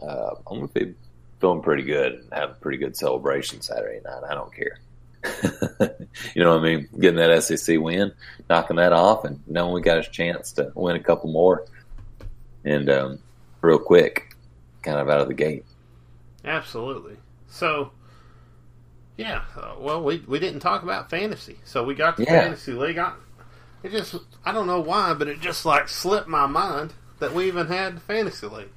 uh, 0.02 0.36
I'm 0.48 0.60
going 0.60 0.68
to 0.70 0.74
be 0.74 0.96
feeling 1.40 1.62
pretty 1.62 1.84
good 1.84 2.14
and 2.14 2.34
have 2.34 2.52
a 2.52 2.56
pretty 2.56 2.78
good 2.78 2.96
celebration 2.98 3.62
Saturday 3.62 4.02
night. 4.04 4.24
I 4.30 4.34
don't 4.34 4.54
care. 4.54 4.80
you 6.34 6.44
know 6.44 6.52
what 6.56 6.60
I 6.60 6.64
mean? 6.64 6.90
Getting 7.00 7.18
that 7.20 7.44
SEC 7.44 7.80
win, 7.80 8.12
knocking 8.50 8.78
that 8.78 8.94
off, 8.94 9.26
and 9.26 9.42
knowing 9.48 9.74
we 9.74 9.82
got 9.82 9.98
a 9.98 10.04
chance 10.10 10.54
to 10.54 10.72
win 10.76 10.96
a 10.96 11.00
couple 11.04 11.32
more, 11.32 11.66
and 12.64 12.90
um, 12.90 13.20
real 13.62 13.80
quick, 13.80 14.36
kind 14.82 14.98
of 15.00 15.10
out 15.10 15.22
of 15.22 15.28
the 15.28 15.34
gate. 15.34 15.66
Absolutely. 16.46 17.18
So, 17.48 17.92
yeah. 19.18 19.44
Uh, 19.58 19.76
well, 19.80 20.02
we 20.02 20.20
we 20.28 20.40
didn't 20.40 20.62
talk 20.62 20.84
about 20.84 21.10
fantasy, 21.10 21.60
so 21.66 21.84
we 21.84 21.96
got 21.96 22.16
the 22.18 22.24
Yeah. 22.24 22.42
fantasy 22.42 22.72
league. 22.74 22.98
I, 22.98 23.14
it 23.84 23.92
just 23.92 24.16
I 24.46 24.52
don't 24.54 24.68
know 24.68 24.80
why, 24.80 25.14
but 25.14 25.28
it 25.28 25.42
just 25.42 25.66
like 25.66 25.90
slipped 25.90 26.28
my 26.30 26.46
mind 26.48 26.94
that 27.20 27.34
we 27.34 27.48
even 27.48 27.68
had 27.68 28.02
fantasy 28.04 28.48
league. 28.48 28.70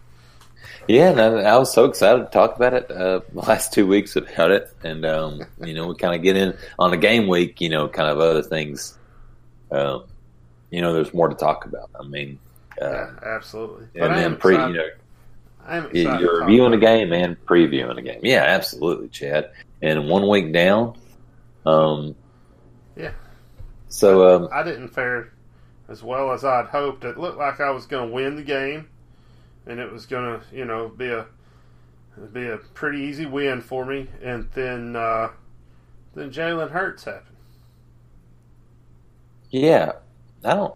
Yeah, 0.89 1.11
and 1.11 1.21
I, 1.21 1.27
I 1.55 1.57
was 1.59 1.73
so 1.73 1.85
excited 1.85 2.25
to 2.25 2.31
talk 2.31 2.57
about 2.57 2.75
it 2.75 2.91
uh, 2.91 3.21
the 3.33 3.41
last 3.41 3.73
two 3.73 3.87
weeks 3.87 4.17
about 4.17 4.51
it, 4.51 4.71
and 4.83 5.05
um, 5.05 5.41
you 5.61 5.75
know, 5.75 5.87
we 5.87 5.95
kind 5.95 6.15
of 6.15 6.23
get 6.23 6.37
in 6.37 6.57
on 6.79 6.91
the 6.91 6.97
game 6.97 7.29
week. 7.29 7.61
You 7.61 7.69
know, 7.69 7.89
kind 7.89 8.09
of 8.09 8.19
other 8.19 8.43
things. 8.43 8.99
Um, 9.71 10.05
you 10.71 10.81
know, 10.81 10.93
there's 10.93 11.13
more 11.15 11.29
to 11.29 11.35
talk 11.35 11.65
about. 11.67 11.91
I 11.99 12.05
mean, 12.05 12.39
uh, 12.81 12.91
yeah, 12.91 13.11
absolutely. 13.23 13.87
But 13.95 14.03
and 14.05 14.13
I 14.13 14.21
then 14.21 14.37
pre, 14.37 14.55
you 14.55 14.73
know, 14.73 14.89
I 15.65 15.77
am 15.77 15.85
you- 15.95 16.03
excited 16.03 16.19
to 16.19 16.25
you're 16.25 16.41
reviewing 16.41 16.75
it. 16.75 16.81
game 16.81 17.13
and 17.13 17.47
previewing 17.47 17.95
the 17.95 18.03
game. 18.03 18.21
Yeah, 18.23 18.43
absolutely, 18.45 19.09
Chad. 19.09 19.51
And 19.81 20.09
one 20.09 20.29
week 20.29 20.53
down. 20.53 20.97
Um, 21.67 22.15
Yeah. 22.97 23.13
So 23.89 24.35
um, 24.45 24.49
I 24.53 24.63
didn't 24.63 24.89
fare 24.89 25.33
as 25.89 26.03
well 26.03 26.33
as 26.33 26.45
I'd 26.45 26.67
hoped. 26.67 27.05
It 27.05 27.19
looked 27.19 27.39
like 27.39 27.61
I 27.61 27.71
was 27.71 27.85
going 27.87 28.09
to 28.09 28.15
win 28.15 28.37
the 28.37 28.43
game, 28.43 28.89
and 29.67 29.79
it 29.81 29.91
was 29.91 30.07
going 30.07 30.41
to, 30.41 30.57
you 30.57 30.65
know, 30.65 30.89
be 30.89 31.09
a 31.09 31.27
be 32.33 32.47
a 32.49 32.59
pretty 32.59 33.01
easy 33.01 33.27
win 33.27 33.61
for 33.61 33.85
me. 33.85 34.09
And 34.23 34.49
then 34.55 34.97
uh, 34.97 35.31
then 36.15 36.31
Jalen 36.31 36.71
Hurts 36.71 37.05
happened. 37.05 37.37
Yeah, 39.51 39.93
I 40.45 40.55
don't. 40.55 40.75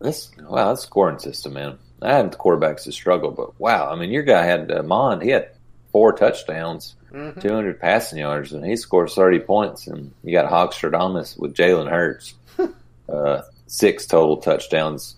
This 0.00 0.30
wow, 0.38 0.72
that 0.72 0.80
scoring 0.80 1.18
system, 1.18 1.54
man. 1.54 1.78
I 2.02 2.14
had 2.14 2.30
the 2.30 2.36
quarterbacks 2.36 2.82
to 2.84 2.92
struggle, 2.92 3.30
but 3.30 3.58
wow, 3.58 3.90
I 3.90 3.96
mean, 3.96 4.10
your 4.10 4.22
guy 4.22 4.44
had 4.44 4.70
uh, 4.70 4.82
Mond. 4.82 5.22
He 5.22 5.30
had 5.30 5.50
four 5.92 6.12
touchdowns, 6.12 6.94
hmm 7.10 7.30
two 7.40 7.52
hundred 7.52 7.80
passing 7.80 8.18
yards, 8.18 8.52
and 8.52 8.64
he 8.64 8.76
scores 8.76 9.14
thirty 9.14 9.38
points. 9.38 9.86
And 9.86 10.12
you 10.22 10.32
got 10.32 10.50
Hogstradamus 10.50 11.38
with 11.38 11.54
Jalen 11.54 11.90
Hurts, 11.90 12.34
uh, 13.08 13.42
six 13.66 14.06
total 14.06 14.36
touchdowns, 14.36 15.16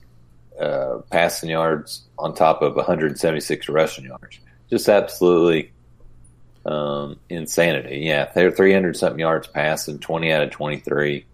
uh, 0.60 0.98
passing 1.10 1.50
yards 1.50 2.02
on 2.18 2.34
top 2.34 2.62
of 2.62 2.76
one 2.76 2.84
hundred 2.84 3.18
seventy 3.18 3.40
six 3.40 3.68
rushing 3.68 4.04
yards. 4.04 4.38
Just 4.70 4.88
absolutely 4.88 5.72
um, 6.66 7.18
insanity. 7.28 8.00
Yeah, 8.04 8.30
they're 8.34 8.50
three 8.50 8.72
hundred 8.72 8.96
something 8.96 9.20
yards 9.20 9.46
passing, 9.46 9.98
twenty 9.98 10.32
out 10.32 10.42
of 10.42 10.50
twenty 10.50 10.78
three. 10.78 11.24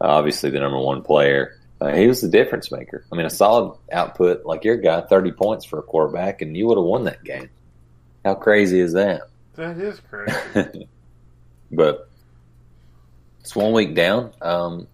Obviously, 0.00 0.50
the 0.50 0.60
number 0.60 0.78
one 0.78 1.02
player. 1.02 1.58
Uh, 1.80 1.92
he 1.92 2.06
was 2.06 2.20
the 2.20 2.28
difference 2.28 2.70
maker. 2.70 3.04
I 3.12 3.16
mean, 3.16 3.26
a 3.26 3.30
solid 3.30 3.76
output 3.92 4.46
like 4.46 4.64
your 4.64 4.76
guy, 4.76 5.00
thirty 5.02 5.32
points 5.32 5.64
for 5.64 5.78
a 5.78 5.82
quarterback, 5.82 6.42
and 6.42 6.56
you 6.56 6.66
would 6.66 6.78
have 6.78 6.84
won 6.84 7.04
that 7.04 7.24
game. 7.24 7.50
How 8.24 8.34
crazy 8.34 8.80
is 8.80 8.92
that? 8.94 9.22
That 9.54 9.78
is 9.78 10.00
crazy. 10.10 10.88
but 11.70 12.08
it's 13.40 13.54
one 13.54 13.72
week 13.72 13.94
down. 13.94 14.32
Um, 14.40 14.86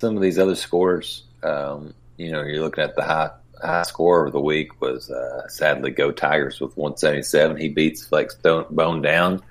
some 0.00 0.16
of 0.16 0.22
these 0.22 0.38
other 0.38 0.54
scores, 0.54 1.24
um, 1.42 1.94
you 2.16 2.32
know, 2.32 2.42
you're 2.42 2.62
looking 2.62 2.84
at 2.84 2.96
the 2.96 3.02
high 3.02 3.30
high 3.62 3.82
score 3.82 4.26
of 4.26 4.32
the 4.32 4.40
week 4.40 4.80
was 4.80 5.10
uh, 5.10 5.48
sadly 5.48 5.90
Go 5.90 6.12
Tigers 6.12 6.60
with 6.60 6.76
177. 6.76 7.56
He 7.56 7.68
beats 7.68 8.06
Flex 8.06 8.34
Bone 8.34 9.02
Down. 9.02 9.42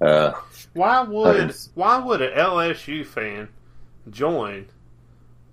Uh, 0.00 0.32
why 0.72 1.02
would 1.02 1.54
why 1.74 1.98
would 1.98 2.22
an 2.22 2.36
LSU 2.38 3.04
fan 3.04 3.48
join 4.08 4.66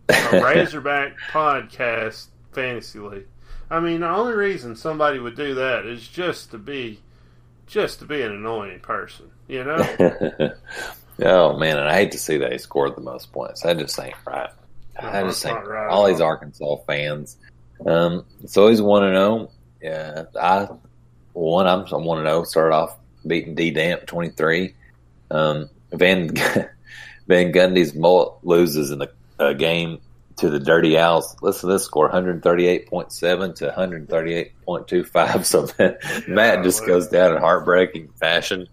a 0.09 0.13
Razorback 0.31 1.17
podcast 1.31 2.27
fantasy 2.53 2.99
league? 2.99 3.27
I 3.69 3.79
mean, 3.79 4.01
the 4.01 4.09
only 4.09 4.33
reason 4.33 4.75
somebody 4.75 5.19
would 5.19 5.35
do 5.35 5.55
that 5.55 5.85
is 5.85 6.07
just 6.07 6.51
to 6.51 6.57
be 6.57 7.01
just 7.65 7.99
to 7.99 8.05
be 8.05 8.21
an 8.21 8.31
annoying 8.31 8.79
person, 8.79 9.29
you 9.47 9.63
know? 9.63 9.75
oh 11.23 11.57
man, 11.57 11.77
and 11.77 11.89
I 11.89 11.93
hate 11.93 12.13
to 12.13 12.17
see 12.17 12.37
that 12.37 12.53
he 12.53 12.57
scored 12.57 12.95
the 12.95 13.01
most 13.01 13.33
points. 13.33 13.63
That 13.63 13.77
just 13.77 13.99
ain't 13.99 14.15
right. 14.25 14.49
I 14.99 15.23
just 15.23 15.43
think 15.43 15.65
right. 15.65 15.87
all 15.89 16.07
these 16.07 16.21
Arkansas 16.21 16.77
fans. 16.87 17.37
Um, 17.85 18.25
it's 18.43 18.57
always 18.57 18.81
one 18.81 19.03
and 19.03 19.15
zero. 19.15 19.51
Yeah, 19.81 20.23
I 20.39 20.67
one. 21.33 21.67
I'm 21.67 21.85
one 22.03 22.19
and 22.19 22.27
zero. 22.27 22.43
Started 22.43 22.75
off 22.75 22.97
beating 23.25 23.55
D 23.55 23.71
Damp 23.71 24.05
twenty 24.05 24.29
three. 24.29 24.73
Um, 25.29 25.69
Van 25.91 26.29
Van 27.27 27.51
Gundy's 27.51 27.93
mullet 27.93 28.33
loses 28.43 28.91
in 28.91 28.99
the 28.99 29.11
uh, 29.39 29.53
game 29.53 29.99
to 30.37 30.49
the 30.49 30.59
Dirty 30.59 30.97
Owls. 30.97 31.35
Listen 31.41 31.69
to 31.69 31.73
this 31.73 31.83
score: 31.83 32.05
one 32.05 32.11
hundred 32.11 32.41
thirty 32.41 32.67
eight 32.67 32.87
point 32.87 33.11
seven 33.11 33.53
to 33.55 33.65
one 33.65 33.75
hundred 33.75 34.09
thirty 34.09 34.33
eight 34.33 34.53
point 34.65 34.87
two 34.87 35.03
five. 35.03 35.45
So 35.45 35.67
Matt 36.27 36.63
just 36.63 36.85
goes 36.85 37.07
down 37.07 37.35
in 37.35 37.41
heartbreaking 37.41 38.09
fashion. 38.19 38.67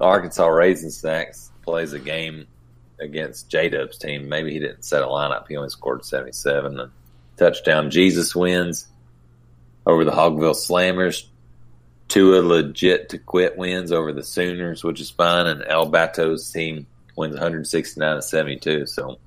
Arkansas 0.00 0.46
Raisin 0.46 0.90
Snacks 0.90 1.50
plays 1.62 1.92
a 1.92 1.98
game 1.98 2.46
against 3.00 3.48
J 3.50 3.68
Dub's 3.68 3.98
team. 3.98 4.28
Maybe 4.28 4.52
he 4.52 4.58
didn't 4.58 4.84
set 4.84 5.02
a 5.02 5.06
lineup. 5.06 5.46
He 5.48 5.56
only 5.56 5.70
scored 5.70 6.04
77. 6.04 6.78
And 6.80 6.90
touchdown. 7.36 7.90
Jesus 7.90 8.34
wins 8.34 8.86
over 9.86 10.04
the 10.04 10.12
Hogville 10.12 10.54
Slammers. 10.54 11.26
Tua 12.08 12.40
legit 12.42 13.08
to 13.10 13.18
quit 13.18 13.56
wins 13.56 13.90
over 13.90 14.12
the 14.12 14.22
Sooners, 14.22 14.84
which 14.84 15.00
is 15.00 15.10
fine. 15.10 15.46
And 15.46 15.64
El 15.66 15.86
Bato's 15.90 16.50
team 16.52 16.86
wins 17.16 17.32
169 17.34 18.16
to 18.16 18.22
72. 18.22 18.86
So, 18.86 19.18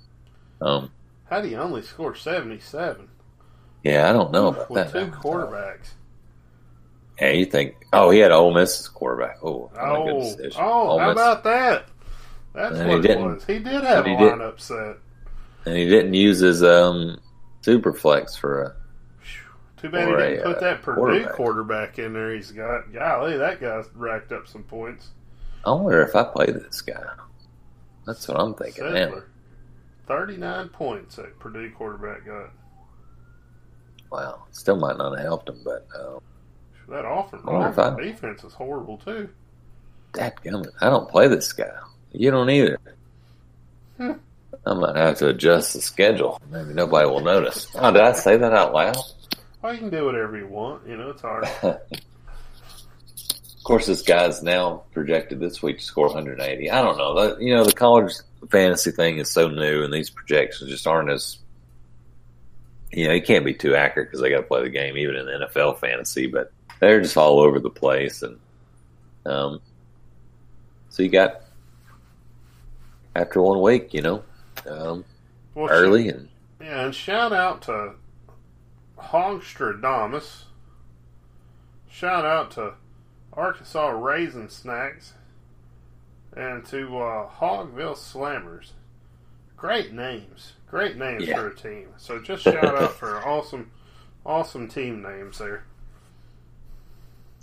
um, 0.62 0.92
How 1.30 1.42
do 1.42 1.48
you 1.50 1.58
only 1.58 1.82
score 1.82 2.16
77? 2.16 3.10
yeah, 3.84 4.10
I 4.10 4.14
don't 4.14 4.32
know 4.32 4.48
about 4.50 4.70
With 4.70 4.92
that. 4.92 5.06
two 5.06 5.12
quarterbacks. 5.12 5.90
Yeah, 7.20 7.32
you 7.32 7.46
think? 7.46 7.76
Oh, 7.92 8.12
he 8.12 8.20
had 8.20 8.32
Ole 8.32 8.54
Miss's 8.54 8.88
quarterback. 8.88 9.40
Oh, 9.42 9.72
what 9.74 9.74
a 9.74 10.36
good 10.40 10.54
Oh, 10.56 10.62
oh 10.92 11.00
how 11.00 11.12
about 11.12 11.44
that? 11.46 11.86
That's 12.54 12.76
And 12.78 12.90
he 12.90 12.96
what 12.96 13.06
it 13.06 13.20
was. 13.20 13.46
He 13.46 13.60
did 13.60 13.84
have 13.84 14.06
a 14.06 14.10
lineup 14.10 14.60
set. 14.60 14.98
and 15.66 15.76
he 15.78 15.88
didn't 15.88 16.14
use 16.14 16.40
his 16.40 16.64
um 16.64 17.20
super 17.62 17.94
flex 17.94 18.36
for 18.36 18.62
a. 18.64 18.76
Too 19.82 19.90
bad 19.90 20.08
he 20.08 20.16
didn't 20.16 20.40
a, 20.40 20.44
put 20.44 20.58
uh, 20.58 20.60
that 20.62 20.82
Purdue 20.82 20.96
quarterback. 21.02 21.34
quarterback. 21.36 22.00
in 22.00 22.14
there. 22.14 22.34
He's 22.34 22.52
got 22.52 22.92
golly, 22.92 23.38
that 23.38 23.62
guy's 23.62 23.86
racked 23.94 24.32
up 24.32 24.48
some 24.48 24.64
points. 24.64 25.10
I 25.66 25.72
wonder 25.72 26.02
if 26.02 26.16
I 26.16 26.24
play 26.24 26.48
this 26.48 26.82
guy. 26.82 27.04
That's 28.08 28.28
what 28.28 28.40
I'm 28.40 28.56
thinking 28.56 28.86
now. 28.86 28.94
Settler. 28.94 29.28
Thirty-nine 30.08 30.70
points 30.70 31.18
that 31.18 31.38
Purdue 31.40 31.70
quarterback 31.72 32.26
got. 32.26 32.52
Wow, 34.12 34.44
still 34.52 34.78
might 34.78 34.98
not 34.98 35.16
have 35.18 35.26
helped 35.26 35.50
him, 35.50 35.60
but 35.66 35.86
uh, 35.94 36.20
That 36.90 37.06
offense, 37.06 37.44
if 37.46 37.78
I- 37.80 38.02
defense 38.02 38.44
is 38.46 38.54
horrible 38.54 38.98
too. 38.98 39.30
dadgummit, 40.14 40.72
I 40.82 40.90
don't 40.90 41.10
play 41.10 41.28
this 41.28 41.52
guy. 41.54 41.70
You 42.18 42.32
don't 42.32 42.50
either. 42.50 42.80
Hmm. 43.98 44.14
I 44.66 44.74
might 44.74 44.96
have 44.96 45.20
to 45.20 45.30
adjust 45.30 45.74
the 45.74 45.82
schedule. 45.82 46.42
Maybe 46.50 46.74
nobody 46.74 47.08
will 47.08 47.22
notice. 47.22 47.68
Oh, 47.76 47.92
did 47.92 48.02
I 48.02 48.14
say 48.14 48.38
that 48.38 48.54
out 48.54 48.74
loud? 48.74 48.98
Well, 49.62 49.74
you 49.74 49.80
can 49.80 49.90
do 49.92 50.06
whatever 50.06 50.36
you 50.36 50.48
want. 50.48 50.88
You 50.88 50.98
know, 50.98 51.12
it's 51.12 51.22
hard. 51.22 51.48
Of 53.58 53.70
course, 53.70 53.86
this 53.86 54.02
guy's 54.02 54.42
now 54.42 54.84
projected 54.94 55.42
this 55.42 55.62
week 55.62 55.80
to 55.80 55.84
score 55.84 56.08
180. 56.08 56.72
I 56.72 56.82
don't 56.82 56.98
know. 56.98 57.38
You 57.38 57.54
know, 57.54 57.66
the 57.66 57.74
college 57.74 58.14
fantasy 58.50 58.92
thing 58.92 59.18
is 59.18 59.30
so 59.30 59.50
new, 59.50 59.84
and 59.84 59.94
these 59.94 60.10
projections 60.10 60.70
just 60.70 60.88
aren't 60.88 61.10
as. 61.10 61.38
You 62.94 63.10
know, 63.10 63.14
you 63.14 63.22
can't 63.22 63.44
be 63.44 63.54
too 63.54 63.76
accurate 63.76 64.08
because 64.08 64.22
they 64.22 64.30
got 64.30 64.38
to 64.38 64.44
play 64.44 64.64
the 64.64 64.70
game, 64.70 64.96
even 64.96 65.16
in 65.16 65.26
NFL 65.26 65.80
fantasy. 65.80 66.28
But 66.28 66.54
they're 66.80 67.02
just 67.02 67.18
all 67.18 67.42
over 67.42 67.60
the 67.60 67.70
place, 67.70 68.22
and 68.22 68.40
um, 69.26 69.60
so 70.88 71.04
you 71.04 71.10
got 71.10 71.42
after 73.18 73.42
one 73.42 73.60
week, 73.62 73.94
you 73.94 74.02
know, 74.02 74.24
um, 74.70 75.04
Well, 75.56 75.70
early, 75.72 76.08
and 76.10 76.30
Yeah, 76.62 76.86
and 76.86 76.96
shout 76.96 77.34
out 77.34 77.64
to 77.64 77.94
Hogstradamus. 78.98 80.44
Shout 81.90 82.26
out 82.26 82.52
to 82.52 82.74
Arkansas 83.34 83.90
Raisin 83.90 84.50
Snacks. 84.50 85.14
And 86.36 86.64
to 86.68 87.00
uh, 87.00 87.30
Hogville 87.40 87.96
Slammers. 87.98 88.72
Great 89.56 89.92
names. 89.92 90.54
Great 90.70 90.96
names 90.98 91.26
Yeah. 91.26 91.38
for 91.38 91.48
a 91.48 91.56
team. 91.56 91.88
So 91.98 92.20
just 92.22 92.44
shout 92.44 92.64
out 92.64 92.94
for 92.94 93.26
awesome, 93.26 93.72
awesome 94.24 94.68
team 94.68 95.02
names 95.02 95.40
there. 95.40 95.64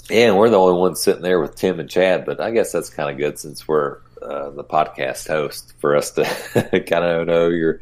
Yeah, 0.08 0.28
and 0.28 0.36
we're 0.36 0.50
the 0.50 0.58
only 0.58 0.78
ones 0.78 1.02
sitting 1.02 1.22
there 1.22 1.40
with 1.40 1.56
Tim 1.56 1.80
and 1.80 1.90
Chad, 1.90 2.24
but 2.24 2.40
I 2.40 2.52
guess 2.52 2.70
that's 2.70 2.90
kind 2.90 3.10
of 3.10 3.16
good 3.16 3.38
since 3.38 3.66
we're 3.66 3.98
uh, 4.24 4.50
the 4.50 4.64
podcast 4.64 5.28
host 5.28 5.74
for 5.80 5.96
us 5.96 6.10
to 6.12 6.24
kind 6.88 7.04
of 7.04 7.26
know 7.26 7.50
who 7.50 7.54
you're 7.56 7.80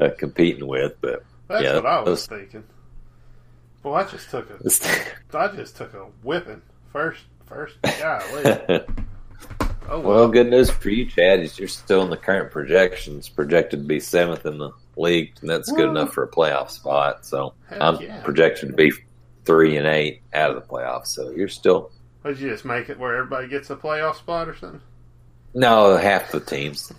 uh, 0.00 0.10
competing 0.18 0.66
with. 0.66 0.94
But 1.00 1.24
That's 1.48 1.62
Yeah, 1.64 1.74
what 1.76 1.86
I 1.86 2.00
was 2.00 2.04
those- 2.06 2.26
thinking. 2.26 2.64
Well, 3.82 3.94
I 3.94 4.04
just 4.04 4.28
took 4.30 4.50
a, 4.50 4.56
I 5.38 5.48
just 5.56 5.76
took 5.76 5.94
a 5.94 6.06
whipping 6.22 6.62
first, 6.92 7.22
first. 7.46 7.76
Golly. 7.82 8.80
Oh 9.90 10.00
well, 10.00 10.28
good 10.28 10.50
news 10.50 10.68
for 10.70 10.90
you, 10.90 11.06
Chad, 11.06 11.40
is 11.40 11.58
you're 11.58 11.66
still 11.66 12.02
in 12.02 12.10
the 12.10 12.16
current 12.18 12.50
projections, 12.52 13.26
projected 13.30 13.80
to 13.80 13.86
be 13.86 14.00
seventh 14.00 14.44
in 14.44 14.58
the 14.58 14.70
league, 14.98 15.32
and 15.40 15.48
that's 15.48 15.72
good 15.72 15.88
enough 15.88 16.12
for 16.12 16.24
a 16.24 16.28
playoff 16.28 16.68
spot. 16.70 17.24
So 17.24 17.54
I'm 17.70 17.96
yeah. 17.98 18.20
projected 18.22 18.68
to 18.68 18.74
be 18.76 18.92
three 19.46 19.78
and 19.78 19.86
eight 19.86 20.20
out 20.34 20.50
of 20.54 20.56
the 20.56 20.68
playoffs. 20.68 21.06
So 21.06 21.30
you're 21.30 21.48
still 21.48 21.90
Would 22.22 22.38
you 22.38 22.50
just 22.50 22.66
make 22.66 22.90
it 22.90 22.98
where 22.98 23.16
everybody 23.16 23.48
gets 23.48 23.70
a 23.70 23.76
playoff 23.76 24.16
spot 24.16 24.46
or 24.50 24.54
something? 24.56 24.82
No 25.54 25.96
half 25.96 26.32
the 26.32 26.40
teams. 26.40 26.92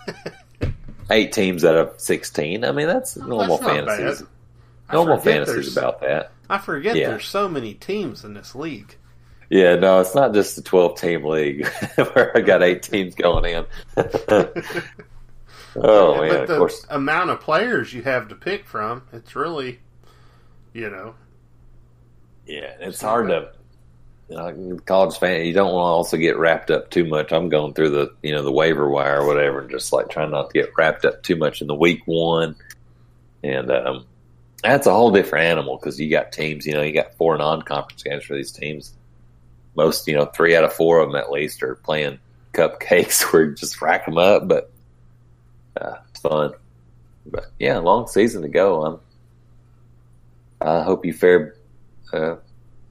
Eight 1.12 1.32
teams 1.32 1.66
out 1.66 1.76
of 1.76 2.00
sixteen. 2.00 2.64
I 2.64 2.72
mean, 2.72 2.88
that's 2.88 3.18
normal 3.18 3.58
That's 3.58 3.72
fantasies. 3.72 4.28
Normal 4.92 5.18
forget 5.18 5.48
fantasies 5.48 5.76
about 5.78 6.02
that. 6.02 6.32
I 6.50 6.58
forget 6.60 6.96
Yeah. 6.96 7.10
there's 7.10 7.28
so 7.28 7.50
many 7.50 7.74
teams 7.74 8.24
in 8.24 8.34
this 8.34 8.56
league. 8.56 8.96
Yeah, 9.50 9.76
no, 9.78 10.00
it's 10.00 10.14
not 10.14 10.34
just 10.36 10.60
a 10.60 10.62
12 10.62 11.00
team 11.00 11.26
league 11.26 11.68
where 11.96 12.38
I 12.38 12.42
got 12.42 12.62
eight 12.62 12.84
teams 12.84 13.16
going 13.16 13.46
in. 13.46 13.66
oh, 13.98 14.14
Yeah, 16.16 16.22
man, 16.22 16.30
but 16.30 16.42
of 16.42 16.48
the 16.48 16.58
course. 16.58 16.86
amount 16.90 17.32
of 17.32 17.42
players 17.42 17.92
you 17.94 18.04
have 18.04 18.28
to 18.30 18.36
pick 18.36 18.68
from, 18.68 19.04
it's 19.12 19.36
really, 19.36 19.80
you 20.74 20.90
know, 20.92 21.16
Yeah, 22.46 22.76
it's 22.80 23.02
hard 23.02 23.30
to. 23.30 23.52
Know, 24.30 24.78
college 24.86 25.18
fan, 25.18 25.46
you 25.46 25.54
don't 25.54 25.74
want 25.74 25.86
to 25.86 25.96
also 25.96 26.18
get 26.18 26.38
wrapped 26.38 26.70
up 26.70 26.92
too 26.92 27.04
much. 27.04 27.32
I'm 27.32 27.50
going 27.50 27.74
through 27.74 27.90
the, 27.90 28.14
you 28.22 28.32
know, 28.32 28.44
the 28.44 28.52
waiver 28.52 28.88
wire 28.88 29.22
or 29.22 29.28
whatever, 29.28 29.62
and 29.62 29.72
just 29.72 29.92
like 29.92 30.10
trying 30.10 30.32
not 30.32 30.52
to 30.52 30.54
get 30.54 30.72
wrapped 30.78 31.04
up 31.04 31.24
too 31.24 31.36
much 31.36 31.62
in 31.62 31.68
the 31.68 31.76
week 31.76 32.02
one. 32.06 32.56
And 33.44 33.72
um, 33.72 34.06
that's 34.62 34.86
a 34.86 34.92
whole 34.92 35.10
different 35.10 35.46
animal 35.46 35.78
because 35.78 36.00
you 36.00 36.12
got 36.12 36.32
teams, 36.32 36.68
you 36.68 36.74
know, 36.74 36.84
you 36.84 36.94
got 36.94 37.16
four 37.16 37.38
non-conference 37.38 38.04
games 38.04 38.24
for 38.24 38.36
these 38.36 38.52
teams. 38.52 38.94
Most, 39.76 40.08
you 40.08 40.16
know, 40.16 40.26
three 40.26 40.56
out 40.56 40.64
of 40.64 40.74
four 40.74 41.00
of 41.00 41.10
them 41.10 41.16
at 41.16 41.32
least 41.32 41.64
are 41.64 41.76
playing 41.76 42.20
cupcakes 42.54 43.22
where 43.34 43.46
you 43.46 43.56
just 43.56 43.82
rack 43.82 44.06
them 44.06 44.18
up, 44.18 44.48
but 44.48 44.72
uh, 45.80 45.96
it's 46.10 46.20
fun. 46.20 46.54
But 47.26 47.46
yeah, 47.58 47.78
long 47.80 48.08
season 48.08 48.44
to 48.44 48.48
go. 48.48 48.86
I'm, 48.86 49.00
I 50.62 50.84
hope 50.84 51.06
you 51.06 51.14
fare 51.14 51.56
uh, 52.12 52.36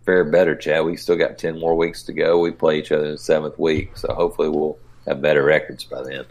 fare 0.09 0.25
better, 0.25 0.57
Chad. 0.57 0.87
We 0.87 0.97
still 0.97 1.17
got 1.17 1.37
ten 1.37 1.59
more 1.59 1.77
weeks 1.77 2.03
to 2.05 2.15
go. 2.15 2.39
We 2.39 2.51
play 2.51 2.79
each 2.79 2.91
other 2.93 3.05
in 3.05 3.13
the 3.13 3.19
seventh 3.19 3.59
week, 3.59 3.95
so 3.95 4.15
hopefully 4.15 4.49
we'll 4.49 4.79
have 5.07 5.21
better 5.21 5.45
records 5.45 5.85
by 5.85 6.03
then. 6.03 6.25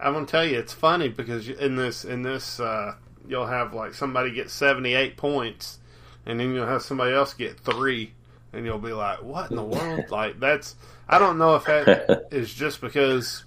I'm 0.00 0.14
gonna 0.14 0.26
tell 0.26 0.44
you, 0.44 0.58
it's 0.58 0.72
funny 0.72 1.08
because 1.08 1.48
in 1.48 1.76
this, 1.76 2.04
in 2.04 2.22
this, 2.22 2.58
uh, 2.58 2.96
you'll 3.28 3.46
have 3.46 3.72
like 3.72 3.94
somebody 3.94 4.32
get 4.32 4.50
78 4.50 5.16
points, 5.16 5.78
and 6.26 6.40
then 6.40 6.52
you'll 6.52 6.66
have 6.66 6.82
somebody 6.82 7.14
else 7.14 7.32
get 7.32 7.60
three, 7.60 8.14
and 8.52 8.66
you'll 8.66 8.78
be 8.78 8.92
like, 8.92 9.22
"What 9.22 9.50
in 9.50 9.56
the 9.56 9.62
world?" 9.62 10.06
like 10.10 10.40
that's. 10.40 10.74
I 11.08 11.20
don't 11.20 11.38
know 11.38 11.54
if 11.54 11.66
that 11.66 12.26
is 12.32 12.52
just 12.52 12.80
because 12.80 13.44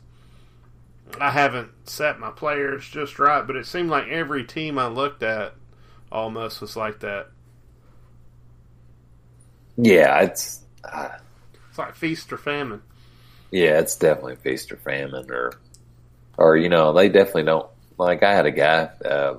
I 1.20 1.32
haven't 1.32 1.72
set 1.90 2.22
my 2.22 2.30
players 2.30 2.88
just 2.88 3.20
right, 3.20 3.46
but 3.46 3.58
it 3.58 3.66
seemed 3.66 3.90
like 3.90 4.08
every 4.08 4.46
team 4.46 4.80
I 4.80 4.88
looked 4.88 5.24
at 5.24 5.56
almost 6.10 6.62
was 6.62 6.78
like 6.78 7.02
that. 7.02 7.28
Yeah, 9.78 10.22
it's 10.22 10.62
uh, 10.84 11.10
It's 11.70 11.78
like 11.78 11.95
feast 11.95 12.32
or 12.32 12.38
famine. 12.38 12.82
yeah, 13.52 13.80
it's 13.80 13.95
definitely 13.95 14.36
feast 14.38 14.72
or 14.72 14.78
famine, 14.78 15.30
or 15.32 15.54
or 16.38 16.58
you 16.58 16.70
know 16.70 16.94
they 16.94 17.10
definitely 17.10 17.44
don't. 17.44 17.68
Like 17.98 18.24
I 18.24 18.34
had 18.34 18.45
a 18.45 18.52
guy, 18.52 18.90
uh, 19.06 19.36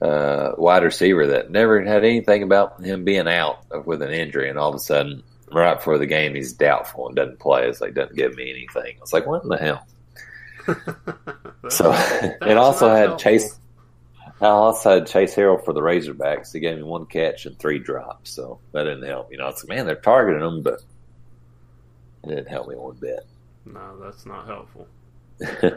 uh, 0.00 0.52
wide 0.58 0.82
receiver 0.82 1.28
that 1.28 1.50
never 1.50 1.82
had 1.82 2.04
anything 2.04 2.42
about 2.42 2.82
him 2.84 3.04
being 3.04 3.26
out 3.28 3.86
with 3.86 4.02
an 4.02 4.10
injury, 4.10 4.48
and 4.50 4.58
all 4.58 4.68
of 4.70 4.74
a 4.74 4.78
sudden, 4.78 5.22
right 5.52 5.74
before 5.76 5.98
the 5.98 6.06
game, 6.06 6.34
he's 6.34 6.52
doubtful 6.52 7.06
and 7.08 7.16
doesn't 7.16 7.38
play. 7.38 7.66
It's 7.68 7.80
like 7.80 7.94
doesn't 7.94 8.16
give 8.16 8.34
me 8.36 8.50
anything. 8.50 8.96
It's 9.02 9.12
like 9.12 9.26
what 9.26 9.42
in 9.42 9.48
the 9.48 9.56
hell? 9.58 9.86
So 11.68 11.92
it 11.92 12.56
also 12.56 12.88
had 12.88 13.08
helpful. 13.08 13.18
Chase. 13.18 13.58
I 14.40 14.46
also 14.46 14.94
had 14.94 15.06
Chase 15.06 15.34
Harrell 15.34 15.64
for 15.64 15.72
the 15.72 15.80
Razorbacks. 15.80 16.52
He 16.52 16.60
gave 16.60 16.76
me 16.76 16.82
one 16.82 17.06
catch 17.06 17.46
and 17.46 17.58
three 17.58 17.78
drops, 17.78 18.30
so 18.30 18.58
that 18.72 18.84
didn't 18.84 19.06
help. 19.06 19.32
You 19.32 19.38
know, 19.38 19.48
it's 19.48 19.64
like, 19.64 19.76
man, 19.76 19.86
they're 19.86 19.96
targeting 19.96 20.46
him, 20.46 20.62
but 20.62 20.82
it 22.24 22.28
didn't 22.28 22.48
help 22.48 22.68
me 22.68 22.76
one 22.76 22.96
bit. 22.96 23.26
No, 23.64 23.98
that's 23.98 24.26
not 24.26 24.46
helpful. 24.46 24.86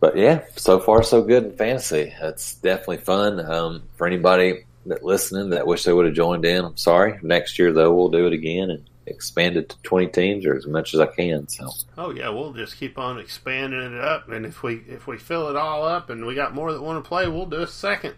but 0.00 0.16
yeah, 0.16 0.44
so 0.54 0.78
far 0.80 1.02
so 1.02 1.22
good 1.22 1.44
in 1.44 1.56
fantasy. 1.56 2.12
It's 2.20 2.56
definitely 2.56 2.98
fun. 2.98 3.40
Um, 3.40 3.82
for 3.96 4.06
anybody 4.06 4.64
that 4.86 5.02
listening 5.02 5.50
that 5.50 5.66
wish 5.66 5.84
they 5.84 5.92
would 5.92 6.06
have 6.06 6.14
joined 6.14 6.44
in, 6.44 6.64
I'm 6.64 6.76
sorry. 6.76 7.18
Next 7.22 7.58
year 7.58 7.72
though, 7.72 7.94
we'll 7.94 8.10
do 8.10 8.26
it 8.26 8.32
again 8.34 8.70
and 8.70 8.84
expand 9.08 9.56
it 9.56 9.68
to 9.70 9.78
20 9.82 10.08
teams 10.08 10.46
or 10.46 10.54
as 10.54 10.66
much 10.66 10.94
as 10.94 11.00
I 11.00 11.06
can. 11.06 11.48
So 11.48 11.70
Oh 11.96 12.10
yeah, 12.10 12.28
we'll 12.28 12.52
just 12.52 12.76
keep 12.76 12.98
on 12.98 13.18
expanding 13.18 13.80
it 13.80 14.00
up, 14.00 14.28
and 14.28 14.44
if 14.46 14.62
we 14.62 14.82
if 14.88 15.06
we 15.06 15.16
fill 15.18 15.48
it 15.48 15.56
all 15.56 15.84
up, 15.84 16.10
and 16.10 16.26
we 16.26 16.34
got 16.34 16.54
more 16.54 16.72
that 16.72 16.82
want 16.82 17.02
to 17.02 17.08
play, 17.08 17.26
we'll 17.28 17.46
do 17.46 17.60
a 17.62 17.66
second 17.66 18.14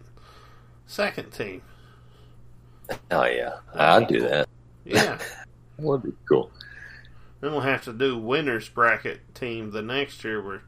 second 0.86 1.30
team. 1.32 1.62
oh 3.10 3.24
yeah, 3.24 3.58
I'd 3.74 4.08
do 4.08 4.20
that. 4.20 4.48
Yeah, 4.84 5.18
That 5.76 5.84
would 5.86 6.02
be 6.02 6.12
cool. 6.28 6.50
Then 7.40 7.52
we'll 7.52 7.60
have 7.60 7.84
to 7.84 7.92
do 7.92 8.18
winners 8.18 8.68
bracket 8.68 9.34
team 9.34 9.70
the 9.70 9.82
next 9.82 10.22
year, 10.24 10.42
where 10.42 10.62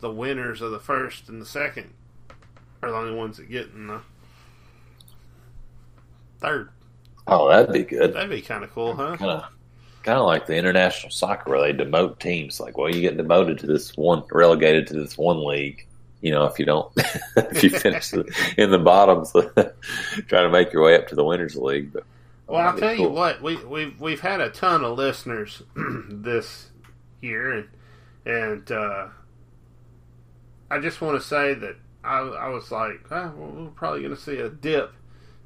the 0.00 0.10
winners 0.10 0.60
of 0.60 0.70
the 0.72 0.80
first 0.80 1.28
and 1.28 1.40
the 1.40 1.46
second 1.46 1.92
are 2.82 2.90
the 2.90 2.96
only 2.96 3.14
ones 3.14 3.36
that 3.36 3.50
get 3.50 3.68
in 3.74 3.86
the 3.86 4.00
third. 6.40 6.70
Oh, 7.26 7.48
that'd 7.48 7.72
be 7.72 7.82
good. 7.82 8.14
That'd 8.14 8.30
be 8.30 8.40
kind 8.42 8.62
of 8.64 8.70
cool, 8.72 8.94
huh? 8.94 9.16
Kind 9.16 9.30
of, 9.30 9.44
kind 10.06 10.18
of 10.18 10.26
like 10.26 10.46
the 10.46 10.56
international 10.56 11.10
soccer 11.10 11.50
where 11.50 11.60
they 11.60 11.76
demote 11.76 12.20
teams. 12.20 12.60
Like, 12.60 12.78
well, 12.78 12.88
you 12.88 13.00
get 13.00 13.16
demoted 13.16 13.58
to 13.58 13.66
this 13.66 13.96
one, 13.96 14.22
relegated 14.30 14.86
to 14.88 14.94
this 14.94 15.18
one 15.18 15.44
league. 15.44 15.84
You 16.20 16.30
know, 16.30 16.44
if 16.44 16.58
you 16.58 16.64
don't, 16.64 16.90
if 17.36 17.62
you 17.62 17.70
finish 17.70 18.12
in 18.56 18.70
the 18.70 18.78
bottoms, 18.78 19.32
trying 19.32 20.44
to 20.44 20.50
make 20.50 20.72
your 20.72 20.84
way 20.84 20.96
up 20.96 21.08
to 21.08 21.16
the 21.16 21.24
winners 21.24 21.56
league. 21.56 21.92
But 21.92 22.04
well, 22.46 22.68
I'll 22.68 22.78
tell 22.78 22.94
cool. 22.94 23.06
you 23.06 23.10
what, 23.10 23.42
we 23.42 23.56
we've 23.64 24.00
we've 24.00 24.20
had 24.20 24.40
a 24.40 24.48
ton 24.48 24.84
of 24.84 24.96
listeners 24.96 25.62
this 26.08 26.70
year, 27.20 27.52
and 27.52 27.68
and 28.24 28.72
uh, 28.72 29.08
I 30.70 30.78
just 30.78 31.00
want 31.00 31.20
to 31.20 31.26
say 31.26 31.52
that 31.52 31.76
I, 32.04 32.18
I 32.20 32.48
was 32.48 32.70
like, 32.70 33.00
oh, 33.10 33.32
well, 33.36 33.64
we're 33.64 33.70
probably 33.70 34.02
going 34.02 34.14
to 34.14 34.20
see 34.20 34.38
a 34.38 34.48
dip 34.48 34.92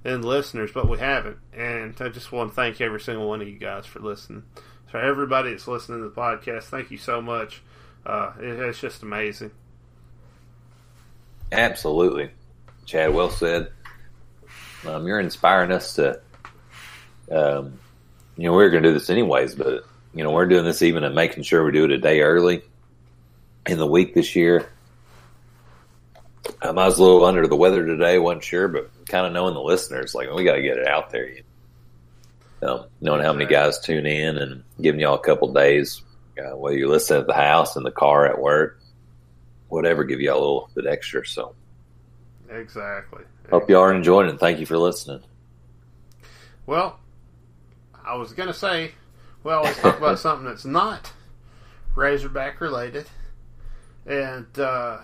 in 0.05 0.22
listeners, 0.22 0.70
but 0.72 0.89
we 0.89 0.98
haven't. 0.98 1.39
And 1.52 1.94
I 2.01 2.09
just 2.09 2.32
want 2.32 2.51
to 2.51 2.56
thank 2.56 2.81
every 2.81 3.01
single 3.01 3.28
one 3.28 3.43
of 3.43 3.48
you 3.48 3.59
guys 3.59 3.86
for 3.86 4.01
listening. 4.01 4.44
So 4.93 4.98
everybody 4.98 5.51
that's 5.51 5.68
listening 5.68 6.02
to 6.02 6.09
the 6.09 6.14
podcast, 6.14 6.64
thank 6.64 6.90
you 6.90 6.98
so 6.98 7.20
much. 7.20 7.62
Uh, 8.05 8.32
it, 8.40 8.59
it's 8.60 8.81
just 8.81 9.02
amazing. 9.02 9.51
Absolutely, 11.52 12.31
Chad. 12.86 13.12
Well 13.14 13.31
said. 13.31 13.72
Um, 14.86 15.06
you're 15.06 15.20
inspiring 15.20 15.72
us 15.72 15.94
to. 15.97 16.20
Um, 17.31 17.78
you 18.36 18.44
know, 18.44 18.55
we 18.55 18.64
are 18.64 18.70
going 18.70 18.82
to 18.82 18.89
do 18.89 18.94
this 18.94 19.10
anyways, 19.10 19.55
but 19.55 19.85
you 20.14 20.24
know, 20.24 20.32
we're 20.32 20.47
doing 20.47 20.64
this 20.64 20.82
even 20.82 21.05
and 21.05 21.14
making 21.14 21.43
sure 21.43 21.64
we 21.64 21.72
do 21.72 21.85
it 21.85 21.90
a 21.90 21.98
day 21.98 22.22
early 22.22 22.62
in 23.66 23.78
the 23.78 23.86
week 23.86 24.14
this 24.14 24.35
year. 24.35 24.68
Um, 26.62 26.78
I 26.78 26.86
was 26.86 26.98
a 26.98 27.02
little 27.02 27.24
under 27.24 27.47
the 27.47 27.56
weather 27.56 27.85
today, 27.86 28.18
wasn't 28.18 28.44
sure, 28.44 28.66
but 28.66 28.90
kind 29.11 29.27
of 29.27 29.32
knowing 29.32 29.55
the 29.55 29.61
listeners, 29.61 30.15
like 30.15 30.32
we 30.32 30.45
got 30.45 30.55
to 30.55 30.62
get 30.62 30.78
it 30.78 30.87
out 30.87 31.11
there. 31.11 31.28
You 31.28 31.43
know, 32.62 32.78
um, 32.78 32.87
knowing 33.01 33.23
how 33.23 33.32
many 33.32 33.47
guys 33.47 33.81
tune 33.81 34.07
in 34.07 34.39
and 34.39 34.62
giving 34.81 35.01
y'all 35.01 35.15
a 35.15 35.19
couple 35.19 35.53
days, 35.53 36.03
uh, 36.39 36.57
whether 36.57 36.77
you're 36.77 36.89
listening 36.89 37.20
at 37.20 37.27
the 37.27 37.35
house, 37.35 37.77
in 37.77 37.82
the 37.82 37.91
car, 37.91 38.27
at 38.27 38.39
work, 38.39 38.81
whatever, 39.69 40.05
give 40.05 40.20
y'all 40.20 40.37
a 40.37 40.39
little 40.39 40.70
bit 40.74 40.87
extra. 40.87 41.27
So, 41.27 41.55
exactly. 42.49 43.24
Hope 43.51 43.69
y'all 43.69 43.82
are 43.82 43.95
enjoying 43.95 44.28
it. 44.28 44.39
Thank 44.39 44.61
you 44.61 44.66
for 44.66 44.78
listening. 44.78 45.23
Well, 46.66 46.99
I 48.05 48.15
was 48.15 48.32
going 48.32 48.47
to 48.47 48.55
say, 48.55 48.93
well, 49.43 49.62
let's 49.62 49.81
talk 49.81 49.99
about 49.99 50.19
something 50.20 50.47
that's 50.47 50.65
not 50.65 51.12
Razorback 51.97 52.61
related. 52.61 53.07
And, 54.07 54.47
uh, 54.59 54.99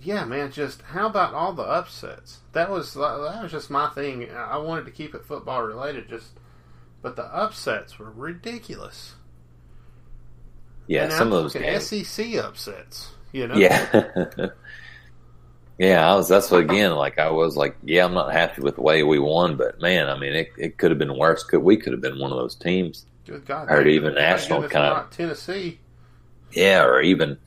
yeah, 0.00 0.24
man, 0.24 0.50
just 0.52 0.82
how 0.82 1.06
about 1.06 1.34
all 1.34 1.52
the 1.52 1.62
upsets? 1.62 2.38
That 2.52 2.70
was 2.70 2.94
that 2.94 3.42
was 3.42 3.52
just 3.52 3.70
my 3.70 3.88
thing. 3.88 4.30
I 4.30 4.56
wanted 4.58 4.86
to 4.86 4.90
keep 4.90 5.14
it 5.14 5.24
football 5.24 5.62
related, 5.62 6.08
just 6.08 6.30
but 7.02 7.16
the 7.16 7.24
upsets 7.24 7.98
were 7.98 8.10
ridiculous. 8.10 9.14
Yeah, 10.86 11.04
and 11.04 11.12
some 11.12 11.28
I'm 11.28 11.32
of 11.34 11.42
those 11.42 11.54
games. 11.54 11.86
SEC 11.86 12.36
upsets. 12.36 13.10
You 13.32 13.48
know. 13.48 13.54
Yeah. 13.54 14.06
yeah, 15.78 16.10
I 16.10 16.14
was. 16.16 16.28
That's 16.28 16.50
what 16.50 16.60
again. 16.60 16.92
Like 16.92 17.18
I 17.18 17.30
was 17.30 17.56
like, 17.56 17.76
yeah, 17.82 18.04
I'm 18.04 18.14
not 18.14 18.32
happy 18.32 18.62
with 18.62 18.76
the 18.76 18.82
way 18.82 19.02
we 19.02 19.18
won, 19.18 19.56
but 19.56 19.80
man, 19.80 20.08
I 20.08 20.18
mean, 20.18 20.34
it, 20.34 20.48
it 20.56 20.78
could 20.78 20.90
have 20.90 20.98
been 20.98 21.16
worse. 21.18 21.44
Could 21.44 21.62
we 21.62 21.76
could 21.76 21.92
have 21.92 22.02
been 22.02 22.18
one 22.18 22.32
of 22.32 22.38
those 22.38 22.54
teams? 22.54 23.06
Good 23.26 23.46
God, 23.46 23.70
or 23.70 23.86
even 23.86 24.14
national 24.14 24.68
kind 24.68 24.98
of 24.98 25.10
Tennessee. 25.10 25.78
Yeah, 26.52 26.84
or 26.84 27.00
even 27.00 27.38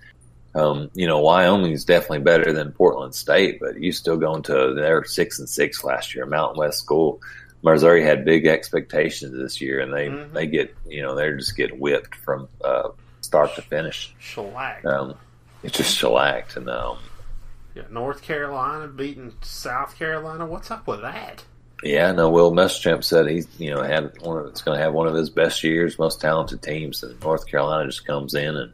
um, 0.56 0.90
you 0.94 1.06
know, 1.06 1.20
Wyoming's 1.20 1.84
definitely 1.84 2.20
better 2.20 2.54
than 2.54 2.72
Portland 2.72 3.14
State, 3.14 3.60
but 3.60 3.80
you 3.80 3.92
still 3.92 4.18
going 4.18 4.42
to 4.44 4.74
they're 4.74 5.04
six 5.04 5.38
and 5.38 5.50
six 5.50 5.84
last 5.84 6.16
year, 6.16 6.26
Mountain 6.26 6.58
West 6.58 6.80
school. 6.80 7.22
Missouri 7.62 8.04
had 8.04 8.24
big 8.24 8.46
expectations 8.46 9.36
this 9.36 9.60
year, 9.60 9.82
and 9.82 9.94
they 9.94 10.08
mm-hmm. 10.08 10.34
they 10.34 10.48
get 10.48 10.74
you 10.88 11.02
know 11.02 11.14
they're 11.14 11.36
just 11.36 11.58
getting 11.58 11.80
whipped 11.80 12.16
from 12.16 12.48
uh, 12.64 12.90
start 13.22 13.54
to 13.56 13.62
finish. 13.62 14.16
Shellacked. 14.20 14.86
Um, 14.86 15.16
it's 15.62 15.78
just 15.78 15.98
shellacked, 15.98 16.56
and 16.56 16.70
um, 16.70 17.00
yeah, 17.76 17.84
North 17.90 18.22
Carolina 18.22 18.88
beating 18.88 19.34
South 19.42 19.98
Carolina. 19.98 20.46
What's 20.46 20.72
up 20.72 20.88
with 20.88 21.02
that? 21.02 21.44
Yeah, 21.84 22.14
no. 22.14 22.30
Will 22.30 22.54
Muschamp 22.54 23.04
said 23.04 23.28
he's 23.28 23.48
you 23.60 23.72
know 23.72 23.84
had 23.84 24.22
one 24.22 24.38
of 24.38 24.46
it's 24.46 24.62
going 24.62 24.78
to 24.78 24.84
have 24.84 24.94
one 24.94 25.08
of 25.08 25.16
his 25.16 25.30
best 25.30 25.66
years, 25.66 26.00
most 26.00 26.22
talented 26.22 26.62
teams, 26.62 27.04
and 27.04 27.20
North 27.22 27.46
Carolina 27.46 27.88
just 27.88 28.06
comes 28.08 28.36
in 28.36 28.56
and 28.56 28.74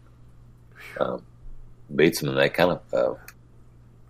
um, 1.00 1.24
beats 1.96 2.20
them, 2.20 2.30
and 2.30 2.38
they 2.38 2.50
kind 2.50 2.72
of. 2.72 2.94
Uh, 2.94 3.16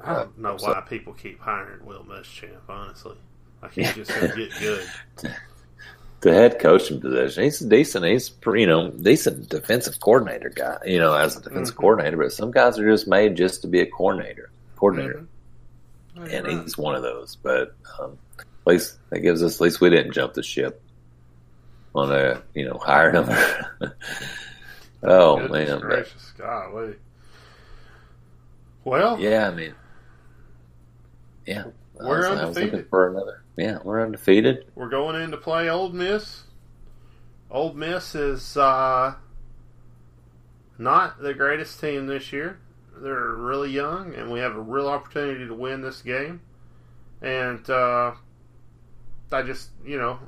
I 0.04 0.14
don't 0.14 0.38
know 0.40 0.58
why 0.60 0.82
people 0.82 1.14
keep 1.14 1.40
hiring 1.40 1.86
Will 1.86 2.04
Muschamp. 2.04 2.62
Honestly, 2.68 3.18
like 3.62 3.74
he's 3.74 3.94
just 3.94 4.12
to 4.12 4.28
get 4.36 4.60
good. 4.60 4.88
the 6.22 6.34
head 6.34 6.60
coaching 6.60 7.02
position, 7.02 7.44
he's 7.44 7.60
decent. 7.60 8.06
He's 8.06 8.32
you 8.54 8.68
know 8.68 8.90
decent 8.90 9.50
defensive 9.50 10.00
coordinator 10.00 10.50
guy. 10.50 10.78
You 10.86 11.00
know, 11.00 11.14
as 11.14 11.36
a 11.36 11.42
defensive 11.42 11.76
mm-hmm. 11.76 11.82
coordinator, 11.82 12.18
but 12.18 12.32
some 12.32 12.52
guys 12.52 12.80
are 12.80 12.90
just 12.90 13.08
made 13.08 13.36
just 13.36 13.62
to 13.62 13.68
be 13.68 13.82
a 13.82 13.86
coordinator. 13.86 14.52
Coordinator, 14.76 15.26
mm-hmm. 16.16 16.28
and 16.34 16.48
right. 16.48 16.64
he's 16.64 16.78
one 16.78 16.96
of 16.96 17.04
those. 17.04 17.36
But 17.36 17.76
um, 18.00 18.18
at 18.40 18.46
least 18.66 18.98
that 19.10 19.20
gives 19.20 19.44
us. 19.44 19.56
At 19.56 19.62
least 19.62 19.82
we 19.82 19.90
didn't 19.90 20.14
jump 20.14 20.34
the 20.34 20.44
ship 20.44 20.82
on 21.94 22.12
a 22.12 22.42
you 22.54 22.66
know 22.66 22.80
hiring 22.84 23.24
him. 23.24 23.30
oh 25.04 25.38
Goodness 25.38 25.70
man, 25.70 25.80
gracious, 25.80 26.34
but, 26.38 26.46
golly. 26.46 26.96
Well, 28.84 29.20
yeah, 29.20 29.48
I 29.48 29.52
mean, 29.52 29.76
yeah, 31.46 31.66
we're 31.94 32.26
I 32.26 32.32
was, 32.32 32.40
undefeated. 32.58 32.86
I 32.86 32.90
for 32.90 33.10
another. 33.10 33.44
Yeah, 33.58 33.80
we're 33.84 34.02
undefeated. 34.02 34.66
We're 34.76 34.90
going 34.90 35.22
in 35.22 35.32
to 35.32 35.38
play 35.38 35.70
Ole 35.70 35.90
Miss. 35.90 36.44
Ole 37.52 37.74
Miss 37.74 38.16
is 38.16 38.58
uh, 38.58 39.16
not 40.78 41.22
the 41.22 41.34
greatest 41.34 41.80
team 41.80 42.08
this 42.08 42.32
year. 42.34 42.60
They're 42.96 43.34
really 43.36 43.72
young, 43.72 44.16
and 44.16 44.32
we 44.32 44.40
have 44.40 44.56
a 44.56 44.62
real 44.62 44.88
opportunity 44.88 45.46
to 45.48 45.54
win 45.54 45.82
this 45.82 46.02
game. 46.02 46.42
And 47.22 47.70
uh, 47.70 48.14
I 49.32 49.42
just, 49.44 49.70
you 49.86 49.98
know, 49.98 50.20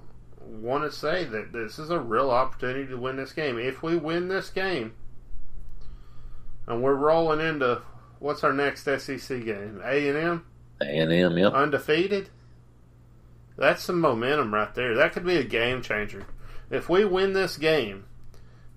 want 0.41 0.83
to 0.83 0.91
say 0.91 1.23
that 1.23 1.53
this 1.53 1.79
is 1.79 1.89
a 1.89 1.99
real 1.99 2.29
opportunity 2.29 2.87
to 2.87 2.97
win 2.97 3.15
this 3.15 3.33
game. 3.33 3.57
If 3.57 3.81
we 3.81 3.95
win 3.95 4.27
this 4.27 4.49
game, 4.49 4.93
and 6.67 6.83
we're 6.83 6.95
rolling 6.95 7.45
into 7.45 7.81
What's 8.23 8.45
our 8.45 8.53
next 8.53 8.85
SEC 8.85 9.43
game? 9.43 9.81
A 9.83 10.07
and 10.07 10.17
M. 10.17 10.45
A 10.81 10.85
and 10.85 11.11
M. 11.11 11.37
Yep. 11.37 11.51
Undefeated. 11.51 12.29
That's 13.57 13.83
some 13.83 13.99
momentum 13.99 14.53
right 14.53 14.73
there. 14.73 14.95
That 14.95 15.11
could 15.11 15.25
be 15.25 15.35
a 15.35 15.43
game 15.43 15.81
changer. 15.81 16.25
If 16.69 16.87
we 16.87 17.03
win 17.03 17.33
this 17.33 17.57
game 17.57 18.05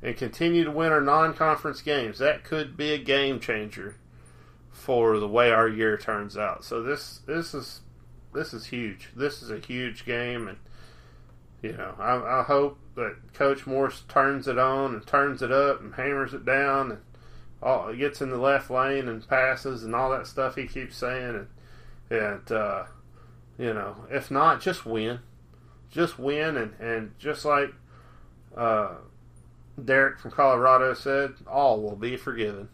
and 0.03 0.17
continue 0.17 0.65
to 0.65 0.73
win 0.73 0.91
our 0.91 1.01
non-conference 1.01 1.81
games, 1.83 2.19
that 2.19 2.43
could 2.43 2.77
be 2.77 2.93
a 2.93 2.99
game 2.99 3.39
changer 3.39 3.95
for 4.73 5.21
the 5.21 5.29
way 5.29 5.53
our 5.53 5.69
year 5.69 5.97
turns 5.97 6.37
out. 6.37 6.65
So 6.65 6.83
this 6.83 7.21
this 7.25 7.55
is 7.55 7.83
this 8.35 8.53
is 8.53 8.67
huge. 8.67 9.11
This 9.15 9.43
is 9.43 9.51
a 9.53 9.61
huge 9.61 10.05
game, 10.05 10.49
and 10.49 10.59
you 11.63 11.75
know 11.75 11.95
I, 12.01 12.41
I 12.41 12.43
hope 12.43 12.81
that 12.97 13.33
Coach 13.33 13.65
Morris 13.65 14.03
turns 14.09 14.49
it 14.49 14.59
on 14.59 14.93
and 14.93 15.07
turns 15.07 15.41
it 15.41 15.53
up 15.53 15.81
and 15.81 15.95
hammers 15.95 16.35
it 16.35 16.45
down 16.45 16.91
and 16.91 17.01
all 17.63 17.93
gets 17.95 18.21
in 18.21 18.31
the 18.31 18.39
left 18.39 18.71
lane 18.71 19.09
and 19.09 19.27
passes 19.29 19.85
and 19.85 19.95
all 19.95 20.11
that 20.11 20.27
stuff 20.27 20.55
he 20.55 20.67
keeps 20.67 20.97
saying. 20.97 21.47
And 22.11 22.21
and 22.21 22.53
uh, 22.53 22.85
you 23.59 23.73
know 23.73 23.97
if 24.11 24.31
not 24.31 24.61
just 24.61 24.87
win. 24.87 25.21
Just 25.91 26.19
win. 26.19 26.57
And 26.57 26.75
and 26.81 27.15
just 27.19 27.45
like 27.45 27.73
uh, 28.57 28.95
Derek 29.83 30.19
from 30.19 30.31
Colorado 30.31 30.95
said 30.95 31.35
all 31.47 31.81
will 31.81 31.97
be 31.97 32.17
forgiven. 32.17 32.69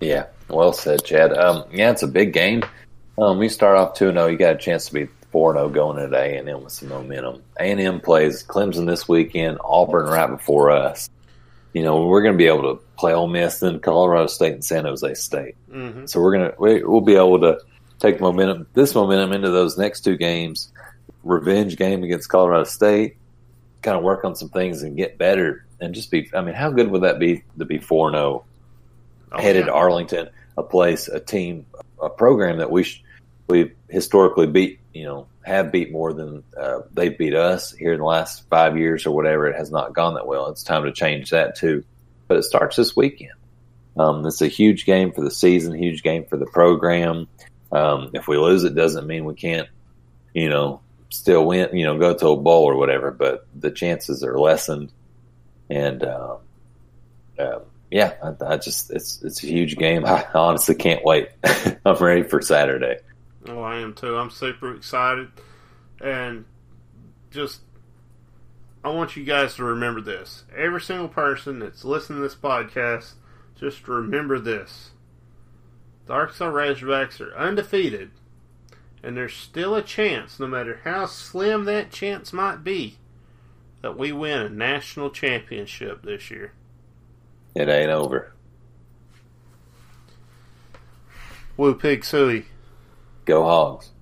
Yeah 0.00 0.26
well 0.48 0.72
said 0.72 1.04
Chad. 1.04 1.32
Um, 1.32 1.64
yeah 1.72 1.90
it's 1.90 2.02
a 2.02 2.08
big 2.08 2.32
game. 2.32 2.64
Um, 3.16 3.38
we 3.38 3.48
start 3.48 3.76
off 3.76 3.96
2-0 3.96 4.32
you 4.32 4.36
got 4.36 4.56
a 4.56 4.58
chance 4.58 4.86
to 4.86 4.92
be 4.92 5.08
4-0 5.34 5.72
going 5.72 6.02
into 6.02 6.16
A&M 6.16 6.62
with 6.62 6.72
some 6.72 6.88
momentum. 6.88 7.42
A&M 7.58 8.00
plays 8.00 8.44
Clemson 8.44 8.86
this 8.86 9.08
weekend 9.08 9.58
Auburn 9.64 10.06
right 10.06 10.30
before 10.30 10.70
us. 10.70 11.10
You 11.72 11.82
know, 11.82 12.06
we're 12.06 12.22
going 12.22 12.34
to 12.34 12.38
be 12.38 12.46
able 12.46 12.76
to 12.76 12.83
play 12.96 13.12
Ole 13.12 13.28
Miss, 13.28 13.60
then 13.60 13.80
Colorado 13.80 14.26
State 14.26 14.52
and 14.52 14.64
San 14.64 14.84
Jose 14.84 15.14
State. 15.14 15.56
Mm-hmm. 15.70 16.06
So 16.06 16.20
we're 16.20 16.36
going 16.36 16.50
to 16.50 16.56
we, 16.58 16.84
we'll 16.84 17.00
be 17.00 17.16
able 17.16 17.40
to 17.40 17.58
take 17.98 18.20
momentum, 18.20 18.66
this 18.74 18.94
momentum 18.94 19.32
into 19.32 19.50
those 19.50 19.78
next 19.78 20.02
two 20.02 20.16
games. 20.16 20.70
Revenge 21.22 21.76
game 21.76 22.04
against 22.04 22.28
Colorado 22.28 22.64
State, 22.64 23.16
kind 23.80 23.96
of 23.96 24.02
work 24.02 24.24
on 24.24 24.36
some 24.36 24.50
things 24.50 24.82
and 24.82 24.94
get 24.96 25.16
better, 25.16 25.64
and 25.80 25.94
just 25.94 26.10
be. 26.10 26.28
I 26.34 26.42
mean, 26.42 26.54
how 26.54 26.70
good 26.70 26.90
would 26.90 27.02
that 27.02 27.18
be 27.18 27.44
to 27.58 27.64
be 27.64 27.78
four 27.78 28.10
zero, 28.10 28.44
oh, 29.32 29.40
headed 29.40 29.60
yeah. 29.60 29.66
to 29.66 29.72
Arlington, 29.72 30.28
a 30.58 30.62
place, 30.62 31.08
a 31.08 31.18
team, 31.18 31.64
a 32.02 32.10
program 32.10 32.58
that 32.58 32.70
we 32.70 32.82
sh- 32.82 33.02
we 33.48 33.72
historically 33.88 34.46
beat. 34.46 34.80
You 34.92 35.04
know, 35.04 35.26
have 35.44 35.72
beat 35.72 35.92
more 35.92 36.12
than 36.12 36.44
uh, 36.60 36.80
they've 36.92 37.16
beat 37.16 37.34
us 37.34 37.72
here 37.72 37.94
in 37.94 38.00
the 38.00 38.04
last 38.04 38.46
five 38.50 38.76
years 38.76 39.06
or 39.06 39.14
whatever. 39.14 39.46
It 39.46 39.56
has 39.56 39.70
not 39.70 39.94
gone 39.94 40.14
that 40.14 40.26
well. 40.26 40.48
It's 40.48 40.62
time 40.62 40.84
to 40.84 40.92
change 40.92 41.30
that 41.30 41.56
too. 41.56 41.84
But 42.28 42.36
it 42.36 42.44
starts 42.44 42.76
this 42.76 42.96
weekend. 42.96 43.32
Um, 43.96 44.26
it's 44.26 44.42
a 44.42 44.48
huge 44.48 44.86
game 44.86 45.12
for 45.12 45.22
the 45.22 45.30
season, 45.30 45.74
huge 45.74 46.02
game 46.02 46.24
for 46.24 46.36
the 46.36 46.46
program. 46.46 47.28
Um, 47.70 48.10
if 48.14 48.26
we 48.26 48.36
lose, 48.36 48.64
it 48.64 48.74
doesn't 48.74 49.06
mean 49.06 49.24
we 49.24 49.34
can't, 49.34 49.68
you 50.32 50.48
know, 50.48 50.80
still 51.10 51.46
win, 51.46 51.76
you 51.76 51.84
know, 51.84 51.98
go 51.98 52.14
to 52.14 52.28
a 52.28 52.36
bowl 52.36 52.64
or 52.64 52.76
whatever. 52.76 53.10
But 53.10 53.46
the 53.54 53.70
chances 53.70 54.24
are 54.24 54.38
lessened, 54.38 54.92
and 55.70 56.02
uh, 56.02 56.36
uh, 57.38 57.60
yeah, 57.90 58.14
I, 58.22 58.54
I, 58.54 58.56
just 58.56 58.90
it's 58.90 59.22
it's 59.22 59.42
a 59.42 59.46
huge 59.46 59.76
game. 59.76 60.04
I 60.06 60.26
honestly 60.34 60.74
can't 60.74 61.04
wait. 61.04 61.28
I'm 61.84 61.96
ready 61.96 62.24
for 62.24 62.40
Saturday. 62.42 62.98
Oh, 63.48 63.60
I 63.60 63.76
am 63.76 63.94
too. 63.94 64.16
I'm 64.16 64.30
super 64.30 64.74
excited, 64.74 65.28
and 66.00 66.44
just 67.30 67.60
I 68.84 68.90
want 68.90 69.16
you 69.16 69.24
guys 69.24 69.54
to 69.54 69.64
remember 69.64 70.02
this. 70.02 70.44
Every 70.54 70.80
single 70.80 71.08
person 71.08 71.58
that's 71.58 71.86
listening 71.86 72.18
to 72.18 72.22
this 72.22 72.36
podcast 72.36 73.14
just 73.58 73.88
remember 73.88 74.38
this. 74.38 74.90
The 76.06 76.12
Arkansas 76.12 76.50
Razorbacks 76.50 77.18
are 77.18 77.34
undefeated, 77.34 78.10
and 79.02 79.16
there's 79.16 79.32
still 79.32 79.74
a 79.74 79.82
chance, 79.82 80.38
no 80.38 80.46
matter 80.46 80.80
how 80.84 81.06
slim 81.06 81.64
that 81.64 81.90
chance 81.90 82.30
might 82.30 82.62
be, 82.62 82.98
that 83.80 83.96
we 83.96 84.12
win 84.12 84.40
a 84.40 84.48
national 84.50 85.08
championship 85.08 86.02
this 86.02 86.30
year. 86.30 86.52
It 87.54 87.70
ain't 87.70 87.90
over. 87.90 88.34
Woo 91.56 91.74
pig 91.74 92.02
sooie. 92.02 92.44
Go 93.24 93.44
Hogs. 93.44 93.92